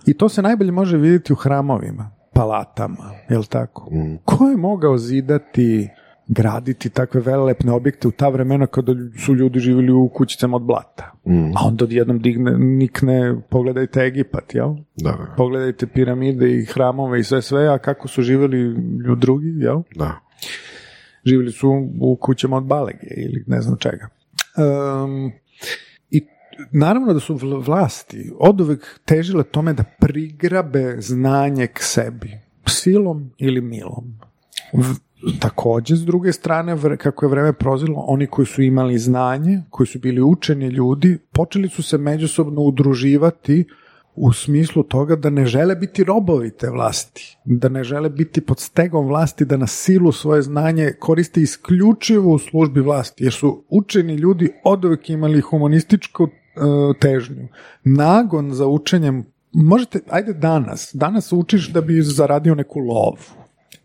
I 0.06 0.14
to 0.14 0.28
se 0.28 0.42
najbolje 0.42 0.72
može 0.72 0.96
vidjeti 0.96 1.32
u 1.32 1.36
hramovima, 1.36 2.10
palatama, 2.39 3.10
jel 3.28 3.44
tako? 3.44 3.90
Ko 4.24 4.48
je 4.48 4.56
mogao 4.56 4.98
zidati, 4.98 5.89
graditi 6.28 6.90
takve 6.90 7.20
velelepne 7.20 7.73
objekte 7.73 8.09
u 8.09 8.10
ta 8.10 8.28
vremena 8.28 8.66
kada 8.66 8.93
su 9.24 9.35
ljudi 9.35 9.59
živjeli 9.59 9.93
u 9.93 10.09
kućicama 10.09 10.56
od 10.56 10.62
blata? 10.62 11.12
A 11.56 11.66
onda 11.66 11.85
odjednom 11.85 12.19
digne, 12.19 12.59
nikne, 12.59 13.40
pogledajte 13.51 14.01
Egipat, 14.01 14.55
jel? 14.55 14.74
Da, 14.97 15.10
da, 15.10 15.35
Pogledajte 15.36 15.86
piramide 15.86 16.51
i 16.59 16.65
hramove 16.65 17.20
i 17.20 17.24
sve 17.24 17.43
sve, 17.43 17.69
a 17.69 17.78
kako 17.78 18.09
su 18.09 18.23
živjeli 18.23 18.59
ljudi 19.06 19.20
drugi, 19.20 19.55
jel? 19.59 19.82
da. 19.97 20.20
živjeli 21.24 21.52
su 21.52 21.89
u 22.01 22.16
kućama 22.16 22.56
od 22.56 22.65
balege 22.65 23.06
ili 23.16 23.44
ne 23.47 23.60
znam 23.60 23.77
čega. 23.78 24.09
Um, 24.56 25.32
naravno 26.72 27.12
da 27.14 27.20
su 27.20 27.35
vl- 27.35 27.66
vlasti 27.66 28.32
od 28.39 28.60
uvek 28.60 29.01
težile 29.05 29.44
tome 29.44 29.72
da 29.72 29.85
prigrabe 30.01 30.97
znanje 30.98 31.66
k 31.66 31.82
sebi, 31.82 32.39
silom 32.66 33.30
ili 33.39 33.60
milom. 33.60 34.05
V- 34.72 34.94
Takođe, 35.40 35.97
s 35.97 36.01
druge 36.01 36.32
strane, 36.32 36.74
vre- 36.76 36.97
kako 36.97 37.26
je 37.26 37.30
vreme 37.30 37.52
prozilo, 37.52 38.05
oni 38.06 38.26
koji 38.26 38.47
su 38.47 38.62
imali 38.62 38.98
znanje, 38.98 39.62
koji 39.70 39.86
su 39.86 39.98
bili 39.98 40.22
učeni 40.22 40.66
ljudi, 40.68 41.18
počeli 41.32 41.68
su 41.68 41.82
se 41.82 41.98
međusobno 41.98 42.60
udruživati 42.60 43.64
u 44.14 44.32
smislu 44.32 44.82
toga 44.82 45.16
da 45.16 45.30
ne 45.30 45.47
žele 45.47 45.76
biti 45.76 46.05
robovi 46.05 46.51
te 46.51 46.70
vlasti, 46.70 47.39
da 47.44 47.68
ne 47.68 47.85
žele 47.85 48.10
biti 48.10 48.40
pod 48.40 48.59
stegom 48.60 49.06
vlasti, 49.06 49.44
da 49.44 49.56
na 49.56 49.66
silu 49.66 50.12
svoje 50.12 50.43
znanje 50.43 50.93
koriste 50.98 51.40
isključivo 51.40 52.32
u 52.35 52.39
službi 52.39 52.80
vlasti, 52.80 53.24
jer 53.24 53.32
su 53.32 53.64
učeni 53.68 54.14
ljudi 54.14 54.51
oduvek 54.64 55.10
imali 55.10 55.40
humanističku 55.40 56.28
težnju. 57.01 57.48
Nagon 57.85 58.55
za 58.55 58.66
učenjem, 58.66 59.24
možete, 59.52 60.01
ajde 60.10 60.32
danas, 60.32 60.90
danas 60.94 61.32
učiš 61.32 61.72
da 61.72 61.80
bi 61.80 62.02
zaradio 62.02 62.55
neku 62.55 62.80
lovu, 62.80 63.38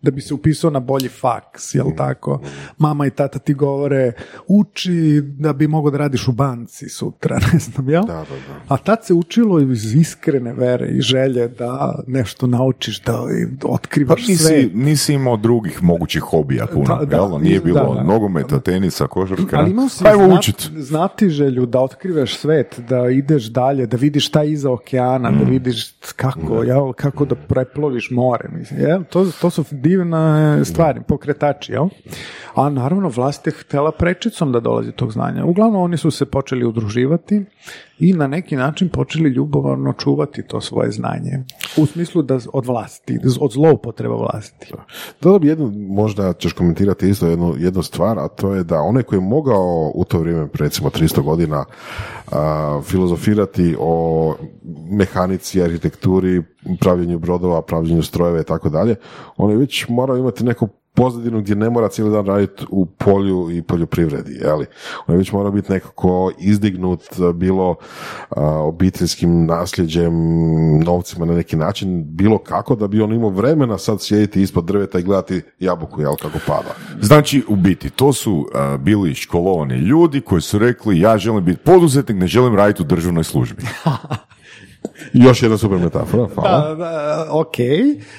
da 0.04 0.12
bi 0.12 0.22
se 0.22 0.34
upisao 0.34 0.70
na 0.70 0.80
bolji 0.82 1.10
faks, 1.10 1.76
jel 1.76 1.86
tako? 1.98 2.42
Mama 2.78 3.06
i 3.06 3.12
tata 3.12 3.40
ti 3.40 3.54
govore, 3.56 4.12
uči 4.50 4.94
da 5.30 5.54
bi 5.54 5.68
mogao 5.68 5.92
da 5.92 5.98
radiš 5.98 6.28
u 6.28 6.32
banci 6.32 6.90
sutra, 6.90 7.40
ne 7.54 7.60
znam, 7.60 7.90
jel? 7.90 8.02
Da, 8.04 8.14
da, 8.14 8.20
da. 8.20 8.62
A 8.68 8.78
tad 8.78 9.06
se 9.06 9.14
učilo 9.14 9.60
iz 9.62 9.96
iskrene 9.96 10.54
vere 10.54 10.88
i 10.88 11.02
želje 11.02 11.48
da 11.50 11.96
nešto 12.08 12.48
naučiš, 12.48 13.02
da 13.02 13.14
Pa 13.62 13.68
otkrivaš 13.68 14.26
sve. 14.26 14.32
nisi, 14.56 14.72
nisi 14.76 15.14
imao 15.14 15.38
drugih 15.38 15.84
mogućih 15.84 16.22
hobija 16.22 16.66
puno, 16.68 16.86
Da, 16.90 17.06
da, 17.06 17.16
jel? 17.16 17.42
Nije 17.42 17.60
bilo 17.60 17.94
da. 17.96 18.04
nogometa, 18.04 18.60
tenisa, 18.60 19.08
košarka. 19.08 19.58
Ali 19.58 19.72
imao 19.72 19.90
si 19.90 20.08
Ajmo 20.08 20.24
znat- 20.26 20.40
učit. 20.40 20.70
znati 20.76 21.30
želju 21.30 21.66
da 21.66 21.80
otkrivaš 21.80 22.38
svet, 22.38 22.80
da 22.80 23.10
ideš 23.10 23.46
dalje, 23.46 23.86
da 23.86 23.98
vidiš 23.98 24.28
šta 24.28 24.44
iza 24.44 24.72
okeana, 24.72 25.32
Mm. 25.32 25.40
da 25.40 25.46
vidiš 25.46 25.92
kako, 26.16 26.64
jel, 26.64 26.94
kako 26.94 27.26
da 27.26 27.36
preploviš 27.38 28.12
more. 28.12 28.50
Mislim, 28.50 28.80
jel? 28.80 29.04
To, 29.04 29.32
to 29.32 29.50
su 29.50 29.66
divne 29.98 30.66
stvari, 30.66 31.02
pokretači. 31.08 31.72
Jel? 31.72 31.88
A 32.56 32.70
naravno 32.70 33.10
vlast 33.10 33.48
je 33.48 33.54
htela 33.54 33.92
prečicom 33.92 34.52
da 34.52 34.60
dolazi 34.60 34.92
tog 34.92 35.12
znanja. 35.12 35.46
Uglavnom 35.46 35.82
oni 35.82 35.98
su 35.98 36.12
se 36.12 36.26
počeli 36.26 36.66
udruživati 36.66 37.46
i 38.00 38.14
na 38.14 38.28
neki 38.28 38.56
način 38.56 38.90
počeli 38.90 39.30
ljubomorno 39.30 39.94
čuvati 39.94 40.48
to 40.48 40.62
svoje 40.62 40.92
znanje. 40.92 41.44
U 41.78 41.86
smislu 41.86 42.22
da 42.22 42.40
od 42.54 42.66
vlasti, 42.66 43.20
od 43.40 43.52
zloupotreba 43.52 44.16
vlasti. 44.16 44.74
Dodao 45.22 45.40
bi 45.40 45.48
jednu, 45.48 45.72
možda 45.76 46.34
ćeš 46.34 46.54
komentirati 46.54 47.10
isto 47.10 47.28
jednu, 47.28 47.56
jednu 47.58 47.84
stvar, 47.84 48.20
a 48.20 48.28
to 48.28 48.54
je 48.54 48.64
da 48.64 48.80
onaj 48.80 49.04
koji 49.04 49.18
je 49.18 49.28
mogao 49.28 49.92
u 49.96 50.06
to 50.06 50.20
vrijeme, 50.20 50.48
recimo 50.54 50.90
300 50.90 51.22
godina, 51.22 51.66
a, 52.32 52.82
filozofirati 52.84 53.76
o 53.80 54.36
mehanici, 54.92 55.62
arhitekturi, 55.62 56.42
pravljenju 56.80 57.20
brodova, 57.20 57.62
pravljenju 57.62 58.04
strojeva 58.04 58.42
i 58.42 58.44
tako 58.44 58.70
dalje, 58.70 58.96
on 59.38 59.58
već 59.58 59.88
morao 59.90 60.18
imati 60.18 60.44
neku 60.44 60.68
pozadinu 60.96 61.42
gdje 61.42 61.56
ne 61.56 61.70
mora 61.70 61.90
cijeli 61.90 62.12
dan 62.12 62.26
raditi 62.26 62.66
u 62.70 62.86
polju 62.86 63.52
i 63.52 63.62
poljoprivredi, 63.62 64.34
jeli? 64.42 64.66
On 65.08 65.16
je 65.16 65.18
već 65.18 65.32
mora 65.32 65.52
biti 65.52 65.72
nekako 65.72 66.32
izdignut 66.40 67.02
bilo 67.36 67.76
a, 68.30 68.42
obiteljskim 68.46 69.46
nasljeđem, 69.46 70.14
novcima 70.80 71.26
na 71.26 71.34
neki 71.34 71.56
način, 71.56 72.04
bilo 72.08 72.38
kako 72.38 72.76
da 72.76 72.88
bi 72.88 73.02
on 73.02 73.14
imao 73.14 73.30
vremena 73.30 73.78
sad 73.78 74.02
sjediti 74.02 74.42
ispod 74.42 74.66
drveta 74.66 75.00
i 75.00 75.04
gledati 75.04 75.42
jabuku, 75.60 76.02
jel, 76.02 76.16
kako 76.16 76.40
pada. 76.48 76.76
Znači, 77.02 77.44
u 77.48 77.56
biti, 77.56 77.90
to 77.90 78.14
su 78.14 78.48
a, 78.54 78.78
bili 78.78 79.16
školovani 79.16 79.76
ljudi 79.76 80.22
koji 80.22 80.42
su 80.42 80.60
rekli 80.60 81.00
ja 81.00 81.18
želim 81.18 81.46
biti 81.46 81.60
poduzetnik, 81.60 82.18
ne 82.18 82.28
želim 82.28 82.56
raditi 82.56 82.82
u 82.82 82.86
državnoj 82.86 83.24
službi. 83.24 83.64
Još 85.14 85.44
jedna 85.44 85.58
super 85.58 85.80
metafora, 85.80 86.28
hvala. 86.36 86.68
Da, 86.70 86.76
da, 86.76 87.28
ok, 87.32 87.56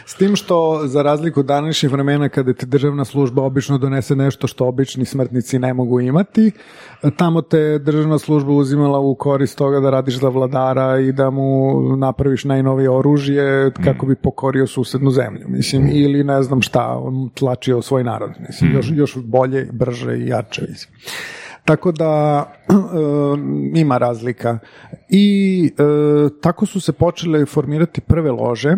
s 0.06 0.14
tim 0.14 0.36
što 0.36 0.80
za 0.84 1.02
razliku 1.02 1.40
od 1.40 1.46
današnjih 1.46 1.92
vremena 1.92 2.28
kada 2.28 2.52
ti 2.52 2.66
državna 2.66 3.04
služba 3.04 3.42
obično 3.42 3.78
donese 3.78 4.16
nešto 4.16 4.46
što 4.46 4.66
obični 4.66 5.04
smrtnici 5.04 5.58
ne 5.58 5.74
mogu 5.74 6.00
imati, 6.00 6.52
tamo 7.16 7.42
te 7.42 7.78
državna 7.78 8.18
služba 8.18 8.52
uzimala 8.52 8.98
u 8.98 9.14
korist 9.14 9.58
toga 9.58 9.80
da 9.80 9.90
radiš 9.90 10.20
za 10.20 10.28
vladara 10.28 11.00
i 11.00 11.12
da 11.12 11.30
mu 11.30 11.80
napraviš 11.96 12.44
najnovije 12.44 12.90
oružje 12.90 13.70
kako 13.84 14.06
bi 14.06 14.14
pokorio 14.14 14.66
susednu 14.66 15.10
zemlju, 15.10 15.44
mislim, 15.48 15.88
ili 15.92 16.24
ne 16.24 16.42
znam 16.42 16.62
šta, 16.62 17.00
on 17.02 17.30
tlačio 17.34 17.82
svoj 17.82 18.04
narod, 18.04 18.30
mislim, 18.48 18.72
još, 18.72 18.90
još 18.92 19.16
bolje, 19.16 19.68
brže 19.72 20.18
i 20.18 20.28
jače, 20.28 20.66
mislim. 20.68 20.94
Tako 21.64 21.92
da 21.92 22.44
ima 23.82 23.98
razlika. 23.98 24.58
I 25.08 25.70
e, 25.78 26.40
tako 26.40 26.66
su 26.66 26.80
se 26.80 26.92
počele 26.92 27.46
formirati 27.46 28.00
prve 28.00 28.30
lože, 28.30 28.76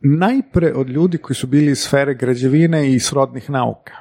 najpre 0.00 0.72
od 0.74 0.88
ljudi 0.88 1.18
koji 1.18 1.36
su 1.36 1.46
bili 1.46 1.70
iz 1.72 1.78
sfere 1.78 2.14
građevine 2.14 2.92
i 2.92 2.98
srodnih 2.98 3.50
nauka. 3.50 3.92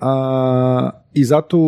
A, 0.00 0.90
I 1.12 1.24
zato 1.24 1.58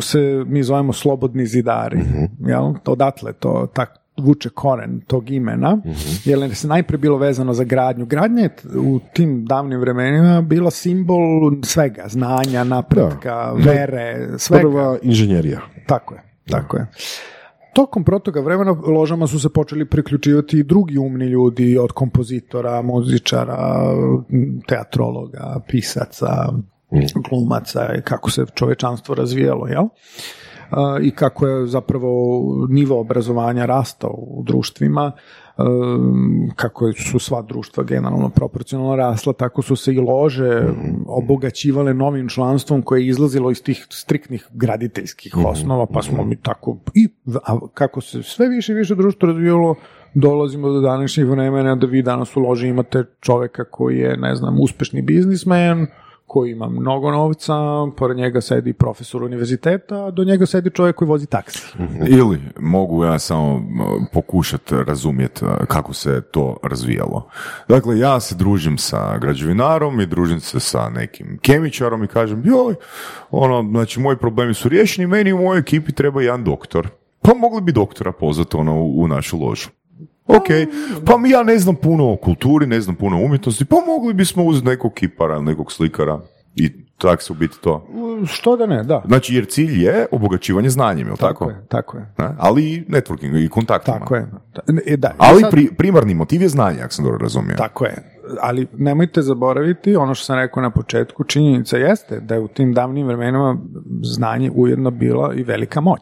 se 0.00 0.44
mi 0.46 0.62
zovemo 0.62 0.92
slobodni 0.92 1.46
zidari. 1.46 1.98
Jel? 2.40 2.74
Odatle 2.86 3.32
to 3.32 3.68
tak, 3.74 3.98
vuče 4.16 4.48
koren 4.50 5.00
tog 5.00 5.30
imena, 5.30 5.78
jer 6.24 6.54
se 6.54 6.68
najprije 6.68 6.98
bilo 6.98 7.18
vezano 7.18 7.54
za 7.54 7.64
gradnju. 7.64 8.06
Gradnja 8.06 8.42
je 8.42 8.50
u 8.78 9.00
tim 9.12 9.44
davnim 9.44 9.80
vremenima 9.80 10.42
bila 10.42 10.70
simbol 10.70 11.52
svega, 11.62 12.04
znanja, 12.08 12.64
napretka, 12.64 13.52
vere, 13.52 14.28
svega. 14.38 14.62
Prva 14.62 14.98
inženjerija. 15.02 15.60
Tako 15.86 16.14
je, 16.14 16.22
tako 16.50 16.76
je. 16.76 16.86
Tokom 17.74 18.04
protoga 18.04 18.40
vremena 18.40 18.70
ložama 18.86 19.26
su 19.26 19.40
se 19.40 19.48
počeli 19.48 19.84
priključivati 19.84 20.58
i 20.58 20.62
drugi 20.64 20.98
umni 20.98 21.24
ljudi 21.24 21.78
od 21.78 21.92
kompozitora, 21.92 22.82
muzičara, 22.82 23.80
teatrologa, 24.68 25.60
pisaca, 25.68 26.52
glumaca 27.28 27.94
i 27.98 28.02
kako 28.02 28.30
se 28.30 28.46
čovečanstvo 28.54 29.14
razvijalo, 29.14 29.66
jel? 29.66 29.84
I 31.02 31.10
kako 31.10 31.46
je 31.46 31.66
zapravo 31.66 32.42
nivo 32.68 33.00
obrazovanja 33.00 33.66
rastao 33.66 34.14
u 34.16 34.42
društvima, 34.46 35.12
kako 36.56 36.92
su 36.92 37.18
sva 37.18 37.42
društva 37.42 37.84
generalno 37.84 38.28
proporcionalno 38.28 38.96
rasla, 38.96 39.32
tako 39.32 39.62
su 39.62 39.76
se 39.76 39.94
i 39.94 39.98
lože 39.98 40.62
obogaćivale 41.06 41.94
novim 41.94 42.28
članstvom 42.28 42.82
koje 42.82 43.00
je 43.00 43.08
izlazilo 43.08 43.50
iz 43.50 43.62
tih 43.62 43.86
striktnih 43.90 44.48
graditeljskih 44.52 45.36
osnova, 45.36 45.86
pa 45.86 46.02
smo 46.02 46.24
mi 46.24 46.36
tako 46.36 46.76
i 46.94 47.08
a 47.46 47.58
kako 47.74 48.00
se 48.00 48.22
sve 48.22 48.48
više 48.48 48.72
i 48.72 48.76
više 48.76 48.94
društvo 48.94 49.28
razvijalo, 49.28 49.74
dolazimo 50.14 50.68
do 50.68 50.80
današnjih 50.80 51.26
vremena 51.26 51.74
da 51.76 51.86
vi 51.86 52.02
danas 52.02 52.36
u 52.36 52.40
loži 52.40 52.68
imate 52.68 53.04
čoveka 53.20 53.64
koji 53.64 53.98
je, 53.98 54.16
ne 54.16 54.34
znam, 54.34 54.60
uspešni 54.60 55.02
biznismen, 55.02 55.86
koji 56.26 56.50
ima 56.50 56.68
mnogo 56.68 57.10
novca, 57.10 57.54
pored 57.96 58.16
njega 58.16 58.40
sedi 58.40 58.72
profesor 58.72 59.22
univerziteta, 59.22 60.06
a 60.06 60.10
do 60.10 60.24
njega 60.24 60.46
sedi 60.46 60.70
čovjek 60.70 60.96
koji 60.96 61.08
vozi 61.08 61.26
taksi. 61.26 61.62
Ili 62.08 62.40
mogu 62.60 63.04
ja 63.04 63.18
samo 63.18 63.62
pokušati 64.12 64.74
razumjeti 64.86 65.40
kako 65.68 65.92
se 65.92 66.22
to 66.30 66.56
razvijalo. 66.62 67.28
Dakle, 67.68 67.98
ja 67.98 68.20
se 68.20 68.34
družim 68.34 68.78
sa 68.78 69.18
građevinarom 69.18 70.00
i 70.00 70.06
družim 70.06 70.40
se 70.40 70.60
sa 70.60 70.88
nekim 70.88 71.38
kemičarom 71.42 72.04
i 72.04 72.08
kažem, 72.08 72.42
joj, 72.44 72.74
ono, 73.30 73.70
znači 73.70 74.00
moji 74.00 74.16
problemi 74.16 74.54
su 74.54 74.68
riješeni, 74.68 75.06
meni 75.06 75.32
u 75.32 75.38
mojoj 75.38 75.60
ekipi 75.60 75.92
treba 75.92 76.22
jedan 76.22 76.44
doktor. 76.44 76.88
Pa 77.22 77.34
mogli 77.34 77.60
bi 77.60 77.72
doktora 77.72 78.12
pozvati 78.12 78.56
ono 78.56 78.82
u 78.82 79.08
našu 79.08 79.38
ložu. 79.38 79.68
Ok, 80.26 80.46
pa 81.06 81.18
mi 81.18 81.30
ja 81.30 81.42
ne 81.42 81.58
znam 81.58 81.74
puno 81.76 82.12
o 82.12 82.16
kulturi, 82.16 82.66
ne 82.66 82.80
znam 82.80 82.96
puno 82.96 83.16
o 83.16 83.24
umjetnosti, 83.24 83.64
pa 83.64 83.76
mogli 83.86 84.14
bismo 84.14 84.44
uzeti 84.44 84.66
nekog 84.66 84.94
kipara, 84.94 85.40
nekog 85.40 85.72
slikara 85.72 86.20
i 86.54 86.72
tak 86.98 87.22
se 87.22 87.32
u 87.32 87.36
biti 87.36 87.60
to. 87.60 87.86
Što 88.26 88.56
da 88.56 88.66
ne, 88.66 88.82
da. 88.82 89.02
Znači, 89.06 89.34
jer 89.34 89.46
cilj 89.46 89.84
je 89.84 90.06
obogaćivanje 90.10 90.70
znanjem, 90.70 91.06
jel 91.06 91.16
tako? 91.16 91.44
Tako 91.44 91.50
je, 91.50 91.66
tako 91.68 91.96
je. 91.96 92.12
Ne? 92.18 92.28
Ali 92.38 92.64
i 92.64 92.84
networking 92.88 93.44
i 93.44 93.48
kontaktima. 93.48 93.98
Tako 93.98 94.16
je. 94.16 94.26
Da, 94.54 94.62
e, 94.86 94.96
da, 94.96 95.14
Ali 95.18 95.40
sad- 95.40 95.50
pri, 95.50 95.68
primarni 95.78 96.14
motiv 96.14 96.42
je 96.42 96.48
znanje, 96.48 96.78
ako 96.80 96.92
sam 96.92 97.04
dobro 97.04 97.18
razumio. 97.18 97.56
Tako 97.56 97.84
je. 97.84 97.94
Ali 98.40 98.66
nemojte 98.72 99.22
zaboraviti 99.22 99.96
ono 99.96 100.14
što 100.14 100.24
sam 100.24 100.36
rekao 100.36 100.62
na 100.62 100.70
početku, 100.70 101.24
činjenica 101.24 101.76
jeste 101.76 102.20
da 102.20 102.34
je 102.34 102.40
u 102.40 102.48
tim 102.48 102.72
davnim 102.72 103.06
vremenima 103.06 103.56
znanje 104.02 104.50
ujedno 104.54 104.90
bila 104.90 105.34
i 105.34 105.42
velika 105.42 105.80
moć. 105.80 106.00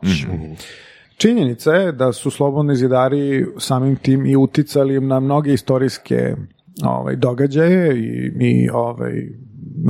Činjenica 1.23 1.73
je 1.73 1.93
da 1.93 2.12
su 2.12 2.31
slobodni 2.31 2.77
zidari 2.77 3.47
samim 3.59 3.97
tim 3.97 4.27
i 4.27 4.36
uticali 4.36 5.01
na 5.01 5.20
mnoge 5.20 5.53
istorijske 5.53 6.36
ovaj, 6.85 7.16
događaje 7.16 7.99
i, 7.99 8.32
i 8.40 8.69
ovaj, 8.73 9.12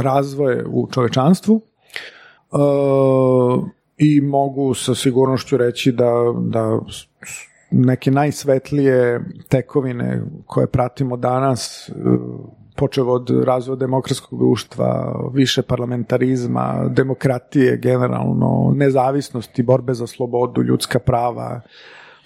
razvoje 0.02 0.64
u 0.66 0.88
čovečanstvu. 0.92 1.60
E, 1.60 2.56
I 3.96 4.20
mogu 4.20 4.74
sa 4.74 4.94
sigurnošću 4.94 5.56
reći 5.56 5.92
da, 5.92 6.12
da 6.38 6.78
neke 7.70 8.10
najsvetlije 8.10 9.24
tekovine 9.48 10.22
koje 10.46 10.66
pratimo 10.66 11.16
danas, 11.16 11.90
počev 12.82 13.10
od 13.10 13.30
razvoja 13.44 13.76
demokratskog 13.76 14.38
društva, 14.38 15.14
više 15.34 15.62
parlamentarizma, 15.62 16.88
demokratije 16.90 17.76
generalno, 17.76 18.72
nezavisnosti, 18.76 19.62
borbe 19.62 19.94
za 19.94 20.06
slobodu, 20.06 20.62
ljudska 20.62 20.98
prava, 20.98 21.60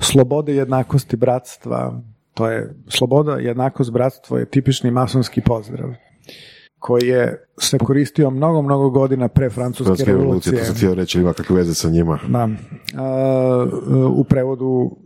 slobode, 0.00 0.54
jednakosti, 0.54 1.16
bratstva, 1.16 2.00
to 2.34 2.48
je 2.48 2.74
sloboda, 2.88 3.36
jednakost, 3.36 3.92
bratstvo 3.92 4.38
je 4.38 4.48
tipični 4.48 4.90
masonski 4.90 5.40
pozdrav 5.40 5.92
koji 6.78 7.08
je 7.08 7.46
se 7.60 7.78
koristio 7.78 8.30
mnogo, 8.30 8.62
mnogo 8.62 8.90
godina 8.90 9.28
pre 9.28 9.50
francuske 9.50 9.84
Francuske 9.84 10.12
revolucije, 10.12 10.52
revolucije. 10.52 10.60
to 10.60 10.66
sam 10.66 10.76
htio 10.76 10.94
reći, 10.94 11.20
ima 11.20 11.32
kakve 11.32 11.56
veze 11.56 11.74
sa 11.74 11.90
njima. 11.90 12.18
Da. 12.28 12.48
A, 12.96 13.66
u 14.14 14.24
prevodu 14.24 14.96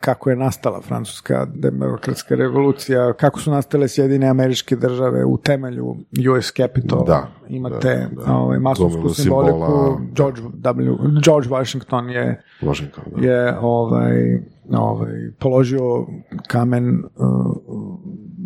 kako 0.00 0.30
je 0.30 0.36
nastala 0.36 0.80
francuska 0.80 1.46
demokratska 1.54 2.34
revolucija, 2.34 3.12
kako 3.12 3.40
su 3.40 3.50
nastale 3.50 3.88
Sjedine 3.88 4.28
američke 4.28 4.76
države 4.76 5.24
u 5.24 5.38
temelju 5.38 5.96
US 6.34 6.52
Capitol. 6.56 7.04
Da, 7.04 7.28
Imate 7.48 8.08
da, 8.14 8.24
da. 8.24 8.32
Ovaj, 8.32 8.58
masonsku 8.58 9.08
simboliku. 9.08 9.58
simbola. 9.58 10.00
George, 10.14 10.40
w, 10.42 11.20
George 11.24 11.48
Washington 11.48 12.10
je 12.10 12.42
Washington, 12.62 13.04
da. 13.16 13.26
je 13.26 13.58
ovaj, 13.60 14.40
ovaj, 14.72 15.30
položio 15.38 16.06
kamen 16.46 17.04
uh, 17.16 17.56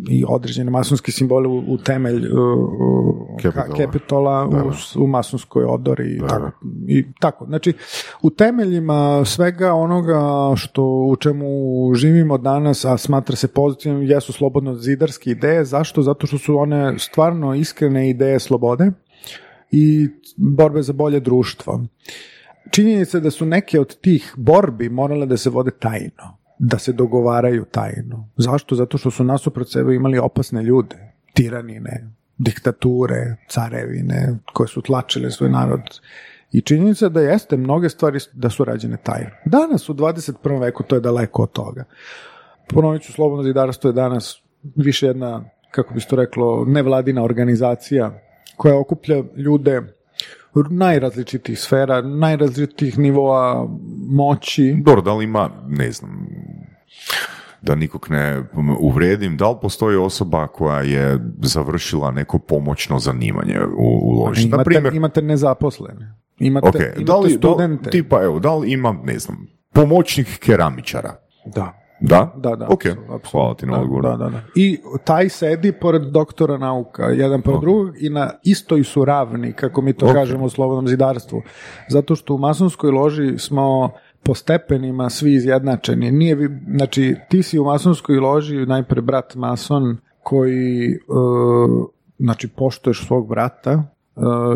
i 0.09 0.23
određene 0.27 0.71
masonske 0.71 1.11
simbole 1.11 1.47
u, 1.47 1.63
u 1.67 1.77
temelj 1.77 2.27
uh, 2.27 2.31
Capitola. 3.41 3.67
ka- 3.67 3.77
Capitola 3.77 4.47
u, 4.97 5.03
u 5.03 5.07
masonskoj 5.07 5.63
odori 5.63 6.15
i, 6.15 6.19
tako, 6.19 6.51
i 6.87 7.05
tako. 7.19 7.45
Znači, 7.45 7.73
u 8.21 8.29
temeljima 8.29 9.25
svega 9.25 9.73
onoga 9.73 10.21
što 10.55 10.83
u 10.83 11.15
čemu 11.15 11.47
živimo 11.95 12.37
danas, 12.37 12.85
a 12.85 12.97
smatra 12.97 13.35
se 13.35 13.47
pozitivnim, 13.47 14.03
jesu 14.09 14.33
slobodno 14.33 14.75
zidarske 14.75 15.29
ideje. 15.29 15.65
Zašto? 15.65 16.01
Zato 16.01 16.27
što 16.27 16.37
su 16.37 16.57
one 16.57 16.99
stvarno 16.99 17.55
iskrene 17.55 18.09
ideje 18.09 18.39
slobode 18.39 18.91
i 19.71 20.09
borbe 20.37 20.81
za 20.81 20.93
bolje 20.93 21.19
društvo. 21.19 21.81
Činjenica 22.71 23.17
je 23.17 23.21
da 23.21 23.31
su 23.31 23.45
neke 23.45 23.79
od 23.79 23.99
tih 23.99 24.33
borbi 24.37 24.89
morale 24.89 25.25
da 25.25 25.37
se 25.37 25.49
vode 25.49 25.71
tajno, 25.71 26.37
da 26.59 26.77
se 26.77 26.93
dogovaraju 26.93 27.65
tajno. 27.65 28.29
Zašto? 28.37 28.75
Zato 28.75 28.97
što 28.97 29.11
su 29.11 29.23
nasuprot 29.23 29.71
sebe 29.71 29.95
imali 29.95 30.17
opasne 30.17 30.63
ljude, 30.63 31.13
tiranine, 31.33 32.09
diktature, 32.37 33.35
carevine, 33.49 34.39
koje 34.53 34.67
su 34.67 34.81
tlačile 34.81 35.31
svoj 35.31 35.49
narod. 35.49 35.81
I 36.51 36.61
činjenica 36.61 37.05
je 37.05 37.09
da 37.09 37.21
jeste 37.21 37.57
mnoge 37.57 37.89
stvari 37.89 38.19
da 38.33 38.49
su 38.49 38.65
rađene 38.65 38.97
tajno. 39.03 39.29
Danas 39.45 39.89
u 39.89 39.93
21. 39.93 40.61
veku 40.61 40.83
to 40.83 40.95
je 40.95 41.01
daleko 41.01 41.43
od 41.43 41.51
toga. 41.51 41.83
Ponovit 42.67 43.01
ću, 43.01 43.13
Slobodno 43.13 43.43
zidarstvo 43.43 43.89
je 43.89 43.93
danas 43.93 44.41
više 44.75 45.07
jedna, 45.07 45.43
kako 45.71 45.93
bi 45.93 46.01
se 46.01 46.07
to 46.07 46.15
reklo, 46.15 46.65
nevladina 46.67 47.23
organizacija 47.23 48.19
koja 48.57 48.79
okuplja 48.79 49.23
ljude 49.35 49.81
najrazličitih 50.69 51.59
sfera, 51.59 52.01
najrazličitih 52.01 52.99
nivoa 52.99 53.67
moći. 54.09 54.75
Dobro, 54.85 55.01
da 55.01 55.13
li 55.13 55.23
ima, 55.23 55.49
ne 55.67 55.91
znam, 55.91 56.27
da 57.61 57.75
nikog 57.75 58.07
ne 58.09 58.43
uvredim, 58.79 59.37
da 59.37 59.49
li 59.49 59.57
postoji 59.61 59.97
osoba 59.97 60.47
koja 60.47 60.81
je 60.81 61.19
završila 61.41 62.11
neko 62.11 62.39
pomoćno 62.39 62.99
zanimanje 62.99 63.59
u, 63.77 63.99
u 64.03 64.11
loži? 64.11 64.47
Na 64.47 64.55
Imate, 64.55 64.63
primjer, 64.63 64.93
imate 64.93 65.21
nezaposlene, 65.21 66.15
imate, 66.39 66.67
ok, 66.67 66.75
imate 66.75 67.03
da 67.03 67.17
li, 67.17 67.31
da 67.31 67.37
studente. 67.37 67.89
tipa, 67.89 68.23
evo, 68.23 68.39
da 68.39 68.55
li 68.55 68.71
ima, 68.71 68.95
ne 69.03 69.19
znam, 69.19 69.47
pomoćnik 69.73 70.39
keramičara? 70.39 71.15
Da. 71.45 71.82
Da? 72.05 72.33
Da, 72.37 72.55
da. 72.55 72.67
Ok, 72.69 72.83
hvala 73.31 73.55
ti 73.55 73.65
na 73.65 73.71
Da, 73.73 73.81
odgovoru. 73.81 74.09
Da, 74.09 74.17
da, 74.17 74.29
da. 74.29 74.41
I 74.55 74.77
taj 75.03 75.29
sedi 75.29 75.71
pored 75.71 76.01
doktora 76.01 76.57
nauka, 76.57 77.03
jedan 77.03 77.41
pored 77.41 77.61
drugog 77.61 77.93
i 77.99 78.09
na 78.09 78.31
istoj 78.43 78.83
su 78.83 79.05
ravni, 79.05 79.53
kako 79.53 79.81
mi 79.81 79.93
to 79.93 80.05
Ok. 80.05 80.13
kažemo 80.13 80.45
u 80.45 80.49
slobodnom 80.49 80.87
zidarstvu. 80.87 81.41
Zato 81.89 82.15
što 82.15 82.35
u 82.35 82.37
masonskoj 82.37 82.91
loži 82.91 83.37
smo 83.37 83.91
po 84.23 84.33
stepenima 84.35 85.09
svi 85.09 85.33
izjednačeni. 85.33 86.11
Nije 86.11 86.49
znači, 86.75 87.15
ti 87.29 87.43
si 87.43 87.59
u 87.59 87.63
masonskoj 87.63 88.17
loži 88.17 88.65
najpre 88.65 89.01
brat 89.01 89.35
mason 89.35 89.97
koji 90.23 90.91
e, 90.91 90.97
znači 92.19 92.47
poštuješ 92.47 93.07
svog 93.07 93.29
brata 93.29 93.71
e, 93.71 93.83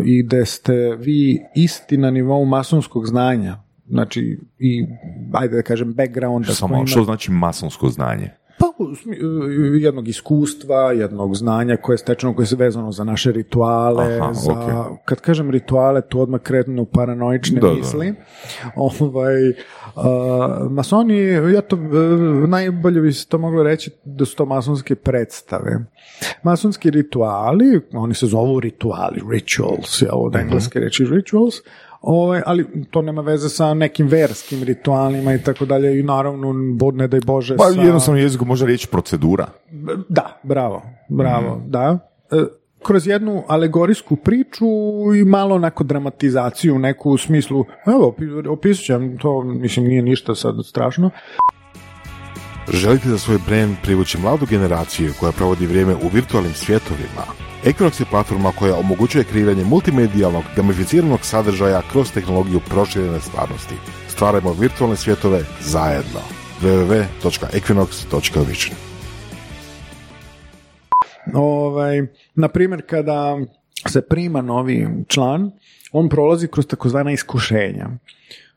i 0.06 0.24
da 0.24 0.45
ste 0.45 0.95
vi 0.99 1.40
isti 1.56 1.98
na 1.98 2.11
nivou 2.11 2.45
masonskog 2.45 3.07
znanja 3.07 3.66
znači 3.89 4.39
i 4.59 4.85
ajde 5.34 5.55
da 5.55 5.61
kažem 5.61 5.93
backgrounda 5.93 6.51
Samo, 6.51 6.76
ima- 6.76 6.88
što 6.88 7.03
znači 7.03 7.31
masonsko 7.31 7.89
znanje? 7.89 8.30
pa 8.59 8.65
e, 8.65 9.18
jednog 9.77 10.07
iskustva, 10.07 10.91
jednog 10.91 11.35
znanja 11.35 11.77
koje 11.77 11.93
je 11.93 11.97
stečeno, 11.97 12.35
koje 12.35 12.45
je 12.45 12.57
vezano 12.57 12.91
za 12.91 13.03
naše 13.03 13.31
rituale, 13.31 14.05
Aha, 14.15 14.34
za, 14.34 14.51
ok. 14.53 14.97
kad 15.05 15.22
kažem 15.22 15.49
rituale, 15.49 16.01
tu 16.01 16.19
odmah 16.22 16.41
kretnu 16.41 16.85
paranoične 16.85 17.59
Da, 17.59 17.68
da. 17.68 17.73
misli. 17.73 18.14
Ovaj, 18.76 19.34
a, 19.95 20.68
masoni, 20.69 21.18
ja 21.27 21.61
to, 21.61 21.76
e, 21.76 21.80
najbolje 22.47 23.01
bi 23.01 23.14
se 23.14 23.27
to 23.27 23.38
moglo 23.38 23.64
reći 23.64 23.91
da 24.05 24.26
su 24.26 24.35
to 24.35 24.45
masonske 24.45 24.95
predstave. 24.95 25.85
Masonski 26.43 26.89
rituali, 26.89 27.81
oni 27.93 28.14
se 28.14 28.26
zovu 28.26 28.59
rituali, 28.59 29.22
rituals, 29.31 30.01
Mhm. 30.01 30.11
od 30.14 30.35
engleske 30.35 30.80
reči 30.80 31.05
rituals, 31.05 31.55
Ovaj, 32.02 32.41
ali 32.45 32.65
to 32.91 33.02
nema 33.02 33.22
veze 33.22 33.49
sa 33.49 33.74
nekim 33.74 34.07
verskim 34.07 34.64
ritualima 34.64 35.34
i 35.34 35.44
tako 35.44 35.65
dalje 35.65 35.99
i 35.99 36.03
naravno, 36.03 36.53
bo, 36.74 36.91
ne 36.91 37.07
daj 37.07 37.19
Bože, 37.22 37.57
Pa 37.57 37.64
sa... 37.65 37.82
jednostavno 37.82 38.19
jeziku 38.22 38.45
može 38.45 38.65
reći 38.65 38.88
procedura. 38.88 39.48
Da, 40.10 40.40
bravo, 40.44 40.82
bravo, 41.10 41.56
Mhm. 41.56 41.72
da. 41.72 41.99
E, 42.32 42.36
kroz 42.84 43.07
jednu 43.07 43.44
alegorijsku 43.48 44.15
priču 44.15 44.65
i 45.15 45.26
malo 45.26 45.56
onako 45.56 45.84
dramatizaciju, 45.84 46.80
neku 46.80 47.11
u 47.11 47.18
smislu, 47.18 47.65
evo, 47.88 48.11
opi- 48.11 48.48
opisat 48.49 48.86
ću 48.86 48.94
vam, 48.94 49.18
to 49.18 49.41
mislim 49.41 49.86
nije 49.88 50.02
ništa 50.02 50.36
sad 50.36 50.56
strašno. 50.65 51.10
Želite 52.69 53.10
za 53.10 53.18
svoj 53.18 53.38
brand 53.48 53.76
privući 53.84 54.18
mladu 54.18 54.45
generaciju 54.45 55.14
koja 55.19 55.32
provodi 55.32 55.65
vrijeme 55.68 55.95
u 55.95 56.07
virtualnim 56.14 56.53
svjetovima? 56.53 57.47
Equinox 57.65 57.99
je 57.99 58.05
platforma 58.11 58.51
koja 58.51 58.75
omogućuje 58.75 59.23
kreiranje 59.23 59.63
multimedijalnog, 59.63 60.43
gamificiranog 60.55 61.19
sadržaja 61.21 61.81
kroz 61.91 62.11
tehnologiju 62.11 62.59
proširene 62.69 63.19
stvarnosti. 63.19 63.75
Stvarajmo 64.07 64.53
virtualne 64.53 64.95
svjetove 64.95 65.41
zajedno. 65.61 66.19
www.equinox.vision 66.61 68.75
Ovaj, 71.34 72.07
na 72.35 72.47
primjer, 72.47 72.81
kada 72.85 73.38
se 73.88 74.01
prima 74.01 74.41
novi 74.41 74.88
član, 75.07 75.51
on 75.91 76.09
prolazi 76.09 76.47
kroz 76.47 76.67
takozvana 76.67 77.11
iskušenja. 77.11 77.89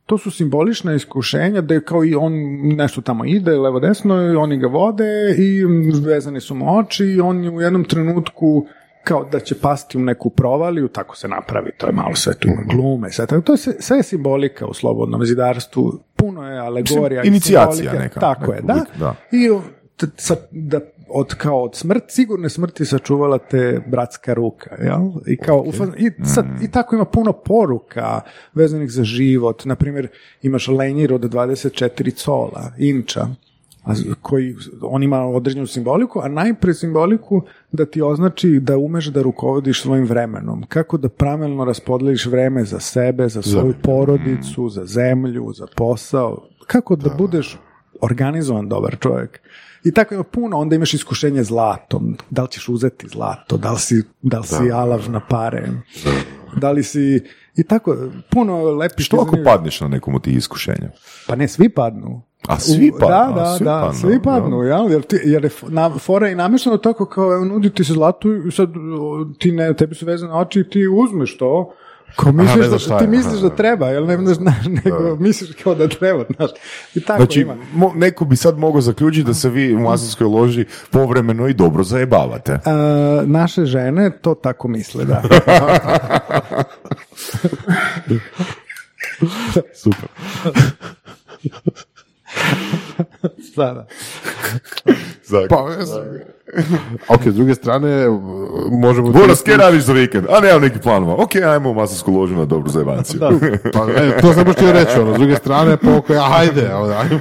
to 0.06 0.18
su 0.18 0.30
simbolična 0.30 0.94
iskušenja 0.94 1.60
da 1.60 1.74
je 1.74 1.84
kao 1.84 2.04
i 2.04 2.14
on 2.14 2.32
nešto 2.62 3.00
tamo 3.00 3.24
ide, 3.24 3.56
levo 3.56 3.80
desno, 3.80 4.22
i 4.22 4.36
oni 4.36 4.58
ga 4.58 4.66
vode 4.66 5.34
i 5.38 5.64
vezane 6.06 6.40
su 6.40 6.54
mu 6.54 6.78
oči 6.78 7.04
i 7.04 7.20
on 7.20 7.44
je 7.44 7.50
u 7.50 7.60
jednom 7.60 7.84
trenutku 7.84 8.66
kao 9.04 9.24
da 9.24 9.40
će 9.40 9.54
pasti 9.54 9.98
u 9.98 10.02
neku 10.02 10.30
provaliju, 10.30 10.88
tako 10.88 11.16
se 11.16 11.28
napravi, 11.28 11.70
to 11.78 11.86
je 11.86 11.92
malo 11.92 12.14
sve 12.14 12.34
tu 12.34 12.48
glume, 12.66 13.10
sve, 13.12 13.26
tako, 13.26 13.42
to 13.42 13.52
je 13.52 13.56
sve, 13.56 13.72
sve 13.78 13.96
je 13.96 14.02
simbolika 14.02 14.66
u 14.66 14.74
slobodnom 14.74 15.24
zidarstvu, 15.24 15.98
puno 16.16 16.50
je 16.50 16.58
alegorija. 16.58 17.20
Mislim, 17.20 17.24
i 17.24 17.28
inicijacija 17.28 17.92
neka, 17.92 18.20
Tako 18.20 18.52
je, 18.52 18.60
neka 18.62 18.66
da. 18.66 18.74
uvijek, 18.74 18.96
da. 18.98 19.14
I 19.32 19.48
t- 19.96 20.06
sa, 20.16 20.36
da 20.50 20.80
od 21.08 21.34
kao 21.34 21.62
od 21.62 21.74
smrt, 21.74 22.02
sigurne 22.08 22.48
smrti 22.48 22.84
sačuvala 22.84 23.38
te 23.38 23.80
bratska 23.86 24.34
ruka, 24.34 24.76
jel? 24.82 25.00
I 25.26 25.36
kao 25.36 25.64
faz- 25.64 25.94
i, 25.98 26.24
sad, 26.24 26.46
i 26.62 26.70
tako 26.70 26.94
ima 26.94 27.04
puno 27.04 27.32
poruka 27.32 28.20
vezanih 28.54 28.90
za 28.90 29.04
život. 29.04 29.64
Na 29.64 29.74
primjer, 29.74 30.08
imaš 30.42 30.68
lenjir 30.68 31.12
od 31.14 31.20
24 31.22 32.14
cola, 32.14 32.72
inča, 32.78 33.26
koji, 34.22 34.56
on 34.82 35.02
ima 35.02 35.26
određenu 35.26 35.66
simboliku, 35.66 36.20
a 36.20 36.28
najpre 36.28 36.74
simboliku 36.74 37.42
da 37.72 37.86
ti 37.86 38.02
označi 38.02 38.60
da 38.60 38.78
umeš 38.78 39.06
da 39.06 39.22
rukovodiš 39.22 39.82
svojim 39.82 40.04
vremenom. 40.04 40.64
Kako 40.68 40.98
da 40.98 41.08
pravilno 41.08 41.64
raspodeliš 41.64 42.26
vreme 42.26 42.64
za 42.64 42.80
sebe, 42.80 43.28
za 43.28 43.42
svoju 43.42 43.74
porodicu, 43.82 44.68
za 44.68 44.84
zemlju, 44.84 45.52
za 45.54 45.66
posao. 45.76 46.48
Kako 46.66 46.96
da 46.96 47.14
budeš 47.18 47.58
organizovan 48.00 48.68
dobar 48.68 48.96
čovjek. 49.00 49.40
I 49.84 49.92
tako 49.92 50.14
ima 50.14 50.24
puno, 50.24 50.58
onda 50.58 50.76
imaš 50.76 50.94
iskušenje 50.94 51.44
zlatom. 51.44 52.16
Da 52.30 52.42
li 52.42 52.48
ćeš 52.48 52.68
uzeti 52.68 53.08
zlato, 53.08 53.56
da 53.56 53.72
li 53.72 53.78
si, 53.78 54.02
da 54.22 54.38
li 54.38 54.46
si 54.46 54.72
alav 54.72 55.10
na 55.10 55.20
pare, 55.20 55.68
da 56.56 56.70
li 56.70 56.82
si... 56.82 57.22
I 57.56 57.62
tako, 57.62 57.96
puno 58.30 58.62
lepih... 58.64 59.04
Što 59.04 59.16
ako 59.16 59.36
padneš 59.44 59.80
na 59.80 59.88
nekom 59.88 60.14
od 60.14 60.22
tih 60.24 60.36
iskušenja? 60.36 60.90
Pa 61.26 61.36
ne, 61.36 61.48
svi 61.48 61.68
padnu. 61.68 62.22
A 62.46 62.58
svi 62.60 62.92
padnu, 63.00 63.08
Da, 63.08 63.28
a 63.30 63.32
da, 63.32 63.56
svi 63.56 63.64
da, 63.64 63.80
padnu, 63.84 64.00
svi 64.00 64.22
padnu, 64.22 64.62
jel? 64.62 64.90
Jer, 64.92 65.02
ti, 65.02 65.20
jer 65.24 65.44
je 65.44 65.50
na, 65.68 65.90
fora 65.98 66.28
je 66.28 66.36
namješteno 66.36 66.76
tako 66.76 67.06
kao, 67.06 67.34
evo, 67.34 67.44
nudi 67.44 67.70
ti 67.70 67.84
se 67.84 67.92
zlato 67.92 68.28
i 68.48 68.50
sad 68.50 68.68
ti 69.38 69.52
ne, 69.52 69.74
tebi 69.74 69.94
su 69.94 70.06
vezane 70.06 70.32
oči 70.32 70.60
i 70.60 70.70
ti 70.70 70.86
uzmeš 70.88 71.38
to, 71.38 71.72
Kao 72.16 72.32
misliš, 72.32 72.86
ne 72.88 72.88
da, 72.88 72.98
ti 72.98 73.06
misliš 73.06 73.40
da 73.40 73.50
treba, 73.50 73.88
jel 73.88 74.06
ne 74.06 74.16
znaš, 74.16 74.36
znaš, 74.36 74.66
nego 74.84 75.16
misliš 75.16 75.50
kao 75.62 75.74
da 75.74 75.88
treba, 75.88 76.24
znaš. 76.36 76.50
I 76.94 77.00
tako 77.00 77.18
Znači, 77.18 77.40
ima. 77.40 77.56
mo- 77.76 77.94
neko 77.94 78.24
bi 78.24 78.36
sad 78.36 78.58
mogao 78.58 78.80
zaključiti 78.80 79.26
da 79.26 79.34
se 79.34 79.48
vi 79.50 79.74
u 79.74 79.78
masonskoj 79.80 80.26
loži 80.26 80.64
povremeno 80.90 81.48
i 81.48 81.54
dobro 81.54 81.82
zajebavate. 81.82 82.58
A, 82.64 83.22
naše 83.26 83.64
žene 83.64 84.10
to 84.22 84.34
tako 84.34 84.68
misle, 84.68 85.04
da. 85.04 85.22
Super. 89.74 90.08
da, 93.56 93.86
Pa, 95.48 95.76
ne 95.78 95.84
znam. 95.84 96.02
ok, 97.14 97.20
s 97.26 97.34
druge 97.34 97.54
strane, 97.54 98.06
možemo... 98.70 99.12
Kaj 99.44 99.56
radiš 99.56 99.82
za 99.82 99.92
vikend? 99.92 100.26
A 100.30 100.40
nemam 100.40 100.62
nekih 100.62 100.80
planova. 100.82 101.14
Ok, 101.14 101.36
ajmo 101.36 101.70
u 101.70 101.74
masonsku 101.74 102.12
ložu 102.12 102.36
na 102.36 102.44
dobru 102.44 102.70
zajebanciju. 102.70 103.20
Pa, 103.74 103.86
e, 104.02 104.20
to 104.20 104.32
sam 104.32 104.44
baš 104.44 104.54
htio 104.54 104.72
reći, 104.72 105.00
ono, 105.00 105.14
s 105.14 105.18
druge 105.18 105.36
strane, 105.36 105.76
pa 105.76 105.96
oko, 105.96 106.12
ajde, 106.38 106.74
ono, 106.74 106.94
ajde. 106.94 107.20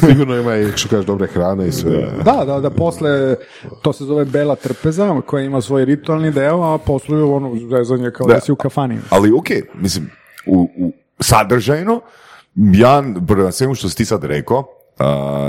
Sigurno 0.00 0.36
ima 0.36 0.56
i, 0.56 0.72
što 0.76 0.88
kažeš, 0.88 1.06
dobre 1.06 1.26
hrane 1.26 1.68
i 1.68 1.72
sve. 1.72 2.06
Da, 2.24 2.44
da, 2.46 2.60
da, 2.60 2.70
posle, 2.70 3.36
to 3.82 3.92
se 3.92 4.04
zove 4.04 4.24
bela 4.24 4.54
trpeza, 4.54 5.20
koja 5.26 5.44
ima 5.44 5.60
svoj 5.60 5.84
ritualni 5.84 6.30
deo, 6.30 6.62
a 6.62 6.78
posle 6.78 7.22
ono 7.22 7.56
zezanje 7.70 8.10
kao 8.10 8.26
da, 8.26 8.34
Da. 8.34 8.40
si 8.40 8.52
u 8.52 8.56
kafani. 8.56 8.98
Ali 9.10 9.32
ok, 9.32 9.48
mislim, 9.74 10.10
u, 10.46 10.68
u 10.76 10.92
sadržajno, 11.20 12.00
ja, 12.54 13.02
prema 13.28 13.52
svemu 13.52 13.74
što 13.74 13.88
si 13.88 13.96
ti 13.96 14.04
sad 14.04 14.24
rekao, 14.24 14.58
a, 14.58 14.77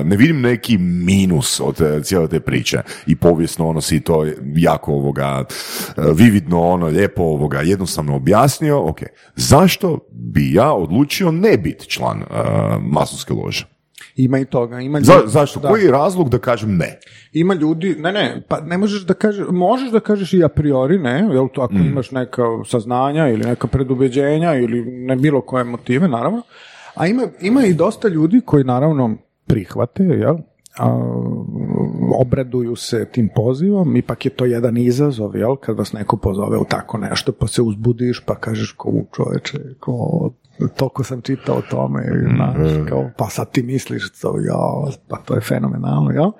ne 0.06 0.16
vidim 0.18 0.42
neki 0.42 0.78
minus 0.78 1.60
od 1.60 1.82
e, 1.82 2.04
cijele 2.04 2.28
te 2.28 2.40
priče 2.40 2.78
i 3.08 3.16
povijesno 3.16 3.68
ono 3.68 3.82
si 3.82 4.00
to 4.00 4.26
jako 4.56 4.92
ovoga 4.92 5.44
e, 5.98 6.02
vividno 6.16 6.62
ono 6.62 6.86
lijepo 6.88 7.24
ovoga 7.24 7.62
jednostavno 7.62 8.16
objasnio 8.16 8.90
ok, 8.90 9.00
zašto 9.36 10.00
bi 10.12 10.54
ja 10.54 10.74
odlučio 10.74 11.32
ne 11.32 11.58
biti 11.58 11.90
član 11.90 12.22
e, 12.22 12.26
masonske 12.82 13.34
lože 13.34 13.80
Ima 14.16 14.40
i 14.40 14.46
toga. 14.46 14.80
Ima 14.80 15.00
Za, 15.02 15.14
ljudi- 15.14 15.28
zašto? 15.28 15.60
da. 15.60 15.68
Koji 15.68 15.84
je 15.84 15.92
razlog 15.92 16.30
da 16.30 16.38
kažem 16.40 16.78
ne? 16.78 17.00
Ima 17.34 17.54
ljudi, 17.54 17.96
ne, 18.00 18.12
ne, 18.12 18.44
pa 18.48 18.62
ne 18.62 18.78
možeš 18.78 19.02
da 19.06 19.14
kažeš, 19.14 19.48
možeš 19.52 19.92
da 19.92 20.00
kažeš 20.00 20.34
i 20.34 20.44
a 20.44 20.48
priori 20.48 21.00
ne, 21.00 21.28
jel 21.32 21.48
to 21.54 21.62
ako 21.62 21.74
imaš 21.74 22.12
neka 22.12 22.44
saznanja 22.66 23.28
ili 23.28 23.46
neka 23.46 23.68
predubeđenja 23.68 24.56
ili 24.56 24.82
ne 24.86 25.16
bilo 25.16 25.42
koje 25.42 25.64
motive, 25.64 26.08
naravno. 26.08 26.42
A 26.96 27.08
ima, 27.08 27.24
ima 27.42 27.66
i 27.66 27.74
dosta 27.74 28.08
ljudi 28.08 28.42
koji 28.46 28.64
naravno 28.64 29.18
prihvate, 29.50 30.04
jel, 30.04 30.38
a, 30.78 30.88
obraduju 32.20 32.76
se 32.76 33.06
tim 33.12 33.30
pozivom, 33.36 33.96
ipak 33.96 34.26
je 34.26 34.32
to 34.32 34.46
jedan 34.46 34.78
izazov, 34.78 35.36
jel, 35.36 35.56
kad 35.56 35.78
vas 35.78 35.94
neko 35.94 36.18
pozove 36.18 36.58
u 36.58 36.66
tako 36.70 36.98
nešto, 36.98 37.32
pa 37.32 37.48
se 37.48 37.62
uzbudiš, 37.62 38.24
pa 38.26 38.36
kažeš 38.36 38.72
ko 38.72 38.90
u 38.90 39.06
čoveče, 39.16 39.60
ko, 39.80 40.30
toliko 40.76 41.04
sam 41.04 41.22
čitao 41.22 41.56
o 41.56 41.62
tome, 41.62 42.04
znaš, 42.36 42.88
kao, 42.90 43.10
pa 43.18 43.30
sad 43.30 43.52
ti 43.52 43.64
misliš 43.64 44.12
to, 44.22 44.36
ja, 44.40 44.94
pa 45.08 45.18
to 45.18 45.36
je 45.36 45.42
fenomenalno, 45.42 46.12
jel? 46.12 46.32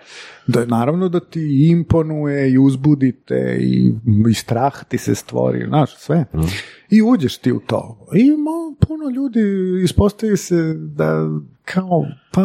Da, 0.48 0.66
naravno 0.66 1.10
da 1.10 1.20
ti 1.20 1.70
imponuje 1.72 2.52
i 2.52 2.58
uzbudite 2.58 3.58
i, 3.62 3.94
i 4.30 4.34
strah 4.34 4.84
ti 4.84 4.98
se 4.98 5.16
stvori, 5.16 5.66
znaš, 5.68 5.98
sve. 5.98 6.26
I 6.90 7.02
uđeš 7.02 7.38
ti 7.38 7.52
u 7.52 7.60
to. 7.60 8.08
I 8.14 8.30
puno 8.88 9.10
ljudi, 9.10 9.42
ispostavi 9.84 10.38
se 10.38 10.74
da 10.74 11.28
kao, 11.66 12.06
pa 12.32 12.42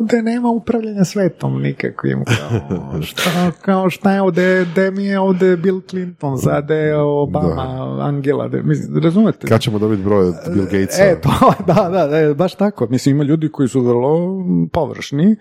ovde 0.00 0.22
nema 0.22 0.48
upravljanja 0.48 1.04
svetom 1.04 1.62
nikakvim, 1.62 2.24
kao 2.24 3.02
šta, 3.08 3.50
kao 3.62 3.90
šta 3.90 4.12
je 4.12 4.22
ovde, 4.22 4.64
de 4.74 4.90
mi 4.90 5.04
je 5.04 5.20
ovde 5.20 5.56
Bill 5.56 5.80
Clinton, 5.80 6.38
sad 6.38 6.70
je 6.70 6.96
Obama, 6.96 7.98
Angela, 8.00 8.48
de, 8.48 8.62
mislim, 8.62 9.02
razumete? 9.02 9.48
Kad 9.48 9.60
ćemo 9.60 9.78
dobiti 9.78 10.02
broj 10.02 10.28
od 10.28 10.34
Bill 10.54 10.64
Gatesa? 10.64 11.02
E, 11.02 11.20
to, 11.20 11.30
da, 11.74 11.88
da, 11.92 12.06
da, 12.06 12.34
baš 12.34 12.54
tako. 12.54 12.86
Mislim, 12.90 13.14
ima 13.14 13.24
ljudi 13.24 13.48
koji 13.48 13.68
su 13.68 13.80
vrlo 13.80 14.44
površni 14.72 15.36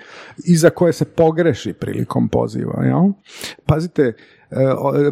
i 0.46 0.56
za 0.56 0.70
koje 0.70 0.94
se 0.94 1.06
pogreši 1.06 1.74
prilikom 1.74 2.30
poziva. 2.30 2.84
Jel? 2.84 3.12
Pazite, 3.66 4.14
e, 4.52 4.56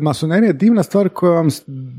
masonerija 0.02 0.48
je 0.48 0.54
divna 0.54 0.84
stvar 0.84 1.10
koja 1.10 1.32
vam 1.32 1.48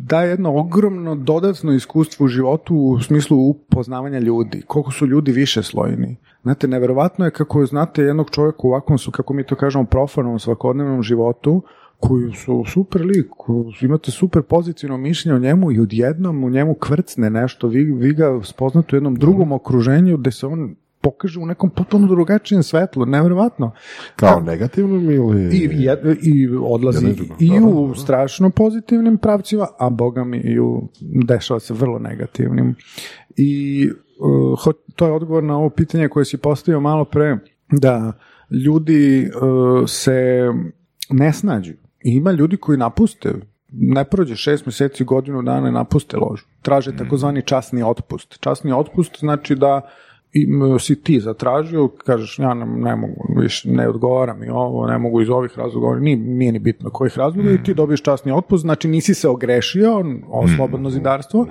daje 0.06 0.30
jedno 0.30 0.56
ogromno 0.56 1.14
dodatno 1.14 1.72
iskustvo 1.72 2.24
u 2.24 2.28
životu 2.28 2.74
u 2.76 3.00
smislu 3.00 3.48
upoznavanja 3.48 4.18
ljudi. 4.18 4.62
Koliko 4.66 4.92
su 4.92 5.06
ljudi 5.06 5.32
više 5.32 5.62
slojni. 5.62 6.16
Znate, 6.42 6.68
neverovatno 6.68 7.24
je 7.24 7.30
kako 7.30 7.66
znate 7.66 8.02
jednog 8.02 8.30
čovjeka 8.30 8.58
u 8.62 8.68
ovakvom 8.68 8.98
su, 8.98 9.10
kako 9.10 9.34
mi 9.34 9.44
to 9.44 9.56
kažemo, 9.56 9.84
profanom 9.84 10.38
svakodnevnom 10.38 11.02
životu, 11.02 11.62
koji 12.00 12.32
su 12.32 12.64
super 12.66 13.02
lik, 13.02 13.30
imate 13.82 14.10
super 14.10 14.42
pozitivno 14.42 14.96
mišljenje 14.96 15.36
o 15.36 15.38
njemu 15.38 15.72
i 15.72 15.80
odjednom 15.80 16.44
u 16.44 16.50
njemu 16.50 16.74
kvrcne 16.74 17.30
nešto, 17.30 17.68
vi, 17.68 17.84
vi 17.84 18.14
ga 18.14 18.40
spoznate 18.42 18.88
u 18.92 18.96
jednom 18.96 19.14
drugom 19.14 19.52
okruženju 19.52 20.16
gde 20.16 20.30
se 20.30 20.46
on 20.46 20.74
pokaže 21.00 21.40
u 21.40 21.46
nekom 21.46 21.70
potpuno 21.70 22.06
drugačijem 22.06 22.62
svetlu, 22.62 23.06
nevjerovatno. 23.06 23.72
Kao 24.16 24.40
negativnom 24.40 25.10
ili... 25.10 25.56
I, 25.56 25.68
jed- 25.68 26.16
i 26.22 26.48
odlazi 26.62 27.06
i 27.38 27.60
u 27.60 27.70
dobro. 27.70 27.94
strašno 27.94 28.50
pozitivnim 28.50 29.18
pravcima, 29.18 29.66
a 29.78 29.90
boga 29.90 30.24
mi 30.24 30.38
i 30.38 30.60
u 30.60 30.88
dešava 31.00 31.60
se 31.60 31.74
vrlo 31.74 31.98
negativnim. 31.98 32.74
I 33.38 33.90
uh, 34.20 34.58
ho- 34.64 34.72
to 34.96 35.06
je 35.06 35.12
odgovor 35.12 35.44
na 35.44 35.56
ovo 35.56 35.70
pitanje 35.70 36.08
koje 36.08 36.24
si 36.24 36.36
postavio 36.36 36.80
malo 36.80 37.04
pre, 37.04 37.38
da 37.70 38.12
ljudi 38.66 39.30
uh, 39.30 39.88
se 39.88 40.48
ne 41.10 41.32
snađu. 41.32 41.72
I 42.04 42.10
ima 42.16 42.32
ljudi 42.32 42.56
koji 42.56 42.78
napuste 42.78 43.34
ne 43.72 44.04
prođe 44.04 44.36
šest 44.36 44.66
mjeseci, 44.66 45.04
godinu 45.04 45.42
dana 45.42 45.68
i 45.68 45.72
napuste 45.72 46.16
ložu. 46.16 46.44
Traže 46.62 46.96
takozvani 46.96 47.42
časni 47.42 47.82
otpust. 47.82 48.40
Časni 48.40 48.72
otpust 48.72 49.18
znači 49.18 49.54
da 49.54 49.80
i, 50.32 50.44
m, 50.44 50.78
si 50.78 51.02
ti 51.02 51.20
zatražio, 51.20 51.88
kažeš 51.88 52.38
ja 52.38 52.54
ne, 52.54 52.66
ne 52.66 52.96
mogu, 52.96 53.34
više 53.40 53.70
ne 53.70 53.88
odgovara 53.88 54.34
mi 54.34 54.48
ovo, 54.48 54.86
ne 54.86 54.98
mogu 54.98 55.20
iz 55.20 55.28
ovih 55.30 55.52
razloga, 55.56 56.00
nije, 56.00 56.16
nije 56.16 56.52
ni 56.52 56.58
bitno 56.58 56.90
kojih 56.90 57.18
razloga 57.18 57.50
i 57.50 57.62
ti 57.62 57.74
dobiješ 57.74 58.02
časni 58.02 58.32
otpust, 58.32 58.62
znači 58.62 58.88
nisi 58.88 59.14
se 59.14 59.28
ogrešio 59.28 60.04
o 60.28 60.48
slobodno 60.56 60.90
zidarstvo, 60.90 61.46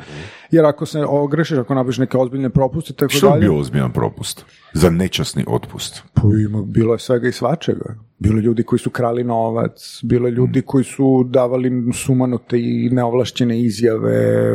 jer 0.51 0.65
ako 0.65 0.85
se 0.85 1.05
ogrešiš, 1.07 1.57
ako 1.57 1.73
napraviš 1.73 1.97
neke 1.97 2.17
ozbiljne 2.17 2.49
propuste, 2.49 2.93
tako 2.93 3.13
Što 3.13 3.27
bi 3.27 3.31
dalje, 3.31 3.41
bio 3.41 3.57
ozbiljan 3.57 3.91
propust? 3.91 4.45
Za 4.73 4.89
nečasni 4.89 5.45
otpust. 5.47 6.03
pa 6.13 6.21
ima, 6.47 6.61
bilo 6.61 6.93
je 6.93 6.99
svega 6.99 7.27
i 7.27 7.31
svačega. 7.31 7.95
Bilo 8.19 8.37
je 8.37 8.41
ljudi 8.41 8.63
koji 8.63 8.79
su 8.79 8.89
krali 8.89 9.23
novac, 9.23 9.99
bilo 10.03 10.27
je 10.27 10.31
ljudi 10.31 10.61
koji 10.61 10.83
su 10.83 11.23
davali 11.29 11.71
sumanute 11.93 12.59
i 12.59 12.89
neovlašćene 12.91 13.61
izjave, 13.61 14.51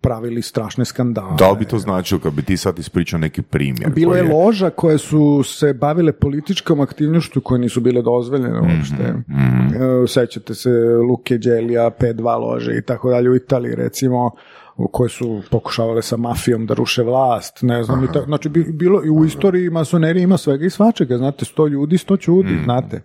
pravili 0.00 0.42
strašne 0.42 0.84
skandale. 0.84 1.36
Da 1.38 1.50
li 1.50 1.58
bi 1.58 1.64
to 1.64 1.78
značilo 1.78 2.20
kad 2.20 2.32
bi 2.32 2.42
ti 2.42 2.56
sad 2.56 2.78
ispričao 2.78 3.18
neki 3.18 3.42
primjer? 3.42 3.90
Bilo 3.90 4.14
je 4.14 4.22
loža 4.22 4.70
koje 4.70 4.98
su 4.98 5.42
se 5.42 5.74
bavile 5.74 6.12
političkom 6.12 6.80
aktivnošću 6.80 7.40
koje 7.40 7.58
nisu 7.58 7.80
bile 7.80 8.02
dozvoljene 8.02 8.60
uopšte. 8.60 9.02
E, 9.04 10.06
Sećate 10.06 10.54
se 10.54 10.70
Luke 11.08 11.38
Đelija, 11.38 11.90
P2 12.00 12.40
lože 12.40 12.78
i 12.78 12.82
tako 12.82 13.10
dalje 13.10 13.30
u 13.30 13.36
Italiji 13.36 13.74
recimo 13.74 14.30
koje 14.76 15.08
su 15.08 15.42
pokušavale 15.50 16.02
sa 16.02 16.16
mafijom 16.16 16.66
da 16.66 16.74
ruše 16.74 17.02
vlast, 17.02 17.58
ne 17.62 17.82
znam, 17.82 18.04
i 18.04 18.06
tako, 18.12 18.26
znači 18.26 18.48
bi- 18.48 18.72
bilo 18.72 19.04
i 19.04 19.10
u 19.10 19.24
istoriji 19.24 19.70
masonerije 19.70 20.22
ima 20.22 20.36
svega 20.36 20.64
i 20.64 20.70
svačega, 20.70 21.16
znate, 21.18 21.44
sto 21.44 21.66
ljudi, 21.66 21.98
sto 21.98 22.16
čudi, 22.16 22.58
znate, 22.64 23.02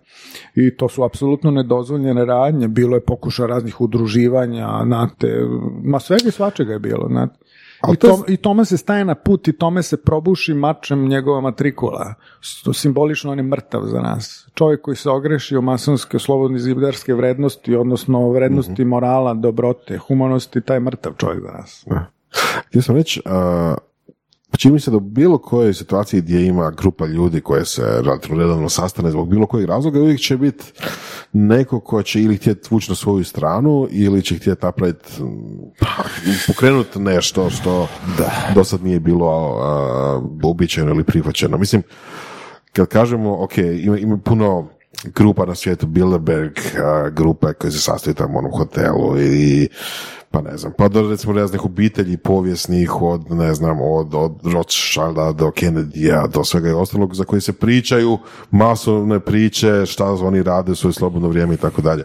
i 0.54 0.76
to 0.76 0.88
su 0.88 1.04
apsolutno 1.04 1.50
nedozvoljene 1.50 2.24
radnje, 2.24 2.68
bilo 2.68 2.96
je 2.96 3.04
pokušaj 3.04 3.46
raznih 3.46 3.80
udruživanja, 3.80 4.68
znate, 4.84 5.46
ma 5.84 6.00
svega 6.00 6.28
i 6.28 6.30
svačega 6.30 6.72
je 6.72 6.78
bilo, 6.78 7.08
znate. 7.08 7.41
I, 7.92 7.96
to 7.96 8.24
I 8.28 8.36
tome 8.36 8.64
se 8.64 8.76
staje 8.76 9.04
na 9.04 9.14
put 9.14 9.48
i 9.48 9.52
tome 9.52 9.82
se 9.82 9.96
probuši 9.96 10.54
mačem 10.54 11.08
njegova 11.08 11.40
matrikula. 11.40 12.14
To 12.64 12.72
simbolično 12.72 13.32
on 13.32 13.38
je 13.38 13.42
mrtav 13.42 13.82
za 13.84 14.00
nas. 14.00 14.48
Čovjek 14.54 14.80
koji 14.80 14.96
se 14.96 15.10
ogreši 15.10 15.56
o 15.56 15.60
masonske 15.60 16.18
slobodne 16.18 16.58
zidarske 16.58 17.14
vrednosti, 17.14 17.76
odnosno 17.76 18.30
vrednosti 18.30 18.84
morala, 18.84 19.34
dobrote, 19.34 19.98
humanosti, 19.98 20.60
taj 20.60 20.76
je 20.76 20.80
mrtav 20.80 21.12
čovjek 21.16 21.42
za 21.42 21.50
nas. 21.50 21.86
Htio 22.66 22.82
sam 22.82 22.96
reći, 22.96 23.22
čini 24.62 24.74
mi 24.74 24.80
se 24.80 24.90
da 24.90 24.96
u 24.96 25.00
bilo 25.00 25.38
kojoj 25.38 25.74
situaciji 25.74 26.20
gdje 26.20 26.46
ima 26.46 26.70
grupa 26.70 27.06
ljudi 27.06 27.40
koje 27.40 27.64
se 27.64 27.82
relativno 27.82 28.38
redovno 28.42 28.68
sastane 28.68 29.10
zbog 29.10 29.28
bilo 29.28 29.46
kojeg 29.46 29.68
razloga, 29.68 30.00
uvijek 30.00 30.20
će 30.20 30.36
biti 30.36 30.64
neko 31.32 31.80
ko 31.80 32.02
će 32.02 32.22
ili 32.22 32.36
htjeti 32.36 32.68
vući 32.70 32.90
na 32.90 32.94
svoju 32.94 33.24
stranu 33.24 33.88
ili 33.90 34.22
će 34.22 34.36
htjeti 34.36 34.66
napraviti, 34.66 35.10
pokrenuti 36.46 37.00
nešto 37.00 37.50
što 37.50 37.88
do 38.54 38.64
sad 38.64 38.84
nije 38.84 39.00
bilo 39.00 39.58
a, 39.62 40.22
uobičajeno 40.44 40.92
ili 40.92 41.04
prihvaćeno. 41.04 41.58
Mislim, 41.58 41.82
kad 42.72 42.86
kažemo, 42.86 43.44
ok, 43.44 43.58
ima, 43.58 43.98
ima 43.98 44.18
puno 44.24 44.68
grupa 45.14 45.46
na 45.46 45.54
svijetu, 45.54 45.86
Bilderberg 45.86 46.52
a, 46.84 47.08
grupe 47.08 47.52
koje 47.52 47.70
se 47.70 47.78
sastoji 47.78 48.14
tamo 48.14 48.34
u 48.34 48.38
onom 48.38 48.52
hotelu 48.52 49.20
i 49.20 49.68
pa 50.32 50.40
ne 50.40 50.56
znam, 50.56 50.72
pa 50.78 50.88
do 50.88 51.10
recimo 51.10 51.32
raznih 51.32 51.64
obitelji 51.64 52.16
povijesnih 52.16 53.02
od, 53.02 53.30
ne 53.30 53.54
znam, 53.54 53.78
od, 53.80 54.14
od 54.14 54.32
Rothschilda 54.52 55.32
do 55.32 55.50
Kennedya 55.50 56.26
do 56.26 56.44
svega 56.44 56.68
i 56.68 56.72
ostalog 56.72 57.14
za 57.14 57.24
koji 57.24 57.40
se 57.40 57.52
pričaju 57.52 58.18
masovne 58.50 59.20
priče, 59.20 59.86
šta 59.86 60.12
oni 60.12 60.42
rade 60.42 60.72
u 60.72 60.74
svoje 60.74 60.92
slobodno 60.92 61.28
vrijeme 61.28 61.54
i 61.54 61.56
tako 61.56 61.82
dalje. 61.82 62.04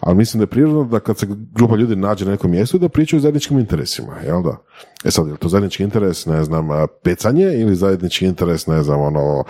Ali 0.00 0.16
mislim 0.16 0.38
da 0.38 0.42
je 0.42 0.46
prirodno 0.46 0.84
da 0.84 1.00
kad 1.00 1.18
se 1.18 1.26
grupa 1.54 1.76
ljudi 1.76 1.96
nađe 1.96 2.24
na 2.24 2.30
nekom 2.30 2.50
mjestu 2.50 2.78
da 2.78 2.88
pričaju 2.88 3.18
o 3.18 3.20
zajedničkim 3.20 3.58
interesima, 3.58 4.14
jel 4.24 4.42
da? 4.42 4.56
E 5.04 5.10
sad, 5.10 5.26
je 5.26 5.32
li 5.32 5.38
to 5.38 5.48
zajednički 5.48 5.82
interes, 5.82 6.26
ne 6.26 6.44
znam, 6.44 6.68
pecanje 7.02 7.44
ili 7.44 7.76
zajednički 7.76 8.26
interes, 8.26 8.66
ne 8.66 8.82
znam, 8.82 9.00
ono, 9.00 9.44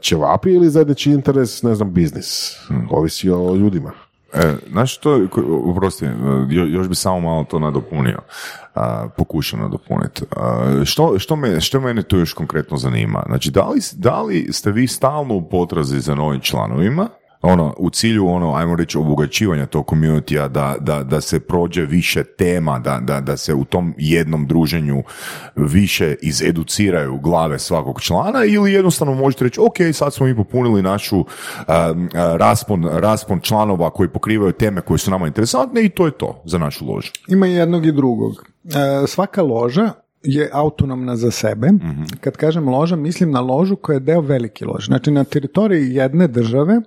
ćevapi 0.00 0.50
ili 0.50 0.70
zajednički 0.70 1.10
interes, 1.10 1.62
ne 1.62 1.74
znam, 1.74 1.92
biznis? 1.92 2.56
Ovisi 2.90 3.30
o 3.30 3.54
ljudima. 3.54 3.92
E, 4.34 4.54
znaš 4.70 4.94
što, 4.96 5.20
oprosti, 5.64 6.04
e, 6.04 6.10
jo- 6.48 6.66
još 6.66 6.88
bi 6.88 6.94
samo 6.94 7.20
malo 7.20 7.44
to 7.44 7.58
nadopunio, 7.58 8.18
a, 8.74 9.08
pokušao 9.16 9.60
nadopuniti. 9.60 10.22
Što, 10.84 11.18
što, 11.18 11.36
me, 11.36 11.60
što 11.60 11.80
mene 11.80 12.02
tu 12.02 12.18
još 12.18 12.32
konkretno 12.32 12.76
zanima? 12.76 13.22
Znači, 13.26 13.50
da 13.50 13.68
li, 13.68 13.80
da 13.92 14.22
li 14.22 14.48
ste 14.52 14.70
vi 14.72 14.86
stalno 14.86 15.34
u 15.34 15.48
potrazi 15.48 16.00
za 16.00 16.14
novim 16.14 16.40
članovima, 16.40 17.08
ono, 17.42 17.74
u 17.78 17.90
cilju, 17.90 18.28
ono, 18.28 18.54
ajmo 18.54 18.76
reći, 18.76 18.98
obogaćivanja 18.98 19.66
tog 19.66 19.86
communitya, 19.90 20.48
da, 20.48 20.76
da, 20.80 21.02
da 21.02 21.20
se 21.20 21.40
prođe 21.40 21.82
više 21.82 22.24
tema, 22.24 22.78
da, 22.78 23.00
da, 23.00 23.20
da 23.20 23.36
se 23.36 23.54
u 23.54 23.64
tom 23.64 23.94
jednom 23.98 24.46
druženju 24.46 25.02
više 25.56 26.14
izeduciraju 26.22 27.18
glave 27.18 27.58
svakog 27.58 28.00
člana 28.00 28.44
ili 28.44 28.72
jednostavno 28.72 29.14
možete 29.14 29.44
reći, 29.44 29.60
ok, 29.60 29.76
sad 29.92 30.14
smo 30.14 30.26
mi 30.26 30.36
popunili 30.36 30.82
našu 30.82 31.18
um, 31.18 32.08
raspon, 32.12 32.84
raspon 32.84 33.40
članova 33.40 33.90
koji 33.90 34.08
pokrivaju 34.08 34.52
teme 34.52 34.80
koje 34.80 34.98
su 34.98 35.10
nama 35.10 35.26
interesantne 35.26 35.84
i 35.84 35.88
to 35.88 36.06
je 36.06 36.12
to 36.12 36.42
za 36.44 36.58
našu 36.58 36.86
ložu. 36.86 37.10
Ima 37.28 37.46
i 37.46 37.52
jednog 37.52 37.86
i 37.86 37.92
drugog. 37.92 38.46
E, 38.64 39.06
svaka 39.06 39.42
loža 39.42 39.90
je 40.22 40.50
autonomna 40.52 41.16
za 41.16 41.30
sebe. 41.30 41.68
Kad 42.20 42.36
kažem 42.36 42.68
loža, 42.68 42.96
mislim 42.96 43.30
na 43.30 43.40
ložu 43.40 43.76
koja 43.76 43.94
je 43.94 44.00
deo 44.00 44.20
velike 44.20 44.64
lože. 44.66 44.86
Znači, 44.86 45.10
na 45.10 45.24
teritoriji 45.24 45.94
jedne 45.94 46.28
države 46.28 46.80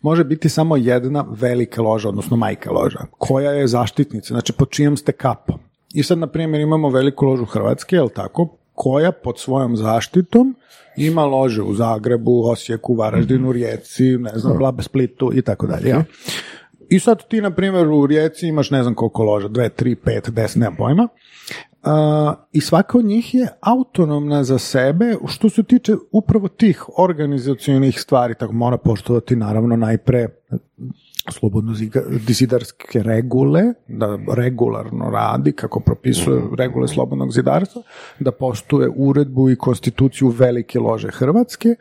može 0.00 0.24
biti 0.24 0.48
samo 0.48 0.76
jedna 0.76 1.24
velika 1.30 1.82
loža, 1.82 2.08
odnosno 2.08 2.36
majka 2.36 2.70
loža, 2.70 2.98
koja 3.18 3.50
je 3.52 3.66
zaštitnica, 3.66 4.34
znači 4.34 4.52
pod 4.52 4.70
čijom 4.70 4.96
ste 4.96 5.12
kapom. 5.12 5.58
I 5.94 6.02
sad, 6.02 6.18
na 6.18 6.26
primjer, 6.26 6.60
imamo 6.60 6.88
veliku 6.88 7.26
ložu 7.26 7.44
Hrvatske, 7.44 7.96
jel 7.96 8.08
tako, 8.08 8.48
koja 8.74 9.12
pod 9.12 9.38
svojom 9.38 9.76
zaštitom 9.76 10.56
ima 10.96 11.24
lože 11.24 11.62
u 11.62 11.74
Zagrebu, 11.74 12.42
Osijeku, 12.44 12.94
Varaždinu, 12.94 13.52
Rijeci, 13.52 14.04
ne 14.04 14.32
znam, 14.34 14.58
Blabe, 14.58 14.82
Splitu 14.82 15.30
i 15.34 15.42
tako 15.42 15.66
dalje. 15.66 16.04
I 16.90 16.98
sad 16.98 17.28
ti, 17.28 17.40
na 17.40 17.50
primjer, 17.50 17.86
u 17.86 18.06
Rijeci 18.06 18.48
imaš 18.48 18.70
ne 18.70 18.82
znam 18.82 18.94
koliko 18.94 19.24
loža, 19.24 19.48
dve, 19.48 19.68
tri, 19.68 19.94
pet, 19.94 20.30
deset, 20.30 20.56
nemam 20.56 20.76
pojma. 20.76 21.08
A, 21.82 22.34
I 22.52 22.60
svaka 22.60 22.98
od 22.98 23.04
njih 23.04 23.34
je 23.34 23.48
autonomna 23.60 24.44
za 24.44 24.58
sebe 24.58 25.16
što 25.26 25.48
se 25.48 25.62
tiče 25.62 25.96
upravo 26.12 26.48
tih 26.48 26.84
organizacionih 26.98 28.00
stvari, 28.00 28.34
tako 28.34 28.52
mora 28.52 28.76
poštovati 28.76 29.36
naravno 29.36 29.76
najpre 29.76 30.28
slobodno 31.28 31.74
zidarske 32.28 33.02
regule, 33.02 33.62
da 33.88 34.18
regularno 34.36 35.10
radi 35.10 35.52
kako 35.52 35.80
propisuje 35.80 36.42
regule 36.58 36.88
slobodnog 36.88 37.32
zidarstva, 37.32 37.82
da 38.18 38.32
poštuje 38.32 38.90
uredbu 38.96 39.50
i 39.50 39.56
konstituciju 39.56 40.28
velike 40.28 40.78
lože 40.78 41.10
Hrvatske, 41.10 41.74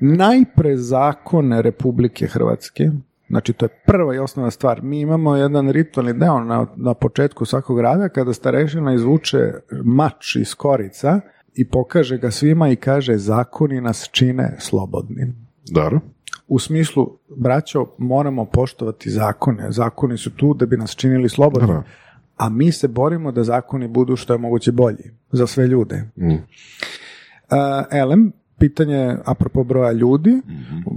najpre 0.00 0.76
zakone 0.76 1.62
Republike 1.62 2.26
Hrvatske, 2.26 2.90
Znači, 3.32 3.52
to 3.52 3.64
je 3.64 3.68
prva 3.86 4.14
i 4.14 4.18
osnovna 4.18 4.50
stvar. 4.50 4.82
Mi 4.82 5.00
imamo 5.00 5.36
jedan 5.36 5.70
ritualni 5.70 6.12
deo 6.12 6.40
na, 6.40 6.66
na 6.76 6.94
početku 6.94 7.44
svakog 7.44 7.80
rada 7.80 8.08
kada 8.08 8.32
starešina 8.32 8.94
izvuče 8.94 9.52
mač 9.84 10.36
iz 10.36 10.54
korica 10.54 11.20
i 11.54 11.68
pokaže 11.68 12.18
ga 12.18 12.30
svima 12.30 12.68
i 12.68 12.76
kaže 12.76 13.16
zakoni 13.16 13.80
nas 13.80 14.08
čine 14.12 14.56
slobodnim. 14.58 15.34
Dobro. 15.70 16.00
U 16.48 16.58
smislu, 16.58 17.18
braćo, 17.36 17.86
moramo 17.98 18.44
poštovati 18.44 19.10
zakone. 19.10 19.70
Zakoni 19.70 20.18
su 20.18 20.30
tu 20.36 20.54
da 20.54 20.66
bi 20.66 20.76
nas 20.76 20.96
činili 20.96 21.28
slobodnim. 21.28 21.82
A 22.36 22.48
mi 22.48 22.72
se 22.72 22.88
borimo 22.88 23.32
da 23.32 23.44
zakoni 23.44 23.88
budu 23.88 24.16
što 24.16 24.32
je 24.32 24.38
moguće 24.38 24.72
bolji 24.72 25.10
za 25.30 25.46
sve 25.46 25.66
ljude. 25.66 26.10
Uh, 26.16 26.32
Elem, 27.90 28.32
pitanje 28.62 29.16
apropo 29.24 29.64
broja 29.64 29.92
ljudi, 29.92 30.42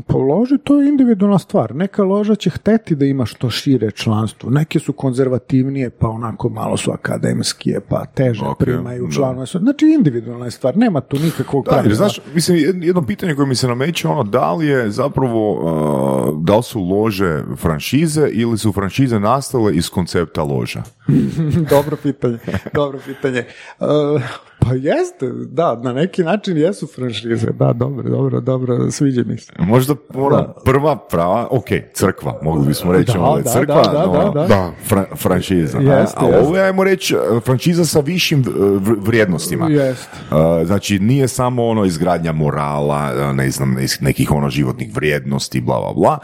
po 0.08 0.18
loži 0.18 0.58
to 0.64 0.82
je 0.82 0.90
individualna 0.90 1.40
stvar. 1.40 1.76
Neka 1.76 2.04
loža 2.04 2.36
će 2.36 2.50
hteti 2.50 2.96
da 2.96 3.06
ima 3.06 3.26
što 3.26 3.50
šire 3.50 3.92
članstvo. 3.92 4.50
Neke 4.50 4.80
su 4.80 4.94
konzervativnije, 4.94 5.90
pa 5.90 6.08
onako 6.08 6.50
malo 6.50 6.78
su 6.78 6.92
akademskije, 6.92 7.80
pa 7.80 8.06
teže 8.06 8.46
Ok, 8.46 8.58
primaju 8.60 9.12
članove. 9.12 9.46
Znači 9.46 9.86
individualna 9.98 10.46
je 10.46 10.52
stvar, 10.52 10.78
nema 10.78 11.02
tu 11.02 11.20
nikakvog 11.20 11.66
Da, 11.66 11.82
jer 11.84 11.96
znaš, 11.96 12.20
mislim, 12.34 12.58
jed- 12.58 12.84
jedno 12.84 13.06
pitanje 13.06 13.36
koje 13.36 13.48
mi 13.48 13.56
se 13.56 13.68
nameće, 13.68 14.08
ono, 14.08 14.24
da 14.24 14.54
li 14.54 14.68
je 14.68 14.90
zapravo, 14.90 15.52
uh, 15.54 16.44
da 16.44 16.58
li 16.58 16.64
su 16.64 16.80
lože 16.80 17.44
franšize 17.58 18.30
ili 18.32 18.58
su 18.58 18.72
franšize 18.72 19.20
nastale 19.20 19.76
iz 19.76 19.90
koncepta 19.90 20.44
loža? 20.44 20.84
dobro 21.76 21.98
pitanje, 22.04 22.38
dobro 22.74 23.00
pitanje. 23.06 23.46
Uh, 23.80 24.22
pa 24.68 24.74
jeste, 24.74 25.30
da, 25.48 25.76
na 25.84 25.94
neki 25.94 26.24
način 26.24 26.58
jesu 26.58 26.88
franšize, 26.88 27.48
da, 27.52 27.74
dobro, 27.74 28.10
dobro, 28.10 28.40
dobro, 28.42 28.92
sviđa 28.92 29.24
mi 29.26 29.38
se. 29.38 29.52
Možda 29.60 29.96
ono, 30.14 30.54
prva 30.66 30.96
prava, 30.98 31.48
ok, 31.52 31.66
crkva, 31.94 32.40
mogli 32.44 32.68
bismo 32.68 32.92
reći, 32.94 33.12
Da, 33.14 33.22
ono, 33.22 33.36
da 33.38 33.42
da, 33.44 33.50
crkva, 33.50 33.84
da, 33.84 33.92
da, 33.92 34.10
ono, 34.10 34.32
da. 34.32 34.48
Da. 34.48 34.72
fra- 34.90 35.16
franšiza. 35.16 35.78
Jeste, 35.78 35.92
a 35.92 36.26
jeste. 36.26 36.40
ovo 36.40 36.58
je, 36.58 36.64
ajmo 36.64 36.84
reći, 36.84 37.16
franšiza 37.46 37.86
sa 37.86 38.00
višim 38.00 38.44
vr- 38.44 38.98
vrijednostima. 39.02 39.68
Jest. 39.70 40.10
Uh, 40.32 40.38
znači, 40.68 41.00
nije 41.00 41.28
samo 41.28 41.66
ono 41.66 41.86
izgradnja 41.86 42.32
morala, 42.32 43.34
ne 43.34 43.50
znam, 43.52 43.76
nekih 44.00 44.32
ono 44.32 44.50
životnih 44.50 44.96
vrijednosti, 44.96 45.62
bla, 45.62 45.80
bla, 45.80 45.94
bla, 45.94 46.20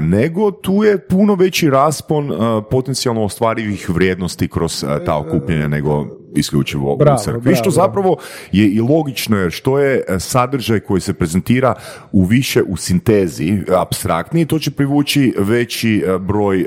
nego 0.00 0.50
tu 0.50 0.84
je 0.84 0.98
puno 1.08 1.34
veći 1.34 1.70
raspon 1.70 2.30
potencijalno 2.70 3.24
ostvarivih 3.24 3.90
vrijednosti 3.90 4.48
kroz 4.48 4.84
ta 5.06 5.18
okupljanja 5.18 5.68
nego 5.68 6.21
isključivo 6.36 6.96
Bravo, 6.96 7.16
u 7.20 7.24
crkvi. 7.24 7.40
bravo, 7.40 7.56
što 7.56 7.70
zapravo 7.70 8.16
je 8.52 8.68
i 8.68 8.80
logično 8.80 9.36
jer 9.38 9.50
što 9.50 9.78
je 9.78 10.04
e, 10.08 10.18
sadržaj 10.20 10.80
koji 10.80 11.00
se 11.00 11.12
prezentira 11.14 11.74
u 12.12 12.24
više 12.24 12.62
u 12.62 12.76
sintezi, 12.76 13.58
abstraktniji, 13.78 14.46
to 14.46 14.58
će 14.58 14.70
privući 14.70 15.34
veći 15.38 16.04
e, 16.06 16.18
broj 16.18 16.60
e, 16.60 16.64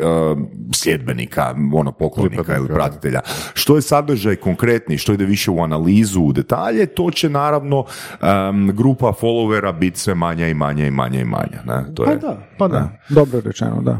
sljedbenika, 0.73 1.55
ono 1.73 1.91
poklonika 1.91 2.57
ili 2.57 2.67
pratitelja. 2.67 3.19
Što 3.53 3.75
je 3.75 3.81
sadržaj 3.81 4.35
konkretni, 4.35 4.97
što 4.97 5.13
ide 5.13 5.25
više 5.25 5.51
u 5.51 5.59
analizu, 5.59 6.21
u 6.21 6.33
detalje, 6.33 6.85
to 6.85 7.11
će 7.11 7.29
naravno 7.29 7.85
em, 8.21 8.67
grupa 8.67 9.13
followera 9.21 9.79
biti 9.79 9.99
sve 9.99 10.15
manja 10.15 10.47
i 10.47 10.53
manja 10.53 10.87
i 10.87 10.91
manja 10.91 11.19
i 11.19 11.25
manja. 11.25 11.61
Ne? 11.65 11.85
To 11.95 12.03
Pa 12.03 12.11
je, 12.11 12.17
da, 12.17 12.47
pa 12.57 12.67
da, 12.67 12.89
dobro 13.09 13.41
rečeno, 13.41 13.81
da. 13.81 13.99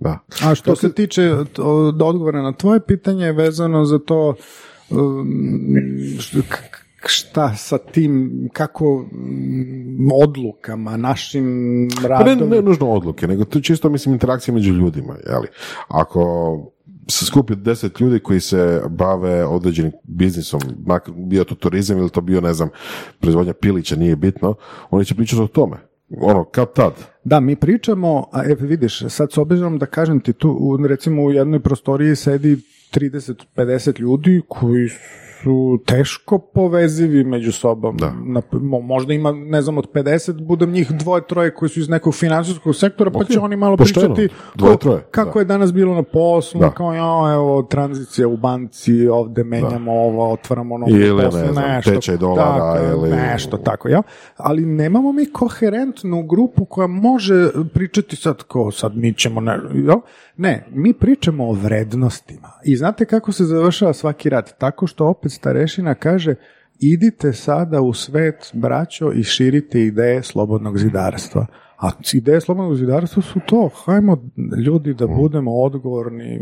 Da. 0.00 0.18
A 0.44 0.54
što 0.54 0.76
se 0.76 0.92
tiče 0.92 1.30
to- 1.52 1.62
odgovora 2.00 2.42
na 2.42 2.52
tvoje 2.52 2.80
pitanje 2.80 3.32
vezano 3.32 3.84
za 3.84 3.98
to 3.98 4.28
um, 4.28 4.34
šta 7.06 7.54
sa 7.56 7.78
tim, 7.78 8.30
kako 8.52 9.06
mm, 9.12 10.08
odlukama, 10.22 10.96
našim 10.96 11.44
Pa 11.96 12.02
ne, 12.02 12.08
radom... 12.08 12.48
ne 12.48 12.62
nužno 12.62 12.90
odluke, 12.90 13.26
nego 13.26 13.44
to 13.44 13.60
čisto, 13.60 13.88
mislim, 13.88 14.12
interakcija 14.12 14.54
među 14.54 14.72
ljudima, 14.72 15.16
jeli? 15.26 15.48
Ako 15.88 16.24
se 17.08 17.26
skupi 17.26 17.54
deset 17.56 18.00
ljudi 18.00 18.18
koji 18.18 18.40
se 18.40 18.82
bave 18.90 19.44
određenim 19.44 19.92
biznisom, 20.02 20.60
mak- 20.86 21.26
bio 21.28 21.44
to 21.44 21.54
turizam 21.54 21.98
ili 21.98 22.10
to 22.10 22.20
bio, 22.20 22.40
ne 22.40 22.54
znam, 22.54 22.68
proizvodnja 23.20 23.52
pilića, 23.52 23.96
nije 23.96 24.16
bitno, 24.16 24.54
oni 24.90 25.04
će 25.04 25.14
pričati 25.14 25.42
o 25.42 25.46
tome. 25.46 25.76
Ono, 26.20 26.44
kad 26.44 26.72
tad. 26.72 26.92
Da, 27.24 27.40
mi 27.40 27.56
pričamo, 27.56 28.26
a 28.32 28.44
e, 28.44 28.54
vidiš, 28.60 29.02
sad 29.08 29.32
s 29.32 29.38
obzirom 29.38 29.78
da 29.78 29.86
kažem 29.86 30.20
ti 30.20 30.32
tu, 30.32 30.78
recimo 30.88 31.22
u 31.22 31.32
jednoj 31.32 31.60
prostoriji 31.60 32.16
sedi 32.16 32.58
30-50 32.94 34.00
ljudi 34.00 34.42
koji 34.48 34.88
su 35.42 35.78
teško 35.86 36.38
povezivi 36.38 37.24
među 37.24 37.52
sobom. 37.52 37.96
Da. 37.96 38.12
Na, 38.24 38.42
mo- 38.52 38.82
možda 38.82 39.14
ima, 39.14 39.32
ne 39.32 39.62
znam, 39.62 39.78
od 39.78 39.92
50, 39.92 40.40
budem 40.40 40.70
njih 40.70 40.90
dvoje, 40.92 41.22
troje 41.24 41.54
koji 41.54 41.68
su 41.68 41.80
iz 41.80 41.88
nekog 41.88 42.14
financijskog 42.14 42.76
sektora, 42.76 43.10
pa 43.10 43.24
će 43.24 43.40
oni 43.40 43.56
malo 43.56 43.76
pošteno. 43.76 44.14
pričati 44.14 44.34
Dvoje, 44.54 44.72
ko- 44.72 44.78
troje, 44.78 45.00
kako 45.10 45.32
da. 45.34 45.38
je 45.38 45.44
danas 45.44 45.72
bilo 45.72 45.94
na 45.94 46.02
poslu, 46.02 46.60
Da. 46.60 46.70
kao 46.70 46.92
ja, 46.92 47.34
evo, 47.34 47.62
tranzicija 47.62 48.28
u 48.28 48.36
banci, 48.36 49.06
ovde 49.08 49.44
menjamo 49.44 49.92
ovo, 49.92 50.32
otvaramo 50.32 50.74
ono 50.74 50.86
Ili, 50.88 51.24
posao, 51.24 51.40
ne 51.40 51.52
znam, 51.52 51.64
nešto, 51.66 51.90
tečaj 51.90 52.16
dolara 52.16 52.72
tako, 52.74 52.86
ili- 52.96 53.10
nešto 53.10 53.56
tako, 53.56 53.88
ja. 53.88 54.02
Ali 54.36 54.66
nemamo 54.66 55.12
mi 55.12 55.26
koherentnu 55.26 56.22
grupu 56.22 56.64
koja 56.64 56.86
može 56.86 57.34
pričati 57.74 58.16
sad 58.16 58.42
ko 58.42 58.70
sad 58.70 58.96
mi 58.96 59.14
ćemo 59.14 59.40
ne, 59.40 59.58
jel? 59.74 59.96
Ne, 60.36 60.66
mi 60.70 60.92
pričamo 60.92 61.48
o 61.48 61.52
vrednostima. 61.52 62.50
I 62.64 62.76
znate 62.76 63.04
kako 63.04 63.32
se 63.32 63.44
završava 63.44 63.92
svaki 63.92 64.28
rat? 64.28 64.54
Tako 64.58 64.86
što 64.86 65.06
opet 65.06 65.32
starešina 65.32 65.94
kaže 65.94 66.34
idite 66.80 67.32
sada 67.32 67.80
u 67.80 67.92
svet, 67.92 68.50
braćo, 68.52 69.12
i 69.12 69.22
širite 69.22 69.80
ideje 69.80 70.22
slobodnog 70.22 70.78
zidarstva. 70.78 71.46
A 71.78 71.90
ideje 72.14 72.40
slobodnog 72.40 72.76
zidarstva 72.76 73.22
su 73.22 73.40
to, 73.46 73.70
hajmo 73.84 74.30
ljudi 74.66 74.94
da 74.94 75.06
budemo 75.06 75.52
odgovorni, 75.52 76.40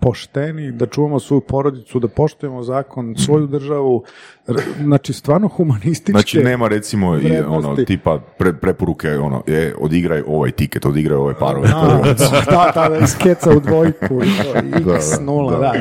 pošteni, 0.00 0.72
da 0.72 0.86
čuvamo 0.86 1.20
svoju 1.20 1.40
porodicu, 1.40 2.00
da 2.00 2.08
poštujemo 2.08 2.62
zakon, 2.62 3.14
svoju 3.16 3.46
državu, 3.46 4.02
r- 4.02 4.39
znači 4.82 5.12
stvarno 5.12 5.48
humanističke... 5.48 6.12
Znači 6.12 6.38
nema 6.38 6.68
recimo 6.68 7.16
i 7.18 7.38
ono 7.48 7.76
tipa 7.76 8.18
pre, 8.38 8.52
preporuke 8.52 9.18
ono 9.18 9.42
je 9.46 9.74
odigraj 9.78 10.22
ovaj 10.26 10.50
tiket, 10.50 10.86
odigraj 10.86 11.16
ove 11.16 11.34
parove. 11.38 11.68
da, 11.68 12.72
da, 12.74 12.88
da, 12.88 12.98
iz 13.04 13.16
keca 13.18 13.50
u 13.56 13.60
dvojku 13.60 14.20
i 14.24 14.42
to, 14.42 14.58
x 14.96 15.18
Da, 15.18 15.24
nula, 15.24 15.58
da, 15.58 15.74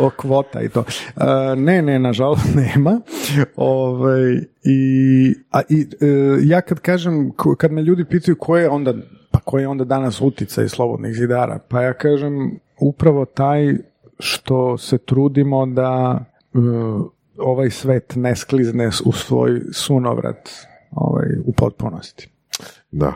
o 0.00 0.10
kvota 0.10 0.62
i 0.62 0.68
to. 0.68 0.80
Uh, 0.80 1.24
ne, 1.56 1.82
ne, 1.82 1.98
nažalost 1.98 2.54
nema. 2.74 3.00
Ovaj, 3.56 4.32
i, 4.64 5.34
a, 5.50 5.60
i 5.68 5.86
e, 6.00 6.06
ja 6.42 6.60
kad 6.60 6.80
kažem, 6.80 7.32
kad 7.58 7.72
me 7.72 7.82
ljudi 7.82 8.04
pitaju 8.04 8.36
ko 8.36 8.56
je 8.56 8.68
onda, 8.68 8.94
pa 9.30 9.38
ko 9.38 9.58
je 9.58 9.68
onda 9.68 9.84
danas 9.84 10.20
uticaj 10.20 10.68
slobodnih 10.68 11.14
zidara, 11.14 11.58
pa 11.68 11.82
ja 11.82 11.92
kažem 11.92 12.58
upravo 12.80 13.24
taj 13.24 13.74
što 14.18 14.78
se 14.78 14.98
trudimo 14.98 15.66
da 15.66 16.24
e, 16.54 16.58
ovaj 17.38 17.70
svet 17.70 18.12
ne 18.16 18.36
sklizne 18.36 18.90
u 19.04 19.12
svoj 19.12 19.60
sunovrat 19.72 20.50
ovaj, 20.90 21.26
u 21.44 21.52
potpunosti. 21.52 22.28
Da. 22.90 23.12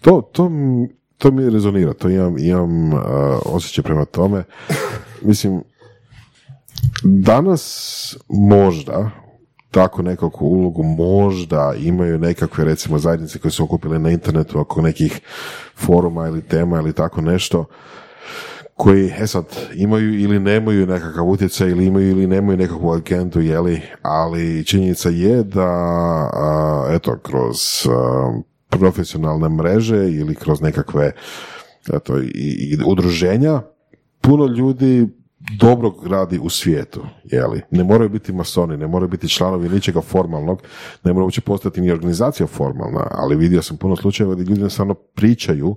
To, 0.00 0.20
to, 0.32 0.50
to 1.18 1.30
mi 1.30 1.50
rezonira, 1.50 1.92
to 1.92 2.08
imam, 2.08 2.38
imam 2.38 2.92
uh, 2.92 3.00
osjećaj 3.44 3.84
prema 3.84 4.04
tome. 4.04 4.44
Mislim, 5.22 5.62
danas 7.02 8.16
možda 8.28 9.10
tako 9.70 10.02
nekakvu 10.02 10.46
ulogu 10.46 10.82
možda 10.82 11.74
imaju 11.78 12.18
nekakve 12.18 12.64
recimo 12.64 12.98
zajednice 12.98 13.38
koje 13.38 13.52
su 13.52 13.64
okupile 13.64 13.98
na 13.98 14.10
internetu 14.10 14.60
oko 14.60 14.82
nekih 14.82 15.20
foruma 15.76 16.28
ili 16.28 16.42
tema 16.42 16.78
ili 16.78 16.92
tako 16.92 17.20
nešto 17.20 17.64
koji, 18.76 19.12
e 19.18 19.26
sad, 19.26 19.44
imaju 19.74 20.20
ili 20.20 20.40
nemaju 20.40 20.86
nekakav 20.86 21.28
utjecaj 21.28 21.70
ili 21.70 21.86
imaju 21.86 22.10
ili 22.10 22.26
nemaju 22.26 22.58
nekakvu 22.58 22.92
agendu, 22.92 23.40
jeli, 23.40 23.80
ali 24.02 24.64
činjenica 24.64 25.08
je 25.08 25.42
da, 25.42 25.68
a, 26.32 26.86
eto, 26.90 27.18
kroz 27.22 27.56
a, 27.90 28.32
profesionalne 28.68 29.48
mreže 29.48 30.10
ili 30.10 30.34
kroz 30.34 30.60
nekakve 30.60 31.12
eto, 31.92 32.18
i, 32.18 32.28
i 32.34 32.78
udruženja, 32.86 33.62
puno 34.20 34.46
ljudi 34.46 35.08
dobro 35.58 35.92
radi 36.10 36.38
u 36.42 36.48
svijetu, 36.48 37.00
jeli. 37.24 37.60
Ne 37.70 37.84
moraju 37.84 38.08
biti 38.08 38.32
masoni, 38.32 38.76
ne 38.76 38.86
moraju 38.86 39.08
biti 39.08 39.28
članovi 39.28 39.68
ničega 39.68 40.00
formalnog, 40.00 40.62
ne 41.04 41.12
mora 41.12 41.24
uopće 41.24 41.40
postati 41.40 41.80
ni 41.80 41.90
organizacija 41.90 42.46
formalna, 42.46 43.06
ali 43.10 43.36
vidio 43.36 43.62
sam 43.62 43.76
puno 43.76 43.96
slučajeva 43.96 44.34
gdje 44.34 44.42
ljudi 44.42 44.60
jednostavno 44.60 44.94
pričaju 44.94 45.76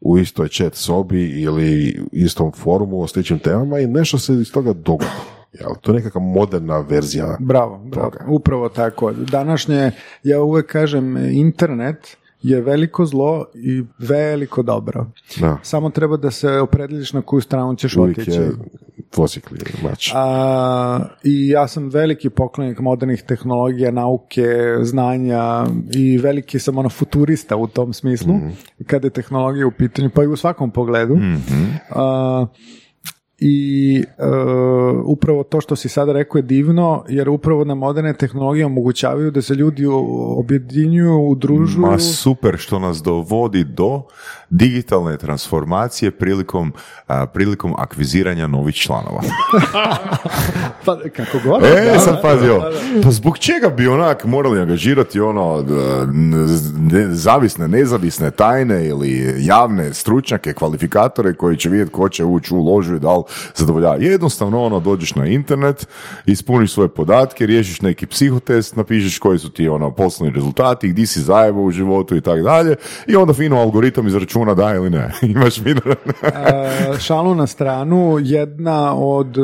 u 0.00 0.18
istoj 0.18 0.48
chat 0.48 0.74
sobi 0.74 1.40
ili 1.42 2.00
istom 2.12 2.52
forumu 2.52 3.00
o 3.00 3.06
sličnim 3.06 3.38
temama 3.38 3.78
i 3.78 3.86
nešto 3.86 4.18
se 4.18 4.34
iz 4.34 4.52
toga 4.52 4.72
dogodi. 4.72 5.10
Jel? 5.52 5.70
To 5.80 5.92
je 5.92 5.96
nekakva 5.96 6.20
moderna 6.20 6.78
verzija. 6.78 7.36
Bravo, 7.40 7.78
bravo. 7.84 8.10
Upravo 8.28 8.68
tako. 8.68 9.12
Današnje, 9.12 9.90
ja 10.22 10.42
uvek 10.42 10.66
kažem, 10.66 11.16
internet 11.16 12.16
je 12.42 12.60
veliko 12.60 13.06
zlo 13.06 13.46
i 13.54 13.84
veliko 13.98 14.62
dobro. 14.62 15.06
Da. 15.40 15.58
Samo 15.62 15.90
treba 15.90 16.16
da 16.16 16.30
se 16.30 16.50
opredeliš 16.50 17.12
na 17.12 17.22
koju 17.22 17.40
stranu 17.40 17.76
ćeš 17.76 17.96
Uvijek 17.96 18.18
otići. 18.18 18.38
je 18.40 18.50
dvosjekli 19.14 19.58
mač. 19.82 20.10
A, 20.14 21.00
I 21.24 21.48
ja 21.48 21.66
sam 21.68 21.88
veliki 21.88 22.30
poklonik 22.30 22.80
modernih 22.80 23.22
tehnologija, 23.22 23.90
nauke, 23.90 24.46
znanja 24.82 25.66
i 25.94 26.18
veliki 26.18 26.58
sam 26.58 26.78
ono 26.78 26.88
futurista 26.88 27.56
u 27.56 27.66
tom 27.66 27.92
smislu, 27.92 28.34
kada 28.86 29.06
je 29.06 29.10
tehnologija 29.10 29.66
u 29.66 29.70
pitanju, 29.70 30.10
pa 30.14 30.24
i 30.24 30.26
u 30.26 30.36
svakom 30.36 30.70
pogledu. 30.70 31.18
A, 31.90 32.46
i 33.38 34.04
e, 34.18 34.24
upravo 35.04 35.42
to 35.42 35.60
što 35.60 35.76
si 35.76 35.88
sada 35.88 36.12
rekao 36.12 36.38
je 36.38 36.42
divno, 36.42 37.04
jer 37.08 37.28
upravo 37.28 37.64
nam 37.64 37.78
moderne 37.78 38.14
tehnologije 38.14 38.66
omogućavaju 38.66 39.30
da 39.30 39.42
se 39.42 39.54
ljudi 39.54 39.86
objedinjuju, 40.36 41.28
udružuju. 41.28 41.86
Ma 41.86 41.98
super 41.98 42.56
što 42.58 42.78
nas 42.78 43.02
dovodi 43.02 43.64
do 43.64 44.02
digitalne 44.50 45.16
transformacije 45.16 46.10
prilikom, 46.10 46.72
a, 47.06 47.26
prilikom 47.26 47.74
akviziranja 47.78 48.46
novih 48.46 48.74
članova. 48.74 49.20
Pa, 50.84 50.98
kako 51.16 51.38
god. 51.44 51.62
E, 51.64 51.90
da, 51.92 51.98
sad 51.98 52.14
da, 52.14 52.20
pazi 52.20 52.48
ovo. 52.48 52.60
da, 52.60 52.70
da. 52.70 53.02
Pa 53.02 53.10
zbog 53.10 53.38
čega 53.38 53.68
bi 53.68 53.88
onak 53.88 54.24
morali 54.24 54.60
angažirati 54.60 55.20
ono 55.20 55.64
ne- 56.12 57.14
zavisne, 57.14 57.68
nezavisne, 57.68 58.30
tajne 58.30 58.86
ili 58.86 59.34
javne 59.38 59.94
stručnjake, 59.94 60.52
kvalifikatore 60.52 61.34
koji 61.34 61.56
će 61.56 61.68
vidjeti 61.68 61.92
ko 61.92 62.08
će 62.08 62.24
ući 62.24 62.54
u 62.54 62.64
ložu 62.64 62.94
i 62.94 63.00
da 63.00 63.16
li 63.16 63.23
zadovoljava. 63.54 63.96
Jednostavno 63.96 64.62
ono 64.62 64.80
dođeš 64.80 65.14
na 65.14 65.26
internet, 65.26 65.86
ispuniš 66.26 66.72
svoje 66.72 66.88
podatke, 66.88 67.46
riješiš 67.46 67.80
neki 67.80 68.06
psihotest, 68.06 68.76
napišeš 68.76 69.18
koji 69.18 69.38
su 69.38 69.50
ti 69.50 69.68
ono 69.68 69.90
poslovni 69.90 70.34
rezultati, 70.34 70.88
gdje 70.88 71.06
si 71.06 71.20
zajebo 71.20 71.62
u 71.62 71.70
životu 71.70 72.16
i 72.16 72.20
tako 72.20 72.42
dalje 72.42 72.76
i 73.06 73.16
onda 73.16 73.32
fino 73.32 73.56
algoritam 73.56 74.06
izračuna 74.06 74.54
da 74.54 74.74
ili 74.74 74.90
ne. 74.90 75.12
Imaš 75.34 75.60
minor. 75.60 75.96
E, 76.22 76.98
šalu 76.98 77.34
na 77.34 77.46
stranu, 77.46 78.18
jedna 78.20 78.96
od, 78.96 79.38
e, 79.38 79.40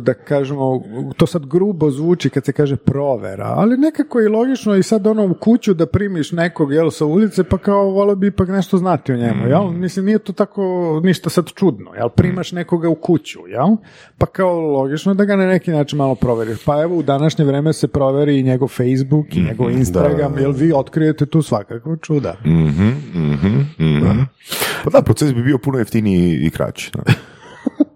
da 0.00 0.14
kažemo, 0.14 0.82
to 1.16 1.26
sad 1.26 1.46
grubo 1.46 1.90
zvuči 1.90 2.30
kad 2.30 2.44
se 2.44 2.52
kaže 2.52 2.76
provera, 2.76 3.52
ali 3.56 3.76
nekako 3.76 4.20
je 4.20 4.28
logično 4.28 4.76
i 4.76 4.82
sad 4.82 5.06
ono 5.06 5.26
u 5.26 5.34
kuću 5.34 5.74
da 5.74 5.86
primiš 5.86 6.32
nekog, 6.32 6.72
jel, 6.72 6.90
sa 6.90 7.04
ulice, 7.04 7.44
pa 7.44 7.58
kao 7.58 7.90
volio 7.90 8.14
bi 8.14 8.26
ipak 8.26 8.48
nešto 8.48 8.78
znati 8.78 9.12
o 9.12 9.16
njemu, 9.16 9.46
jel? 9.46 9.70
Mislim, 9.70 10.04
nije 10.04 10.18
to 10.18 10.32
tako 10.32 10.62
ništa 11.04 11.30
sad 11.30 11.46
čudno, 11.54 11.94
jel? 11.94 12.08
Primaš 12.08 12.52
nekoga 12.52 12.88
u 12.88 12.94
kuću, 12.94 13.19
jel? 13.46 13.76
Pa 14.18 14.26
kao 14.26 14.60
logično 14.60 15.14
da 15.14 15.24
ga 15.24 15.36
na 15.36 15.46
neki 15.46 15.70
način 15.70 15.96
malo 15.96 16.14
proveriš. 16.14 16.64
Pa 16.64 16.82
evo, 16.82 16.96
u 16.96 17.02
današnje 17.02 17.44
vreme 17.44 17.72
se 17.72 17.88
proveri 17.88 18.38
i 18.38 18.42
njegov 18.42 18.68
Facebook 18.68 19.36
i 19.36 19.42
njegov 19.42 19.70
Instagram, 19.70 20.38
jel 20.38 20.52
vi 20.52 20.72
otkrijete 20.72 21.26
tu 21.26 21.42
svakakvo 21.42 21.96
čuda. 21.96 22.36
Pa 24.84 24.90
da, 24.90 25.02
proces 25.02 25.34
bi 25.34 25.42
bio 25.42 25.58
puno 25.58 25.78
jeftiniji 25.78 26.38
i 26.42 26.50
kraći. 26.50 26.90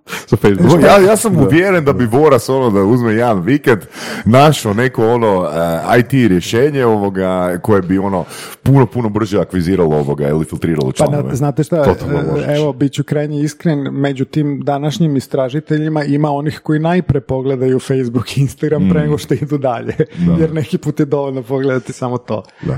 da. 0.06 0.12
Sa 0.26 0.36
Facebookom. 0.36 0.80
Ja, 0.80 0.98
ja 0.98 1.16
sam 1.16 1.36
uvjeren 1.38 1.84
da 1.84 1.92
bi 1.92 2.06
Voras 2.06 2.48
ono 2.48 2.70
da 2.70 2.82
uzme 2.82 3.12
jedan 3.12 3.40
vikend 3.40 3.80
našao 4.24 4.74
neko 4.74 5.08
ono 5.08 5.48
eh, 5.94 5.98
IT 5.98 6.12
rješenje 6.12 6.84
ovoga 6.84 7.58
koje 7.62 7.82
bi 7.82 7.98
ono 7.98 8.24
puno, 8.62 8.86
puno 8.86 9.08
brže 9.08 9.40
akviziralo 9.40 9.96
ovoga 9.96 10.28
ili 10.28 10.44
filtriralo 10.44 10.90
Pa 10.90 10.96
članove. 10.96 11.28
na, 11.28 11.34
znate 11.34 11.64
šta, 11.64 11.84
Totalno 11.84 12.18
e, 12.18 12.22
možeš. 12.32 12.46
evo, 12.48 12.72
bit 12.72 12.92
ću 12.92 13.04
krajnje 13.04 13.40
iskren, 13.40 13.78
među 13.78 14.24
tim 14.24 14.60
današnjim 14.64 15.16
istražiteljima 15.16 16.04
ima 16.04 16.30
onih 16.30 16.60
koji 16.62 16.80
najpre 16.80 17.20
pogledaju 17.20 17.78
Facebook 17.78 18.36
i 18.36 18.40
Instagram 18.40 18.88
pre 18.90 19.00
nego 19.00 19.18
što 19.18 19.34
idu 19.34 19.58
dalje, 19.58 19.94
jer 20.38 20.54
neki 20.54 20.78
put 20.78 21.00
je 21.00 21.06
dovoljno 21.06 21.42
pogledati 21.42 21.92
samo 21.92 22.18
to. 22.18 22.42
Da. 22.62 22.76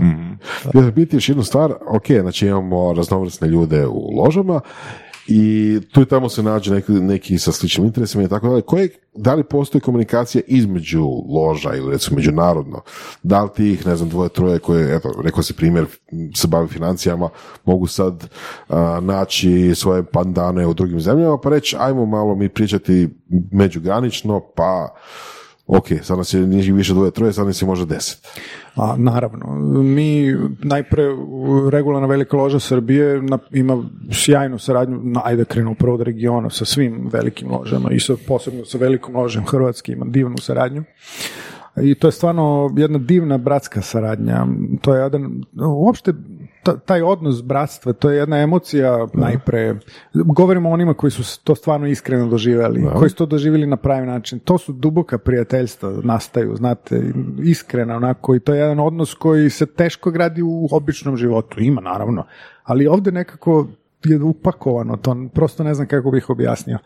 Ja 0.81 0.91
biti 0.91 1.17
još 1.17 1.29
jednu 1.29 1.45
stvar, 1.45 1.73
ok, 1.87 2.07
znači 2.21 2.47
imamo 2.47 2.93
raznovrsne 2.93 3.49
ljude 3.49 3.87
u 3.87 4.11
ložama 4.17 4.61
i 5.29 5.79
tu 5.93 6.03
i 6.03 6.07
tamo 6.07 6.29
se 6.29 6.43
nađe 6.43 6.75
neki, 6.75 6.93
neki 6.93 7.39
sa 7.39 7.53
sličnim 7.53 7.87
interesima 7.87 8.25
i 8.25 8.29
tako 8.29 8.49
dalje. 8.49 8.63
Koje, 8.63 8.89
da 9.15 9.35
li 9.35 9.45
postoji 9.45 9.83
komunikacija 9.83 10.43
između 10.47 11.05
loža 11.29 11.75
ili 11.75 11.91
recimo 11.91 12.17
međunarodno? 12.17 12.83
Da 13.23 13.43
li 13.43 13.51
tih, 13.57 13.87
ne 13.87 13.97
znam, 13.97 14.09
dvoje, 14.09 14.29
troje 14.29 14.59
koje, 14.59 14.97
eto, 14.97 15.13
rekao 15.25 15.43
se 15.43 15.55
primjer, 15.55 15.87
se 16.35 16.49
bavi 16.49 16.69
financijama, 16.69 17.29
mogu 17.65 17.87
sad 17.87 18.29
a, 18.69 19.01
naći 19.03 19.73
svoje 19.75 20.05
pandane 20.05 20.67
u 20.67 20.75
drugim 20.75 21.01
zemljama 21.01 21.39
pa 21.39 21.51
reći 21.51 21.77
ajmo 21.79 22.07
malo 22.07 22.35
mi 22.35 22.49
pričati 22.49 23.09
međugranično 23.53 24.41
pa 24.41 24.95
ok, 25.67 25.87
sad 26.03 26.19
nas 26.19 26.35
je 26.35 26.47
nije 26.47 26.73
više 26.73 26.95
dvoje, 26.95 27.11
troje, 27.11 27.33
sad 27.33 27.47
nas 27.47 27.63
je 27.63 27.67
može 27.67 27.87
deset. 27.87 28.27
A, 28.75 28.95
naravno, 28.99 29.55
mi 29.83 30.37
najpre 30.63 31.03
regularna 31.71 32.07
velika 32.07 32.37
loža 32.37 32.61
Srbije 32.61 33.23
na- 33.23 33.39
ima 33.51 33.85
sjajnu 34.13 34.59
saradnju, 34.59 35.01
na, 35.03 35.21
ajde 35.25 35.45
krenu 35.45 35.75
prvo 35.75 35.95
od 35.95 36.01
regiona 36.01 36.51
sa 36.51 36.65
svim 36.65 37.09
velikim 37.13 37.51
ložama 37.51 37.91
i 37.91 38.01
sa, 38.01 38.15
posebno 38.29 38.65
sa 38.65 38.79
velikom 38.79 39.17
ložem 39.17 39.45
Hrvatske 39.47 39.93
ima 39.93 40.05
divnu 40.09 40.39
saradnju. 40.39 40.85
I 41.83 41.95
to 41.95 42.09
je 42.09 42.13
stvarno 42.13 42.75
jedna 42.77 42.99
divna 42.99 43.39
bratska 43.39 43.83
saradnja. 43.83 44.47
To 44.81 44.95
je 44.95 45.03
jedan, 45.03 45.43
uopšte 45.67 46.13
taj 46.75 47.03
odnos 47.03 47.43
bratstva, 47.43 47.93
to 47.93 48.11
je 48.11 48.19
jedna 48.19 48.39
emocija 48.39 49.07
najpre. 49.15 49.75
Govorimo 50.15 50.71
o 50.71 50.73
onima 50.73 50.95
koji 50.95 51.11
su 51.11 51.41
to 51.45 51.55
stvarno 51.55 51.87
iskreno 51.87 52.27
doživjeli, 52.27 52.85
koji 52.99 53.11
su 53.11 53.17
to 53.17 53.27
doživjeli 53.27 53.67
na 53.67 53.77
pravi 53.77 54.07
način. 54.07 54.39
To 54.39 54.59
su 54.59 54.73
duboka 54.73 55.19
prijateljstva 55.19 55.93
nastaju, 56.03 56.57
znate, 56.57 57.03
iskrena 57.43 57.97
onako 57.97 58.35
i 58.35 58.41
to 58.41 58.55
je 58.55 58.61
jedan 58.61 58.81
odnos 58.81 59.15
koji 59.15 59.51
se 59.51 59.67
teško 59.67 60.11
gradi 60.11 60.43
u 60.43 60.69
običnom 60.71 61.17
životu. 61.17 61.61
Ima 61.61 61.81
naravno, 61.81 62.25
ali 62.65 62.87
ovdje 62.87 63.13
nekako 63.13 63.67
je 64.05 64.23
upakovano, 64.23 64.97
to 64.97 65.17
prosto 65.35 65.65
ne 65.65 65.75
znam 65.75 65.87
kako 65.87 66.11
bih 66.11 66.31
objasnio. 66.31 66.79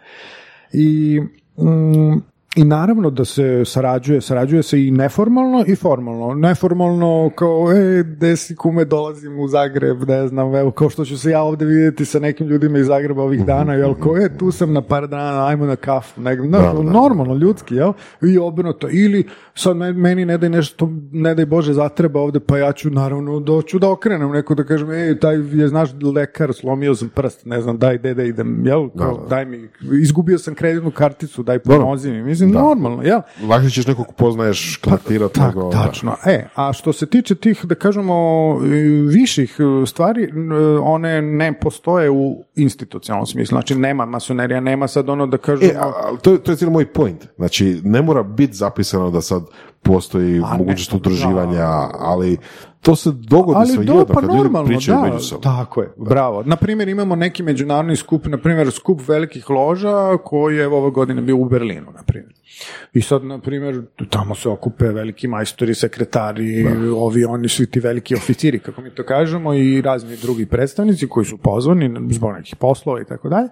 I 0.73 1.21
mm, 1.59 2.19
i 2.57 2.65
naravno 2.65 3.11
da 3.11 3.25
se 3.25 3.65
sarađuje, 3.65 4.21
sarađuje 4.21 4.63
se 4.63 4.87
i 4.87 4.91
neformalno 4.91 5.65
i 5.67 5.77
formalno. 5.77 6.35
Neformalno 6.35 7.31
kao, 7.35 7.73
e, 7.73 8.03
gde 8.03 8.37
si 8.37 8.57
kume, 8.57 8.85
dolazim 8.85 9.39
u 9.41 9.49
Zagreb, 9.49 10.09
ne 10.09 10.29
znam, 10.29 10.55
evo, 10.55 10.71
kao 10.71 10.91
što 10.91 11.05
ću 11.05 11.19
se 11.19 11.31
ja 11.31 11.43
ovdje 11.43 11.67
vidjeti 11.67 12.05
sa 12.05 12.19
nekim 12.19 12.47
ljudima 12.47 12.79
iz 12.79 12.87
Zagreba 12.87 13.23
ovih 13.23 13.45
dana, 13.47 13.75
jel, 13.75 13.95
kao, 13.95 14.17
e, 14.19 14.39
tu 14.39 14.51
sam 14.51 14.73
na 14.73 14.83
par 14.83 15.09
dana, 15.09 15.47
ajmo 15.47 15.67
na 15.67 15.77
kafu, 15.77 16.21
ne, 16.21 16.37
no, 16.37 16.83
normalno, 16.83 17.35
ljudski, 17.35 17.75
jel, 17.75 17.93
i 18.23 18.39
obrnuto, 18.39 18.89
ili 18.91 19.25
sad 19.55 19.77
me- 19.77 19.93
meni 19.93 20.25
ne 20.25 20.39
daj 20.39 20.51
nešto, 20.51 20.89
ne 21.13 21.35
daj 21.35 21.47
Bože, 21.47 21.73
zatreba 21.73 22.21
ovdje, 22.21 22.41
pa 22.41 22.59
ja 22.59 22.73
ću 22.73 22.91
naravno 22.91 23.41
doću 23.41 23.79
da 23.79 23.91
okrenem 23.91 24.31
neko 24.31 24.55
da 24.55 24.65
kažem, 24.65 24.91
ej, 24.91 25.19
taj 25.19 25.35
je, 25.35 25.69
znaš, 25.69 25.91
lekar, 26.15 26.55
slomio 26.55 26.95
sam 26.95 27.09
prst, 27.09 27.47
ne 27.47 27.61
znam, 27.61 27.79
daj, 27.79 27.99
da 27.99 28.23
idem, 28.23 28.67
jel, 28.67 28.89
kao, 28.99 29.27
daj 29.31 29.45
mi, 29.45 29.69
izgubio 30.03 30.39
sam 30.39 30.55
kreditnu 30.55 30.91
karticu, 30.91 31.43
daj 31.43 31.59
pomozi 31.59 32.11
mi, 32.11 32.23
mislim, 32.47 32.63
normalno, 32.63 33.03
jel, 33.03 33.21
Lakše 33.49 33.71
ćeš 33.71 33.87
nekog 33.87 34.15
poznaš 34.17 34.77
kontaktirati 34.77 35.35
tak, 35.35 35.55
nego... 35.55 35.71
tačno. 35.71 36.17
E, 36.27 36.47
a 36.55 36.73
što 36.73 36.93
se 36.93 37.07
tiče 37.07 37.35
tih, 37.35 37.65
da 37.65 37.75
kažemo, 37.75 38.15
e, 38.63 38.67
viših 39.09 39.57
e, 39.59 39.87
stvari, 39.87 40.25
e, 40.25 40.31
one 40.83 41.23
ne 41.23 41.61
postoje 41.61 42.11
u 42.11 42.45
institucionalnom 42.57 43.27
smislu. 43.27 43.55
Znači, 43.55 43.75
nema 43.75 44.05
masonerija, 44.05 44.61
nema 44.61 44.89
sad 44.89 45.09
ono 45.09 45.27
da 45.27 45.37
kažemo... 45.39 45.73
E, 45.73 45.77
a- 45.77 45.93
ali 46.07 46.19
to, 46.19 46.37
to 46.37 46.53
je 46.53 46.57
cijeli 46.57 46.73
moj 46.73 46.93
point. 46.93 47.27
Znači, 47.37 47.81
ne 47.85 48.03
mora 48.03 48.23
biti 48.23 48.57
zapisano 48.57 49.11
da 49.11 49.21
sad 49.21 49.43
postoji 49.83 50.43
A 50.45 50.53
ne, 50.53 50.59
mogućnost 50.59 50.91
pa 50.91 50.97
udruživanja, 50.97 51.59
da. 51.59 51.91
ali 51.99 52.39
to 52.81 52.97
se 52.97 53.11
dogodi 53.13 53.57
ali 53.57 53.69
svejedno 53.69 53.95
do, 53.95 54.07
pa 54.07 54.15
kad 54.15 54.25
ljudi 54.25 54.37
normalno, 54.37 54.69
pričaju 54.69 54.99
da, 54.99 55.03
međusobno. 55.03 55.43
tako 55.43 55.83
je, 55.83 55.93
bravo. 55.97 56.43
Na 56.43 56.57
primjer, 56.57 56.89
imamo 56.89 57.17
neki 57.17 57.43
međunarodni 57.43 57.97
skup, 57.97 58.27
na 58.27 58.39
primjer, 58.39 58.73
skup 58.73 59.01
velikih 59.09 59.51
loža 59.51 60.17
koji 60.25 60.57
je 60.57 60.69
ove 60.69 60.91
godine 60.91 61.23
bio 61.23 61.37
u 61.37 61.45
Berlinu, 61.45 61.87
na 61.95 62.03
primjer. 62.03 62.35
I 62.93 63.03
sad, 63.03 63.25
na 63.25 63.39
primjer, 63.39 63.83
tamo 64.11 64.35
se 64.35 64.49
okupe 64.49 64.85
veliki 64.85 65.29
majstori, 65.29 65.75
sekretari, 65.75 66.67
ovi, 66.97 67.25
oni, 67.25 67.49
svi 67.49 67.67
ti 67.67 67.81
veliki 67.81 68.15
oficiri, 68.15 68.59
kako 68.59 68.81
mi 68.81 68.91
to 68.91 69.05
kažemo, 69.05 69.55
i 69.55 69.83
razni 69.83 70.17
drugi 70.17 70.47
predstavnici 70.47 71.09
koji 71.09 71.27
su 71.27 71.37
pozvani 71.37 71.91
zbog 72.11 72.33
nekih 72.33 72.57
poslova 72.57 73.01
i 73.01 73.05
tako 73.05 73.29
dalje. 73.29 73.49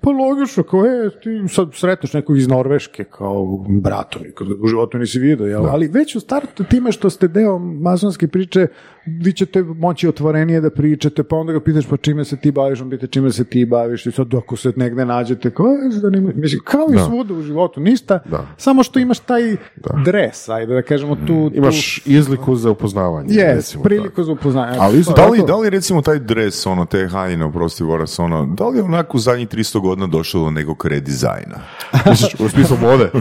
Pa 0.00 0.10
logično, 0.10 0.62
kao 0.62 0.84
je, 0.84 1.10
ti 1.10 1.54
sad 1.54 1.68
sretneš 1.74 2.12
nekog 2.12 2.38
iz 2.38 2.48
Norveške, 2.48 3.04
kao 3.04 3.64
bratom, 3.68 4.22
nikad 4.22 4.46
u 4.60 4.66
životu 4.66 4.98
nisi 4.98 5.18
vidio, 5.18 5.46
jel? 5.46 5.66
ali 5.66 5.88
već 5.88 6.16
u 6.16 6.20
startu 6.20 6.64
time 6.64 6.92
što 6.92 7.10
ste 7.10 7.28
deo 7.28 7.58
masonske 7.58 8.28
priče, 8.28 8.66
vi 9.06 9.32
ćete 9.32 9.62
moći 9.62 10.08
otvorenije 10.08 10.60
da 10.60 10.70
pričate, 10.70 11.22
pa 11.22 11.36
onda 11.36 11.52
ga 11.52 11.60
pitaš 11.60 11.86
pa 11.86 11.96
čime 11.96 12.24
se 12.24 12.36
ti 12.36 12.50
baviš, 12.50 12.80
on 12.80 12.90
pita 12.90 13.06
čime 13.06 13.30
se 13.30 13.44
ti 13.44 13.64
baviš? 13.66 14.06
I 14.06 14.12
sad 14.12 14.34
ako 14.34 14.56
se 14.56 14.72
negde 14.76 15.04
nađete, 15.04 15.50
kao 15.50 15.66
je 15.66 15.90
zanimljivo, 15.90 16.32
mislim, 16.40 16.60
kao 16.64 16.86
i 16.94 16.98
svuda 16.98 17.34
u 17.34 17.42
životu, 17.42 17.80
ništa, 17.80 18.18
samo 18.56 18.82
što 18.82 18.98
imaš 18.98 19.18
taj 19.18 19.56
dres, 20.04 20.48
ajde 20.48 20.74
da 20.74 20.82
kažemo 20.82 21.14
tu, 21.16 21.26
tu 21.26 21.50
Imaš 21.54 22.06
izliku 22.06 22.56
za 22.56 22.70
upoznavanje. 22.70 23.28
Yes, 23.28 23.54
recimo 23.54 23.82
priliku 23.82 24.22
za 24.24 24.32
upoznanje. 24.32 24.76
Ali 24.80 24.98
isto 24.98 25.12
Da 25.12 25.26
li, 25.26 25.38
tako- 25.38 25.46
da 25.46 25.56
li 25.56 25.70
recimo 25.70 26.02
taj 26.02 26.18
dres, 26.18 26.66
ono, 26.66 26.84
te 26.84 27.06
haljine, 27.08 27.44
oprosti 27.44 27.84
Voras, 27.84 28.18
ono, 28.18 28.46
da 28.46 28.68
li 28.68 28.78
je 28.78 28.82
onako 28.82 29.16
u 29.16 29.20
zadnjih 29.20 29.48
300 29.48 29.80
godina 29.86 30.06
došlo 30.06 30.44
do 30.44 30.50
nekog 30.50 30.86
redizajna? 30.86 31.56
U 32.44 32.48
smislu 32.48 32.76
mode? 32.80 33.10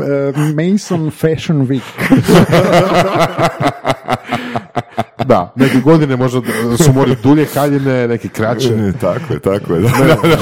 E, 0.00 0.32
Mason 0.72 1.10
Fashion 1.10 1.66
Week. 1.66 1.82
da, 5.24 5.52
neke 5.56 5.80
godine 5.80 6.16
možda 6.16 6.40
su 6.84 6.92
morali 6.92 7.16
dulje 7.22 7.46
haljine, 7.54 8.08
neke 8.08 8.28
kraće. 8.28 8.68
tako 9.00 9.32
je, 9.32 9.40
tako 9.40 9.74
je. 9.74 9.80
Da, 9.80 9.88
da, 9.98 10.14
da. 10.28 10.36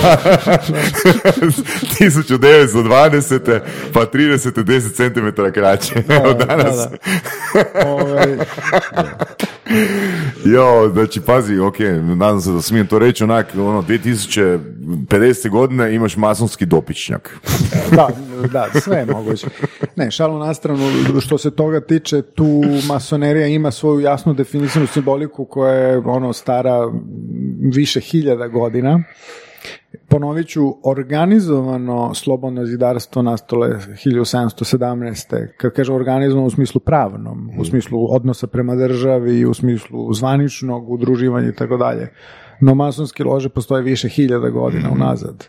1920. 2.01 3.61
pa 3.93 4.01
30. 4.01 4.65
10 4.65 4.97
cm 4.97 5.29
kraće. 5.55 5.95
Evo 6.09 6.35
danas. 6.35 6.89
Ovaj, 7.87 8.39
Jo, 10.45 10.91
znači 10.93 11.21
pazi, 11.21 11.59
ok, 11.59 11.79
nadam 12.17 12.41
se 12.41 12.51
da 12.51 12.63
smijem 12.63 12.87
to 12.87 12.99
reći, 12.99 13.25
onak, 13.25 13.47
ono, 13.55 13.83
2050. 13.83 15.51
godine 15.51 15.95
imaš 15.95 16.17
masonski 16.17 16.67
dopičnjak. 16.67 17.39
da, 17.97 18.09
da, 18.53 18.81
sve 18.81 18.97
je 18.97 19.07
moguće. 19.07 19.47
Ne, 19.97 20.11
šalu 20.11 20.39
na 20.39 20.55
stranu, 20.55 20.81
što 21.21 21.39
se 21.39 21.51
toga 21.51 21.81
tiče, 21.81 22.23
tu 22.23 22.63
masonerija 22.89 23.47
ima 23.47 23.71
svoju 23.71 24.01
jasnu 24.01 24.35
definisanu 24.35 24.87
simboliku 24.87 25.45
koja 25.45 25.73
je 25.73 25.99
ono 25.99 26.33
stara 26.33 26.91
više 27.75 28.01
hiljada 28.01 28.49
godina. 28.49 29.03
Ponovit 30.09 30.49
ću, 30.49 30.77
organizovano 30.83 32.15
slobodno 32.15 32.67
zidarstvo 32.67 33.23
nastalo 33.23 33.65
je 33.67 33.79
1717. 34.05 35.47
Kad 35.57 35.73
kažem 35.73 35.95
organizovano 35.95 36.47
u 36.47 36.51
smislu 36.51 36.81
pravnom, 36.81 37.51
u 37.59 37.65
smislu 37.65 38.15
odnosa 38.15 38.47
prema 38.47 38.75
državi, 38.75 39.45
u 39.45 39.55
smislu 39.55 40.13
zvaničnog 40.13 40.91
udruživanja 40.91 41.49
i 41.49 41.55
tako 41.55 41.77
dalje. 41.77 42.09
No 42.61 42.75
masonske 42.75 43.25
lože 43.25 43.49
postoje 43.49 43.83
više 43.83 44.09
hiljada 44.09 44.49
godina 44.49 44.91
unazad. 44.91 45.49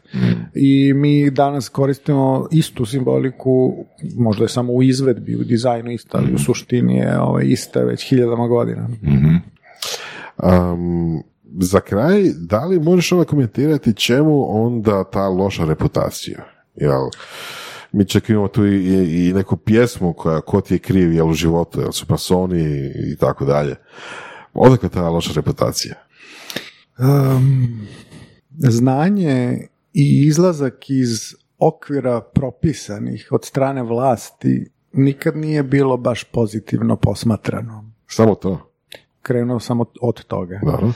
I 0.55 0.93
mi 0.93 1.31
danas 1.31 1.69
koristimo 1.69 2.47
istu 2.51 2.85
simboliku, 2.85 3.85
možda 4.17 4.43
je 4.43 4.49
samo 4.49 4.73
u 4.73 4.83
izvedbi, 4.83 5.35
u 5.35 5.43
dizajnu 5.43 5.91
isto, 5.91 6.17
ali 6.17 6.33
u 6.33 6.37
suštini 6.37 6.95
je 6.95 7.19
ovaj, 7.19 7.43
ista 7.47 7.79
već 7.79 8.09
hiljadama 8.09 8.47
godina. 8.47 8.89
Um, 10.43 11.23
za 11.53 11.79
kraj, 11.79 12.23
da 12.35 12.65
li 12.65 12.79
možeš 12.79 13.11
onda 13.11 13.25
komentirati 13.25 13.93
čemu 13.93 14.45
onda 14.65 15.03
ta 15.03 15.27
loša 15.27 15.65
reputacija? 15.65 16.45
Jel, 16.75 17.01
mi 17.91 18.05
čak 18.05 18.29
imamo 18.29 18.47
tu 18.47 18.65
i, 18.67 18.75
i- 18.77 19.29
i 19.29 19.33
neku 19.33 19.57
pjesmu 19.57 20.13
koja 20.13 20.41
ko 20.41 20.61
ti 20.61 20.73
je 20.73 20.79
kriv 20.79 21.13
jel 21.13 21.29
u 21.29 21.33
životu, 21.33 21.81
jel 21.81 21.91
su 21.91 22.05
masoni 22.09 22.63
i 23.11 23.15
tako 23.15 23.45
dalje. 23.45 23.75
Odakle 24.53 24.89
ta 24.89 25.09
loša 25.09 25.31
reputacija? 25.35 25.95
Um, 26.99 27.87
znanje 28.49 29.57
i 29.93 30.23
izlazak 30.25 30.89
iz 30.89 31.19
okvira 31.57 32.21
propisanih 32.23 33.27
od 33.31 33.45
strane 33.45 33.83
vlasti 33.83 34.69
nikad 34.93 35.37
nije 35.37 35.63
bilo 35.63 35.97
baš 35.97 36.23
pozitivno 36.23 36.95
posmatrano. 36.95 37.91
Samo 38.07 38.35
to. 38.35 38.71
Krenuo 39.21 39.59
sam 39.59 39.79
od, 39.81 39.89
od 40.01 40.23
toga. 40.23 40.59
Dobro. 40.65 40.91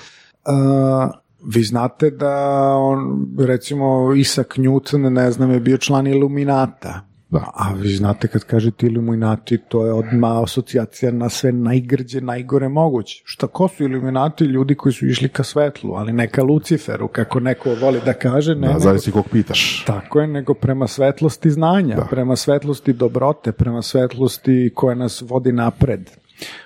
Vi 1.45 1.64
znate 1.64 2.10
da 2.10 2.36
on, 2.70 2.99
recimo 3.40 4.14
Isaac 4.14 4.48
Newton, 4.48 5.10
ne 5.10 5.32
znam, 5.32 5.52
je 5.52 5.60
bio 5.60 5.78
član 5.78 6.07
Iluminata. 6.07 7.02
Da. 7.30 7.52
A 7.53 7.74
vi 7.74 7.90
znate 7.90 8.28
kad 8.28 8.44
kažete 8.44 8.86
Iluminati, 8.86 9.57
to 9.57 9.86
je 9.86 9.94
odmah 9.94 10.44
asocijacija 10.44 11.11
na 11.11 11.30
sve 11.30 11.52
najgrđe, 11.52 12.22
najgore 12.22 12.70
moguće. 12.70 13.22
Šta, 13.26 13.48
ko 13.48 13.68
su 13.68 13.84
Iluminati? 13.84 14.44
Ljudi 14.44 14.76
koji 14.76 14.94
su 14.94 15.06
išli 15.07 15.30
ka 15.30 15.44
svetlu, 15.44 15.94
ali 15.94 16.14
ne 16.14 16.28
ka 16.28 16.44
Luciferu, 16.44 17.07
kako 17.07 17.40
neko 17.40 17.70
voli 17.76 17.99
da 18.06 18.14
kaže, 18.14 18.56
ne, 18.56 18.61
Da, 18.61 18.68
nego- 18.68 18.80
zavisi 18.80 19.11
kog 19.11 19.26
pitaš. 19.32 19.84
tako 19.88 20.20
je, 20.20 20.28
nego 20.28 20.53
prema 20.53 20.88
svetlosti 20.88 21.52
znanja, 21.52 21.98
prema 22.10 22.36
svetlosti 22.36 22.94
dobrote, 22.94 23.52
prema 23.52 23.82
svetlosti 23.82 24.72
koja 24.76 24.95
nas 24.95 25.22
vodi 25.22 25.52
napred. 25.52 26.10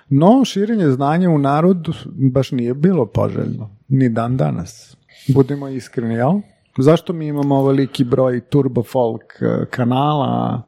No, 0.09 0.45
širenje 0.45 0.91
znanja 0.91 1.29
u 1.29 1.37
narod 1.37 1.87
baš 2.31 2.51
nije 2.51 2.73
bilo 2.73 3.05
poželjno, 3.05 3.69
ni 3.87 4.09
dan 4.09 4.37
danas. 4.37 4.97
Budimo 5.27 5.67
iskreni, 5.67 6.13
jel? 6.13 6.39
Zašto 6.77 7.13
mi 7.13 7.27
imamo 7.27 7.55
ovoliki 7.55 8.03
broj 8.03 8.41
turbo 8.41 8.83
folk 8.83 9.23
eh, 9.41 9.65
kanala, 9.69 10.63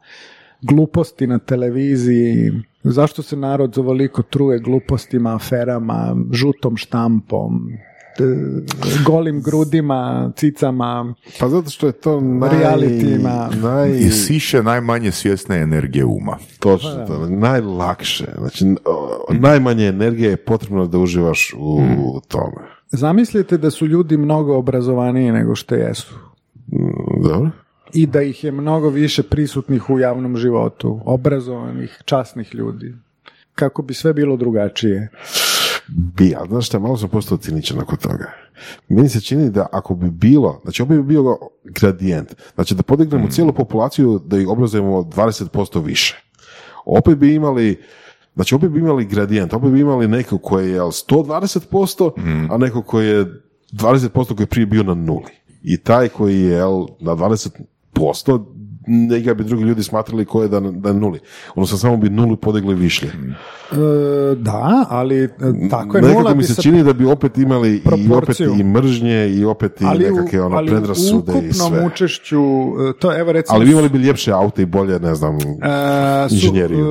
gluposti 0.62 1.28
na 1.28 1.40
televiziji, 1.40 2.52
zašto 2.84 3.24
se 3.24 3.36
narod 3.36 3.78
ovoliko 3.78 4.22
truje 4.24 4.60
glupostima, 4.60 5.36
aferama, 5.36 6.16
žutom 6.32 6.78
štampom, 6.78 7.70
golim 9.06 9.42
grudima, 9.42 10.32
cicama, 10.36 11.14
Pa 11.40 11.50
zato 11.50 11.70
što 11.70 11.88
je 11.88 11.94
to 11.94 12.22
naj... 12.22 12.50
Realitima. 12.60 13.50
naj... 13.62 13.90
I 14.00 14.10
siše 14.10 14.64
najmanje 14.64 15.12
svjesne 15.12 15.58
energije 15.58 16.06
uma. 16.06 16.38
Točno, 16.60 17.06
to, 17.08 17.28
najlakše. 17.30 18.26
Znači, 18.38 18.66
najmanje 19.30 19.88
energije 19.88 20.30
je 20.30 20.38
potrebno 20.38 20.88
da 20.88 20.98
uživaš 20.98 21.54
u 21.58 21.82
tome. 22.28 22.80
Zamislite 22.92 23.58
da 23.58 23.72
su 23.72 23.88
ljudi 23.88 24.18
mnogo 24.18 24.58
obrazovaniji 24.58 25.32
nego 25.32 25.56
što 25.56 25.76
jesu. 25.76 26.16
Mm, 26.72 27.24
Dobro? 27.24 27.50
I 27.94 28.06
da 28.06 28.22
ih 28.22 28.44
je 28.44 28.52
mnogo 28.52 28.90
više 28.90 29.24
prisutnih 29.24 29.90
u 29.90 30.00
javnom 30.00 30.38
životu, 30.38 31.02
obrazovanih, 31.06 32.02
časnih 32.06 32.56
ljudi. 32.56 32.96
Kako 33.56 33.82
bi 33.82 33.94
sve 33.94 34.14
bilo 34.14 34.38
drugačije. 34.38 35.10
Bi, 35.96 36.36
ali 36.38 36.48
znaš 36.48 36.68
šta, 36.68 36.80
malo 36.80 36.98
sam 36.98 37.10
postao 37.10 37.38
ciničan 37.38 37.80
oko 37.80 37.96
toga. 37.96 38.32
Meni 38.90 39.10
se 39.10 39.22
čini 39.22 39.50
da 39.50 39.68
ako 39.72 39.96
bi 39.96 40.10
bilo, 40.10 40.60
znači 40.64 40.82
opet 40.82 40.98
bi 40.98 41.04
bio 41.04 41.38
gradijent, 41.64 42.36
znači 42.56 42.76
da 42.76 42.84
podignemo 42.84 43.28
cijelu 43.30 43.54
populaciju 43.54 44.20
da 44.26 44.38
ih 44.38 44.48
obrazujemo 44.48 44.98
20% 45.02 45.84
više. 45.86 46.24
Opet 46.86 47.18
bi 47.18 47.36
imali, 47.36 47.84
znači 48.36 48.56
opet 48.56 48.72
bi 48.72 48.80
imali 48.80 49.06
gradijent, 49.06 49.54
opet 49.54 49.72
bi 49.72 49.80
imali 49.80 50.08
neko 50.08 50.38
koji 50.38 50.68
je 50.68 50.74
jel, 50.74 50.88
120%, 50.88 52.12
a 52.54 52.58
neko 52.58 52.82
koji 52.82 53.08
je 53.08 53.26
20% 53.72 54.36
koji 54.36 54.44
je 54.44 54.46
prije 54.46 54.66
bio 54.66 54.84
na 54.84 54.94
nuli. 54.94 55.32
I 55.64 55.78
taj 55.78 56.10
koji 56.10 56.42
je 56.42 56.60
na 57.00 57.16
20%, 57.16 58.46
njega 58.90 59.34
bi 59.34 59.44
drugi 59.44 59.64
ljudi 59.64 59.84
smatrali 59.84 60.26
ko 60.26 60.42
je 60.42 60.48
da, 60.48 60.60
da 60.60 60.90
je 60.90 60.96
nuli. 60.96 61.20
Odnosno 61.50 61.78
samo 61.78 61.98
bi 61.98 62.10
nulu 62.10 62.36
podigli 62.36 62.76
više. 62.76 63.06
E, 63.06 63.76
da, 64.36 64.86
ali 64.90 65.24
e, 65.24 65.30
tako 65.70 65.98
je 65.98 66.02
Nekako 66.02 66.20
nula 66.20 66.34
mi 66.34 66.44
se 66.44 66.62
čini 66.62 66.84
da 66.84 66.94
bi 66.94 67.06
opet 67.06 67.38
imali 67.38 67.70
i 67.70 67.82
opet 67.82 68.08
proporciju. 68.08 68.52
i 68.52 68.64
mržnje 68.64 69.30
i 69.30 69.46
opet 69.46 69.82
i 69.82 69.86
ali 69.86 70.06
u, 70.06 70.16
nekakve 70.16 70.42
ono 70.42 70.56
ali 70.58 70.68
u 70.68 70.70
predrasude 70.70 71.32
i 71.32 71.36
ukupnom 71.38 71.70
sve. 71.70 71.86
učešću, 71.86 72.40
e, 72.40 72.94
to 72.94 73.20
evo 73.20 73.32
recimo... 73.32 73.56
Ali 73.56 73.66
bi 73.66 73.72
imali 73.72 73.90
bi 73.90 73.98
ljepše 73.98 74.32
aute 74.32 74.62
i 74.62 74.68
bolje, 74.68 75.00
ne 75.00 75.16
znam, 75.16 75.36
e, 75.36 75.40
inženjeriju. 76.30 76.86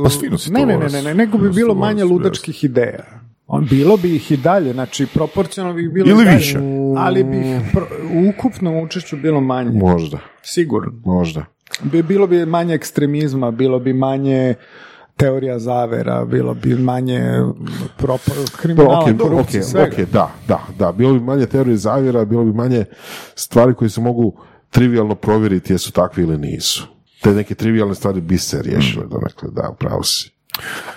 e, 0.00 0.04
Pa 0.04 0.10
fino 0.10 0.38
si 0.38 0.52
ne, 0.52 0.60
to 0.60 0.66
ne, 0.66 0.78
ne, 0.78 0.88
ne, 0.88 1.02
ne, 1.02 1.14
nego 1.14 1.38
bi 1.38 1.46
vas- 1.46 1.56
bilo 1.56 1.74
manje 1.74 2.02
vas- 2.02 2.10
ludačkih 2.10 2.64
ideja. 2.64 3.23
On, 3.46 3.66
bilo 3.66 3.96
bi 3.96 4.16
ih 4.16 4.30
i 4.32 4.36
dalje, 4.36 4.72
znači 4.72 5.06
proporcionalno 5.06 5.76
bi 5.76 5.82
ih 5.82 5.90
bilo 5.90 6.10
Ili 6.10 6.22
i 6.22 6.24
dalje, 6.24 6.36
više. 6.36 6.58
ali 6.96 7.24
bi 7.24 7.36
ih 7.38 7.60
pro- 7.72 7.88
u 8.14 8.28
ukupnom 8.28 8.76
učešću 8.76 9.16
bilo 9.16 9.40
manje, 9.40 9.78
možda, 9.78 10.18
sigurno. 10.42 10.92
možda. 11.04 11.44
Bi, 11.82 12.02
bilo 12.02 12.26
bi 12.26 12.46
manje 12.46 12.74
ekstremizma, 12.74 13.50
bilo 13.50 13.78
bi 13.78 13.92
manje 13.92 14.54
teorija 15.16 15.58
zavera, 15.58 16.24
bilo 16.24 16.54
bi 16.54 16.74
manje 16.74 17.20
propor, 17.96 18.34
kriminala, 18.60 18.98
ok, 19.00 19.18
korupcije, 19.20 19.60
ok, 19.60 19.66
svega. 19.66 19.90
ok, 19.92 20.08
da, 20.10 20.30
da, 20.48 20.60
da, 20.78 20.92
bilo 20.92 21.12
bi 21.12 21.20
manje 21.20 21.46
teorije 21.46 21.76
zavjera, 21.76 22.24
bilo 22.24 22.44
bi 22.44 22.52
manje 22.52 22.84
stvari 23.34 23.74
koje 23.74 23.88
se 23.88 24.00
mogu 24.00 24.36
trivialno 24.70 25.14
provjeriti 25.14 25.72
jesu 25.72 25.92
takvi 25.92 26.22
ili 26.22 26.38
nisu. 26.38 26.86
Te 27.22 27.30
neke 27.30 27.54
trivialne 27.54 27.94
stvari 27.94 28.20
bi 28.20 28.38
se 28.38 28.62
riješile, 28.62 29.06
donekle, 29.06 29.48
da, 29.52 29.68
upravo 29.72 30.02
si. 30.02 30.33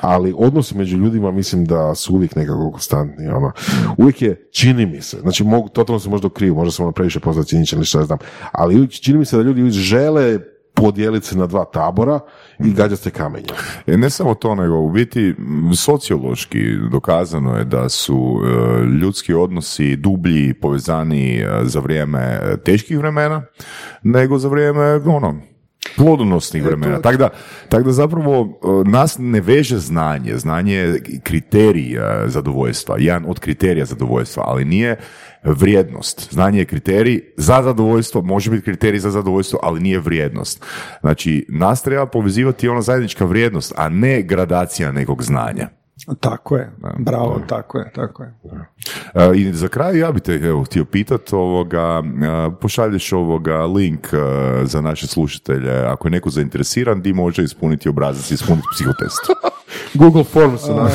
Ali 0.01 0.33
odnosi 0.37 0.77
među 0.77 0.97
ljudima 0.97 1.31
mislim 1.31 1.65
da 1.65 1.95
su 1.95 2.15
uvijek 2.15 2.35
nekako 2.35 2.71
konstantni. 2.71 3.27
Ono. 3.27 3.51
Uvijek 3.97 4.21
je, 4.21 4.49
čini 4.51 4.85
mi 4.85 5.01
se, 5.01 5.17
znači 5.19 5.43
mogu, 5.43 5.69
totalno 5.69 5.99
se 5.99 6.09
možda 6.09 6.29
krivo, 6.29 6.55
možda 6.55 6.71
sam 6.71 6.85
ono 6.85 6.93
previše 6.93 7.19
postao 7.19 7.43
ciničan 7.43 7.79
ili 7.79 7.85
što 7.85 7.99
ja 7.99 8.05
znam, 8.05 8.17
ali 8.51 8.75
uvijek 8.75 8.91
čini 8.91 9.17
mi 9.17 9.25
se 9.25 9.37
da 9.37 9.43
ljudi 9.43 9.71
žele 9.71 10.39
podijeliti 10.77 11.27
se 11.27 11.37
na 11.37 11.47
dva 11.47 11.65
tabora 11.65 12.19
i 12.59 12.73
gađati 12.73 13.01
se 13.01 13.09
kamenjem. 13.09 13.55
E, 13.87 13.97
ne 13.97 14.09
samo 14.09 14.35
to, 14.35 14.55
nego 14.55 14.79
u 14.79 14.91
biti 14.91 15.35
sociološki 15.75 16.59
dokazano 16.91 17.57
je 17.57 17.65
da 17.65 17.89
su 17.89 18.41
e, 18.43 18.83
ljudski 18.85 19.33
odnosi 19.33 19.95
dublji, 19.95 20.53
povezani 20.53 21.45
za 21.63 21.79
vrijeme 21.79 22.19
e, 22.19 22.57
teških 22.57 22.97
vremena, 22.97 23.45
nego 24.03 24.37
za 24.37 24.49
vrijeme, 24.49 24.95
ono, 24.95 25.35
plodonosnih 25.95 26.63
vremena. 26.63 27.01
Tako 27.01 27.17
da, 27.17 27.29
tak 27.69 27.83
da 27.83 27.91
zapravo 27.91 28.59
e, 28.85 28.89
nas 28.89 29.17
ne 29.19 29.41
veže 29.41 29.77
znanje. 29.77 30.37
Znanje 30.37 30.73
je 30.73 31.01
kriterij 31.23 31.95
e, 31.95 32.29
zadovoljstva, 32.29 32.95
jedan 32.99 33.25
od 33.27 33.39
kriterija 33.39 33.85
zadovoljstva, 33.85 34.43
ali 34.47 34.65
nije 34.65 34.97
vrijednost. 35.43 36.33
Znanje 36.33 36.59
je 36.59 36.65
kriterij 36.65 37.21
za 37.37 37.61
zadovoljstvo, 37.63 38.21
može 38.21 38.51
biti 38.51 38.63
kriterij 38.63 38.99
za 38.99 39.11
zadovoljstvo, 39.11 39.59
ali 39.63 39.79
nije 39.79 39.99
vrijednost. 39.99 40.65
Znači, 41.01 41.45
nas 41.49 41.83
treba 41.83 42.05
povezivati 42.05 42.67
ona 42.67 42.81
zajednička 42.81 43.25
vrijednost, 43.25 43.73
a 43.77 43.89
ne 43.89 44.21
gradacija 44.21 44.91
nekog 44.91 45.23
znanja. 45.23 45.76
Tako 46.19 46.57
je, 46.57 46.71
bravo, 46.97 47.41
tako 47.47 47.77
je, 47.77 47.91
tako 47.95 48.23
je. 48.23 48.33
E, 49.13 49.31
I 49.35 49.53
za 49.53 49.67
kraj 49.67 49.99
ja 49.99 50.11
bi 50.11 50.19
te 50.19 50.33
evo, 50.33 50.63
htio 50.63 50.85
pitat, 50.85 51.33
ovoga, 51.33 52.03
e, 52.03 52.59
pošalješ 52.61 53.13
ovoga 53.13 53.65
link 53.65 54.07
e, 54.13 54.17
za 54.65 54.81
naše 54.81 55.07
slušatelje, 55.07 55.71
ako 55.71 56.07
je 56.07 56.11
neko 56.11 56.29
zainteresiran, 56.29 57.01
di 57.01 57.13
može 57.13 57.43
ispuniti 57.43 57.89
obrazac 57.89 58.31
i 58.31 58.33
ispuniti 58.33 58.67
psihotest. 58.73 59.21
Google 59.93 60.23
Forms. 60.23 60.63
Uh, 60.63 60.89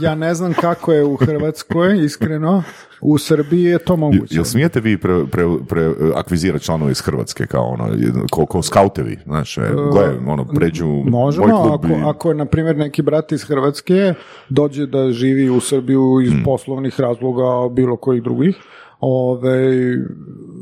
ja 0.00 0.14
ne 0.14 0.34
znam 0.34 0.54
kako 0.54 0.92
je 0.92 1.04
u 1.04 1.16
Hrvatskoj, 1.16 2.04
iskreno. 2.04 2.62
U 3.00 3.18
Srbiji 3.18 3.62
je 3.62 3.78
to 3.78 3.96
moguće. 3.96 4.34
Jel 4.34 4.44
smijete 4.44 4.80
vi 4.80 4.98
pre, 4.98 5.24
pre, 5.26 5.44
pre, 5.68 5.86
akvizirati 6.14 6.64
članove 6.64 6.90
iz 6.90 7.00
Hrvatske 7.00 7.46
kao 7.46 7.64
ono, 7.64 7.88
kao, 8.32 8.46
kao 8.46 8.62
skautevi, 8.62 9.18
znaš, 9.24 9.58
e, 9.58 9.60
gledaj, 9.92 10.16
ono, 10.26 10.44
pređu 10.46 10.86
u 10.86 10.94
moj 10.94 11.10
Možemo, 11.10 11.46
klub 11.46 11.74
ako, 11.74 11.86
i- 11.88 12.02
ako 12.04 12.34
na 12.34 12.44
primjer 12.44 12.76
neki 12.76 13.02
brat 13.02 13.32
iz 13.32 13.44
Hrvatske 13.44 14.14
dođe 14.48 14.86
da 14.86 15.10
živi 15.10 15.50
u 15.50 15.60
Srbiju 15.60 16.20
iz 16.20 16.32
poslovnih 16.44 17.00
razloga 17.00 17.44
bilo 17.70 17.96
kojih 17.96 18.22
drugih, 18.22 18.56
ove, 19.00 19.72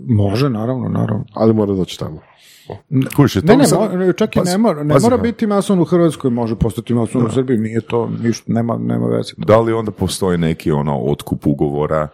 može, 0.06 0.50
naravno, 0.50 0.88
naravno. 0.88 1.24
Ali 1.32 1.54
mora 1.54 1.72
doći 1.74 1.98
tamo. 1.98 2.20
To 2.66 3.22
Ne, 3.43 3.56
ne, 3.56 3.64
mo- 3.64 3.97
ne, 3.97 4.12
čak 4.12 4.36
i 4.36 4.40
ne 4.40 4.59
mora, 4.59 4.82
ne 4.82 4.94
pazi, 4.94 5.06
mora 5.06 5.16
biti 5.16 5.47
mason 5.47 5.80
u 5.80 5.84
Hrvatskoj, 5.84 6.30
može 6.30 6.56
postati 6.56 6.94
mason 6.94 7.26
u 7.26 7.30
Srbiji, 7.30 7.59
nije 7.59 7.80
to, 7.80 8.10
ništa, 8.22 8.52
nema, 8.52 8.78
nema 8.78 9.06
veze. 9.06 9.32
Da 9.36 9.60
li 9.60 9.72
onda 9.72 9.90
postoji 9.90 10.38
neki 10.38 10.70
ono 10.70 10.98
otkup 10.98 11.47
ugovora 11.47 12.09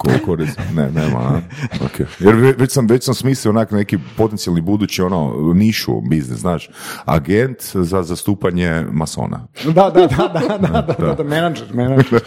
koliko 0.00 0.36
ne, 0.74 0.90
nema, 0.90 1.18
a? 1.18 1.40
Ok. 1.84 2.00
Jer 2.18 2.34
ve- 2.34 2.52
već 2.58 2.72
sam, 2.72 2.86
već 2.86 3.04
sam 3.04 3.14
smislio 3.14 3.50
onak 3.50 3.70
neki 3.70 3.98
potencijalni 4.16 4.60
budući 4.60 5.02
ono 5.02 5.52
nišu 5.54 6.00
biznis, 6.00 6.38
znaš, 6.38 6.70
agent 7.04 7.56
za 7.74 8.02
zastupanje 8.02 8.84
masona. 8.92 9.46
Da, 9.64 9.72
da, 9.72 9.90
da, 9.90 10.06
da, 10.06 10.58
da, 10.58 10.68
da, 10.68 10.94
da, 10.98 11.14
da, 11.14 11.24
menadžer, 11.24 11.66
menadžer. 11.74 12.22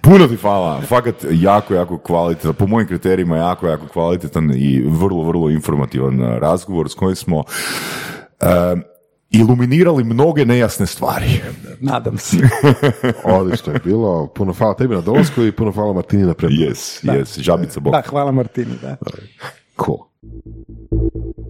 Puno 0.00 0.28
ti 0.28 0.36
hvala, 0.36 0.80
fakat 0.80 1.14
jako, 1.30 1.74
jako 1.74 1.98
kvalitetan, 1.98 2.54
po 2.54 2.66
mojim 2.66 2.88
kriterijima 2.88 3.36
jako, 3.36 3.66
jako 3.66 3.86
kvalitetan 3.86 4.50
i 4.56 4.82
vrlo, 4.86 5.22
vrlo 5.24 5.50
informativan 5.50 6.20
razgovor 6.20 6.88
s 6.88 6.94
kojim 6.94 7.16
smo 7.16 7.36
um, 7.36 8.82
iluminirali 9.30 10.04
mnoge 10.04 10.44
nejasne 10.44 10.86
stvari. 10.86 11.40
Nadam 11.80 12.18
se. 12.18 12.36
Odlično 13.24 13.72
je 13.72 13.80
bilo. 13.84 14.26
Puno 14.26 14.52
hvala 14.52 14.74
tebi 14.74 14.94
na 14.94 15.00
dolasku 15.00 15.42
i 15.42 15.52
puno 15.52 15.72
hvala 15.72 15.92
Martini 15.92 16.22
na 16.22 16.34
preporuci. 16.34 16.64
Yes, 16.64 17.04
yes, 17.04 17.40
žabica 17.40 17.80
bok. 17.80 17.92
Da, 17.92 18.02
hvala 18.08 18.32
Martini, 18.32 18.74
da. 18.82 18.96
Cool. 19.84 19.98